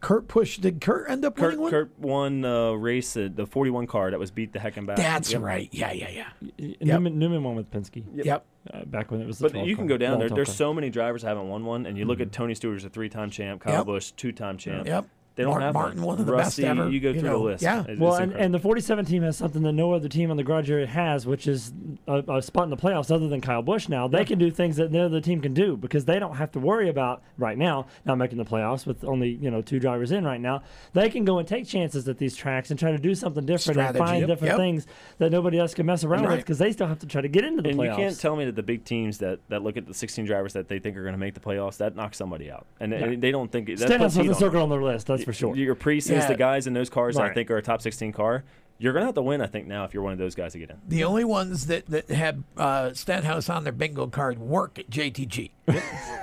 Kurt 0.00 0.28
pushed. 0.28 0.60
Did 0.60 0.80
Kurt 0.80 1.10
end 1.10 1.24
up 1.24 1.34
Kurt, 1.36 1.44
winning 1.46 1.60
one? 1.62 1.70
Kurt 1.70 1.98
won 1.98 2.44
uh, 2.44 2.72
race 2.72 3.16
at 3.16 3.34
the 3.36 3.46
41 3.46 3.86
car 3.88 4.10
that 4.10 4.18
was 4.18 4.30
beat 4.30 4.52
the 4.52 4.60
heck 4.60 4.76
and 4.76 4.86
back. 4.86 4.96
That's 4.96 5.32
Yep. 5.32 5.42
right. 5.42 5.68
Yeah, 5.72 5.92
yeah, 5.92 6.08
yeah. 6.10 6.26
Y- 6.58 6.76
Newman, 6.80 7.18
Newman 7.18 7.42
won 7.42 7.56
with 7.56 7.70
Penske. 7.70 8.04
Yep. 8.14 8.44
Uh, 8.72 8.84
back 8.84 9.10
when 9.10 9.20
it 9.20 9.26
was. 9.26 9.38
The 9.38 9.48
But 9.48 9.66
you 9.66 9.74
can 9.74 9.84
car, 9.88 9.96
go 9.96 9.96
down 9.96 10.18
there. 10.18 10.28
There's 10.28 10.48
car. 10.48 10.54
so 10.54 10.74
many 10.74 10.90
drivers 10.90 11.22
that 11.22 11.28
haven't 11.28 11.48
won 11.48 11.64
one, 11.64 11.86
and 11.86 11.96
you 11.98 12.04
look 12.04 12.18
Mm-hmm. 12.18 12.22
at 12.28 12.32
Tony 12.32 12.54
Stewart, 12.54 12.78
Stewart's 12.78 12.84
a 12.84 12.94
three-time 12.94 13.30
champ, 13.30 13.62
Kyle 13.62 13.72
Yep. 13.78 13.86
Busch 13.86 14.10
two-time 14.12 14.56
champ. 14.58 14.86
Yep. 14.86 15.06
They 15.38 15.44
don't 15.44 15.52
Mark 15.52 15.62
have 15.62 15.74
Martin, 15.74 15.98
one. 16.02 16.06
one 16.16 16.18
of 16.20 16.26
the 16.26 16.32
Rusty, 16.32 16.62
best 16.62 16.78
ever, 16.78 16.90
You 16.90 16.98
go 16.98 17.10
you 17.10 17.20
through 17.20 17.28
know, 17.30 17.38
the 17.38 17.44
list. 17.44 17.62
yeah. 17.62 17.80
It's- 17.82 17.96
Well, 17.98 18.14
it's 18.14 18.20
and, 18.22 18.32
and 18.32 18.52
the 18.52 18.58
47 18.58 19.04
team 19.04 19.22
has 19.22 19.36
something 19.36 19.62
that 19.62 19.70
no 19.72 19.92
other 19.92 20.08
team 20.08 20.32
on 20.32 20.36
the 20.36 20.42
garage 20.42 20.68
area 20.68 20.86
has, 20.88 21.26
which 21.28 21.46
is 21.46 21.72
a, 22.08 22.24
a 22.28 22.42
spot 22.42 22.64
in 22.64 22.70
the 22.70 22.76
playoffs 22.76 23.10
other 23.14 23.28
than 23.28 23.40
Kyle 23.40 23.62
Busch 23.62 23.88
now. 23.88 24.08
They 24.08 24.24
can 24.24 24.38
do 24.40 24.50
things 24.50 24.76
that 24.78 24.90
no 24.90 25.04
other 25.06 25.20
team 25.20 25.40
can 25.40 25.54
do 25.54 25.76
because 25.76 26.06
they 26.06 26.18
don't 26.18 26.34
have 26.36 26.50
to 26.52 26.58
worry 26.58 26.88
about 26.88 27.22
right 27.38 27.56
now 27.56 27.86
not 28.04 28.18
making 28.18 28.36
the 28.38 28.44
playoffs 28.44 28.84
with 28.84 29.04
only 29.04 29.28
you 29.30 29.48
know 29.50 29.62
two 29.62 29.78
drivers 29.78 30.10
in 30.10 30.24
right 30.24 30.40
now. 30.40 30.62
They 30.92 31.08
can 31.08 31.24
go 31.24 31.38
and 31.38 31.46
take 31.46 31.68
chances 31.68 32.08
at 32.08 32.18
these 32.18 32.34
tracks 32.34 32.70
and 32.70 32.78
try 32.80 32.90
to 32.90 32.98
do 32.98 33.14
something 33.14 33.46
different 33.46 33.76
Strategy. 33.76 33.98
and 34.00 34.08
find 34.08 34.18
Yep. 34.22 34.28
different 34.28 34.50
Yep. 34.50 34.56
things 34.58 34.86
that 35.18 35.30
nobody 35.30 35.60
else 35.60 35.72
can 35.72 35.86
mess 35.86 36.02
around 36.02 36.26
with 36.26 36.38
because 36.40 36.58
they 36.58 36.72
still 36.72 36.88
have 36.88 36.98
to 36.98 37.06
try 37.06 37.20
to 37.20 37.28
get 37.28 37.44
into 37.44 37.62
the 37.62 37.68
and 37.68 37.78
playoffs. 37.78 37.90
you 37.90 37.96
can't 37.96 38.18
tell 38.20 38.34
me 38.34 38.44
that 38.46 38.56
the 38.56 38.62
big 38.64 38.84
teams 38.84 39.18
that, 39.18 39.38
that 39.50 39.62
look 39.62 39.76
at 39.76 39.86
the 39.86 39.94
16 39.94 40.24
drivers 40.24 40.54
that 40.54 40.66
they 40.66 40.80
think 40.80 40.96
are 40.96 41.02
going 41.02 41.12
to 41.14 41.18
make 41.18 41.34
the 41.34 41.40
playoffs 41.40 41.76
that 41.76 41.94
knocks 41.94 42.16
somebody 42.16 42.50
out, 42.50 42.66
and, 42.80 42.90
Yeah. 42.90 43.04
and 43.04 43.22
they 43.22 43.30
don't 43.30 43.52
think 43.52 43.68
that 43.68 43.78
Stenhouse 43.78 43.98
puts 43.98 44.16
has 44.16 44.22
heat 44.24 44.30
a 44.30 44.34
on 44.34 44.38
circle 44.40 44.52
them. 44.60 44.62
on 44.62 44.68
their 44.70 44.82
list, 44.82 45.06
that's 45.06 45.27
for 45.28 45.32
sure. 45.34 45.54
Your 45.56 45.74
Priest 45.74 46.08
is 46.08 46.22
Yeah. 46.22 46.28
the 46.28 46.36
guys 46.36 46.66
in 46.66 46.72
those 46.72 46.88
cars 46.88 47.16
that 47.16 47.24
I 47.24 47.34
think 47.34 47.50
are 47.50 47.58
a 47.58 47.62
top 47.62 47.82
16 47.82 48.12
car. 48.12 48.44
You're 48.80 48.92
going 48.92 49.02
to 49.02 49.06
have 49.06 49.16
to 49.16 49.22
win, 49.22 49.40
I 49.42 49.46
think, 49.46 49.66
now 49.66 49.84
if 49.84 49.92
you're 49.92 50.04
one 50.04 50.12
of 50.12 50.18
those 50.20 50.34
guys 50.36 50.52
to 50.52 50.58
get 50.60 50.70
in. 50.70 50.76
The 50.86 51.02
only 51.04 51.24
ones 51.24 51.66
that, 51.66 51.84
that 51.86 52.08
had 52.08 52.44
uh, 52.56 52.92
Stenhouse 52.94 53.48
on 53.50 53.64
their 53.64 53.72
bingo 53.72 54.06
card 54.06 54.38
work 54.38 54.78
at 54.78 54.88
JTG. 54.88 55.50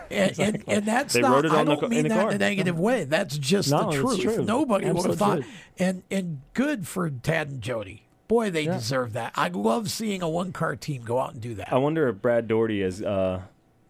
and, 0.09 0.39
and, 0.39 0.63
and 0.65 0.85
that's 0.85 1.13
They 1.13 1.21
not, 1.21 1.31
wrote 1.35 1.45
it 1.45 1.51
I 1.51 1.59
on 1.59 1.65
the 1.65 1.71
don't 1.75 1.79
ca- 1.81 1.85
in 1.87 1.89
mean 1.91 2.03
the 2.03 2.09
that 2.09 2.21
car. 2.21 2.29
in 2.29 2.35
a 2.35 2.39
negative 2.39 2.79
way. 2.79 3.03
That's 3.03 3.37
just 3.37 3.69
No, 3.71 3.91
the 3.91 3.97
truth. 4.01 4.21
true. 4.21 4.43
Nobody 4.45 4.89
would 4.89 5.05
have 5.05 5.17
thought. 5.19 5.41
And, 5.77 6.03
and 6.09 6.41
good 6.53 6.87
for 6.87 7.09
Tad 7.09 7.49
and 7.49 7.61
Jodi. 7.61 8.03
Boy, 8.29 8.49
they 8.49 8.65
deserve 8.65 9.13
that. 9.13 9.33
I 9.35 9.49
love 9.49 9.91
seeing 9.91 10.21
a 10.23 10.29
one 10.29 10.51
car 10.53 10.75
team 10.77 11.03
go 11.03 11.19
out 11.19 11.33
and 11.33 11.41
do 11.41 11.55
that. 11.55 11.71
I 11.71 11.77
wonder 11.77 12.07
if 12.07 12.21
Brad 12.21 12.47
Daugherty 12.47 12.81
has, 12.81 13.01
uh, 13.01 13.41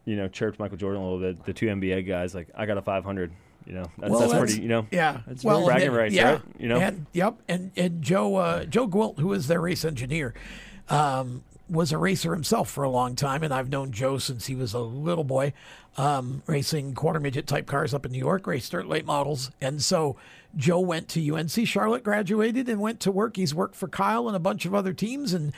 you 0.05 0.15
know, 0.15 0.27
chirped 0.27 0.59
Michael 0.59 0.77
Jordan 0.77 1.01
a 1.01 1.05
little 1.05 1.19
bit. 1.19 1.45
The 1.45 1.53
two 1.53 1.67
NBA 1.67 2.05
guys, 2.07 2.33
like, 2.33 2.49
I 2.55 2.65
got 2.65 2.77
a 2.77 2.81
500. 2.81 3.31
You 3.65 3.73
know, 3.73 3.91
that's, 3.97 4.11
Well, 4.11 4.19
that's, 4.19 4.31
that's- 4.31 4.51
pretty. 4.51 4.61
You 4.63 4.69
know, 4.69 4.87
Yeah. 4.91 5.21
that's 5.25 5.43
well, 5.43 5.65
bragging 5.65 5.87
and- 5.87 5.95
rights, 5.97 6.13
yeah. 6.13 6.31
right? 6.33 6.41
You 6.59 6.67
know, 6.69 6.77
And 6.79 7.05
yep. 7.13 7.35
And 7.47 7.71
and 7.75 8.01
Joe 8.01 8.35
uh, 8.35 8.65
Joe 8.65 8.87
Gwilt, 8.87 9.19
who 9.19 9.33
is 9.33 9.47
their 9.47 9.59
race 9.61 9.83
engineer, 9.83 10.33
um, 10.89 11.43
was 11.67 11.91
a 11.91 11.97
racer 11.97 12.31
himself 12.33 12.69
for 12.69 12.83
a 12.83 12.89
long 12.89 13.15
time, 13.15 13.41
and 13.41 13.51
I've 13.53 13.69
known 13.69 13.91
Joe 13.91 14.19
since 14.19 14.45
he 14.45 14.53
was 14.55 14.73
a 14.75 14.79
little 14.79 15.23
boy, 15.23 15.51
um, 15.97 16.43
racing 16.45 16.93
quarter 16.93 17.19
midget 17.19 17.47
type 17.47 17.65
cars 17.65 17.91
up 17.93 18.05
in 18.05 18.11
New 18.11 18.19
York, 18.19 18.45
raced 18.45 18.71
dirt 18.71 18.87
late 18.87 19.05
models, 19.05 19.49
and 19.59 19.81
so 19.81 20.15
Joe 20.55 20.79
went 20.79 21.09
to 21.09 21.19
UNC 21.35 21.65
Charlotte, 21.67 22.03
graduated, 22.03 22.69
and 22.69 22.79
went 22.79 22.99
to 22.99 23.11
work. 23.11 23.35
He's 23.35 23.55
worked 23.55 23.75
for 23.75 23.87
Kyle 23.87 24.27
and 24.27 24.35
a 24.35 24.39
bunch 24.39 24.67
of 24.67 24.75
other 24.75 24.93
teams, 24.93 25.33
and 25.33 25.53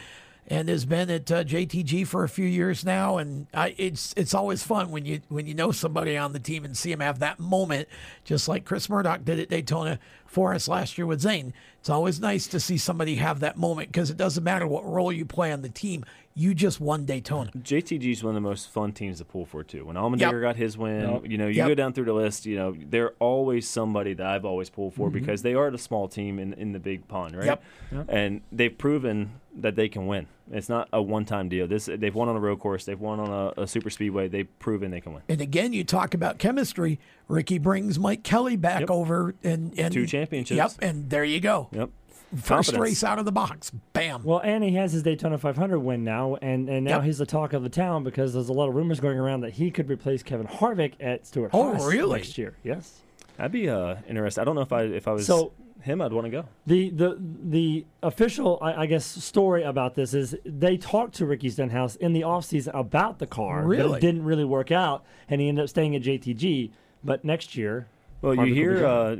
and 0.49 0.69
has 0.69 0.85
been 0.85 1.09
at 1.09 1.29
uh, 1.31 1.43
JTG 1.43 2.07
for 2.07 2.23
a 2.23 2.29
few 2.29 2.45
years 2.45 2.85
now. 2.85 3.17
And 3.17 3.47
I, 3.53 3.75
it's 3.77 4.13
it's 4.17 4.33
always 4.33 4.63
fun 4.63 4.91
when 4.91 5.05
you 5.05 5.21
when 5.29 5.45
you 5.45 5.53
know 5.53 5.71
somebody 5.71 6.17
on 6.17 6.33
the 6.33 6.39
team 6.39 6.63
and 6.65 6.75
see 6.75 6.89
them 6.91 7.01
have 7.01 7.19
that 7.19 7.39
moment, 7.39 7.87
just 8.23 8.47
like 8.47 8.65
Chris 8.65 8.89
Murdoch 8.89 9.25
did 9.25 9.39
at 9.39 9.49
Daytona 9.49 9.99
for 10.25 10.53
us 10.53 10.67
last 10.67 10.97
year 10.97 11.05
with 11.05 11.21
Zane. 11.21 11.53
It's 11.79 11.89
always 11.89 12.19
nice 12.19 12.47
to 12.47 12.59
see 12.59 12.77
somebody 12.77 13.15
have 13.15 13.39
that 13.41 13.57
moment 13.57 13.89
because 13.91 14.09
it 14.09 14.17
doesn't 14.17 14.43
matter 14.43 14.67
what 14.67 14.85
role 14.85 15.11
you 15.11 15.25
play 15.25 15.53
on 15.53 15.61
the 15.61 15.69
team, 15.69 16.03
you 16.35 16.53
just 16.53 16.81
won 16.81 17.05
Daytona. 17.05 17.49
JTG 17.57 18.11
is 18.11 18.23
one 18.23 18.31
of 18.35 18.43
the 18.43 18.47
most 18.47 18.69
fun 18.69 18.91
teams 18.91 19.19
to 19.19 19.25
pull 19.25 19.45
for 19.45 19.63
too. 19.63 19.85
When 19.85 19.95
Allmendinger 19.95 20.19
Yep. 20.33 20.41
got 20.41 20.55
his 20.57 20.77
win, 20.77 21.09
Yep. 21.09 21.21
you 21.27 21.37
know, 21.37 21.47
you 21.47 21.53
Yep. 21.55 21.67
go 21.69 21.75
down 21.75 21.93
through 21.93 22.05
the 22.05 22.13
list. 22.13 22.45
You 22.45 22.57
know, 22.57 22.75
they're 22.77 23.11
always 23.19 23.69
somebody 23.69 24.13
that 24.15 24.25
I've 24.25 24.43
always 24.43 24.69
pulled 24.69 24.95
for 24.95 25.09
Mhm. 25.09 25.13
because 25.13 25.43
they 25.43 25.53
are 25.53 25.71
the 25.71 25.77
small 25.77 26.09
team 26.09 26.39
in, 26.39 26.51
in 26.53 26.73
the 26.73 26.79
big 26.79 27.07
pond, 27.07 27.37
right? 27.37 27.45
Yep. 27.45 27.63
Yep. 27.93 28.05
And 28.09 28.41
they've 28.51 28.77
proven 28.77 29.31
that 29.61 29.75
they 29.75 29.89
can 29.89 30.07
win. 30.07 30.27
It's 30.51 30.69
not 30.69 30.87
a 30.93 31.01
one-time 31.01 31.49
deal. 31.49 31.67
This 31.67 31.85
they've 31.91 32.13
won 32.15 32.29
on 32.29 32.35
a 32.35 32.39
road 32.39 32.59
course. 32.59 32.85
They've 32.85 32.99
won 32.99 33.19
on 33.19 33.53
a, 33.57 33.61
a 33.63 33.67
super 33.67 33.89
speedway. 33.89 34.27
They've 34.27 34.47
proven 34.59 34.91
they 34.91 35.01
can 35.01 35.13
win. 35.13 35.23
And 35.27 35.41
again, 35.41 35.73
you 35.73 35.83
talk 35.83 36.13
about 36.13 36.37
chemistry. 36.37 36.99
Ricky 37.27 37.57
brings 37.57 37.99
Mike 37.99 38.23
Kelley 38.23 38.55
back 38.55 38.89
over 38.89 39.35
and, 39.43 39.77
and 39.77 39.93
Two 39.93 40.05
championships. 40.05 40.57
Yep, 40.57 40.71
and 40.81 41.09
there 41.09 41.23
you 41.25 41.39
go. 41.39 41.67
Yep. 41.71 41.89
First 42.35 42.47
Confidence. 42.47 42.81
race 42.81 43.03
out 43.05 43.19
of 43.19 43.25
the 43.25 43.31
box, 43.31 43.71
bam. 43.93 44.23
Well, 44.23 44.39
and 44.39 44.61
he 44.61 44.71
has 44.75 44.91
his 44.91 45.01
Daytona 45.01 45.37
500 45.37 45.79
win 45.79 46.03
now, 46.03 46.35
and, 46.41 46.67
and 46.69 46.83
now 46.85 46.97
Yep. 46.97 47.03
he's 47.05 47.17
the 47.19 47.25
talk 47.25 47.53
of 47.53 47.63
the 47.63 47.69
town 47.69 48.03
because 48.03 48.33
there's 48.33 48.49
a 48.49 48.53
lot 48.53 48.67
of 48.67 48.75
rumors 48.75 48.99
going 48.99 49.17
around 49.17 49.41
that 49.41 49.53
he 49.53 49.71
could 49.71 49.89
replace 49.89 50.23
Kevin 50.23 50.45
Harvick 50.45 50.93
at 50.99 51.25
Stewart 51.25 51.51
Oh, 51.53 51.71
Haas 51.73 51.85
really? 51.85 52.17
next 52.19 52.37
year. 52.37 52.55
Yes. 52.65 52.99
That'd 53.37 53.53
be 53.53 53.69
uh, 53.69 53.95
interesting. 54.09 54.41
I 54.41 54.45
don't 54.45 54.55
know 54.55 54.61
if 54.61 54.73
I 54.73 54.81
if 54.83 55.07
I 55.07 55.13
was 55.13 55.25
So- 55.25 55.53
him, 55.87 56.01
I'd 56.01 56.13
want 56.13 56.25
to 56.25 56.31
go. 56.31 56.45
The 56.67 56.89
the 56.91 57.17
the 57.19 57.85
official, 58.03 58.59
I, 58.61 58.83
I 58.83 58.85
guess, 58.85 59.05
story 59.05 59.63
about 59.63 59.95
this 59.95 60.13
is 60.13 60.35
they 60.45 60.77
talked 60.77 61.15
to 61.15 61.25
Ricky 61.25 61.49
Stenhouse 61.49 61.95
in 61.95 62.13
the 62.13 62.21
offseason 62.21 62.69
about 62.79 63.17
the 63.17 63.25
car. 63.27 63.63
but 63.63 63.67
Really? 63.69 63.97
it 63.97 64.01
didn't 64.01 64.23
really 64.23 64.45
work 64.45 64.71
out, 64.71 65.03
and 65.27 65.41
he 65.41 65.47
ended 65.49 65.63
up 65.63 65.69
staying 65.69 65.95
at 65.95 66.03
JTG. 66.03 66.69
But 67.03 67.25
next 67.25 67.55
year, 67.55 67.87
Well, 68.21 68.33
you 68.35 68.53
hear 68.53 68.85
uh, 68.85 69.15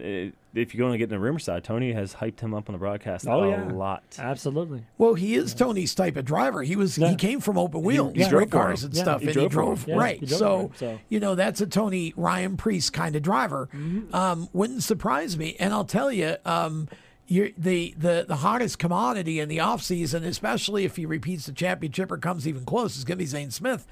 if 0.53 0.73
you 0.73 0.79
go 0.79 0.87
and 0.87 0.97
get 0.97 1.05
in 1.05 1.09
the 1.09 1.19
rumor 1.19 1.39
side, 1.39 1.63
Tony 1.63 1.93
has 1.93 2.15
hyped 2.15 2.39
him 2.39 2.53
up 2.53 2.67
on 2.67 2.73
the 2.73 2.79
broadcast 2.79 3.27
oh 3.27 3.43
a 3.43 3.49
yeah, 3.49 3.71
lot. 3.71 4.03
absolutely. 4.17 4.83
Well, 4.97 5.13
he 5.13 5.35
is 5.35 5.53
Tony's 5.53 5.93
type 5.93 6.15
of 6.17 6.25
driver. 6.25 6.63
He 6.63 6.75
was 6.75 6.95
he 6.95 7.15
came 7.15 7.39
from 7.39 7.57
open 7.57 7.83
wheels, 7.83 8.13
he 8.15 8.23
street 8.23 8.49
drove 8.49 8.49
cars 8.49 8.83
and 8.83 8.93
Yeah, 8.95 9.03
stuff, 9.03 9.21
he 9.21 9.27
and 9.27 9.33
drove 9.33 9.51
he 9.51 9.53
drove. 9.53 9.87
Yeah, 9.87 9.95
right. 9.95 10.19
he 10.19 10.25
drove 10.25 10.39
so, 10.39 10.59
him, 10.59 10.71
so. 10.77 10.99
you 11.09 11.19
know 11.19 11.35
that's 11.35 11.61
a 11.61 11.67
Tony 11.67 12.13
Ryan 12.17 12.57
Preece 12.57 12.89
kind 12.89 13.15
of 13.15 13.21
driver. 13.21 13.69
Mm-hmm. 13.73 14.13
Um, 14.15 14.49
wouldn't 14.53 14.83
surprise 14.83 15.37
me. 15.37 15.55
And 15.59 15.73
I'll 15.73 15.85
tell 15.85 16.11
you, 16.11 16.37
um, 16.45 16.89
you're, 17.27 17.49
the 17.57 17.93
the 17.97 18.25
the 18.27 18.37
hottest 18.37 18.79
commodity 18.79 19.39
in 19.39 19.49
the 19.49 19.59
off 19.59 19.83
season, 19.83 20.23
especially 20.23 20.85
if 20.85 20.95
he 20.95 21.05
repeats 21.05 21.45
the 21.45 21.51
championship 21.51 22.11
or 22.11 22.17
comes 22.17 22.47
even 22.47 22.65
close, 22.65 22.97
is 22.97 23.03
going 23.03 23.17
to 23.17 23.21
be 23.21 23.27
Zane 23.27 23.51
Smith. 23.51 23.85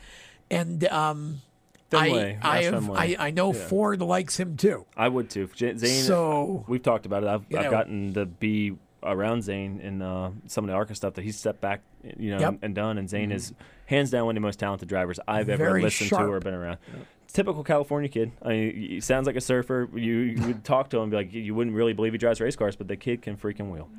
And 0.50 0.84
um, 0.86 1.42
Fenway, 2.04 2.40
I 2.42 2.48
I, 2.50 2.56
Ross 2.56 2.64
have, 2.66 2.74
Fenway. 2.84 3.16
I 3.18 3.28
I 3.28 3.32
know 3.32 3.54
Yeah. 3.54 3.68
Ford 3.68 4.02
likes 4.02 4.38
him 4.40 4.58
too. 4.58 4.86
I 4.98 5.08
would 5.08 5.30
too. 5.30 5.50
J- 5.56 5.76
Zane. 5.78 6.04
So- 6.04 6.64
we've 6.68 6.84
talked 6.84 7.06
about 7.06 7.24
it. 7.24 7.30
I've, 7.30 7.42
I've 7.58 7.66
know. 7.66 7.72
gotten 7.72 8.14
to 8.16 8.26
be 8.26 8.74
around 9.04 9.44
Zane 9.44 9.80
in 9.82 10.02
uh, 10.02 10.32
some 10.48 10.64
of 10.64 10.70
the 10.70 10.74
ARCA 10.74 10.96
stuff 10.96 11.14
that 11.14 11.22
he's 11.22 11.38
stepped 11.38 11.62
back, 11.62 11.82
you 12.18 12.32
know, 12.32 12.40
Yep. 12.40 12.60
and 12.64 12.74
done. 12.74 12.98
And 12.98 13.08
Zane 13.10 13.30
Mhm. 13.30 13.36
is 13.36 13.54
hands 13.86 14.10
down 14.10 14.26
one 14.26 14.36
of 14.36 14.42
the 14.42 14.46
most 14.46 14.58
talented 14.60 14.88
drivers 14.90 15.20
I've 15.28 15.48
ever 15.50 15.64
Very 15.64 15.82
listened 15.84 16.10
to 16.10 16.16
or 16.24 16.40
been 16.40 16.56
around. 16.56 16.78
Typical 17.32 17.64
California 17.64 18.08
kid. 18.10 18.32
I 18.42 18.48
mean, 18.50 18.76
he 18.76 19.02
sounds 19.02 19.28
like 19.28 19.36
a 19.36 19.42
surfer. 19.42 19.90
You, 19.94 20.14
you 20.20 20.48
would 20.48 20.64
talk 20.64 20.90
to 20.92 20.98
him, 20.98 21.04
and 21.04 21.12
be 21.12 21.18
like, 21.18 21.34
you 21.34 21.54
wouldn't 21.54 21.76
really 21.76 21.92
believe 21.94 22.14
he 22.14 22.18
drives 22.18 22.40
race 22.40 22.56
cars, 22.56 22.76
but 22.78 22.88
the 22.88 22.96
kid 22.96 23.22
can 23.22 23.36
freaking 23.36 23.70
wheel. 23.72 23.90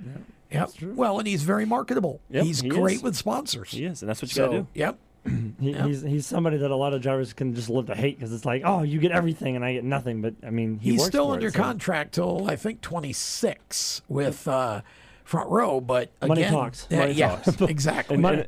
Yep. 0.50 0.70
Well, 0.82 1.18
and 1.18 1.28
he's 1.28 1.42
very 1.42 1.66
marketable. 1.66 2.20
Yep, 2.30 2.44
he's 2.44 2.60
he 2.62 2.68
great 2.70 2.96
is. 2.96 3.02
with 3.02 3.14
sponsors. 3.16 3.70
He 3.72 3.84
is, 3.84 4.00
and 4.00 4.08
that's 4.08 4.22
what 4.22 4.30
you 4.30 4.34
so, 4.34 4.46
gotta 4.46 4.58
do. 4.60 4.66
Yep. 4.74 4.98
He, 5.60 5.70
Yeah. 5.72 5.86
He's 5.86 6.02
he's 6.02 6.26
somebody 6.26 6.56
that 6.58 6.70
a 6.70 6.76
lot 6.76 6.92
of 6.94 7.02
drivers 7.02 7.32
can 7.32 7.54
just 7.54 7.68
live 7.70 7.86
to 7.86 7.94
hate 7.94 8.18
because 8.18 8.32
it's 8.32 8.44
like, 8.44 8.62
oh, 8.64 8.82
you 8.82 8.98
get 8.98 9.12
everything 9.12 9.56
and 9.56 9.64
I 9.64 9.72
get 9.74 9.84
nothing. 9.84 10.20
But 10.22 10.34
I 10.46 10.50
mean, 10.50 10.78
he 10.78 10.92
he's 10.92 11.00
works 11.00 11.08
still 11.08 11.28
for 11.28 11.34
under 11.34 11.48
it, 11.48 11.52
so- 11.54 11.62
contract 11.62 12.14
till 12.14 12.48
I 12.50 12.56
think 12.56 12.80
26 12.82 14.02
with 14.08 14.46
uh, 14.46 14.82
front 15.24 15.50
row. 15.50 15.80
But 15.80 16.10
Money 16.20 16.42
again, 16.42 16.52
talks. 16.52 16.86
Yeah, 16.90 16.98
Money 16.98 17.12
yeah, 17.14 17.36
talks. 17.36 17.60
exactly. 17.62 18.16
And, 18.16 18.26
and 18.26 18.46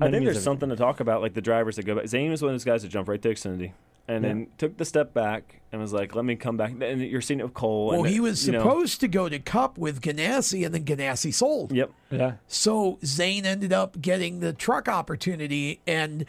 I 0.00 0.10
think 0.10 0.24
there's 0.24 0.42
something 0.42 0.68
to 0.70 0.76
talk 0.76 1.00
about, 1.00 1.20
like 1.22 1.34
the 1.34 1.42
drivers 1.42 1.76
that 1.76 1.84
go 1.84 1.94
back. 1.94 2.06
Zane 2.08 2.32
is 2.32 2.42
one 2.42 2.50
of 2.50 2.54
those 2.54 2.64
guys 2.64 2.82
that 2.82 2.88
jump 2.88 3.08
right 3.08 3.20
to 3.20 3.28
Xfinity 3.28 3.72
and 4.08 4.22
Yeah. 4.24 4.28
then 4.28 4.46
took 4.58 4.76
the 4.76 4.84
step 4.84 5.14
back 5.14 5.60
and 5.72 5.80
was 5.80 5.92
like, 5.92 6.14
"Let 6.14 6.24
me 6.24 6.34
come 6.36 6.56
back." 6.56 6.72
And 6.80 7.00
you're 7.00 7.20
seeing 7.20 7.40
it 7.40 7.44
with 7.44 7.54
Cole. 7.54 7.88
Well, 7.88 8.04
and 8.04 8.08
he 8.12 8.20
was 8.20 8.46
you 8.46 8.52
know- 8.52 8.58
supposed 8.60 9.00
to 9.00 9.08
go 9.08 9.28
to 9.28 9.38
Cup 9.38 9.78
with 9.78 10.00
Ganassi, 10.00 10.64
and 10.66 10.74
then 10.74 10.84
Ganassi 10.84 11.32
sold. 11.32 11.72
Yep. 11.72 11.90
Yeah. 12.10 12.32
So 12.48 12.98
Zane 13.04 13.46
ended 13.46 13.72
up 13.72 14.00
getting 14.00 14.40
the 14.40 14.52
truck 14.52 14.88
opportunity 14.88 15.80
and 15.86 16.24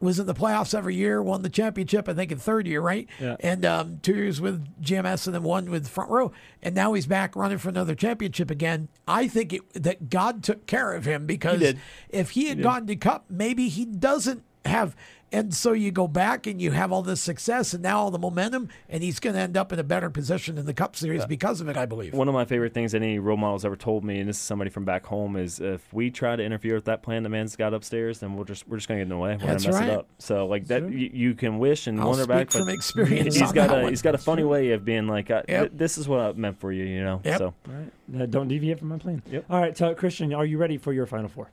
was 0.00 0.18
in 0.18 0.24
the 0.24 0.32
playoffs 0.34 0.74
every 0.74 0.94
year, 0.94 1.22
won 1.22 1.42
the 1.42 1.50
championship, 1.50 2.08
I 2.08 2.14
think, 2.14 2.32
in 2.32 2.38
third 2.38 2.66
year, 2.66 2.80
right? 2.80 3.06
Yeah. 3.20 3.36
And 3.40 3.66
um, 3.66 3.98
two 4.02 4.14
years 4.14 4.40
with 4.40 4.66
GMS 4.82 5.26
and 5.26 5.34
then 5.34 5.42
one 5.42 5.70
with 5.70 5.86
Front 5.88 6.10
Row. 6.10 6.32
And 6.62 6.74
now 6.74 6.94
he's 6.94 7.06
back 7.06 7.36
running 7.36 7.58
for 7.58 7.68
another 7.68 7.94
championship 7.94 8.50
again. 8.50 8.88
I 9.06 9.28
think 9.28 9.52
it, 9.52 9.72
that 9.74 10.08
God 10.08 10.42
took 10.42 10.66
care 10.66 10.94
of 10.94 11.04
him 11.04 11.26
because 11.26 11.60
did. 11.60 11.78
if 12.08 12.30
he 12.30 12.48
had 12.48 12.56
did. 12.56 12.62
gone 12.62 12.86
to 12.86 12.96
Cup, 12.96 13.26
maybe 13.28 13.68
he 13.68 13.84
doesn't 13.84 14.42
have. 14.64 14.94
And 15.32 15.54
so 15.54 15.70
you 15.70 15.92
go 15.92 16.08
back 16.08 16.48
and 16.48 16.60
you 16.60 16.72
have 16.72 16.90
all 16.90 17.02
this 17.02 17.22
success 17.22 17.72
and 17.72 17.84
now 17.84 18.00
all 18.00 18.10
the 18.10 18.18
momentum, 18.18 18.68
and 18.88 19.00
he's 19.00 19.20
going 19.20 19.34
to 19.36 19.40
end 19.40 19.56
up 19.56 19.72
in 19.72 19.78
a 19.78 19.84
better 19.84 20.10
position 20.10 20.58
in 20.58 20.66
the 20.66 20.74
Cup 20.74 20.96
Series 20.96 21.24
because 21.24 21.60
of 21.60 21.68
it, 21.68 21.76
I 21.76 21.86
believe. 21.86 22.14
One 22.14 22.26
of 22.26 22.34
my 22.34 22.44
favorite 22.44 22.74
things 22.74 22.96
any 22.96 23.20
role 23.20 23.36
models 23.36 23.64
ever 23.64 23.76
told 23.76 24.02
me, 24.02 24.18
and 24.18 24.28
this 24.28 24.38
is 24.38 24.42
somebody 24.42 24.70
from 24.70 24.84
back 24.84 25.06
home, 25.06 25.36
is 25.36 25.60
if 25.60 25.92
we 25.94 26.10
try 26.10 26.34
to 26.34 26.42
interfere 26.42 26.74
with 26.74 26.86
that 26.86 27.04
plan 27.04 27.22
the 27.22 27.28
man's 27.28 27.54
got 27.54 27.72
upstairs, 27.72 28.18
then 28.18 28.34
we'll 28.34 28.44
just 28.44 28.66
we're 28.66 28.78
just 28.78 28.88
gonna 28.88 28.98
get 28.98 29.02
in 29.04 29.08
the 29.08 29.16
way. 29.18 29.36
We're 29.40 29.46
That's 29.46 29.62
gonna 29.66 29.76
mess 29.76 29.80
right. 29.82 29.92
it 29.92 29.98
up. 30.00 30.08
So 30.18 30.46
like 30.48 30.66
that, 30.66 30.80
Sure. 30.80 30.90
you, 30.90 31.10
you 31.12 31.34
can 31.34 31.60
wish 31.60 31.86
and 31.86 32.00
I'll 32.00 32.08
wonder 32.08 32.24
speak 32.24 32.34
back, 32.36 32.50
from 32.50 32.64
but 32.64 32.74
experience 32.74 33.34
he's 33.36 33.48
on 33.50 33.54
got 33.54 33.68
that 33.68 33.78
a 33.78 33.82
one. 33.82 33.92
he's 33.92 34.02
got 34.02 34.16
a 34.16 34.18
funny 34.18 34.42
way 34.42 34.72
of 34.72 34.84
being 34.84 35.06
like, 35.06 35.30
uh, 35.30 35.42
Yep. 35.48 35.60
th- 35.60 35.72
this 35.78 35.96
is 35.96 36.08
what 36.08 36.18
I 36.18 36.32
meant 36.32 36.58
for 36.58 36.72
you, 36.72 36.82
you 36.82 37.04
know. 37.04 37.20
Yep. 37.24 37.38
So 37.38 37.54
Right. 37.68 38.22
Uh, 38.22 38.26
don't 38.26 38.48
deviate 38.48 38.80
from 38.80 38.88
my 38.88 38.98
plan. 38.98 39.22
Yep. 39.30 39.44
All 39.48 39.60
right, 39.60 39.78
so 39.78 39.94
Christian, 39.94 40.34
are 40.34 40.44
you 40.44 40.58
ready 40.58 40.76
for 40.76 40.92
your 40.92 41.06
final 41.06 41.28
four? 41.28 41.50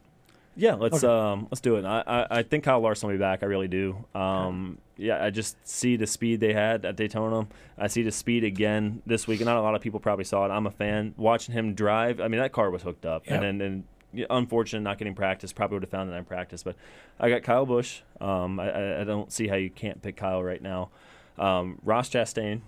Yeah, 0.58 0.74
let's 0.74 1.04
Okay. 1.04 1.08
um 1.14 1.48
let's 1.52 1.62
do 1.62 1.76
it. 1.78 1.86
I, 1.86 2.04
I 2.08 2.28
I 2.40 2.44
think 2.44 2.64
Kyle 2.64 2.80
Larson 2.80 3.08
will 3.10 3.16
be 3.16 3.20
back. 3.20 3.44
I 3.44 3.46
really 3.46 3.68
do. 3.68 4.04
Um 4.16 4.80
yeah, 4.98 5.24
I 5.24 5.30
just 5.30 5.56
see 5.68 5.96
the 5.96 6.08
speed 6.08 6.40
they 6.40 6.54
had 6.54 6.84
at 6.84 6.96
Daytona. 6.96 7.48
I 7.78 7.86
see 7.88 8.02
the 8.02 8.12
speed 8.12 8.44
again 8.44 9.02
this 9.06 9.28
week. 9.28 9.40
Not 9.42 9.56
a 9.58 9.62
lot 9.62 9.76
of 9.76 9.82
people 9.82 10.00
probably 10.00 10.26
saw 10.26 10.46
it. 10.46 10.50
I'm 10.50 10.66
a 10.66 10.72
fan 10.72 11.14
watching 11.18 11.54
him 11.54 11.76
drive. 11.76 12.20
I 12.20 12.28
mean, 12.28 12.40
that 12.42 12.52
car 12.52 12.72
was 12.72 12.82
hooked 12.82 13.06
up, 13.06 13.28
Yep. 13.28 13.42
and 13.44 13.62
then 13.62 13.84
and 14.14 14.26
unfortunate 14.32 14.82
not 14.82 14.98
getting 14.98 15.14
practice. 15.14 15.54
Probably 15.54 15.76
would 15.76 15.84
have 15.84 15.92
found 15.92 16.10
it 16.10 16.14
in 16.14 16.26
practice, 16.26 16.64
but 16.64 16.76
I 17.20 17.30
got 17.30 17.44
Kyle 17.44 17.66
Busch. 17.68 18.02
Um, 18.20 18.60
I- 18.60 18.72
I, 18.72 19.02
I 19.02 19.04
don't 19.04 19.32
see 19.32 19.48
how 19.48 19.56
you 19.56 19.70
can't 19.70 20.02
pick 20.02 20.16
Kyle 20.18 20.44
right 20.44 20.62
now. 20.62 20.90
Um, 21.38 21.78
Ross 21.84 22.10
Chastain, 22.10 22.62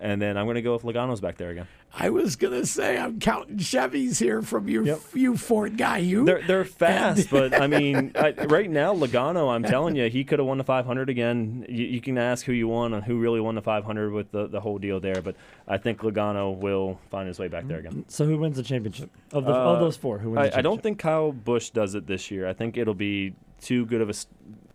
and 0.00 0.20
then 0.20 0.36
I'm 0.36 0.46
going 0.46 0.54
to 0.56 0.62
go 0.62 0.74
with 0.74 0.82
Logano's 0.82 1.20
back 1.20 1.36
there 1.36 1.50
again. 1.50 1.66
I 1.98 2.10
was 2.10 2.36
gonna 2.36 2.66
say 2.66 2.98
I'm 2.98 3.18
counting 3.20 3.56
Chevys 3.56 4.18
here 4.18 4.42
from 4.42 4.68
you, 4.68 5.00
you 5.14 5.36
Ford 5.36 5.78
guy. 5.78 5.98
You 5.98 6.26
They're 6.26 6.42
they're 6.46 6.64
fast, 6.66 7.30
but 7.30 7.58
I 7.58 7.66
mean, 7.68 8.12
I, 8.14 8.32
right 8.32 8.68
now 8.68 8.94
Logano, 8.94 9.50
I'm 9.54 9.62
telling 9.62 9.96
you, 9.96 10.10
he 10.10 10.22
could 10.22 10.38
have 10.38 10.46
won 10.46 10.58
the 10.58 10.64
500 10.64 11.08
again. 11.08 11.64
You, 11.68 11.86
you 11.86 12.00
can 12.02 12.18
ask 12.18 12.44
who 12.44 12.52
you 12.52 12.68
won 12.68 12.92
and 12.92 13.02
who 13.02 13.18
really 13.18 13.40
won 13.40 13.54
the 13.54 13.62
500 13.62 14.12
with 14.12 14.30
the, 14.30 14.46
the 14.46 14.60
whole 14.60 14.78
deal 14.78 15.00
there, 15.00 15.22
but 15.22 15.36
I 15.66 15.78
think 15.78 16.00
Logano 16.00 16.54
will 16.54 16.98
find 17.10 17.28
his 17.28 17.38
way 17.38 17.48
back 17.48 17.66
there 17.66 17.78
again. 17.78 18.04
So 18.08 18.26
who 18.26 18.36
wins 18.36 18.56
the 18.56 18.62
championship 18.62 19.08
of 19.32 19.44
the 19.46 19.52
of 19.52 19.76
Uh, 19.78 19.80
those 19.80 19.96
four? 19.96 20.18
Who 20.18 20.32
wins? 20.32 20.48
I, 20.48 20.50
the 20.50 20.58
I 20.58 20.62
don't 20.62 20.82
think 20.82 20.98
Kyle 20.98 21.32
Busch 21.32 21.70
does 21.70 21.94
it 21.94 22.06
this 22.06 22.30
year. 22.30 22.46
I 22.46 22.52
think 22.52 22.76
it'll 22.76 22.92
be 22.94 23.34
too 23.62 23.86
good 23.86 24.02
of 24.02 24.08
a. 24.08 24.12
s- 24.12 24.26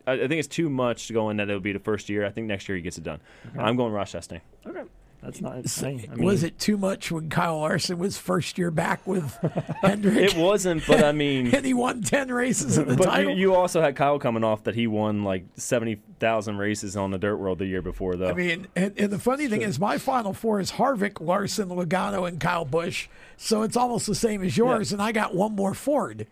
I, 0.07 0.13
I 0.13 0.27
think 0.27 0.39
it's 0.39 0.47
too 0.47 0.69
much 0.71 1.05
to 1.07 1.13
go 1.13 1.29
in 1.29 1.37
that 1.37 1.49
it'll 1.49 1.59
be 1.61 1.73
the 1.73 1.77
first 1.79 2.09
year. 2.09 2.25
I 2.25 2.31
think 2.31 2.47
next 2.47 2.67
year 2.67 2.75
he 2.77 2.81
gets 2.81 2.97
it 2.97 3.03
done. 3.03 3.19
Okay. 3.49 3.59
I'm 3.59 3.75
going 3.77 3.93
Ross 3.93 4.11
Chastain. 4.13 4.41
Okay, 4.65 4.81
that's 5.21 5.39
not. 5.39 5.53
So, 5.53 5.57
insane. 5.59 6.09
I 6.11 6.15
mean, 6.15 6.25
was 6.25 6.43
it 6.43 6.57
too 6.57 6.77
much 6.77 7.11
when 7.11 7.29
Kyle 7.29 7.59
Larson 7.59 7.99
was 7.99 8.17
first 8.17 8.57
year 8.57 8.71
back 8.71 9.05
with 9.05 9.37
Hendrick? 9.81 10.33
It 10.33 10.35
wasn't, 10.35 10.85
but 10.87 11.03
I 11.03 11.11
mean, 11.11 11.47
and 11.55 11.63
he 11.63 11.75
won 11.75 12.01
ten 12.01 12.29
races 12.31 12.77
in 12.77 12.87
the 12.87 12.95
time. 12.95 12.97
but 12.97 13.05
you, 13.05 13.11
title. 13.11 13.37
you 13.37 13.55
also 13.55 13.81
had 13.81 13.95
Kyle 13.95 14.17
coming 14.17 14.43
off 14.43 14.63
that 14.63 14.73
he 14.73 14.87
won 14.87 15.23
like 15.23 15.45
seventy 15.55 15.99
thousand 16.19 16.57
races 16.57 16.97
on 16.97 17.11
the 17.11 17.19
dirt 17.19 17.37
world 17.37 17.59
the 17.59 17.67
year 17.67 17.83
before, 17.83 18.15
though. 18.15 18.29
I 18.29 18.33
mean, 18.33 18.67
and, 18.75 18.93
and 18.97 19.11
the 19.11 19.19
funny 19.19 19.47
thing 19.47 19.61
is, 19.61 19.79
my 19.79 19.99
final 19.99 20.33
four 20.33 20.59
is 20.59 20.71
Harvick, 20.73 21.21
Larson, 21.21 21.69
Logano, 21.69 22.27
and 22.27 22.39
Kyle 22.39 22.65
Busch. 22.65 23.07
So 23.37 23.61
it's 23.61 23.77
almost 23.77 24.07
the 24.07 24.15
same 24.15 24.43
as 24.43 24.57
yours, 24.57 24.91
and 24.91 25.01
I 25.01 25.11
got 25.11 25.35
one 25.35 25.55
more 25.55 25.73
Ford. 25.75 26.25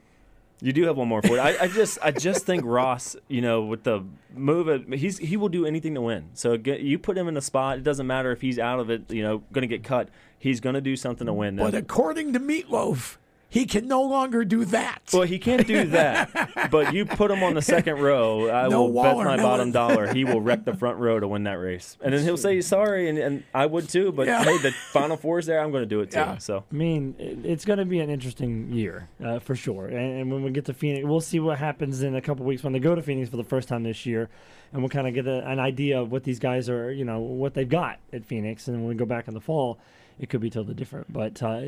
You 0.62 0.74
do 0.74 0.84
have 0.86 0.98
one 0.98 1.08
more 1.08 1.22
for 1.22 1.38
it. 1.38 1.40
I, 1.40 1.64
I 1.64 1.68
just, 1.68 2.00
I 2.02 2.12
just 2.12 2.46
think 2.46 2.64
Ross, 2.66 3.16
you 3.30 3.42
know, 3.42 3.62
with 3.62 3.84
the 3.84 4.04
move, 4.36 4.92
he's 4.94 5.18
he 5.18 5.38
will 5.38 5.48
do 5.50 5.66
anything 5.66 5.96
to 5.96 6.02
win. 6.02 6.30
So 6.34 6.58
get, 6.58 6.82
you 6.82 7.00
put 7.00 7.18
him 7.18 7.30
in 7.30 7.38
a 7.38 7.42
spot. 7.42 7.78
It 7.78 7.84
doesn't 7.84 8.06
matter 8.06 8.32
if 8.32 8.42
he's 8.42 8.60
out 8.60 8.80
of 8.80 8.90
it. 8.90 9.10
You 9.10 9.24
know, 9.24 9.38
going 9.54 9.62
to 9.62 9.68
get 9.68 9.84
cut. 9.84 10.10
He's 10.38 10.60
going 10.60 10.76
to 10.76 10.82
do 10.82 10.96
something 10.96 11.28
to 11.28 11.34
win. 11.34 11.56
But 11.56 11.76
according 11.76 12.34
to 12.34 12.40
Meatloaf, 12.40 13.18
he 13.52 13.66
can 13.66 13.88
no 13.88 14.04
longer 14.04 14.46
do 14.46 14.64
that. 14.66 15.02
well, 15.12 15.24
he 15.24 15.40
can't 15.40 15.66
do 15.66 15.86
that. 15.88 16.70
but 16.72 16.94
you 16.94 17.06
put 17.06 17.32
him 17.32 17.42
on 17.42 17.56
the 17.56 17.62
second 17.62 18.00
row. 18.00 18.50
I 18.50 18.68
No 18.68 18.86
will 18.86 19.02
bet 19.04 19.16
my 19.18 19.24
Miller. 19.36 19.38
bottom 19.42 19.72
dollar 19.72 20.14
he 20.14 20.24
will 20.24 20.40
wreck 20.40 20.66
the 20.66 20.74
front 20.76 20.98
row 21.00 21.20
to 21.20 21.28
win 21.28 21.44
that 21.46 21.54
race. 21.60 21.98
And 22.02 22.14
then 22.14 22.24
he'll 22.24 22.38
say 22.38 22.56
he's 22.56 22.68
sorry, 22.68 23.10
and, 23.10 23.18
and 23.18 23.44
I 23.54 23.66
would 23.66 23.90
too. 23.90 24.12
But 24.12 24.28
Yeah. 24.28 24.44
hey, 24.44 24.58
the 24.60 24.72
final 24.72 25.18
four 25.18 25.40
is 25.40 25.46
there. 25.48 25.60
I'm 25.62 25.72
going 25.72 25.82
to 25.84 25.88
do 25.90 26.02
it 26.02 26.12
too. 26.12 26.20
Yeah. 26.20 26.38
So 26.38 26.64
I 26.72 26.76
mean, 26.76 27.16
it's 27.18 27.66
going 27.66 27.80
to 27.80 27.86
be 27.86 28.00
an 28.00 28.10
interesting 28.10 28.72
year 28.72 29.10
uh, 29.24 29.40
for 29.40 29.56
sure. 29.56 29.88
And, 29.88 30.22
and 30.22 30.32
when 30.32 30.44
we 30.44 30.52
get 30.52 30.66
to 30.66 30.74
Phoenix, 30.74 31.06
we'll 31.08 31.20
see 31.22 31.40
what 31.40 31.58
happens 31.58 32.04
in 32.04 32.16
a 32.16 32.22
couple 32.22 32.46
weeks 32.46 32.64
when 32.64 32.74
they 32.74 32.80
go 32.80 32.94
to 32.94 33.02
Phoenix 33.02 33.30
for 33.30 33.38
the 33.38 33.44
first 33.44 33.68
time 33.68 33.82
this 33.84 34.06
year, 34.06 34.30
and 34.72 34.82
we'll 34.84 34.90
kind 34.90 35.08
of 35.08 35.14
get 35.16 35.26
a, 35.26 35.48
an 35.50 35.60
idea 35.60 36.00
of 36.00 36.12
what 36.12 36.24
these 36.24 36.38
guys 36.40 36.70
are, 36.70 36.92
you 36.92 37.04
know, 37.04 37.20
what 37.20 37.56
they've 37.56 37.68
got 37.68 37.98
at 38.14 38.26
Phoenix. 38.26 38.68
And 38.68 38.78
when 38.78 38.90
we 38.90 38.96
go 38.96 39.06
back 39.06 39.28
in 39.28 39.34
the 39.34 39.42
fall, 39.42 39.80
it 40.20 40.30
could 40.30 40.42
be 40.42 40.50
totally 40.50 40.76
different. 40.76 41.12
But 41.12 41.42
uh, 41.42 41.62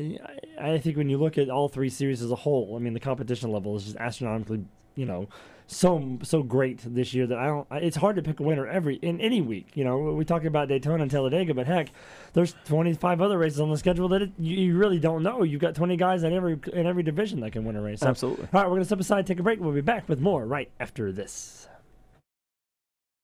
I, 0.60 0.78
think 0.78 0.96
when 0.96 1.08
you 1.08 1.18
look 1.18 1.38
at 1.38 1.48
all 1.48 1.68
three 1.68 1.88
series 1.88 2.22
as 2.22 2.30
a 2.30 2.36
whole, 2.36 2.74
I 2.76 2.78
mean, 2.78 2.92
the 2.92 3.00
competition 3.00 3.50
level 3.50 3.74
is 3.76 3.84
just 3.84 3.96
astronomically, 3.96 4.64
you 4.94 5.06
know. 5.06 5.28
So 5.68 6.18
so 6.22 6.42
great 6.42 6.80
this 6.84 7.14
year 7.14 7.26
that 7.28 7.38
I 7.38 7.46
don't. 7.46 7.66
It's 7.70 7.96
hard 7.96 8.16
to 8.16 8.22
pick 8.22 8.40
a 8.40 8.42
winner 8.42 8.66
every 8.66 8.96
in 8.96 9.20
any 9.22 9.40
week. 9.40 9.68
You 9.74 9.84
know, 9.84 9.96
we 10.12 10.24
talk 10.24 10.44
about 10.44 10.68
Daytona 10.68 11.02
and 11.02 11.10
Talladega, 11.10 11.54
but 11.54 11.66
heck, 11.66 11.88
there's 12.34 12.54
25 12.66 13.22
other 13.22 13.38
races 13.38 13.58
on 13.58 13.70
the 13.70 13.78
schedule 13.78 14.08
that 14.08 14.20
it, 14.22 14.32
you, 14.38 14.56
you 14.56 14.76
really 14.76 14.98
don't 14.98 15.22
know. 15.22 15.44
You've 15.44 15.62
got 15.62 15.74
20 15.74 15.96
guys 15.96 16.24
in 16.24 16.34
every 16.34 16.58
in 16.74 16.86
every 16.86 17.02
division 17.02 17.40
that 17.40 17.52
can 17.52 17.64
win 17.64 17.76
a 17.76 17.80
race. 17.80 18.00
So- 18.00 18.08
Absolutely. 18.08 18.48
All 18.52 18.60
right, 18.60 18.68
we're 18.68 18.76
gonna 18.76 18.84
step 18.84 19.00
aside, 19.00 19.26
take 19.26 19.38
a 19.38 19.42
break. 19.42 19.60
We'll 19.60 19.72
be 19.72 19.80
back 19.80 20.08
with 20.10 20.20
more 20.20 20.44
right 20.44 20.70
after 20.78 21.10
this. 21.10 21.68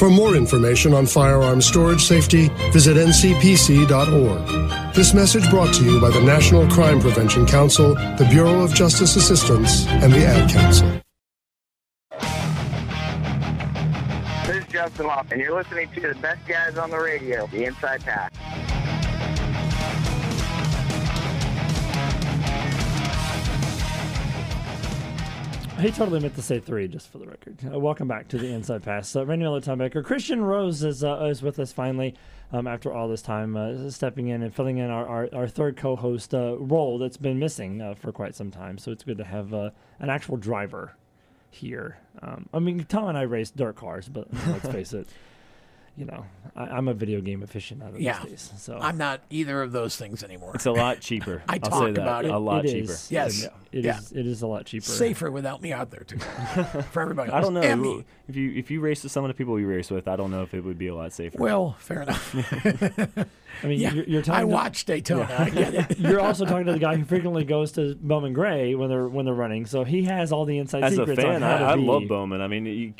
For 0.00 0.08
more 0.08 0.34
information 0.34 0.94
on 0.94 1.04
firearm 1.04 1.60
storage 1.60 2.02
safety, 2.02 2.48
visit 2.72 2.96
ncpc.org. 2.96 4.94
This 4.94 5.12
message 5.12 5.50
brought 5.50 5.74
to 5.74 5.84
you 5.84 6.00
by 6.00 6.08
the 6.08 6.22
National 6.22 6.66
Crime 6.68 7.00
Prevention 7.00 7.44
Council, 7.44 7.92
the 7.92 8.26
Bureau 8.30 8.62
of 8.62 8.72
Justice 8.72 9.16
Assistance, 9.16 9.86
and 9.88 10.10
the 10.10 10.24
Ad 10.24 10.50
Council. 10.50 10.88
This 14.46 14.64
is 14.64 14.72
Justin 14.72 15.10
and 15.32 15.38
you're 15.38 15.54
listening 15.54 15.90
to 15.92 16.00
the 16.00 16.14
best 16.14 16.48
guys 16.48 16.78
on 16.78 16.88
the 16.88 16.98
radio, 16.98 17.46
the 17.48 17.66
Inside 17.66 18.00
Pass. 18.00 18.69
He 25.80 25.90
totally 25.90 26.20
meant 26.20 26.34
to 26.34 26.42
say 26.42 26.60
three, 26.60 26.88
just 26.88 27.10
for 27.10 27.16
the 27.16 27.26
record. 27.26 27.56
Uh, 27.64 27.78
welcome 27.78 28.06
back 28.06 28.28
to 28.28 28.38
the 28.38 28.48
Inside 28.48 28.82
Pass. 28.82 29.16
Uh, 29.16 29.24
Randy 29.24 29.44
Miller, 29.44 29.62
Tom 29.62 29.78
Baker. 29.78 30.02
Christian 30.02 30.42
Rose 30.42 30.84
is, 30.84 31.02
uh, 31.02 31.24
is 31.24 31.40
with 31.40 31.58
us 31.58 31.72
finally 31.72 32.14
um, 32.52 32.66
after 32.66 32.92
all 32.92 33.08
this 33.08 33.22
time, 33.22 33.56
uh, 33.56 33.88
stepping 33.88 34.28
in 34.28 34.42
and 34.42 34.54
filling 34.54 34.76
in 34.76 34.90
our, 34.90 35.06
our, 35.06 35.28
our 35.32 35.48
third 35.48 35.78
co 35.78 35.96
host 35.96 36.34
uh, 36.34 36.58
role 36.58 36.98
that's 36.98 37.16
been 37.16 37.38
missing 37.38 37.80
uh, 37.80 37.94
for 37.94 38.12
quite 38.12 38.34
some 38.34 38.50
time. 38.50 38.76
So 38.76 38.92
it's 38.92 39.04
good 39.04 39.16
to 39.18 39.24
have 39.24 39.54
uh, 39.54 39.70
an 40.00 40.10
actual 40.10 40.36
driver 40.36 40.96
here. 41.50 41.96
Um, 42.20 42.46
I 42.52 42.58
mean, 42.58 42.84
Tom 42.84 43.08
and 43.08 43.16
I 43.16 43.22
race 43.22 43.50
dirt 43.50 43.76
cars, 43.76 44.06
but 44.06 44.28
let's 44.48 44.68
face 44.68 44.92
it. 44.92 45.08
You 46.00 46.06
know, 46.06 46.24
I, 46.56 46.62
I'm 46.62 46.88
a 46.88 46.94
video 46.94 47.20
game 47.20 47.42
aficionado 47.42 47.96
Yeah. 47.98 48.20
these 48.22 48.30
days. 48.48 48.52
So 48.56 48.78
I'm 48.80 48.96
not 48.96 49.20
either 49.28 49.60
of 49.60 49.70
those 49.72 49.96
things 49.96 50.22
anymore. 50.24 50.52
It's 50.54 50.64
a 50.64 50.72
lot 50.72 51.00
cheaper. 51.00 51.42
I 51.48 51.56
I'll 51.56 51.60
talk 51.60 51.82
say 51.88 51.92
that. 51.92 52.00
about 52.00 52.24
it. 52.24 52.30
A 52.30 52.38
lot 52.38 52.64
It 52.64 52.70
cheaper. 52.72 52.92
is. 52.92 53.10
Yes. 53.12 53.42
Yeah, 53.42 53.48
it 53.70 53.84
Yeah. 53.84 53.98
is- 53.98 54.12
It 54.12 54.26
is 54.26 54.40
a 54.40 54.46
lot 54.46 54.64
cheaper. 54.64 54.86
Safer 54.86 55.30
without 55.30 55.60
me 55.60 55.74
out 55.74 55.90
there 55.90 56.04
too. 56.04 56.18
For 56.92 57.02
everybody 57.02 57.30
else. 57.30 57.36
I 57.36 57.42
don't 57.42 57.52
know 57.52 57.60
And 57.60 57.82
me. 57.82 58.04
if 58.28 58.34
you 58.36 58.50
if 58.52 58.70
you 58.70 58.80
race 58.80 59.02
with 59.02 59.12
some 59.12 59.24
of 59.24 59.28
the 59.28 59.34
people 59.34 59.60
you 59.60 59.66
race 59.66 59.90
with. 59.90 60.08
I 60.08 60.16
don't 60.16 60.30
know 60.30 60.42
if 60.42 60.54
it 60.54 60.64
would 60.64 60.78
be 60.78 60.86
a 60.86 60.94
lot 60.94 61.12
safer. 61.12 61.36
Well, 61.38 61.76
fair 61.80 62.00
enough. 62.00 62.34
I 63.62 63.66
mean, 63.66 63.78
Yeah, 63.78 63.92
you're, 63.92 64.04
you're 64.04 64.22
talking. 64.22 64.38
I 64.38 64.40
to- 64.40 64.46
watch 64.46 64.86
Daytona. 64.86 65.28
I 65.38 65.50
get 65.50 65.74
it. 65.74 65.98
you're 65.98 66.20
also 66.22 66.46
talking 66.46 66.64
to 66.64 66.72
the 66.72 66.78
guy 66.78 66.96
who 66.96 67.04
frequently 67.04 67.44
goes 67.44 67.72
to 67.72 67.94
Bowman 68.00 68.32
Gray 68.32 68.74
when 68.74 68.88
they're 68.88 69.06
when 69.06 69.26
they're 69.26 69.34
running, 69.34 69.66
so 69.66 69.84
he 69.84 70.04
has 70.04 70.32
all 70.32 70.46
the 70.46 70.56
inside 70.56 70.82
As 70.84 70.94
a 70.94 70.96
secrets 71.02 71.20
fan, 71.20 71.34
on 71.36 71.42
how 71.42 71.58
to 71.58 71.64
I, 71.64 71.72
I 71.72 71.76
be. 71.76 71.82
love 71.82 72.08
Bowman. 72.08 72.40
I 72.40 72.46
mean, 72.48 72.64
you, 72.64 72.94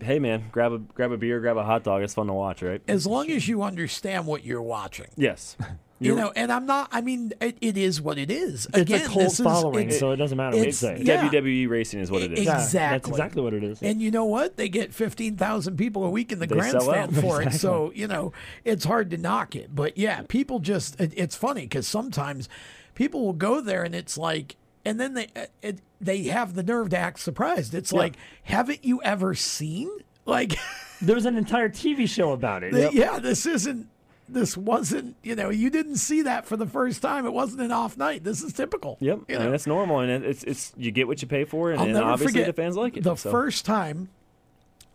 hey 0.00 0.18
man, 0.18 0.44
grab 0.52 0.72
a 0.72 0.78
grab 0.78 1.12
a 1.12 1.16
beer, 1.16 1.40
grab 1.40 1.56
a 1.56 1.64
hot 1.64 1.84
dog. 1.84 2.02
It's 2.02 2.14
fun 2.14 2.26
to 2.28 2.32
watch, 2.32 2.62
right? 2.62 2.80
As 2.88 3.06
long 3.06 3.30
as 3.30 3.48
you 3.48 3.62
understand 3.62 4.26
what 4.26 4.44
you're 4.44 4.62
watching. 4.62 5.08
Yes. 5.16 5.56
You 5.98 6.08
You're- 6.10 6.20
know, 6.24 6.32
and 6.36 6.52
I'm 6.52 6.66
not. 6.66 6.90
I 6.92 7.00
mean, 7.00 7.32
it, 7.40 7.56
it 7.62 7.78
is 7.78 8.02
what 8.02 8.18
it 8.18 8.30
is. 8.30 8.66
It's 8.74 8.90
a 8.92 9.00
cult 9.08 9.18
this 9.18 9.40
is, 9.40 9.40
following, 9.40 9.90
so 9.90 10.10
it 10.10 10.16
doesn't 10.16 10.36
matter 10.36 10.54
what 10.58 10.64
you 10.64 10.68
it's- 10.68 10.76
say. 10.76 11.00
yeah. 11.02 11.26
WWE 11.30 11.70
racing 11.70 12.00
is 12.00 12.10
what 12.10 12.20
it 12.20 12.32
is. 12.34 12.40
Yeah, 12.44 12.52
that's 12.52 12.66
Exactly. 12.66 13.10
exactly 13.12 13.40
what 13.42 13.54
it 13.54 13.64
is. 13.64 13.80
And 13.82 14.02
you 14.02 14.10
know 14.10 14.26
what? 14.26 14.58
They 14.58 14.68
get 14.68 14.92
15,000 14.92 15.78
people 15.78 16.04
a 16.04 16.10
week 16.10 16.32
in 16.32 16.38
the 16.38 16.46
They 16.46 16.54
grandstand 16.54 17.16
out. 17.16 17.22
for 17.22 17.40
it. 17.40 17.54
So, 17.54 17.92
you 17.94 18.06
know, 18.08 18.32
it's 18.62 18.84
hard 18.84 19.08
to 19.12 19.16
knock 19.16 19.56
it. 19.56 19.74
But 19.74 19.96
yeah, 19.96 20.20
people 20.28 20.58
just, 20.58 21.00
it, 21.00 21.14
it's 21.16 21.34
funny 21.34 21.62
because 21.62 21.88
sometimes 21.88 22.50
people 22.94 23.24
will 23.24 23.32
go 23.32 23.62
there 23.62 23.82
and 23.82 23.94
it's 23.94 24.18
like, 24.18 24.56
and 24.86 24.98
then 24.98 25.12
they 25.14 25.26
uh, 25.36 25.44
it, 25.60 25.80
they 26.00 26.22
have 26.24 26.54
the 26.54 26.62
nerve 26.62 26.88
to 26.90 26.96
act 26.98 27.18
surprised. 27.18 27.74
It's 27.74 27.92
Yeah. 27.92 27.98
like, 27.98 28.14
haven't 28.44 28.84
you 28.84 29.02
ever 29.02 29.34
seen? 29.34 29.90
Like, 30.24 30.54
There 31.02 31.14
was 31.14 31.26
an 31.26 31.36
entire 31.36 31.68
TV 31.68 32.08
show 32.08 32.32
about 32.32 32.62
it. 32.62 32.72
the- 32.72 32.90
yeah, 32.92 33.18
this 33.18 33.44
isn't, 33.44 33.88
this 34.30 34.56
wasn't, 34.56 35.14
you 35.22 35.34
know, 35.36 35.50
you 35.50 35.68
didn't 35.68 35.96
see 35.96 36.22
that 36.22 36.46
for 36.46 36.56
the 36.56 36.64
first 36.66 37.02
time. 37.02 37.26
It 37.26 37.34
wasn't 37.34 37.60
an 37.60 37.70
off 37.70 37.98
night. 37.98 38.24
This 38.24 38.42
is 38.42 38.54
typical. 38.54 38.96
Yep, 39.00 39.18
You 39.28 39.34
and 39.36 39.44
know? 39.44 39.50
that's 39.50 39.66
normal, 39.66 40.00
and 40.00 40.24
it's 40.24 40.42
it's 40.44 40.72
you 40.76 40.90
get 40.90 41.06
what 41.06 41.20
you 41.20 41.28
pay 41.28 41.44
for, 41.44 41.70
and, 41.70 41.80
and 41.82 41.98
obviously 41.98 42.42
the 42.44 42.52
fans 42.54 42.76
like 42.76 42.96
it. 42.96 43.02
The 43.04 43.14
so. 43.14 43.30
first 43.30 43.66
time 43.66 44.08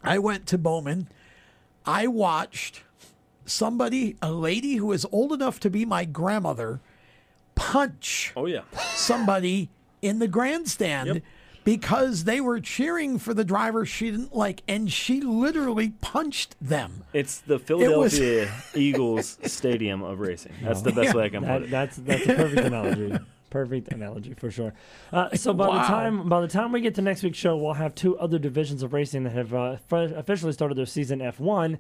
I 0.04 0.18
went 0.18 0.48
to 0.48 0.58
Bowman, 0.58 1.08
I 1.86 2.08
watched 2.08 2.82
somebody, 3.46 4.16
a 4.24 4.32
lady 4.32 4.76
who 4.78 4.92
is 4.92 5.06
old 5.12 5.32
enough 5.34 5.60
to 5.62 5.70
be 5.70 5.86
my 5.86 6.04
grandmother, 6.06 6.80
punch 7.56 8.34
oh 8.36 8.46
yeah, 8.48 8.62
somebody 8.96 9.70
in 10.02 10.20
the 10.20 10.28
grandstand 10.28 11.22
because 11.64 12.24
they 12.24 12.42
were 12.42 12.60
cheering 12.60 13.20
for 13.20 13.34
the 13.36 13.44
driver 13.44 13.86
she 13.86 14.10
didn't 14.10 14.36
like, 14.36 14.64
and 14.68 14.92
she 14.92 15.22
literally 15.22 15.90
punched 16.02 16.56
them. 16.60 17.04
it's 17.14 17.40
the 17.42 17.56
was- 17.56 17.64
Philadelphia 17.64 18.52
Eagles 18.76 19.38
stadium 19.46 20.02
of 20.02 20.20
racing. 20.20 20.54
That's 20.64 20.82
the 20.82 20.92
best 20.92 21.10
Yeah. 21.10 21.14
way 21.14 21.26
I 21.26 21.30
can 21.30 21.44
put 21.46 21.64
it. 21.64 21.70
that's 21.70 21.98
that's 21.98 22.26
a 22.28 22.34
perfect 22.36 22.62
analogy. 22.68 23.18
Perfect 23.52 23.90
analogy 23.92 24.34
for 24.34 24.50
sure. 24.50 24.74
Uh, 25.12 25.36
so 25.36 25.54
by 25.54 25.66
the 25.66 25.84
time 25.84 26.30
by 26.30 26.40
the 26.42 26.48
time 26.48 26.72
we 26.72 26.80
get 26.82 26.96
to 26.96 27.02
next 27.02 27.22
week's 27.22 27.38
show, 27.38 27.56
we'll 27.58 27.74
have 27.74 27.94
two 27.94 28.18
other 28.18 28.40
divisions 28.40 28.82
of 28.82 28.94
racing 28.94 29.24
that 29.26 29.34
have 29.34 29.54
uh, 29.54 29.76
fr- 29.88 29.98
officially 30.16 30.54
started 30.54 30.78
their 30.78 30.86
season. 30.86 31.20
F1 31.20 31.78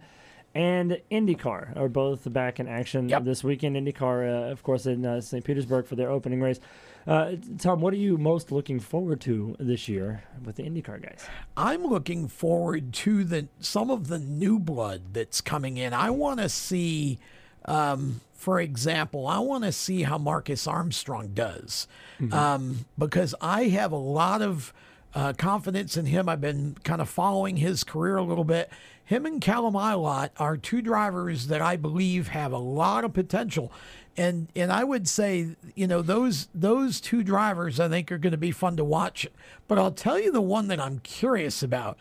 and 0.53 0.99
IndyCar 1.09 1.77
are 1.77 1.87
both 1.87 2.31
back 2.33 2.59
in 2.59 2.67
action 2.67 3.07
this 3.23 3.41
weekend. 3.41 3.77
IndyCar, 3.77 4.49
uh, 4.49 4.51
of 4.51 4.61
course, 4.63 4.85
in 4.85 5.05
uh, 5.05 5.21
St. 5.21 5.45
Petersburg 5.45 5.87
for 5.87 5.95
their 5.95 6.11
opening 6.11 6.41
race. 6.41 6.59
Uh, 7.07 7.33
Tom, 7.57 7.81
what 7.81 7.93
are 7.93 7.97
you 7.97 8.17
most 8.17 8.51
looking 8.51 8.79
forward 8.79 9.19
to 9.21 9.55
this 9.59 9.87
year 9.87 10.23
with 10.43 10.55
the 10.57 10.63
IndyCar 10.63 11.01
guys? 11.01 11.25
I'm 11.57 11.83
looking 11.83 12.27
forward 12.27 12.93
to 12.93 13.23
the 13.23 13.47
some 13.59 13.89
of 13.89 14.07
the 14.07 14.19
new 14.19 14.59
blood 14.59 15.13
that's 15.13 15.41
coming 15.41 15.77
in. 15.77 15.93
I 15.93 16.11
want 16.11 16.39
to 16.39 16.49
see, 16.49 17.17
um, 17.65 18.21
for 18.33 18.59
example, 18.59 19.27
I 19.27 19.39
want 19.39 19.63
to 19.63 19.71
see 19.71 20.03
how 20.03 20.17
Marcus 20.17 20.67
Armstrong 20.67 21.29
does, 21.33 21.87
um, 22.31 22.85
because 22.97 23.33
I 23.41 23.63
have 23.65 23.91
a 23.91 23.97
lot 23.97 24.41
of 24.43 24.71
uh, 25.13 25.33
confidence 25.33 25.97
in 25.97 26.05
him. 26.05 26.29
I've 26.29 26.41
been 26.41 26.77
kind 26.83 27.01
of 27.01 27.09
following 27.09 27.57
his 27.57 27.83
career 27.83 28.17
a 28.17 28.23
little 28.23 28.43
bit. 28.45 28.69
Him 29.03 29.25
and 29.25 29.41
Callum 29.41 29.73
Ilott 29.73 30.29
are 30.37 30.55
two 30.55 30.81
drivers 30.81 31.47
that 31.47 31.61
I 31.61 31.75
believe 31.75 32.29
have 32.29 32.53
a 32.53 32.57
lot 32.57 33.03
of 33.03 33.11
potential. 33.11 33.71
And 34.17 34.49
and 34.55 34.71
I 34.71 34.83
would 34.83 35.07
say, 35.07 35.55
you 35.75 35.87
know, 35.87 36.01
those 36.01 36.49
those 36.53 36.99
two 36.99 37.23
drivers 37.23 37.79
I 37.79 37.87
think 37.87 38.11
are 38.11 38.17
going 38.17 38.31
to 38.31 38.37
be 38.37 38.51
fun 38.51 38.77
to 38.77 38.83
watch. 38.83 39.27
But 39.67 39.79
I'll 39.79 39.91
tell 39.91 40.19
you 40.19 40.31
the 40.31 40.41
one 40.41 40.67
that 40.67 40.79
I'm 40.79 40.99
curious 40.99 41.63
about 41.63 41.97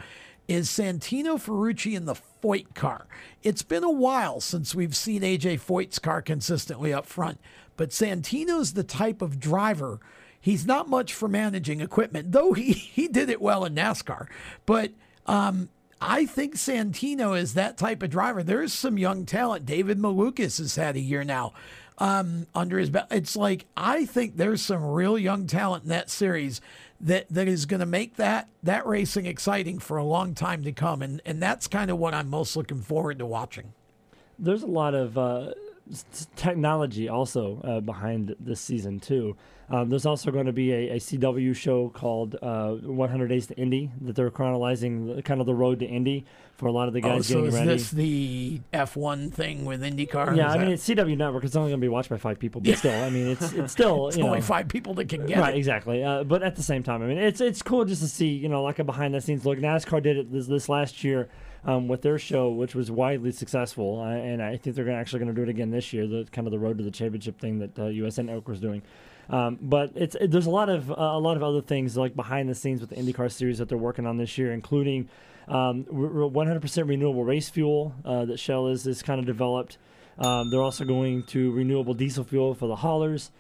is 0.49 0.69
Santino 0.69 1.37
Ferrucci 1.37 1.95
in 1.95 2.07
the 2.07 2.16
Foyt 2.43 2.74
car. 2.74 3.07
It's 3.45 3.62
been 3.62 3.85
a 3.85 3.91
while 3.91 4.41
since 4.41 4.74
we've 4.74 4.97
seen 4.97 5.23
AJ 5.23 5.61
Foyt's 5.61 6.01
car 6.01 6.20
consistently 6.20 6.93
up 6.93 7.07
front, 7.07 7.39
but 7.77 7.91
Santino's 7.91 8.73
the 8.73 8.82
type 8.82 9.23
of 9.23 9.39
driver. 9.39 10.01
He's 10.41 10.66
not 10.66 10.89
much 10.89 11.15
for 11.15 11.28
managing 11.28 11.81
equipment, 11.81 12.32
though 12.32 12.53
he, 12.53 12.73
he 12.73 13.07
did 13.07 13.31
it 13.31 13.41
well 13.41 13.65
in 13.65 13.77
NASCAR. 13.77 14.27
But 14.66 14.93
um, 15.27 15.69
I 16.01 16.27
think 16.27 16.57
Santino 16.57 17.39
is 17.39 17.55
that 17.55 17.77
type 17.77 18.03
of 18.03 18.11
driver. 18.11 18.43
There's 18.43 18.73
some 18.73 18.99
young 18.99 19.27
talent. 19.27 19.66
David 19.66 19.99
Malukas 19.99 20.59
has 20.59 20.77
had 20.77 20.97
a 20.97 21.01
year 21.01 21.23
now 21.23 21.53
um, 22.01 22.47
under 22.55 22.78
his 22.78 22.90
belt. 22.90 23.06
It's 23.10 23.36
like 23.36 23.66
I 23.77 24.06
think 24.06 24.36
there's 24.36 24.62
some 24.62 24.85
real 24.85 25.18
young 25.18 25.47
talent 25.47 25.85
in 25.85 25.90
that 25.90 26.10
series 26.10 26.60
that 27.01 27.27
that 27.31 27.47
is 27.47 27.66
going 27.66 27.81
to 27.81 27.86
make 27.86 28.16
that 28.16 28.48
that 28.62 28.86
racing 28.86 29.27
exciting 29.27 29.78
for 29.78 29.98
a 29.98 30.05
long 30.05 30.35
time 30.35 30.64
to 30.64 30.72
come, 30.72 31.02
and 31.02 31.20
and 31.24 31.40
that's 31.43 31.68
kind 31.68 31.90
of 31.90 31.98
what 31.98 32.14
I'm 32.14 32.28
most 32.28 32.56
looking 32.56 32.81
forward 32.81 33.18
to 33.18 33.27
watching. 33.27 33.72
There's 34.39 34.62
a 34.62 34.66
lot 34.66 34.94
of 34.94 35.18
uh, 35.18 35.52
technology 36.35 37.09
also 37.09 37.60
uh, 37.62 37.81
behind 37.81 38.35
this 38.40 38.60
season 38.60 38.98
too. 38.98 39.36
Um, 39.70 39.88
there's 39.88 40.05
also 40.05 40.32
going 40.32 40.47
to 40.47 40.52
be 40.52 40.72
a, 40.72 40.90
a 40.90 40.97
CW 40.97 41.55
show 41.55 41.90
called 41.90 42.36
uh, 42.42 42.72
100 42.72 43.28
Days 43.28 43.47
to 43.47 43.56
Indy 43.56 43.90
that 44.01 44.16
they're 44.16 44.30
chronicling 44.30 45.16
the, 45.16 45.22
kind 45.22 45.40
of 45.40 45.47
the 45.47 45.55
road 45.55 45.78
to 45.78 45.86
Indy 45.86 46.24
for 46.56 46.66
a 46.66 46.72
lot 46.72 46.88
of 46.88 46.94
the 46.94 47.01
guys 47.01 47.20
oh, 47.20 47.22
so 47.22 47.34
getting 47.34 47.47
is 47.47 47.55
ready. 47.55 47.66
this 47.68 47.90
the 47.90 48.60
F1 48.74 49.32
thing 49.32 49.64
with 49.64 49.82
IndyCar? 49.82 50.36
yeah, 50.36 50.48
Is 50.48 50.55
I 50.55 50.59
mean 50.59 50.66
that- 50.66 50.72
it's 50.72 50.88
CW 50.88 51.16
Network. 51.16 51.44
It's 51.44 51.55
only 51.55 51.70
going 51.70 51.80
to 51.80 51.84
be 51.84 51.88
watched 51.88 52.10
by 52.10 52.18
five 52.18 52.38
people, 52.40 52.60
but 52.60 52.76
still, 52.76 53.01
I 53.01 53.10
mean 53.10 53.28
it's 53.28 53.52
it's 53.52 53.72
still 53.80 54.09
It's 54.09 54.16
you 54.16 54.24
only 54.24 54.38
know, 54.40 54.44
five 54.44 54.66
people 54.68 54.92
that 54.94 55.09
can 55.09 55.24
get 55.24 55.38
it. 55.38 55.40
right, 55.40 55.55
it. 55.55 55.59
exactly. 55.59 56.02
Uh, 56.02 56.24
but 56.24 56.42
at 56.42 56.56
the 56.56 56.62
same 56.62 56.82
time, 56.82 57.02
I 57.02 57.06
mean, 57.06 57.18
it's 57.18 57.40
it's 57.40 57.62
cool 57.62 57.84
just 57.84 58.02
to 58.02 58.09
see, 58.09 58.28
you 58.28 58.48
know, 58.48 58.62
like 58.62 58.80
a 58.80 58.84
behind 58.84 59.14
the 59.14 59.20
scenes 59.20 59.47
look. 59.47 59.59
NASCAR 59.59 60.02
did 60.02 60.16
it 60.16 60.32
this, 60.32 60.47
this 60.48 60.68
last 60.68 61.05
year 61.05 61.28
um, 61.64 61.88
with 61.88 62.02
their 62.02 62.18
show, 62.18 62.51
which 62.51 62.74
was 62.74 62.90
widely 62.90 63.32
successful, 63.32 64.01
uh, 64.01 64.09
and 64.10 64.42
I 64.42 64.56
think 64.56 64.74
they're 64.76 64.84
gonna, 64.84 64.97
actually 64.98 65.20
going 65.20 65.34
to 65.34 65.34
do 65.34 65.42
it 65.42 65.48
again 65.48 65.70
this 65.70 65.92
year. 65.92 66.06
The 66.06 66.26
kind 66.32 66.47
of 66.47 66.51
the 66.51 66.59
road 66.59 66.78
to 66.78 66.84
the 66.84 66.90
championship 66.90 67.38
thing 67.40 67.60
that 67.60 67.78
uh, 67.78 68.22
Network 68.22 68.48
was 68.48 68.60
doing. 68.60 68.82
Um, 69.31 69.59
but 69.61 69.93
it's 69.94 70.16
it, 70.16 70.31
there's 70.31 70.47
a 70.47 70.51
lot 70.51 70.69
of 70.69 70.90
uh, 70.90 70.94
a 70.94 71.19
lot 71.19 71.36
of 71.36 71.43
other 71.43 71.62
things 71.62 71.97
like 71.97 72.16
behind 72.16 72.48
the 72.48 72.55
scenes 72.55 72.81
with 72.81 72.90
the 72.90 72.97
IndyCar 72.97 73.31
series 73.31 73.59
that 73.59 73.69
they're 73.69 73.78
working 73.78 74.07
on 74.07 74.16
this 74.16 74.36
year, 74.36 74.52
including 74.52 75.09
um, 75.48 75.86
re- 75.89 76.09
re- 76.09 76.28
100% 76.28 76.89
renewable 76.89 77.24
race 77.24 77.48
fuel 77.48 77.94
uh, 78.05 78.24
that 78.24 78.39
Shell 78.39 78.69
is 78.69 78.86
is 78.86 79.02
kind 79.02 79.20
of 79.20 79.27
developed. 79.27 79.78
Um, 80.19 80.51
they're 80.51 80.62
also 80.62 80.85
going 80.85 81.23
to 81.24 81.51
renewable 81.52 81.94
diesel 81.94 82.24
fuel 82.24 82.55
for 82.55 82.66
the 82.66 82.77
haulers 82.77 83.31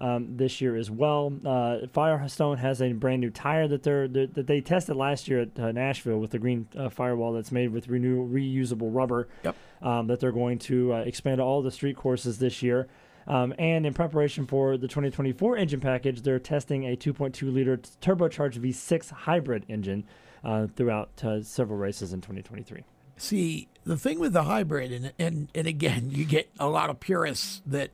um, 0.00 0.36
this 0.36 0.60
year 0.60 0.76
as 0.76 0.90
well. 0.90 1.32
Uh, 1.44 1.86
Firestone 1.92 2.56
has 2.56 2.80
a 2.80 2.92
brand 2.92 3.20
new 3.20 3.30
tire 3.30 3.68
that 3.68 3.82
they're 3.82 4.08
that 4.08 4.34
that 4.34 4.46
they 4.46 4.60
tested 4.60 4.96
last 4.96 5.28
year 5.28 5.40
at 5.40 5.58
uh, 5.58 5.72
Nashville 5.72 6.18
with 6.18 6.30
the 6.30 6.38
green 6.38 6.66
uh, 6.76 6.88
firewall 6.88 7.32
that's 7.34 7.52
made 7.52 7.70
with 7.70 7.88
renew 7.88 8.26
reusable 8.26 8.94
rubber. 8.94 9.28
Yep. 9.44 9.56
Um, 9.82 10.06
that 10.08 10.20
they're 10.20 10.32
going 10.32 10.58
to 10.58 10.92
uh, 10.92 10.98
expand 10.98 11.38
to 11.38 11.42
all 11.42 11.62
the 11.62 11.70
street 11.70 11.96
courses 11.96 12.38
this 12.38 12.62
year. 12.62 12.86
Um, 13.30 13.54
and 13.60 13.86
in 13.86 13.94
preparation 13.94 14.44
for 14.44 14.76
the 14.76 14.88
2024 14.88 15.56
engine 15.56 15.78
package, 15.78 16.22
they're 16.22 16.40
testing 16.40 16.84
a 16.84 16.96
2.2 16.96 17.54
liter 17.54 17.76
turbocharged 17.76 18.58
V6 18.58 19.10
hybrid 19.10 19.64
engine 19.68 20.04
uh, 20.42 20.66
throughout 20.74 21.22
uh, 21.22 21.40
several 21.40 21.78
races 21.78 22.12
in 22.12 22.20
2023. 22.20 22.82
See, 23.16 23.68
the 23.84 23.96
thing 23.96 24.18
with 24.18 24.32
the 24.32 24.42
hybrid, 24.42 24.90
and 24.90 25.12
and 25.16 25.48
and 25.54 25.68
again, 25.68 26.10
you 26.10 26.24
get 26.24 26.50
a 26.58 26.66
lot 26.66 26.90
of 26.90 26.98
purists 26.98 27.62
that, 27.66 27.90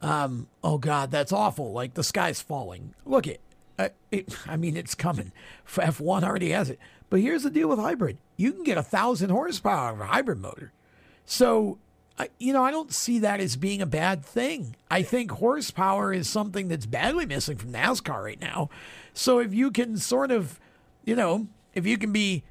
um, 0.00 0.48
oh 0.62 0.76
God, 0.76 1.10
that's 1.10 1.32
awful. 1.32 1.72
Like 1.72 1.94
the 1.94 2.04
sky's 2.04 2.42
falling. 2.42 2.92
Look 3.06 3.26
it, 3.26 3.40
uh, 3.78 3.88
it 4.10 4.36
I 4.46 4.56
mean, 4.56 4.76
it's 4.76 4.94
coming. 4.94 5.32
F 5.78 6.00
one 6.00 6.22
already 6.22 6.50
has 6.50 6.68
it. 6.68 6.78
But 7.08 7.20
here's 7.20 7.44
the 7.44 7.50
deal 7.50 7.68
with 7.68 7.78
hybrid: 7.78 8.18
you 8.36 8.52
can 8.52 8.62
get 8.62 8.76
a 8.76 8.82
thousand 8.82 9.30
horsepower 9.30 9.92
of 9.92 10.00
a 10.00 10.06
hybrid 10.06 10.38
motor. 10.38 10.72
So, 11.24 11.78
I, 11.78 11.85
you 12.38 12.52
know, 12.52 12.64
I 12.64 12.70
don't 12.70 12.92
see 12.92 13.18
that 13.20 13.40
as 13.40 13.56
being 13.56 13.82
a 13.82 13.86
bad 13.86 14.24
thing. 14.24 14.76
I 14.90 15.02
think 15.02 15.30
horsepower 15.32 16.12
is 16.12 16.28
something 16.28 16.68
that's 16.68 16.86
badly 16.86 17.26
missing 17.26 17.58
from 17.58 17.72
NASCAR 17.72 18.22
right 18.22 18.40
now. 18.40 18.70
So 19.12 19.38
if 19.38 19.52
you 19.52 19.70
can 19.70 19.98
sort 19.98 20.30
of, 20.30 20.58
you 21.04 21.14
know, 21.14 21.48
if 21.74 21.86
you 21.86 21.98
can 21.98 22.12
be 22.12 22.44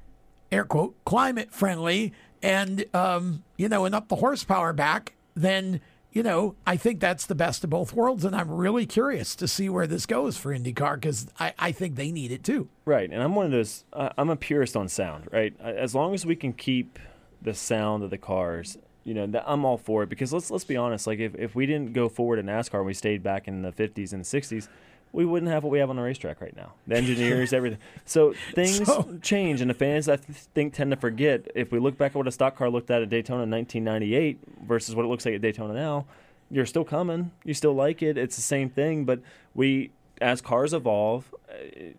air 0.52 0.64
quote 0.64 0.94
climate 1.04 1.52
friendly 1.52 2.12
and 2.42 2.84
um, 2.94 3.42
you 3.56 3.68
know 3.68 3.84
and 3.84 3.94
up 3.94 4.08
the 4.08 4.16
horsepower 4.16 4.72
back 4.72 5.14
then 5.34 5.80
you 6.12 6.22
know 6.22 6.54
i 6.66 6.76
think 6.76 7.00
that's 7.00 7.26
the 7.26 7.34
best 7.34 7.64
of 7.64 7.70
both 7.70 7.92
worlds 7.92 8.24
and 8.24 8.34
i'm 8.34 8.50
really 8.50 8.86
curious 8.86 9.34
to 9.34 9.48
see 9.48 9.68
where 9.68 9.86
this 9.86 10.06
goes 10.06 10.36
for 10.36 10.56
indycar 10.56 10.94
because 10.94 11.26
I, 11.38 11.52
I 11.58 11.72
think 11.72 11.96
they 11.96 12.12
need 12.12 12.30
it 12.30 12.44
too 12.44 12.68
Right, 12.84 13.10
and 13.10 13.20
I'm 13.20 13.34
one 13.34 13.46
of 13.46 13.50
those. 13.50 13.84
Uh, 13.92 14.10
I'm 14.16 14.30
a 14.30 14.36
purist 14.36 14.76
on 14.76 14.88
sound. 14.88 15.28
Right, 15.32 15.58
as 15.60 15.92
long 15.92 16.14
as 16.14 16.24
we 16.24 16.36
can 16.36 16.52
keep 16.52 17.00
the 17.42 17.52
sound 17.52 18.04
of 18.04 18.10
the 18.10 18.18
cars, 18.18 18.78
you 19.06 19.14
know, 19.14 19.26
that 19.28 19.44
I'm 19.46 19.64
all 19.64 19.78
for 19.78 20.02
it. 20.02 20.08
Because 20.10 20.32
let's 20.32 20.50
let's 20.50 20.64
be 20.64 20.76
honest. 20.76 21.06
Like 21.06 21.20
if, 21.20 21.34
if 21.36 21.54
we 21.54 21.64
didn't 21.64 21.92
go 21.94 22.08
forward 22.10 22.38
in 22.40 22.46
NASCAR, 22.46 22.78
and 22.78 22.86
we 22.86 22.92
stayed 22.94 23.22
back 23.22 23.46
in 23.48 23.62
the 23.62 23.72
50s 23.72 24.12
and 24.12 24.22
60s. 24.24 24.68
We 25.12 25.24
wouldn't 25.24 25.50
have 25.50 25.62
what 25.64 25.70
we 25.70 25.78
have 25.78 25.88
on 25.88 25.96
the 25.96 26.02
racetrack 26.02 26.42
right 26.42 26.54
now. 26.54 26.74
The 26.88 26.96
engineers, 26.96 27.52
everything. 27.58 27.78
So 28.04 28.34
things 28.54 28.84
So- 28.84 29.18
change, 29.22 29.60
and 29.62 29.70
the 29.70 29.74
fans, 29.74 30.08
I 30.10 30.16
th- 30.16 30.36
think, 30.54 30.74
tend 30.74 30.90
to 30.90 30.96
forget. 30.96 31.46
If 31.54 31.72
we 31.72 31.78
look 31.78 31.96
back 31.96 32.10
at 32.10 32.16
what 32.16 32.26
a 32.26 32.32
stock 32.32 32.56
car 32.56 32.68
looked 32.68 32.90
at 32.90 33.00
at 33.00 33.08
Daytona 33.08 33.44
in 33.44 33.50
1998 33.50 34.38
versus 34.66 34.94
what 34.94 35.04
it 35.06 35.08
looks 35.08 35.24
like 35.24 35.34
at 35.36 35.40
Daytona 35.40 35.72
now, 35.72 36.04
you're 36.50 36.66
still 36.66 36.84
coming. 36.84 37.30
You 37.44 37.54
still 37.54 37.72
like 37.74 38.02
it. 38.02 38.18
It's 38.18 38.36
the 38.36 38.42
same 38.42 38.68
thing. 38.68 39.04
But 39.06 39.20
we, 39.54 39.90
as 40.20 40.42
cars 40.42 40.74
evolve, 40.74 41.32
uh, 41.48 41.54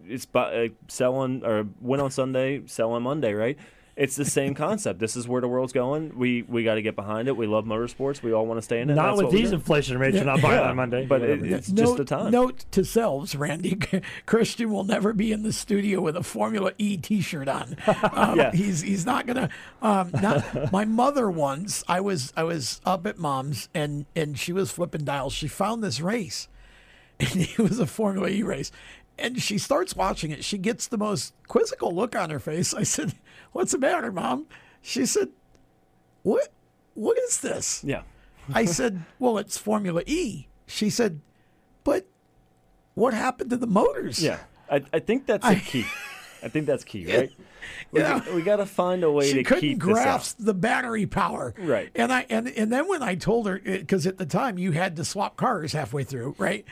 it's 0.06 0.26
bu- 0.26 0.40
uh, 0.40 0.68
selling 0.88 1.44
or 1.44 1.66
win 1.82 2.00
on 2.02 2.12
Sunday, 2.12 2.62
sell 2.68 2.92
on 2.92 3.02
Monday, 3.04 3.34
right? 3.34 3.58
It's 3.98 4.15
the 4.15 4.26
same 4.26 4.53
concept. 4.53 4.99
This 4.99 5.15
is 5.15 5.28
where 5.28 5.41
the 5.41 5.48
world's 5.48 5.74
going. 5.74 6.18
We 6.18 6.44
we 6.44 6.64
got 6.64 6.76
to 6.76 6.82
get 6.84 6.95
behind 6.95 7.28
it. 7.28 7.36
We 7.36 7.48
love 7.48 7.65
motorsports. 7.65 8.22
We 8.22 8.32
all 8.32 8.45
want 8.45 8.60
to 8.60 8.61
stay 8.61 8.80
in 8.80 8.90
it. 8.91 8.94
Not 8.94 9.15
That's 9.18 9.24
with 9.24 9.32
these 9.34 9.52
inflation 9.52 9.98
rates, 9.98 10.15
you're 10.15 10.24
not 10.26 10.40
buying 10.41 10.60
on 10.60 10.76
Monday. 10.76 11.06
But 11.07 11.24
it, 11.24 11.44
it's 11.44 11.69
note, 11.69 11.84
just 11.84 11.98
the 11.98 12.06
time. 12.06 12.32
note 12.32 12.65
to 12.72 12.86
selves 12.86 13.36
randy 13.36 13.78
christian 14.26 14.69
will 14.72 14.84
never 14.84 15.14
be 15.14 15.32
in 15.32 15.41
the 15.44 15.52
studio 15.52 15.99
with 15.99 16.15
a 16.15 16.24
formula 16.24 16.72
e 16.78 16.95
t-shirt 16.98 17.48
on 17.48 17.76
um, 18.14 18.38
Yeah. 18.38 18.52
he's 18.52 18.82
he's 18.82 19.06
not 19.06 19.26
gonna 19.26 19.49
um, 19.82 20.11
not, 20.22 20.72
my 20.72 20.86
mother 20.86 21.30
once 21.30 21.84
i 21.88 21.99
was 21.99 22.32
i 22.38 22.44
was 22.44 22.80
up 22.86 23.06
at 23.07 23.18
mom's 23.18 23.68
and 23.74 24.06
and 24.15 24.38
she 24.38 24.53
was 24.53 24.72
flipping 24.72 25.03
dials 25.06 25.34
she 25.34 25.48
found 25.48 25.84
this 25.84 25.99
race 25.99 26.48
and 27.19 27.41
it 27.41 27.57
was 27.57 27.80
a 27.80 27.88
Formula 27.88 28.30
E 28.30 28.44
race. 28.44 28.72
And 29.19 29.41
she 29.41 29.57
starts 29.57 29.95
watching 29.95 30.30
it. 30.30 30.44
She 30.44 30.60
gets 30.60 30.86
the 30.86 30.98
most 30.99 31.34
quizzical 31.48 31.91
look 31.95 32.15
on 32.15 32.30
her 32.30 32.40
face. 32.40 32.74
I 32.76 32.84
said, 32.84 33.14
"What's 33.52 33.72
the 33.72 33.78
matter, 33.78 34.11
mom?" 34.11 34.45
She 34.82 35.06
said, 35.06 35.30
"What? 36.24 36.49
What 36.94 37.18
is 37.19 37.40
this?" 37.41 37.84
Yeah. 37.84 38.02
I 38.53 38.65
said, 38.65 39.03
"Well, 39.19 39.38
it's 39.38 39.57
Formula 39.57 40.02
E." 40.06 40.48
She 40.65 40.90
said, 40.90 41.22
"But 41.84 42.06
what 42.95 43.14
happened 43.14 43.49
to 43.52 43.57
the 43.57 43.68
motors?" 43.68 44.22
Yeah, 44.24 44.40
I, 44.72 44.84
I 44.94 44.99
think 44.99 45.26
that's 45.26 45.48
the 45.48 45.56
key. 45.56 45.86
I 46.44 46.49
think 46.49 46.65
that's 46.65 46.84
key, 46.84 47.06
right? 47.18 47.32
We, 47.91 47.99
Yeah. 47.99 48.22
we 48.34 48.41
got 48.41 48.57
to 48.57 48.65
find 48.65 49.03
a 49.03 49.11
way 49.11 49.28
she 49.28 49.34
to 49.38 49.44
couldn't 49.44 49.61
keep 49.61 49.80
grasp 49.80 50.38
the 50.40 50.53
battery 50.53 51.06
power. 51.06 51.53
Right. 51.57 51.90
And 51.95 52.14
I 52.14 52.26
and 52.30 52.48
and 52.48 52.72
then 52.72 52.88
when 52.88 53.02
I 53.03 53.15
told 53.15 53.48
her 53.48 53.60
because 53.60 54.06
at 54.07 54.18
the 54.18 54.26
time 54.26 54.57
you 54.57 54.72
had 54.72 54.95
to 54.98 55.03
swap 55.03 55.36
cars 55.36 55.74
halfway 55.74 56.03
through, 56.03 56.36
right? 56.38 56.64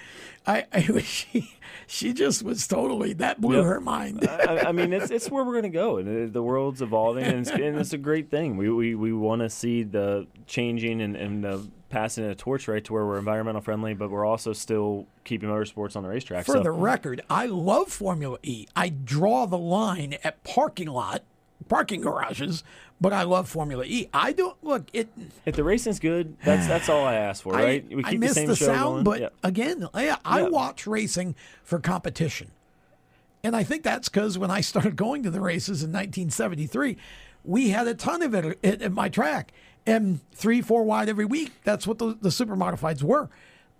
I, 0.48 0.66
I 0.72 0.82
she 1.02 1.56
she 1.88 2.14
just 2.14 2.44
was 2.44 2.68
totally 2.68 3.14
that 3.14 3.40
blew 3.42 3.58
Yep. 3.58 3.66
her 3.66 3.80
mind. 3.82 4.28
I, 4.28 4.66
I 4.68 4.72
mean, 4.72 4.94
it's 4.94 5.12
it's 5.12 5.30
where 5.30 5.44
we're 5.44 5.54
going 5.54 5.64
to 5.64 5.70
go, 5.70 5.98
and 5.98 6.34
the 6.34 6.44
world's 6.44 6.82
evolving, 6.82 7.24
and 7.26 7.40
it's, 7.40 7.50
and 7.52 7.78
it's 7.78 7.94
a 7.94 7.98
great 7.98 8.30
thing. 8.30 8.58
We 8.58 8.70
we, 8.70 8.96
we 8.96 9.14
want 9.14 9.42
to 9.42 9.50
see 9.50 9.84
the 9.84 10.28
changing 10.48 11.02
and 11.02 11.16
and 11.16 11.44
the 11.44 11.68
passing 11.90 12.24
of 12.26 12.30
the 12.30 12.36
torch 12.36 12.68
right 12.68 12.84
to 12.84 12.92
where 12.94 13.06
we're 13.06 13.20
environmental 13.20 13.62
friendly, 13.62 13.94
but 13.94 14.10
we're 14.10 14.26
also 14.26 14.52
still 14.54 15.08
keeping 15.24 15.48
motorsports 15.50 15.96
on 15.96 16.04
the 16.04 16.10
racetrack. 16.10 16.46
For 16.46 16.54
so, 16.54 16.64
the 16.64 16.72
record, 16.72 17.22
I 17.30 17.46
love 17.46 17.90
Formula 17.90 18.38
E. 18.44 18.66
I 18.76 18.90
draw 18.90 19.46
the 19.46 19.58
line 19.58 20.18
at 20.24 20.44
parking 20.44 20.88
lot, 20.90 21.24
parking 21.70 22.02
garages, 22.02 22.64
but 23.02 23.14
I 23.14 23.24
love 23.24 23.48
Formula 23.50 23.84
E. 23.86 24.10
I 24.14 24.32
don't 24.32 24.62
look 24.64 24.88
it. 24.94 25.10
if 25.46 25.56
the 25.56 25.64
racing's 25.64 26.00
good, 26.00 26.38
that's 26.44 26.68
that's 26.68 26.90
all 26.90 27.06
I 27.06 27.16
ask 27.16 27.44
for, 27.44 27.54
right? 27.54 27.86
I, 27.92 27.96
we 27.96 28.04
I 28.06 28.16
miss 28.16 28.30
the 28.32 28.36
same 28.36 28.48
the 28.48 28.56
show 28.56 28.66
sound, 28.66 28.94
going. 28.94 29.04
but 29.04 29.20
Yeah. 29.22 29.30
again, 29.44 29.88
I, 29.94 30.44
watch 30.44 30.88
racing 30.88 31.36
for 31.64 31.80
competition. 31.80 32.52
And 33.44 33.56
I 33.56 33.64
think 33.64 33.84
that's 33.84 34.10
because 34.10 34.38
when 34.40 34.50
I 34.50 34.62
started 34.62 34.96
going 34.96 35.22
to 35.24 35.30
the 35.30 35.40
races 35.42 35.84
in 35.84 35.92
1973, 35.92 36.98
we 37.44 37.70
had 37.70 37.88
a 37.88 37.94
ton 37.94 38.24
of 38.24 38.34
it 38.34 38.58
at, 38.64 38.82
at 38.82 38.92
my 38.92 39.08
track. 39.10 39.52
And 39.86 40.20
three, 40.32 40.64
four 40.64 40.84
wide 40.84 41.10
every 41.10 41.26
week. 41.26 41.52
That's 41.64 41.86
what 41.86 42.00
the, 42.00 42.18
the 42.20 42.32
super 42.32 42.56
modifieds 42.56 43.04
were. 43.04 43.30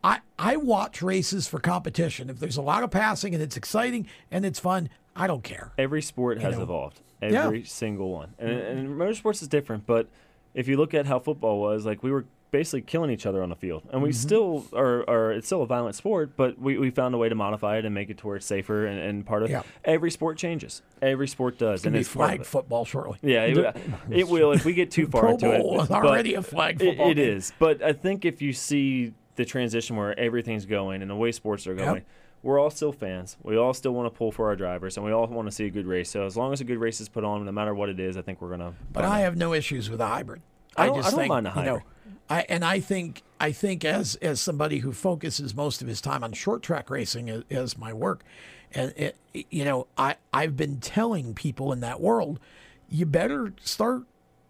I, 0.04 0.20
I 0.38 0.56
watch 0.56 1.02
races 1.02 1.48
for 1.48 1.60
competition. 1.60 2.30
If 2.30 2.40
there's 2.40 2.58
a 2.58 2.62
lot 2.62 2.84
of 2.84 2.92
passing 2.92 3.34
and 3.34 3.42
it's 3.42 3.58
exciting 3.58 4.08
and 4.30 4.46
it's 4.46 4.60
fun, 4.60 4.88
I 5.16 5.28
don't 5.28 5.44
care. 5.44 5.72
every 5.78 6.02
sport 6.02 6.40
has 6.42 6.56
know? 6.58 6.64
evolved. 6.64 7.02
Yeah. 7.22 7.46
Every 7.46 7.64
single 7.64 8.12
one. 8.12 8.34
And, 8.38 8.52
and 8.52 8.90
motorsports 8.90 9.42
is 9.42 9.48
different, 9.48 9.86
but 9.86 10.10
if 10.54 10.68
you 10.68 10.78
look 10.78 10.94
at 10.94 11.06
how 11.06 11.20
football 11.20 11.60
was, 11.60 11.86
like 11.86 12.04
we 12.04 12.12
were 12.12 12.26
basically 12.52 12.82
killing 12.82 13.10
each 13.10 13.26
other 13.26 13.42
on 13.44 13.50
the 13.50 13.56
field. 13.56 13.84
And 13.92 14.02
we 14.02 14.10
Mm-hmm. 14.10 14.16
still 14.16 14.66
are, 14.74 15.10
are, 15.10 15.32
it's 15.34 15.48
still 15.48 15.62
a 15.62 15.66
violent 15.66 15.96
sport, 15.96 16.38
but 16.38 16.58
we, 16.60 16.78
we 16.78 16.90
found 16.92 17.14
a 17.16 17.18
way 17.18 17.28
to 17.28 17.36
modify 17.36 17.78
it 17.78 17.86
and 17.86 17.94
make 17.94 18.10
it 18.10 18.18
to 18.20 18.28
where 18.28 18.36
it's 18.38 18.46
safer 18.46 18.86
and, 18.86 19.00
and 19.00 19.26
part 19.26 19.44
of 19.44 19.50
Yeah. 19.50 19.64
every 19.84 20.12
sport 20.12 20.38
changes. 20.38 20.82
Every 21.02 21.28
sport 21.28 21.58
does. 21.58 21.80
It's 21.82 21.86
and 21.86 21.94
be 21.94 22.00
it's 22.02 22.10
flag 22.10 22.42
it. 22.42 22.46
football 22.46 22.86
shortly. 22.86 23.18
Yeah, 23.22 23.44
it, 23.44 23.78
it 24.12 24.28
will 24.30 24.52
if 24.52 24.64
we 24.64 24.74
get 24.74 24.92
too 24.92 25.08
far 25.08 25.22
Pro 25.22 25.32
into 25.32 25.46
Bowl 25.50 25.82
it. 25.82 25.92
already 25.92 26.36
a 26.36 26.42
flag 26.42 26.80
football 26.80 27.10
it 27.12 27.16
game. 27.16 27.30
is. 27.38 27.52
But 27.60 27.82
I 27.82 27.92
think 27.94 28.24
if 28.24 28.42
you 28.42 28.54
see 28.54 29.14
the 29.36 29.44
transition 29.46 29.96
where 29.98 30.18
everything's 30.18 30.66
going 30.66 31.02
and 31.02 31.10
the 31.12 31.16
way 31.16 31.32
sports 31.34 31.68
are 31.68 31.76
going, 31.76 32.04
we're 32.46 32.60
all 32.60 32.70
still 32.70 32.92
fans. 32.92 33.38
We 33.42 33.58
all 33.58 33.74
still 33.74 33.92
want 33.92 34.06
to 34.06 34.16
pull 34.16 34.32
for 34.32 34.46
our 34.46 34.56
drivers, 34.56 34.98
and 34.98 35.06
we 35.06 35.12
all 35.12 35.26
want 35.26 35.48
to 35.48 35.52
see 35.52 35.66
a 35.66 35.70
good 35.72 35.88
race. 35.88 36.12
So 36.12 36.28
as 36.28 36.38
long 36.38 36.54
as 36.54 36.62
a 36.62 36.64
good 36.64 36.78
race 36.78 37.02
is 37.02 37.10
put 37.10 37.24
on, 37.24 37.44
no 37.44 37.52
matter 37.52 37.74
what 37.74 37.90
it 37.90 38.00
is, 38.00 38.18
I 38.18 38.22
think 38.22 38.40
we're 38.40 38.52
gonna. 38.52 38.76
But 38.94 39.04
I 39.04 39.22
have 39.22 39.36
no 39.36 39.52
issues 39.54 39.90
with 39.90 40.00
a 40.00 40.06
hybrid. 40.06 40.44
I 40.78 40.86
don't- 40.86 40.98
just 40.98 41.08
I 41.08 41.12
don't 41.12 41.20
think, 41.22 41.30
mind 41.30 41.48
a 41.48 41.50
You 41.50 41.56
know, 41.56 41.78
hybrid. 41.80 41.84
I 42.30 42.46
and 42.48 42.64
I 42.64 42.80
think 42.82 43.24
I 43.40 43.52
think 43.52 43.84
as 43.84 44.14
as 44.18 44.40
somebody 44.40 44.78
who 44.80 44.94
focuses 44.94 45.56
most 45.56 45.82
of 45.82 45.88
his 45.88 46.02
time 46.02 46.24
on 46.24 46.34
short 46.34 46.62
track 46.62 46.92
racing 46.92 47.32
as, 47.32 47.44
as 47.50 47.80
my 47.80 47.92
work, 47.94 48.24
and 48.72 48.94
it, 48.96 49.16
you 49.34 49.66
know, 49.66 49.88
I 49.98 50.18
I've 50.32 50.56
been 50.56 50.80
telling 50.80 51.34
people 51.34 51.74
in 51.74 51.80
that 51.80 52.00
world, 52.00 52.40
you 52.88 53.08
better 53.08 53.54
start 53.64 54.04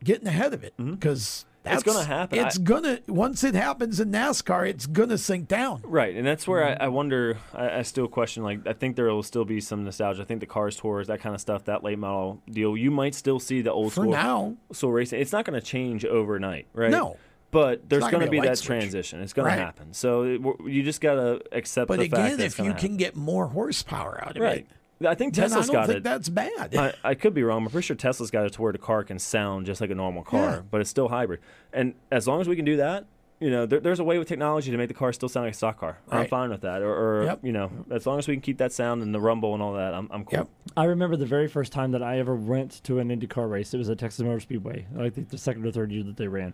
getting 0.04 0.28
ahead 0.28 0.54
of 0.54 0.66
it 0.66 0.74
mm-hmm. 0.78 0.96
because 0.96 1.46
Mm-hmm. 1.66 1.74
It's 1.74 1.84
gonna 1.84 2.06
happen. 2.06 2.40
It's 2.40 2.58
gonna 2.58 3.00
once 3.08 3.44
it 3.44 3.56
happens 3.56 4.00
in 4.00 4.12
NASCAR, 4.12 4.68
it's 4.70 4.86
gonna 4.88 5.18
sink 5.18 5.48
down. 5.48 5.82
Right, 5.84 6.16
and 6.16 6.26
that's 6.26 6.48
where 6.48 6.64
Mm-hmm. 6.64 6.82
I, 6.82 6.86
I 6.86 6.88
wonder. 6.90 7.38
I, 7.54 7.80
I 7.80 7.82
still 7.82 8.08
question. 8.08 8.44
Like, 8.44 8.66
I 8.68 8.74
think 8.74 8.96
there 8.96 9.06
will 9.06 9.24
still 9.24 9.46
be 9.46 9.60
some 9.62 9.84
nostalgia. 9.84 10.22
I 10.22 10.26
think 10.26 10.40
the 10.40 10.46
cars 10.46 10.76
tours, 10.76 11.08
that 11.08 11.20
kind 11.22 11.36
of 11.36 11.42
stuff, 11.42 11.66
that 11.66 11.84
late 11.84 12.00
model 12.00 12.42
deal, 12.50 12.78
you 12.78 12.92
might 12.92 13.16
still 13.16 13.40
see 13.40 13.62
the 13.62 13.72
old 13.72 13.94
For 13.94 14.02
school 14.02 14.12
now. 14.12 14.56
school 14.72 14.92
racing. 14.92 15.20
It's 15.22 15.32
not 15.32 15.46
going 15.46 15.60
to 15.60 15.66
change 15.66 16.06
overnight, 16.06 16.68
right? 16.74 16.92
No. 16.92 17.18
but 17.52 17.88
there's 17.90 18.02
going 18.02 18.14
gonna 18.14 18.30
be 18.30 18.40
be 18.42 18.48
that 18.48 18.58
switch. 18.58 18.68
transition. 18.68 19.22
It's 19.22 19.34
going 19.34 19.48
Right. 19.48 19.56
to 19.56 19.62
happen. 19.62 19.94
So 19.94 20.24
it, 20.24 20.42
you 20.66 20.84
just 20.84 21.00
got 21.02 21.16
to 21.16 21.42
accept 21.52 21.88
But 21.88 22.00
the 22.00 22.10
fact 22.10 22.34
again, 22.34 22.40
if 22.46 22.60
you 22.60 22.74
can 22.74 22.98
get 22.98 23.16
more 23.16 23.48
horsepower 23.48 24.22
out 24.24 24.36
of 24.36 24.42
right. 24.44 24.58
it, 24.60 24.68
I 25.06 25.14
think 25.16 25.34
then 25.34 25.46
I 25.46 25.48
Tesla's 25.48 25.68
don't 25.68 25.74
got 25.76 25.88
think 25.88 25.98
it. 25.98 26.04
that's 26.04 26.30
bad. 26.30 26.76
I, 26.76 26.94
I 27.04 27.16
could 27.16 27.34
be 27.34 27.44
wrong. 27.44 27.66
I'm 27.66 27.70
pretty 27.72 27.86
sure 27.86 27.96
Tesla's 27.96 28.32
got 28.32 28.46
it 28.46 28.54
to 28.54 28.62
where 28.62 28.72
the 28.72 28.78
car 28.78 29.04
can 29.04 29.20
sound 29.20 29.66
just 29.66 29.82
like 29.82 29.90
a 29.90 29.96
normal 29.96 30.24
car, 30.24 30.40
Yeah. 30.52 30.62
but 30.72 30.80
it's 30.82 30.90
still 30.90 31.10
hybrid. 31.10 31.42
And 31.74 31.96
as 32.12 32.28
long 32.28 32.40
as 32.40 32.48
we 32.48 32.56
can 32.56 32.64
do 32.66 32.78
that, 32.78 33.06
you 33.42 33.52
know, 33.52 33.66
there, 33.66 33.82
there's 33.82 34.00
a 34.00 34.04
way 34.06 34.18
with 34.18 34.30
technology 34.30 34.72
to 34.72 34.78
make 34.78 34.88
the 34.88 34.94
car 34.94 35.12
still 35.12 35.28
sound 35.28 35.46
like 35.48 35.54
a 35.54 35.58
stock 35.58 35.78
car. 35.78 35.98
I'm 36.10 36.28
fine 36.28 36.50
with 36.50 36.62
that. 36.62 36.82
Or, 36.82 36.96
or 37.20 37.24
Yep. 37.26 37.40
you 37.44 37.52
know, 37.52 37.70
as 37.92 38.08
long 38.08 38.18
as 38.20 38.28
we 38.30 38.36
can 38.36 38.42
keep 38.42 38.58
that 38.60 38.72
sound 38.72 39.04
and 39.04 39.14
the 39.14 39.20
rumble 39.20 39.54
and 39.54 39.62
all 39.62 39.74
that, 39.74 39.94
I'm, 39.94 40.08
I'm 40.12 40.24
cool. 40.24 40.40
Yep. 40.40 40.48
I 40.78 40.86
remember 40.86 41.18
the 41.18 41.26
very 41.26 41.50
first 41.50 41.74
time 41.74 41.92
that 41.92 42.02
I 42.02 42.18
ever 42.20 42.34
went 42.34 42.82
to 42.86 43.00
an 43.00 43.10
IndyCar 43.10 43.52
race. 43.52 43.74
It 43.74 43.78
was 43.78 43.90
at 43.90 43.98
Texas 44.00 44.24
Motor 44.24 44.40
Speedway. 44.40 44.86
I 44.98 45.10
think 45.10 45.30
the 45.30 45.38
second 45.38 45.66
or 45.66 45.72
third 45.72 45.92
year 45.92 46.04
that 46.04 46.16
they 46.16 46.30
ran. 46.30 46.54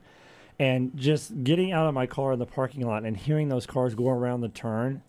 And 0.57 0.91
just 0.97 1.43
getting 1.43 1.71
out 1.71 1.85
of 1.87 1.93
my 1.93 2.07
car 2.07 2.33
in 2.33 2.39
the 2.39 2.45
parking 2.47 2.85
lot 2.85 3.03
and 3.05 3.15
hearing 3.15 3.49
those 3.49 3.67
cars 3.67 3.93
go 3.93 4.09
around 4.09 4.41
the 4.41 4.49
turn 4.49 5.03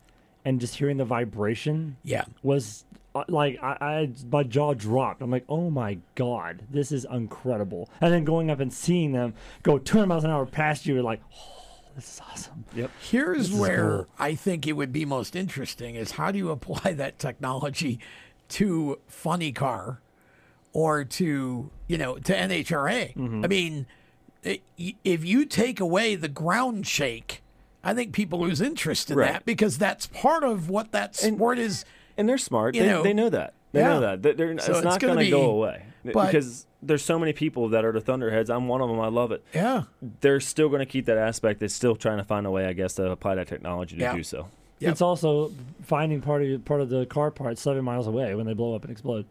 and 0.44 0.60
just 0.60 0.76
hearing 0.76 0.98
the 0.98 1.04
vibration 1.06 1.96
yeah. 2.04 2.24
was 2.42 2.84
like 3.28 3.59
I, 3.62 3.76
I 3.80 4.10
my 4.30 4.43
jaw 4.43 4.74
dropped. 4.74 5.20
I'm 5.22 5.30
like, 5.30 5.44
"Oh 5.48 5.70
my 5.70 5.98
god, 6.14 6.62
this 6.70 6.93
is 6.93 7.06
incredible." 7.10 7.89
And 8.01 8.12
then 8.12 8.24
going 8.24 8.51
up 8.51 8.60
and 8.60 8.72
seeing 8.72 9.12
them 9.12 9.34
go 9.62 9.78
200 9.78 10.06
miles 10.06 10.24
an 10.24 10.30
hour 10.30 10.47
past 10.47 10.86
you, 10.86 10.94
you're 10.94 11.02
like, 11.02 11.20
"Oh, 11.34 11.80
this 11.94 12.05
is 12.14 12.20
awesome." 12.30 12.64
Yep. 12.74 12.90
Here's 13.02 13.39
This 13.48 13.48
is 13.55 13.60
where 13.60 13.89
cool. 13.97 14.06
I 14.18 14.34
think 14.34 14.66
it 14.66 14.72
would 14.72 14.93
be 14.93 15.05
most 15.05 15.36
interesting 15.36 15.94
is 15.94 16.12
how 16.12 16.30
do 16.32 16.39
you 16.39 16.51
apply 16.51 16.93
that 16.94 17.18
technology 17.18 18.01
to 18.51 18.98
funny 19.09 19.52
car 19.52 20.01
or 20.72 21.05
to, 21.05 21.70
you 21.86 21.98
know, 21.98 22.16
to 22.16 22.34
NHRA? 22.34 23.14
Mm-hmm. 23.14 23.44
I 23.44 23.48
mean, 23.48 23.86
i- 24.47 24.60
if 25.05 25.24
you 25.24 25.44
take 25.44 25.80
away 25.80 26.14
the 26.16 26.28
ground 26.28 26.86
shake, 26.86 27.43
I 27.84 27.93
think 27.94 28.12
people 28.14 28.40
lose 28.40 28.60
interest 28.62 29.10
in 29.10 29.18
Right. 29.18 29.32
that 29.32 29.44
because 29.44 29.76
that's 29.76 30.06
part 30.06 30.44
of 30.44 30.70
what 30.70 30.93
that 30.93 31.14
sport 31.16 31.59
is. 31.59 31.84
And 32.16 32.28
they're 32.28 32.39
smart. 32.39 32.74
You 32.74 32.82
They, 32.82 32.89
know, 32.89 33.02
they 33.02 33.12
know 33.14 33.28
that. 33.30 33.55
They 33.72 33.80
yeah. 33.80 33.89
know 33.89 34.01
that. 34.01 34.22
They're, 34.22 34.34
they're- 34.34 34.59
So 34.59 34.72
it's 34.72 34.78
it's 34.78 34.84
not 34.84 35.01
gonna 35.01 35.28
go 35.30 35.51
away 35.51 35.84
but- 36.05 36.26
because 36.26 36.66
there's 36.82 37.05
so 37.05 37.18
many 37.18 37.32
people 37.32 37.68
that 37.70 37.84
are 37.84 37.93
the 37.93 38.01
Thunderheads. 38.01 38.51
I'm 38.51 38.66
one 38.68 38.80
of 38.80 38.89
them. 38.89 38.98
I 39.01 39.06
love 39.09 39.30
it. 39.32 39.44
Yeah. 39.55 39.84
They're 40.20 40.40
still 40.40 40.68
going 40.68 40.80
to 40.80 40.86
keep 40.86 41.06
that 41.06 41.16
aspect. 41.16 41.60
They're 41.60 41.68
still 41.68 41.94
trying 41.94 42.18
to 42.18 42.24
find 42.24 42.44
a 42.44 42.51
way, 42.51 42.66
I 42.66 42.72
guess, 42.72 42.94
to 42.94 43.09
apply 43.09 43.36
that 43.36 43.47
technology 43.47 43.94
to 43.97 44.02
Yeah. 44.02 44.14
do 44.16 44.22
so. 44.24 44.48
It's 44.80 45.01
also 45.01 45.52
finding 45.84 46.20
part 46.20 46.43
of 46.43 46.64
part 46.64 46.80
of 46.80 46.89
the 46.89 47.06
car 47.06 47.30
parts 47.30 47.62
seven 47.62 47.84
miles 47.84 48.09
away 48.09 48.34
when 48.34 48.47
they 48.47 48.52
blow 48.52 48.74
up 48.74 48.82
and 48.82 48.90
explode. 48.90 49.26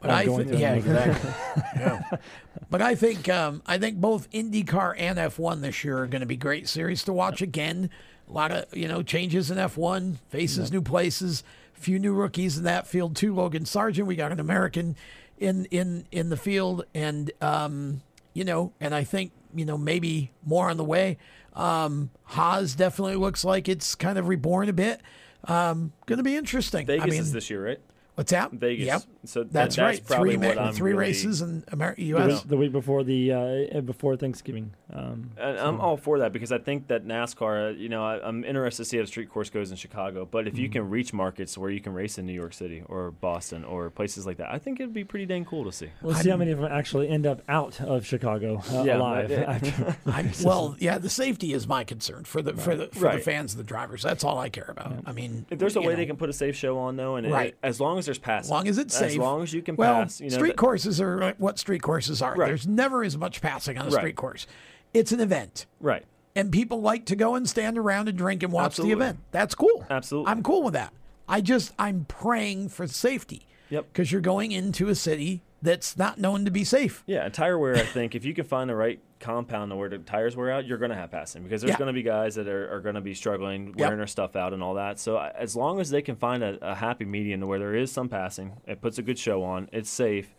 But 0.00 0.10
I 0.10 0.24
going 0.26 0.38
think, 0.38 0.50
through 0.50 0.58
yeah, 0.58 0.72
exactly. 0.74 1.30
yeah. 1.76 2.02
But 2.70 2.82
I 2.82 2.96
think 2.96 3.28
um, 3.28 3.62
I 3.66 3.78
think 3.78 3.98
both 4.00 4.28
IndyCar 4.32 4.94
and 4.98 5.16
F1 5.18 5.60
this 5.60 5.84
year 5.84 5.98
are 5.98 6.06
going 6.08 6.20
to 6.20 6.26
be 6.26 6.36
great 6.36 6.68
series 6.68 7.04
to 7.04 7.12
watch 7.12 7.40
again. 7.40 7.88
A 8.28 8.32
lot 8.32 8.50
of 8.50 8.76
you 8.76 8.88
know 8.88 9.04
changes 9.04 9.48
in 9.48 9.58
F1, 9.58 10.16
faces 10.28 10.72
new 10.72 10.82
places, 10.82 11.44
few 11.86 12.00
new 12.00 12.12
rookies 12.12 12.58
in 12.58 12.64
that 12.64 12.84
field 12.88 13.14
too. 13.14 13.32
Logan 13.32 13.62
Sargeant, 13.62 14.06
we 14.06 14.16
got 14.16 14.32
an 14.32 14.40
American 14.40 14.96
in 15.38 15.66
in 15.66 16.04
in 16.10 16.30
the 16.30 16.36
field, 16.36 16.84
and 16.96 17.30
um, 17.40 18.02
you 18.34 18.42
know, 18.42 18.72
and 18.80 18.92
I 18.92 19.04
think 19.04 19.30
you 19.54 19.64
know 19.64 19.78
maybe 19.78 20.32
more 20.44 20.68
on 20.68 20.78
the 20.78 20.84
way. 20.84 21.16
Um, 21.54 22.10
Haas 22.24 22.74
definitely 22.74 23.14
looks 23.14 23.44
like 23.44 23.68
it's 23.68 23.94
kind 23.94 24.18
of 24.18 24.26
reborn 24.26 24.68
a 24.68 24.72
bit. 24.72 25.00
Um, 25.44 25.92
going 26.06 26.16
to 26.16 26.24
be 26.24 26.34
interesting. 26.34 26.88
Vegas 26.88 27.04
I 27.04 27.08
mean, 27.08 27.20
is 27.20 27.30
this 27.30 27.50
year, 27.50 27.64
right? 27.64 27.80
What's 28.16 28.30
that? 28.32 28.50
Vegas. 28.52 28.86
Yep. 28.86 29.02
So 29.26 29.42
that- 29.44 29.52
that's, 29.52 29.76
that's 29.76 30.00
right. 30.00 30.06
probably 30.06 30.36
Three, 30.36 30.46
what 30.48 30.58
I'm 30.58 30.72
three 30.72 30.92
really- 30.92 31.00
races 31.08 31.42
in 31.42 31.64
America, 31.68 32.00
the 32.00 32.06
U.S. 32.08 32.32
week, 32.32 32.48
the 32.48 32.56
week 32.56 32.72
before 32.72 33.04
the 33.04 33.32
uh, 33.76 33.80
before 33.82 34.16
Thanksgiving. 34.16 34.72
Um, 34.92 35.30
And 35.36 35.58
I'm 35.58 35.80
all 35.80 35.96
for 35.96 36.18
that 36.20 36.32
because 36.32 36.50
I 36.50 36.58
think 36.58 36.88
that 36.88 37.04
NASCAR, 37.06 37.70
uh, 37.72 37.76
you 37.76 37.88
know, 37.88 38.04
I, 38.04 38.26
I'm 38.26 38.42
interested 38.44 38.84
to 38.84 38.88
see 38.88 38.96
how 38.96 39.02
the 39.02 39.06
street 39.08 39.28
course 39.30 39.50
goes 39.50 39.70
in 39.70 39.76
Chicago. 39.76 40.24
But 40.30 40.48
if 40.48 40.56
you 40.58 40.68
Mhm. 40.68 40.72
can 40.72 40.90
reach 40.90 41.12
markets 41.12 41.58
where 41.58 41.70
you 41.70 41.80
can 41.80 41.92
race 41.92 42.16
in 42.18 42.24
New 42.26 42.32
York 42.32 42.54
City 42.54 42.82
or 42.86 43.10
Boston 43.10 43.64
or 43.64 43.90
places 43.90 44.24
like 44.26 44.38
that, 44.38 44.50
I 44.52 44.58
think 44.58 44.80
it'd 44.80 44.94
be 44.94 45.04
pretty 45.04 45.26
dang 45.26 45.44
cool 45.44 45.64
to 45.64 45.72
see. 45.72 45.90
We'll 46.02 46.14
see 46.14 46.30
how 46.30 46.36
many 46.38 46.52
of 46.52 46.58
them 46.60 46.70
actually 46.72 47.08
end 47.08 47.26
up 47.26 47.42
out 47.48 47.80
of 47.82 48.06
Chicago 48.06 48.62
uh, 48.72 48.82
Yeah, 48.84 48.96
alive. 48.96 49.30
after- 49.32 49.96
I'm, 50.06 50.30
well, 50.42 50.74
yeah, 50.78 50.96
the 50.98 51.10
safety 51.10 51.52
is 51.52 51.68
my 51.68 51.84
concern 51.84 52.24
for 52.24 52.40
the 52.40 52.54
for 52.54 52.74
the 52.74 52.86
for 52.88 53.12
the 53.12 53.18
fans 53.18 53.56
the 53.56 53.62
drivers. 53.64 54.02
That's 54.02 54.24
all 54.24 54.38
I 54.38 54.48
care 54.48 54.68
about. 54.70 54.94
I 55.04 55.12
mean, 55.12 55.44
If 55.50 55.58
there's 55.58 55.76
a 55.76 55.80
way 55.82 55.88
know, 55.88 55.96
they 55.96 56.06
can 56.06 56.16
put 56.16 56.30
a 56.30 56.32
safe 56.32 56.56
show 56.56 56.78
on 56.78 56.96
though, 56.96 57.16
and 57.16 57.26
it- 57.26 57.32
Right. 57.32 57.54
as 57.62 57.78
long 57.80 57.98
as 57.98 58.05
there's 58.06 58.18
passing, 58.18 58.46
as 58.46 58.50
long 58.50 58.66
as 58.68 58.78
it's 58.78 58.94
as 58.94 58.98
safe, 59.00 59.10
As 59.12 59.18
long 59.18 59.42
as 59.42 59.52
you 59.52 59.60
can 59.62 59.76
well, 59.76 60.02
pass, 60.02 60.20
you 60.20 60.30
know, 60.30 60.34
street 60.36 60.50
that- 60.50 60.56
courses 60.56 61.00
are 61.00 61.22
uh, 61.22 61.32
what 61.38 61.58
street 61.58 61.82
courses 61.82 62.22
are. 62.22 62.34
Right. 62.34 62.46
There's 62.46 62.66
never 62.66 63.04
as 63.04 63.16
much 63.18 63.40
passing 63.42 63.76
on 63.78 63.86
a 63.86 63.90
Right. 63.90 63.98
street 64.00 64.16
course. 64.16 64.46
It's 64.94 65.12
an 65.12 65.20
event, 65.20 65.66
right? 65.80 66.04
And 66.34 66.50
people 66.50 66.80
like 66.80 67.04
to 67.06 67.16
go 67.16 67.34
and 67.34 67.48
stand 67.48 67.76
around 67.78 68.08
and 68.08 68.16
drink 68.16 68.42
and 68.42 68.52
watch 68.52 68.66
Absolutely. 68.66 68.94
the 68.94 69.00
event. 69.00 69.18
That's 69.30 69.54
cool. 69.54 69.86
Absolutely, 69.90 70.30
I'm 70.30 70.42
cool 70.42 70.62
with 70.62 70.74
that. 70.74 70.92
I 71.28 71.40
just 71.40 71.72
I'm 71.78 72.04
praying 72.08 72.70
for 72.70 72.86
safety. 72.86 73.42
Yep. 73.70 73.86
Because 73.92 74.12
you're 74.12 74.20
going 74.20 74.52
into 74.52 74.88
a 74.88 74.94
city 74.94 75.42
that's 75.60 75.96
not 75.98 76.18
known 76.18 76.44
to 76.44 76.50
be 76.52 76.62
safe. 76.62 77.02
Yeah, 77.06 77.28
tire 77.28 77.58
wear. 77.58 77.74
I 77.74 77.80
think 77.80 78.14
if 78.14 78.24
you 78.24 78.32
can 78.32 78.44
find 78.44 78.70
the 78.70 78.76
right 78.76 79.00
compound 79.18 79.70
to 79.70 79.76
where 79.76 79.88
the 79.88 79.98
tires 79.98 80.36
wear 80.36 80.50
out, 80.50 80.66
you're 80.66 80.78
going 80.78 80.90
to 80.90 80.96
have 80.96 81.10
passing 81.10 81.42
because 81.42 81.62
there's 81.62 81.72
Yeah. 81.72 81.78
going 81.78 81.86
to 81.88 81.92
be 81.92 82.02
guys 82.02 82.34
that 82.34 82.48
are, 82.48 82.72
are 82.74 82.80
going 82.80 82.94
to 82.96 83.00
be 83.00 83.14
struggling 83.14 83.68
Yep. 83.68 83.76
wearing 83.78 83.98
their 83.98 84.06
stuff 84.06 84.36
out 84.36 84.52
and 84.52 84.62
all 84.62 84.74
that. 84.74 84.98
So 84.98 85.18
as 85.18 85.56
long 85.56 85.80
as 85.80 85.90
they 85.90 86.02
can 86.02 86.16
find 86.16 86.42
a, 86.42 86.58
a 86.62 86.74
happy 86.74 87.04
medium 87.04 87.40
to 87.40 87.46
where 87.46 87.58
there 87.58 87.74
is 87.74 87.90
some 87.90 88.08
passing, 88.08 88.52
it 88.66 88.80
puts 88.80 88.98
a 88.98 89.02
good 89.02 89.18
show 89.18 89.42
on, 89.42 89.68
it's 89.72 89.90
safe. 89.90 90.34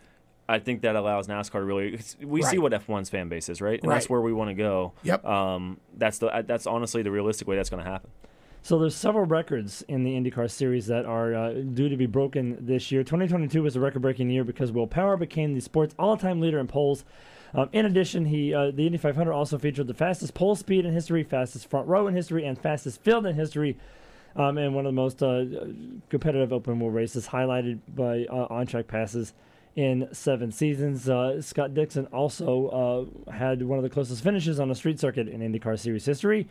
I 0.50 0.60
think 0.60 0.82
that 0.84 0.96
allows 0.96 1.28
NASCAR 1.28 1.52
to 1.54 1.64
really. 1.64 1.88
it's- 1.96 2.16
We 2.24 2.42
see 2.42 2.58
what 2.58 2.72
F1's 2.72 3.10
fan 3.10 3.28
base 3.28 3.50
is, 3.50 3.62
right? 3.62 3.82
And 3.84 3.92
that's 3.92 4.10
where 4.10 4.22
we 4.22 4.32
want 4.32 4.50
to 4.50 4.54
go. 4.54 4.94
Yep. 5.04 5.26
Um, 5.26 5.80
that's 5.98 6.20
the. 6.20 6.44
That's 6.48 6.66
honestly 6.66 7.02
the 7.04 7.12
realistic 7.12 7.50
way 7.50 7.58
that's 7.58 7.70
going 7.70 7.84
to 7.84 7.90
happen. 7.90 8.10
So 8.62 8.80
there's 8.80 8.96
several 8.96 9.26
records 9.26 9.82
in 9.90 10.04
the 10.04 10.12
IndyCar 10.12 10.50
series 10.50 10.88
that 10.88 11.06
are 11.06 11.34
uh, 11.36 11.54
due 11.54 11.90
to 11.90 11.98
be 11.98 12.06
broken 12.06 12.58
this 12.66 12.92
year. 12.94 13.04
2022 13.04 13.62
was 13.64 13.76
a 13.76 13.80
record-breaking 13.82 14.30
year 14.30 14.44
because 14.46 14.72
Will 14.72 14.88
Power 14.88 15.16
became 15.18 15.54
the 15.54 15.60
sport's 15.62 15.96
all-time 16.00 16.40
leader 16.42 16.60
in 16.60 16.68
poles. 16.68 17.04
Um, 17.58 17.70
in 17.74 17.88
addition, 17.88 18.26
he 18.26 18.54
uh, 18.54 18.70
the 18.70 18.86
Indy 18.86 19.00
500 19.00 19.34
also 19.34 19.58
featured 19.58 19.88
the 19.88 19.96
fastest 19.96 20.36
pole 20.36 20.56
speed 20.56 20.86
in 20.86 20.94
history, 20.94 21.24
fastest 21.24 21.68
front 21.68 21.88
row 21.88 22.08
in 22.08 22.16
history, 22.16 22.46
and 22.46 22.58
fastest 22.58 23.02
field 23.02 23.26
in 23.26 23.36
history. 23.36 23.76
Um, 24.36 24.60
and 24.60 24.76
one 24.76 24.86
of 24.86 24.94
the 24.94 24.96
most 24.96 25.24
uh, 25.24 25.46
competitive 26.10 26.54
open 26.54 26.80
wheel 26.80 26.92
races, 26.92 27.30
highlighted 27.30 27.80
by 27.96 28.28
uh, 28.30 28.46
on-track 28.52 28.86
passes 28.88 29.34
in 29.76 30.08
seven 30.12 30.52
seasons. 30.52 31.10
Uh, 31.10 31.42
Scott 31.42 31.74
Dixon 31.74 32.06
also 32.08 33.10
uh, 33.28 33.32
had 33.32 33.64
one 33.64 33.80
of 33.80 33.84
the 33.84 33.90
closest 33.90 34.24
finishes 34.24 34.60
on 34.60 34.70
a 34.70 34.76
street 34.76 35.00
circuit 35.00 35.28
in 35.28 35.42
IndyCar 35.42 35.80
Series 35.80 36.06
history 36.06 36.48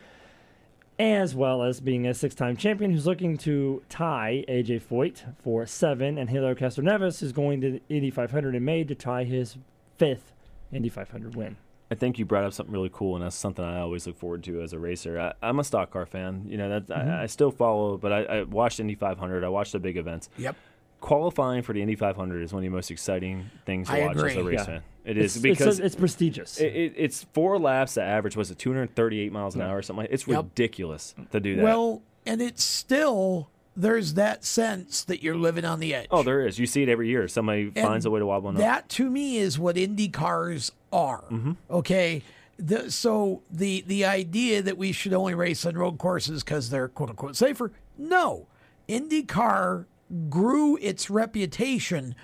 as 0.99 1.35
well 1.35 1.61
as 1.61 1.79
being 1.79 2.07
a 2.07 2.13
six-time 2.13 2.57
champion 2.57 2.91
who's 2.91 3.05
looking 3.05 3.37
to 3.37 3.83
tie 3.87 4.43
AJ 4.49 4.81
Foyt 4.81 5.35
for 5.43 5.65
seven, 5.67 6.17
and 6.17 6.29
Helio 6.29 6.55
Castroneves 6.55 7.19
who's 7.19 7.31
going 7.31 7.61
to 7.61 7.71
the 7.73 7.81
Indy 7.87 8.09
500 8.09 8.55
in 8.55 8.65
May 8.65 8.83
to 8.83 8.95
tie 8.95 9.23
his 9.23 9.57
fifth 9.97 10.33
Indy 10.71 10.89
500 10.89 11.35
win. 11.35 11.57
I 11.89 11.95
think 11.95 12.19
you 12.19 12.25
brought 12.25 12.43
up 12.43 12.51
something 12.51 12.73
really 12.73 12.89
cool, 12.91 13.15
and 13.15 13.23
that's 13.23 13.35
something 13.35 13.63
I 13.63 13.79
always 13.79 14.05
look 14.05 14.17
forward 14.17 14.43
to 14.43 14.61
as 14.61 14.73
a 14.73 14.79
racer. 14.79 15.17
I, 15.19 15.33
I'm 15.41 15.57
a 15.59 15.63
stock 15.63 15.89
car 15.91 16.05
fan. 16.05 16.43
You 16.47 16.57
know, 16.57 16.67
that 16.69 16.87
Mhm. 16.87 17.19
I, 17.19 17.23
I 17.23 17.25
still 17.27 17.49
follow, 17.51 17.95
but 17.97 18.11
I, 18.11 18.23
I 18.23 18.43
watched 18.43 18.79
Indy 18.81 18.95
500. 18.95 19.43
I 19.43 19.47
watched 19.47 19.71
the 19.71 19.79
big 19.79 19.95
events. 19.95 20.29
Yep. 20.37 20.55
Qualifying 20.99 21.61
for 21.61 21.73
the 21.73 21.81
Indy 21.81 21.95
500 21.95 22.41
is 22.41 22.51
one 22.51 22.63
of 22.63 22.69
the 22.69 22.75
most 22.75 22.89
exciting 22.91 23.49
things 23.65 23.87
to 23.87 23.93
I 23.93 24.07
watch 24.07 24.15
as 24.17 24.23
a 24.23 24.25
agree. 24.39 24.43
race 24.43 24.59
Yeah. 24.59 24.65
fan. 24.65 24.81
It 25.05 25.11
It's- 25.17 25.35
is 25.37 25.45
it's- 25.45 25.57
because 25.59 25.79
it's 25.79 25.95
prestigious. 25.95 26.59
It, 26.59 26.75
it, 26.75 26.93
it's 26.97 27.23
four 27.33 27.57
laps. 27.59 27.93
The 27.93 28.01
average 28.03 28.35
was 28.35 28.51
it 28.51 28.57
238 28.57 29.31
miles 29.31 29.55
an 29.55 29.61
hour 29.61 29.77
or 29.77 29.81
something. 29.81 30.03
Like, 30.03 30.11
it's 30.11 30.27
Yep. 30.27 30.43
ridiculous 30.43 31.15
to 31.31 31.39
do 31.39 31.55
that. 31.55 31.63
Well, 31.63 32.01
and 32.25 32.41
it's 32.41 32.63
still 32.63 33.49
there's 33.77 34.15
that 34.15 34.43
sense 34.43 35.03
that 35.05 35.21
you're 35.23 35.37
living 35.37 35.63
on 35.63 35.79
the 35.79 35.93
edge. 35.93 36.07
oh, 36.11 36.23
there 36.23 36.45
is. 36.45 36.57
You 36.57 36.65
see 36.65 36.83
it 36.83 36.89
every 36.89 37.07
year. 37.07 37.27
Somebody 37.27 37.69
finds 37.69 38.05
a 38.05 38.11
way 38.11 38.19
to 38.19 38.25
wobble. 38.25 38.49
up. 38.49 38.55
That 38.57 38.89
to 38.89 39.09
me 39.09 39.37
is 39.37 39.59
what 39.59 39.77
Indy 39.77 40.09
cars 40.09 40.71
are. 40.91 41.23
Mm-hmm. 41.31 41.53
Okay. 41.69 42.23
The, 42.59 42.91
so 42.91 43.43
the 43.51 43.83
the 43.85 44.03
idea 44.03 44.63
that 44.63 44.79
we 44.79 44.91
should 44.91 45.13
only 45.13 45.35
race 45.35 45.63
on 45.63 45.75
road 45.75 45.99
courses 45.99 46.43
because 46.43 46.71
they're 46.71 46.87
quote 46.87 47.11
unquote 47.11 47.35
safer, 47.35 47.71
no. 47.97 48.47
IndyCar 48.89 49.85
grew 50.29 50.77
its 50.77 51.09
reputation 51.09 52.15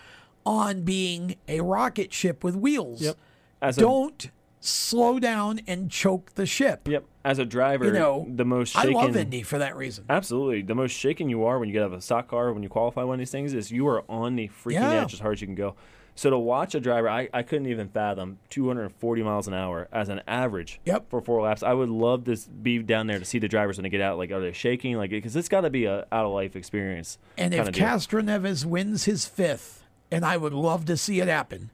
on 0.46 0.82
being 0.82 1.36
a 1.48 1.62
rocket 1.62 2.12
ship 2.14 2.44
with 2.44 2.56
wheels. 2.56 3.02
Yep. 3.02 3.18
As 3.62 3.76
Don't 3.76 4.32
slow 4.60 5.20
down 5.20 5.62
and 5.68 5.92
choke 5.92 6.34
the 6.36 6.46
ship. 6.46 6.88
Yep. 6.88 7.06
As 7.26 7.40
a 7.40 7.46
driver, 7.46 7.86
You 7.86 7.94
know, 7.94 8.28
the 8.30 8.44
most 8.44 8.76
I 8.76 8.84
love 8.86 9.16
Indy 9.16 9.44
for 9.44 9.58
that 9.60 9.78
reason. 9.78 10.04
Absolutely. 10.10 10.62
The 10.62 10.76
most 10.76 10.92
shaken 10.92 11.30
you 11.30 11.46
are 11.46 11.58
when 11.58 11.70
you 11.70 11.74
get 11.74 11.82
out 11.84 11.88
of 11.88 11.94
a 11.94 12.02
stock 12.02 12.28
car, 12.28 12.52
when 12.52 12.64
you 12.64 12.70
qualify 12.70 13.04
one 13.04 13.16
of 13.16 13.20
these 13.20 13.32
things, 13.32 13.54
is 13.54 13.72
you 13.72 13.88
are 13.88 14.04
on 14.10 14.36
the 14.36 14.50
freaking 14.50 14.74
Yeah. 14.74 15.02
edge 15.04 15.14
as 15.14 15.20
hard 15.22 15.34
as 15.38 15.42
you 15.42 15.48
can 15.48 15.56
go. 15.56 15.76
So 16.16 16.30
to 16.30 16.38
watch 16.38 16.76
a 16.76 16.80
driver, 16.82 17.10
I, 17.10 17.30
I 17.34 17.42
couldn't 17.42 17.68
even 17.68 17.88
fathom 17.88 18.38
240 18.50 19.24
miles 19.24 19.48
an 19.48 19.54
hour 19.54 19.88
as 19.92 20.10
an 20.10 20.22
average 20.28 20.80
Yep. 20.86 21.06
for 21.10 21.22
four 21.22 21.42
laps. 21.42 21.64
I 21.64 21.74
would 21.74 21.90
love 21.90 22.26
to 22.26 22.38
be 22.62 22.80
down 22.80 23.08
there 23.08 23.18
to 23.20 23.26
see 23.26 23.40
the 23.40 23.48
drivers 23.48 23.78
when 23.78 23.84
they 23.84 23.90
get 23.90 24.02
out. 24.02 24.18
Like, 24.18 24.30
are 24.32 24.40
they 24.42 24.52
shaking? 24.52 24.98
Like, 24.98 25.10
because 25.10 25.36
it's 25.36 25.50
got 25.50 25.62
to 25.62 25.70
be 25.70 25.86
a 25.86 26.00
out 26.12 26.26
of 26.26 26.32
life 26.34 26.56
experience. 26.58 27.18
And 27.38 27.54
if. 27.54 27.72
Castro 27.72 28.22
Neves 28.22 28.64
wins 28.66 29.06
his 29.06 29.26
fifth, 29.26 29.84
and 30.12 30.24
I 30.26 30.38
would 30.38 30.54
love 30.54 30.86
to 30.86 30.98
see 30.98 31.20
it 31.20 31.28
happen, 31.30 31.72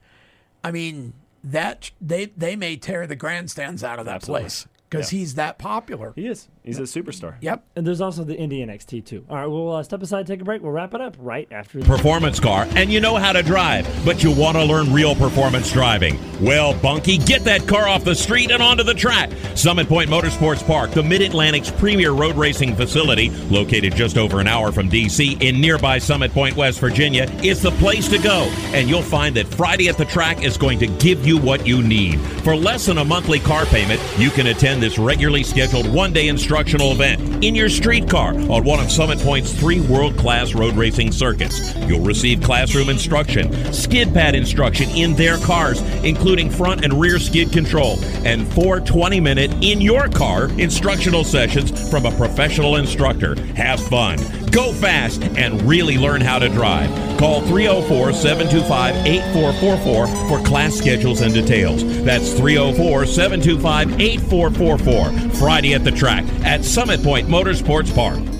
I 0.64 0.70
mean 0.70 1.12
that 1.42 1.90
they 2.00 2.26
they 2.36 2.54
may 2.56 2.76
tear 2.76 3.06
the 3.06 3.16
grandstands 3.16 3.82
out 3.82 3.98
of 3.98 4.04
that 4.06 4.16
Absolutely. 4.16 4.42
place 4.42 4.66
because 4.90 5.12
Yeah. 5.12 5.18
he's 5.20 5.34
that 5.36 5.58
popular. 5.58 6.12
He 6.16 6.26
is. 6.26 6.48
He's 6.64 6.78
a 6.78 6.82
superstar. 6.82 7.36
Yep. 7.40 7.64
And 7.76 7.86
there's 7.86 8.00
also 8.00 8.22
the 8.22 8.36
Indy 8.36 8.64
NXT 8.64 9.06
too. 9.06 9.24
All 9.30 9.36
right, 9.36 9.46
we'll 9.46 9.72
uh, 9.72 9.82
step 9.82 10.02
aside, 10.02 10.26
take 10.26 10.40
a 10.40 10.44
break. 10.44 10.62
We'll 10.62 10.72
wrap 10.72 10.92
it 10.94 11.00
up 11.00 11.16
right 11.18 11.48
after. 11.50 11.78
this. 11.78 11.86
performance 11.88 12.38
car 12.38 12.66
and 12.76 12.92
you 12.92 13.00
know 13.00 13.16
how 13.16 13.32
to 13.32 13.42
drive, 13.42 13.88
but 14.04 14.22
you 14.22 14.30
want 14.30 14.56
to 14.56 14.64
learn 14.64 14.92
real 14.92 15.14
performance 15.14 15.72
driving. 15.72 16.18
Well, 16.40 16.74
Bunky, 16.74 17.18
get 17.18 17.44
that 17.44 17.66
car 17.66 17.88
off 17.88 18.04
the 18.04 18.14
street 18.14 18.50
and 18.50 18.62
onto 18.62 18.82
the 18.82 18.94
track. 18.94 19.30
Summit 19.54 19.88
Point 19.88 20.10
Motorsports 20.10 20.66
Park, 20.66 20.90
the 20.90 21.02
Mid 21.02 21.22
Atlantic's 21.22 21.70
premier 21.70 22.12
road 22.12 22.36
racing 22.36 22.76
facility, 22.76 23.30
located 23.48 23.94
just 23.94 24.18
over 24.18 24.40
an 24.40 24.46
hour 24.46 24.70
from 24.72 24.88
D.C. 24.88 25.38
in 25.40 25.60
nearby 25.60 25.98
Summit 25.98 26.32
Point, 26.32 26.56
West 26.56 26.80
Virginia, 26.80 27.24
is 27.42 27.62
the 27.62 27.70
place 27.72 28.08
to 28.08 28.18
go. 28.18 28.50
And 28.72 28.88
you'll 28.88 29.02
find 29.02 29.34
that 29.36 29.48
Friday 29.48 29.88
at 29.88 29.96
the 29.96 30.04
track 30.04 30.42
is 30.42 30.56
going 30.56 30.78
to 30.80 30.86
give 30.86 31.26
you 31.26 31.38
what 31.38 31.66
you 31.66 31.82
need. 31.82 32.20
For 32.42 32.54
less 32.56 32.86
than 32.86 32.98
a 32.98 33.04
monthly 33.04 33.40
car 33.40 33.64
payment, 33.66 34.00
you 34.18 34.30
can 34.30 34.46
attend 34.48 34.82
this 34.82 34.98
regularly 34.98 35.42
scheduled 35.42 35.92
one 35.92 36.12
day 36.12 36.28
instructional 36.60 36.92
event 36.92 37.42
in 37.42 37.54
your 37.54 37.70
street 37.70 38.06
car 38.06 38.34
on 38.34 38.64
one 38.64 38.78
of 38.80 38.90
Summit 38.90 39.18
Point's 39.20 39.50
three 39.50 39.80
world 39.80 40.14
class 40.18 40.52
road 40.52 40.74
racing 40.74 41.10
circuits. 41.10 41.74
You'll 41.86 42.04
receive 42.04 42.42
classroom 42.42 42.90
instruction, 42.90 43.72
skid 43.72 44.12
pad 44.12 44.34
instruction 44.34 44.90
in 44.90 45.16
their 45.16 45.38
cars, 45.38 45.80
including 46.04 46.50
front 46.50 46.84
and 46.84 47.00
rear 47.00 47.18
skid 47.18 47.50
control, 47.50 47.98
and 48.26 48.46
four 48.52 48.78
20 48.78 49.20
minute 49.20 49.50
in 49.62 49.80
your 49.80 50.08
car 50.08 50.50
instructional 50.60 51.24
sessions 51.24 51.90
from 51.90 52.04
a 52.04 52.14
professional 52.18 52.76
instructor. 52.76 53.42
Have 53.54 53.80
fun, 53.80 54.18
go 54.50 54.72
fast, 54.72 55.22
and 55.22 55.60
really 55.62 55.98
learn 55.98 56.20
how 56.20 56.38
to 56.38 56.48
drive. 56.48 56.90
Call 57.18 57.40
304 57.42 58.12
725 58.12 59.06
8444 59.06 60.28
for 60.28 60.44
class 60.46 60.74
schedules 60.74 61.20
and 61.20 61.32
details. 61.32 61.84
That's 62.04 62.32
304 62.32 63.06
725 63.06 64.00
8444. 64.00 65.30
Friday 65.38 65.74
at 65.74 65.84
the 65.84 65.92
track 65.92 66.24
at 66.44 66.64
Summit 66.64 67.02
Point 67.02 67.28
Motorsports 67.28 67.94
Park. 67.94 68.39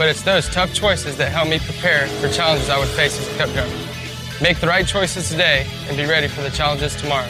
But 0.00 0.08
it's 0.08 0.22
those 0.22 0.48
tough 0.48 0.72
choices 0.72 1.18
that 1.18 1.30
help 1.30 1.46
me 1.50 1.58
prepare 1.58 2.06
for 2.06 2.30
challenges 2.30 2.70
I 2.70 2.78
would 2.78 2.88
face 2.88 3.20
as 3.20 3.28
a 3.28 3.36
cup 3.36 3.50
driver. 3.50 3.70
Make 4.42 4.58
the 4.58 4.66
right 4.66 4.86
choices 4.86 5.28
today 5.28 5.66
and 5.88 5.96
be 5.98 6.06
ready 6.06 6.26
for 6.26 6.40
the 6.40 6.48
challenges 6.48 6.96
tomorrow. 6.96 7.28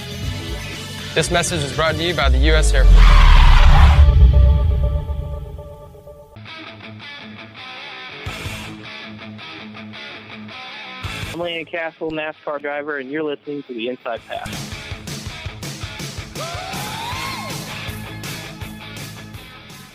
This 1.13 1.33
message 1.33 1.65
is 1.65 1.75
brought 1.75 1.97
to 1.97 2.05
you 2.05 2.15
by 2.15 2.29
the 2.29 2.39
U.S. 2.39 2.73
Air 2.73 2.85
Force. 2.85 2.97
I'm 11.35 11.41
Landon 11.41 11.67
Cassill, 11.67 12.13
NASCAR 12.13 12.61
driver, 12.61 12.99
and 12.99 13.11
you're 13.11 13.25
listening 13.25 13.65
to 13.65 13.75
the 13.75 13.89
Inside 13.89 14.21
Pass. 14.29 14.49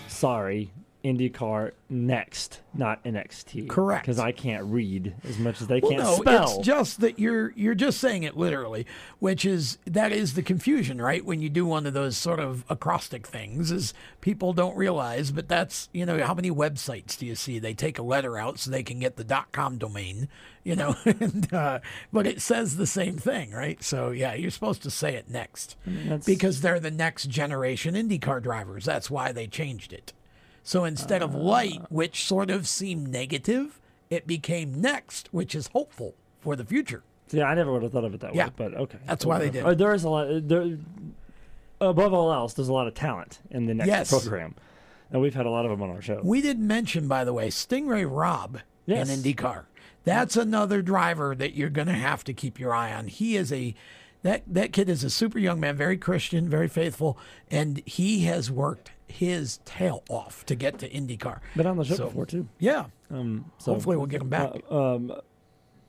Sorry, 0.09 0.73
IndyCar 1.05 1.71
next, 1.87 2.61
not 2.73 3.03
NXT. 3.03 3.69
Correct. 3.69 4.03
Because 4.05 4.17
I 4.17 4.31
can't 4.31 4.63
read 4.65 5.13
as 5.23 5.37
much 5.37 5.61
as 5.61 5.67
they 5.67 5.79
Well, 5.79 5.91
can't 5.91 6.03
no, 6.03 6.15
spell. 6.15 6.57
it's 6.57 6.65
just 6.65 6.99
that 7.01 7.19
you're 7.19 7.51
you're 7.55 7.75
just 7.75 7.99
saying 7.99 8.23
it 8.23 8.35
literally, 8.35 8.87
which 9.19 9.45
is 9.45 9.77
that 9.85 10.11
is 10.11 10.33
the 10.33 10.41
confusion, 10.41 10.99
right? 10.99 11.23
When 11.23 11.41
you 11.41 11.49
do 11.49 11.63
one 11.65 11.85
of 11.85 11.93
those 11.93 12.17
sort 12.17 12.39
of 12.39 12.65
acrostic 12.69 13.27
things, 13.27 13.71
is 13.71 13.93
people 14.19 14.51
don't 14.51 14.75
realize, 14.75 15.29
but 15.31 15.47
that's 15.47 15.87
you 15.93 16.07
know 16.07 16.21
how 16.25 16.33
many 16.33 16.49
websites 16.49 17.17
do 17.17 17.27
you 17.27 17.35
see? 17.35 17.59
They 17.59 17.75
take 17.75 17.99
a 17.99 18.03
letter 18.03 18.35
out 18.37 18.57
so 18.57 18.71
they 18.71 18.83
can 18.83 18.99
get 18.99 19.15
the 19.15 19.23
.dot 19.23 19.51
.com 19.51 19.77
domain, 19.77 20.27
you 20.63 20.75
know, 20.75 20.95
and, 21.05 21.53
uh, 21.53 21.79
but 22.11 22.25
it 22.25 22.41
says 22.41 22.77
the 22.77 22.87
same 22.87 23.17
thing, 23.17 23.51
right? 23.51 23.83
So 23.83 24.09
yeah, 24.09 24.33
you're 24.33 24.49
supposed 24.49 24.81
to 24.83 24.89
say 24.89 25.13
it 25.15 25.29
next 25.29 25.75
that's- 25.85 26.25
because 26.25 26.61
they're 26.61 26.79
the 26.79 26.89
next 26.89 27.29
generation 27.29 27.93
IndyCar 27.93 28.41
drivers. 28.41 28.85
That's 28.85 29.11
why 29.11 29.31
they 29.31 29.45
changed 29.45 29.93
it. 29.93 30.13
So 30.65 30.83
instead 30.83 31.21
of 31.21 31.33
light, 31.35 31.79
which 31.89 32.25
sort 32.25 32.49
of 32.49 32.67
seemed 32.67 33.07
negative, 33.07 33.79
it 34.09 34.25
became 34.25 34.81
next, 34.81 35.29
which 35.31 35.53
is 35.53 35.67
hopeful 35.67 36.15
for 36.41 36.55
the 36.55 36.65
future. 36.65 37.03
Yeah, 37.29 37.45
I 37.45 37.53
never 37.53 37.71
would 37.71 37.83
have 37.83 37.91
thought 37.91 38.03
of 38.03 38.13
it 38.15 38.19
that 38.21 38.33
Yeah. 38.35 38.47
way, 38.47 38.51
but 38.57 38.73
okay. 38.73 38.97
That's 39.05 39.25
why 39.25 39.37
they 39.39 39.51
did 39.51 39.63
Uh, 39.63 39.69
it. 39.69 39.77
there 39.77 39.93
is 39.93 40.03
a 40.03 40.09
lot. 40.09 40.27
There, 40.47 40.77
above 41.79 42.13
all 42.13 42.33
else, 42.33 42.53
there's 42.55 42.67
a 42.67 42.73
lot 42.73 42.87
of 42.87 42.95
talent 42.95 43.39
in 43.51 43.67
the 43.67 43.75
next 43.75 43.87
Yes. 43.87 44.09
program, 44.09 44.55
and 45.11 45.21
we've 45.21 45.35
had 45.35 45.45
a 45.45 45.49
lot 45.51 45.65
of 45.65 45.71
them 45.71 45.81
on 45.83 45.89
our 45.91 46.01
show. 46.01 46.19
We 46.23 46.41
didn't 46.41 46.65
mention, 46.65 47.07
by 47.07 47.23
the 47.23 47.33
way, 47.33 47.49
Sting 47.51 47.87
Ray 47.87 48.05
Robb 48.05 48.59
Yes. 48.87 49.09
in 49.09 49.19
IndyCar. 49.21 49.65
That's 50.03 50.35
another 50.35 50.81
driver 50.81 51.35
that 51.35 51.53
you're 51.55 51.69
going 51.69 51.87
to 51.87 51.93
have 51.93 52.23
to 52.25 52.33
keep 52.33 52.59
your 52.59 52.73
eye 52.73 52.93
on. 52.93 53.07
He 53.07 53.35
is 53.35 53.51
a 53.51 53.73
That 54.25 54.41
that 54.47 54.73
kid 54.73 54.89
is 54.89 55.03
a 55.03 55.09
super 55.11 55.37
young 55.37 55.59
man, 55.59 55.75
very 55.77 55.97
Christian, 55.97 56.49
very 56.49 56.67
faithful, 56.67 57.15
and 57.51 57.83
he 57.85 58.23
has 58.25 58.49
worked 58.49 58.89
his 59.07 59.59
tail 59.65 60.03
off 60.09 60.43
to 60.47 60.55
get 60.55 60.79
to 60.79 60.89
IndyCar. 60.89 61.41
Been 61.55 61.67
on 61.67 61.77
the 61.77 61.83
show 61.85 61.93
So- 61.93 62.05
before 62.07 62.25
too. 62.25 62.47
Yeah. 62.57 62.85
Um, 63.11 63.51
so 63.59 63.73
Hopefully 63.73 63.97
we'll 63.97 64.07
get 64.07 64.23
him 64.23 64.29
back. 64.29 64.49
uh, 64.71 64.95
um, 64.95 65.13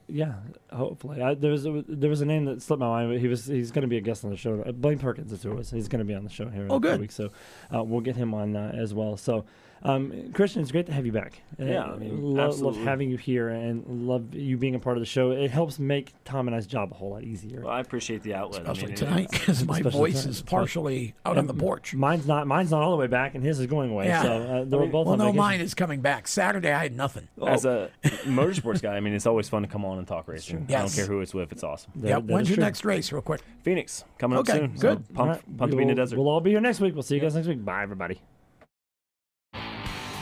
yeah, 0.06 0.34
hopefully. 0.70 1.22
I, 1.22 1.32
there 1.34 1.50
was 1.50 1.64
a, 1.64 1.82
there 1.88 2.10
was 2.10 2.20
a 2.20 2.26
name 2.26 2.44
that 2.44 2.60
slipped 2.60 2.80
my 2.80 2.86
mind. 2.88 3.10
But 3.10 3.20
he 3.20 3.26
was 3.26 3.46
he's 3.46 3.70
going 3.70 3.82
to 3.82 3.88
be 3.88 3.96
a 3.96 4.02
guest 4.02 4.22
on 4.22 4.30
the 4.30 4.36
show. 4.36 4.60
Uh, 4.60 4.72
Blaine 4.72 4.98
Perkins 4.98 5.32
is 5.32 5.42
who 5.42 5.52
it 5.52 5.56
was. 5.56 5.70
He's 5.70 5.88
going 5.88 6.00
to 6.00 6.04
be 6.04 6.14
on 6.14 6.22
the 6.22 6.28
show 6.30 6.46
here 6.50 6.64
in 6.66 6.70
Oh, 6.70 6.76
a 6.76 6.80
few 6.80 6.90
good. 6.90 7.00
weeks. 7.00 7.14
So 7.14 7.30
uh, 7.74 7.82
we'll 7.82 8.02
get 8.02 8.16
him 8.16 8.34
on 8.34 8.54
uh, 8.54 8.72
as 8.76 8.92
well. 8.92 9.16
So. 9.16 9.46
Um, 9.82 10.32
Christian, 10.32 10.62
it's 10.62 10.72
great 10.72 10.86
to 10.86 10.92
have 10.92 11.06
you 11.06 11.12
back. 11.12 11.40
Yeah, 11.58 11.84
Uh, 11.84 11.94
I 11.94 11.96
mean, 11.98 12.20
lo- 12.34 12.50
love 12.50 12.76
having 12.78 13.08
you 13.10 13.16
here 13.16 13.48
and 13.50 14.08
love 14.08 14.34
you 14.34 14.56
being 14.56 14.74
a 14.74 14.78
part 14.78 14.96
of 14.96 15.00
the 15.00 15.06
show. 15.06 15.30
It 15.30 15.50
helps 15.50 15.78
make 15.78 16.12
Tom 16.24 16.48
and 16.48 16.56
I's 16.56 16.66
job 16.66 16.90
a 16.90 16.94
whole 16.94 17.10
lot 17.10 17.22
easier. 17.22 17.60
Well, 17.60 17.72
I 17.72 17.80
appreciate 17.80 18.22
the 18.22 18.34
outlet. 18.34 18.62
I 18.66 18.72
Especially 18.72 18.86
mean, 18.88 18.96
tonight, 18.96 19.28
because 19.30 19.64
my 19.64 19.82
voice 19.82 20.22
tonight. 20.22 20.30
is 20.30 20.42
partially 20.42 21.14
out 21.24 21.38
on 21.38 21.46
the 21.46 21.54
porch. 21.54 21.94
Mine's 21.94 22.26
not. 22.26 22.46
Mine's 22.46 22.70
not 22.70 22.82
all 22.82 22.90
the 22.90 22.96
way 22.96 23.06
back, 23.06 23.34
and 23.34 23.44
his 23.44 23.60
is 23.60 23.66
going 23.66 23.90
away. 23.90 24.06
Yeah. 24.06 24.22
So 24.22 24.32
uh, 24.42 24.64
they 24.64 24.76
were 24.76 24.86
both 24.86 25.06
well, 25.06 25.12
on 25.12 25.18
no, 25.18 25.24
vacation. 25.26 25.36
mine 25.36 25.60
is 25.60 25.74
coming 25.74 26.00
back. 26.00 26.26
Saturday, 26.26 26.72
I 26.72 26.82
had 26.82 26.96
nothing. 26.96 27.28
As 27.46 27.64
a 27.64 27.90
motorsports 28.24 28.82
guy, 28.82 28.96
I 28.96 29.00
mean, 29.00 29.14
it's 29.14 29.26
always 29.26 29.48
fun 29.48 29.62
to 29.62 29.68
come 29.68 29.84
on 29.84 29.98
and 29.98 30.06
talk 30.08 30.26
racing. 30.26 30.66
I 30.68 30.72
don't 30.80 30.92
care 30.92 31.06
who 31.06 31.20
it's 31.20 31.34
with; 31.34 31.52
it's 31.52 31.62
awesome. 31.62 31.92
Yep. 32.02 32.24
When's 32.24 32.48
your 32.50 32.58
next 32.58 32.84
race, 32.84 33.12
real 33.12 33.22
quick? 33.22 33.42
Phoenix 33.62 34.04
coming 34.18 34.38
up 34.38 34.48
Okay, 34.48 34.58
soon. 34.58 34.76
so 34.76 34.88
good. 34.96 35.14
pumped, 35.14 35.18
All 35.20 35.26
right. 35.28 35.58
pumped 35.58 35.70
to 35.72 35.76
be 35.76 35.82
in 35.82 35.88
the 35.88 35.94
desert. 35.94 36.18
We'll 36.18 36.28
all 36.28 36.40
be 36.40 36.50
here 36.50 36.60
next 36.60 36.80
week. 36.80 36.94
We'll 36.94 37.02
see 37.02 37.14
you 37.14 37.20
guys 37.20 37.34
next 37.34 37.46
week. 37.46 37.64
Bye, 37.64 37.82
everybody. 37.82 38.20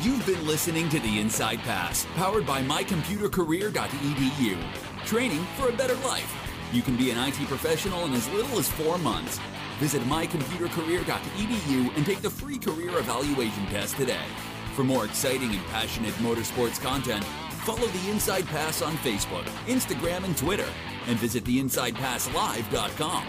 You've 0.04 0.26
been 0.26 0.46
listening 0.46 0.90
to 0.90 1.00
The 1.00 1.18
Inside 1.18 1.60
Pass, 1.60 2.06
powered 2.14 2.46
by 2.46 2.60
mycomputercareer.edu. 2.60 4.58
Training 5.06 5.46
for 5.56 5.70
a 5.70 5.72
better 5.72 5.94
life. 6.06 6.30
You 6.74 6.82
can 6.82 6.94
be 6.94 7.10
an 7.10 7.16
IT 7.16 7.36
professional 7.48 8.04
in 8.04 8.12
as 8.12 8.28
little 8.28 8.58
as 8.58 8.68
four 8.68 8.98
months. 8.98 9.40
Visit 9.78 10.02
mycomputercareer.edu 10.02 11.96
and 11.96 12.04
take 12.04 12.20
the 12.20 12.28
free 12.28 12.58
career 12.58 12.98
evaluation 12.98 13.64
test 13.68 13.96
today. 13.96 14.26
For 14.74 14.84
more 14.84 15.06
exciting 15.06 15.52
and 15.54 15.64
passionate 15.68 16.12
motorsports 16.16 16.78
content, 16.78 17.24
follow 17.64 17.86
The 17.86 18.10
Inside 18.10 18.46
Pass 18.48 18.82
on 18.82 18.98
Facebook, 18.98 19.46
Instagram, 19.66 20.24
and 20.24 20.36
Twitter, 20.36 20.68
and 21.06 21.18
visit 21.18 21.44
theinsidepasslive.com. 21.44 23.24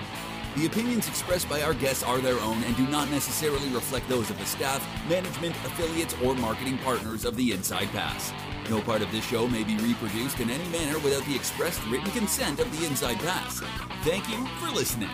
The 0.56 0.68
opinions 0.68 1.10
expressed 1.10 1.49
by 1.49 1.61
our 1.64 1.73
guests 1.73 2.02
are 2.02 2.19
their 2.19 2.40
own 2.40 2.64
and 2.64 2.77
do 2.77 2.88
not 2.88 3.11
necessarily 3.11 3.68
reflect 3.73 4.07
those 4.07 4.30
of 4.30 4.40
the 4.40 4.45
staff, 4.45 4.82
management, 5.10 5.53
affiliates, 5.65 6.15
or 6.23 6.34
marketing 6.34 6.77
partners 6.77 7.26
of 7.26 7.36
the 7.36 7.52
Inside 7.52 7.90
Pass. 7.90 8.32
No 8.69 8.80
part 8.80 9.02
of 9.02 9.11
this 9.11 9.26
show 9.26 9.49
may 9.49 9.65
be 9.65 9.76
reproduced 9.77 10.40
in 10.40 10.49
any 10.49 10.68
manner 10.69 10.98
without 10.99 11.26
the 11.26 11.36
expressed 11.36 11.86
written 11.88 12.10
consent 12.11 12.61
of 12.61 12.80
the 12.80 12.88
Inside 12.88 13.19
Pass. 13.19 13.60
Thank 14.06 14.30
you 14.30 14.48
for 14.60 14.73
listening. 14.73 15.10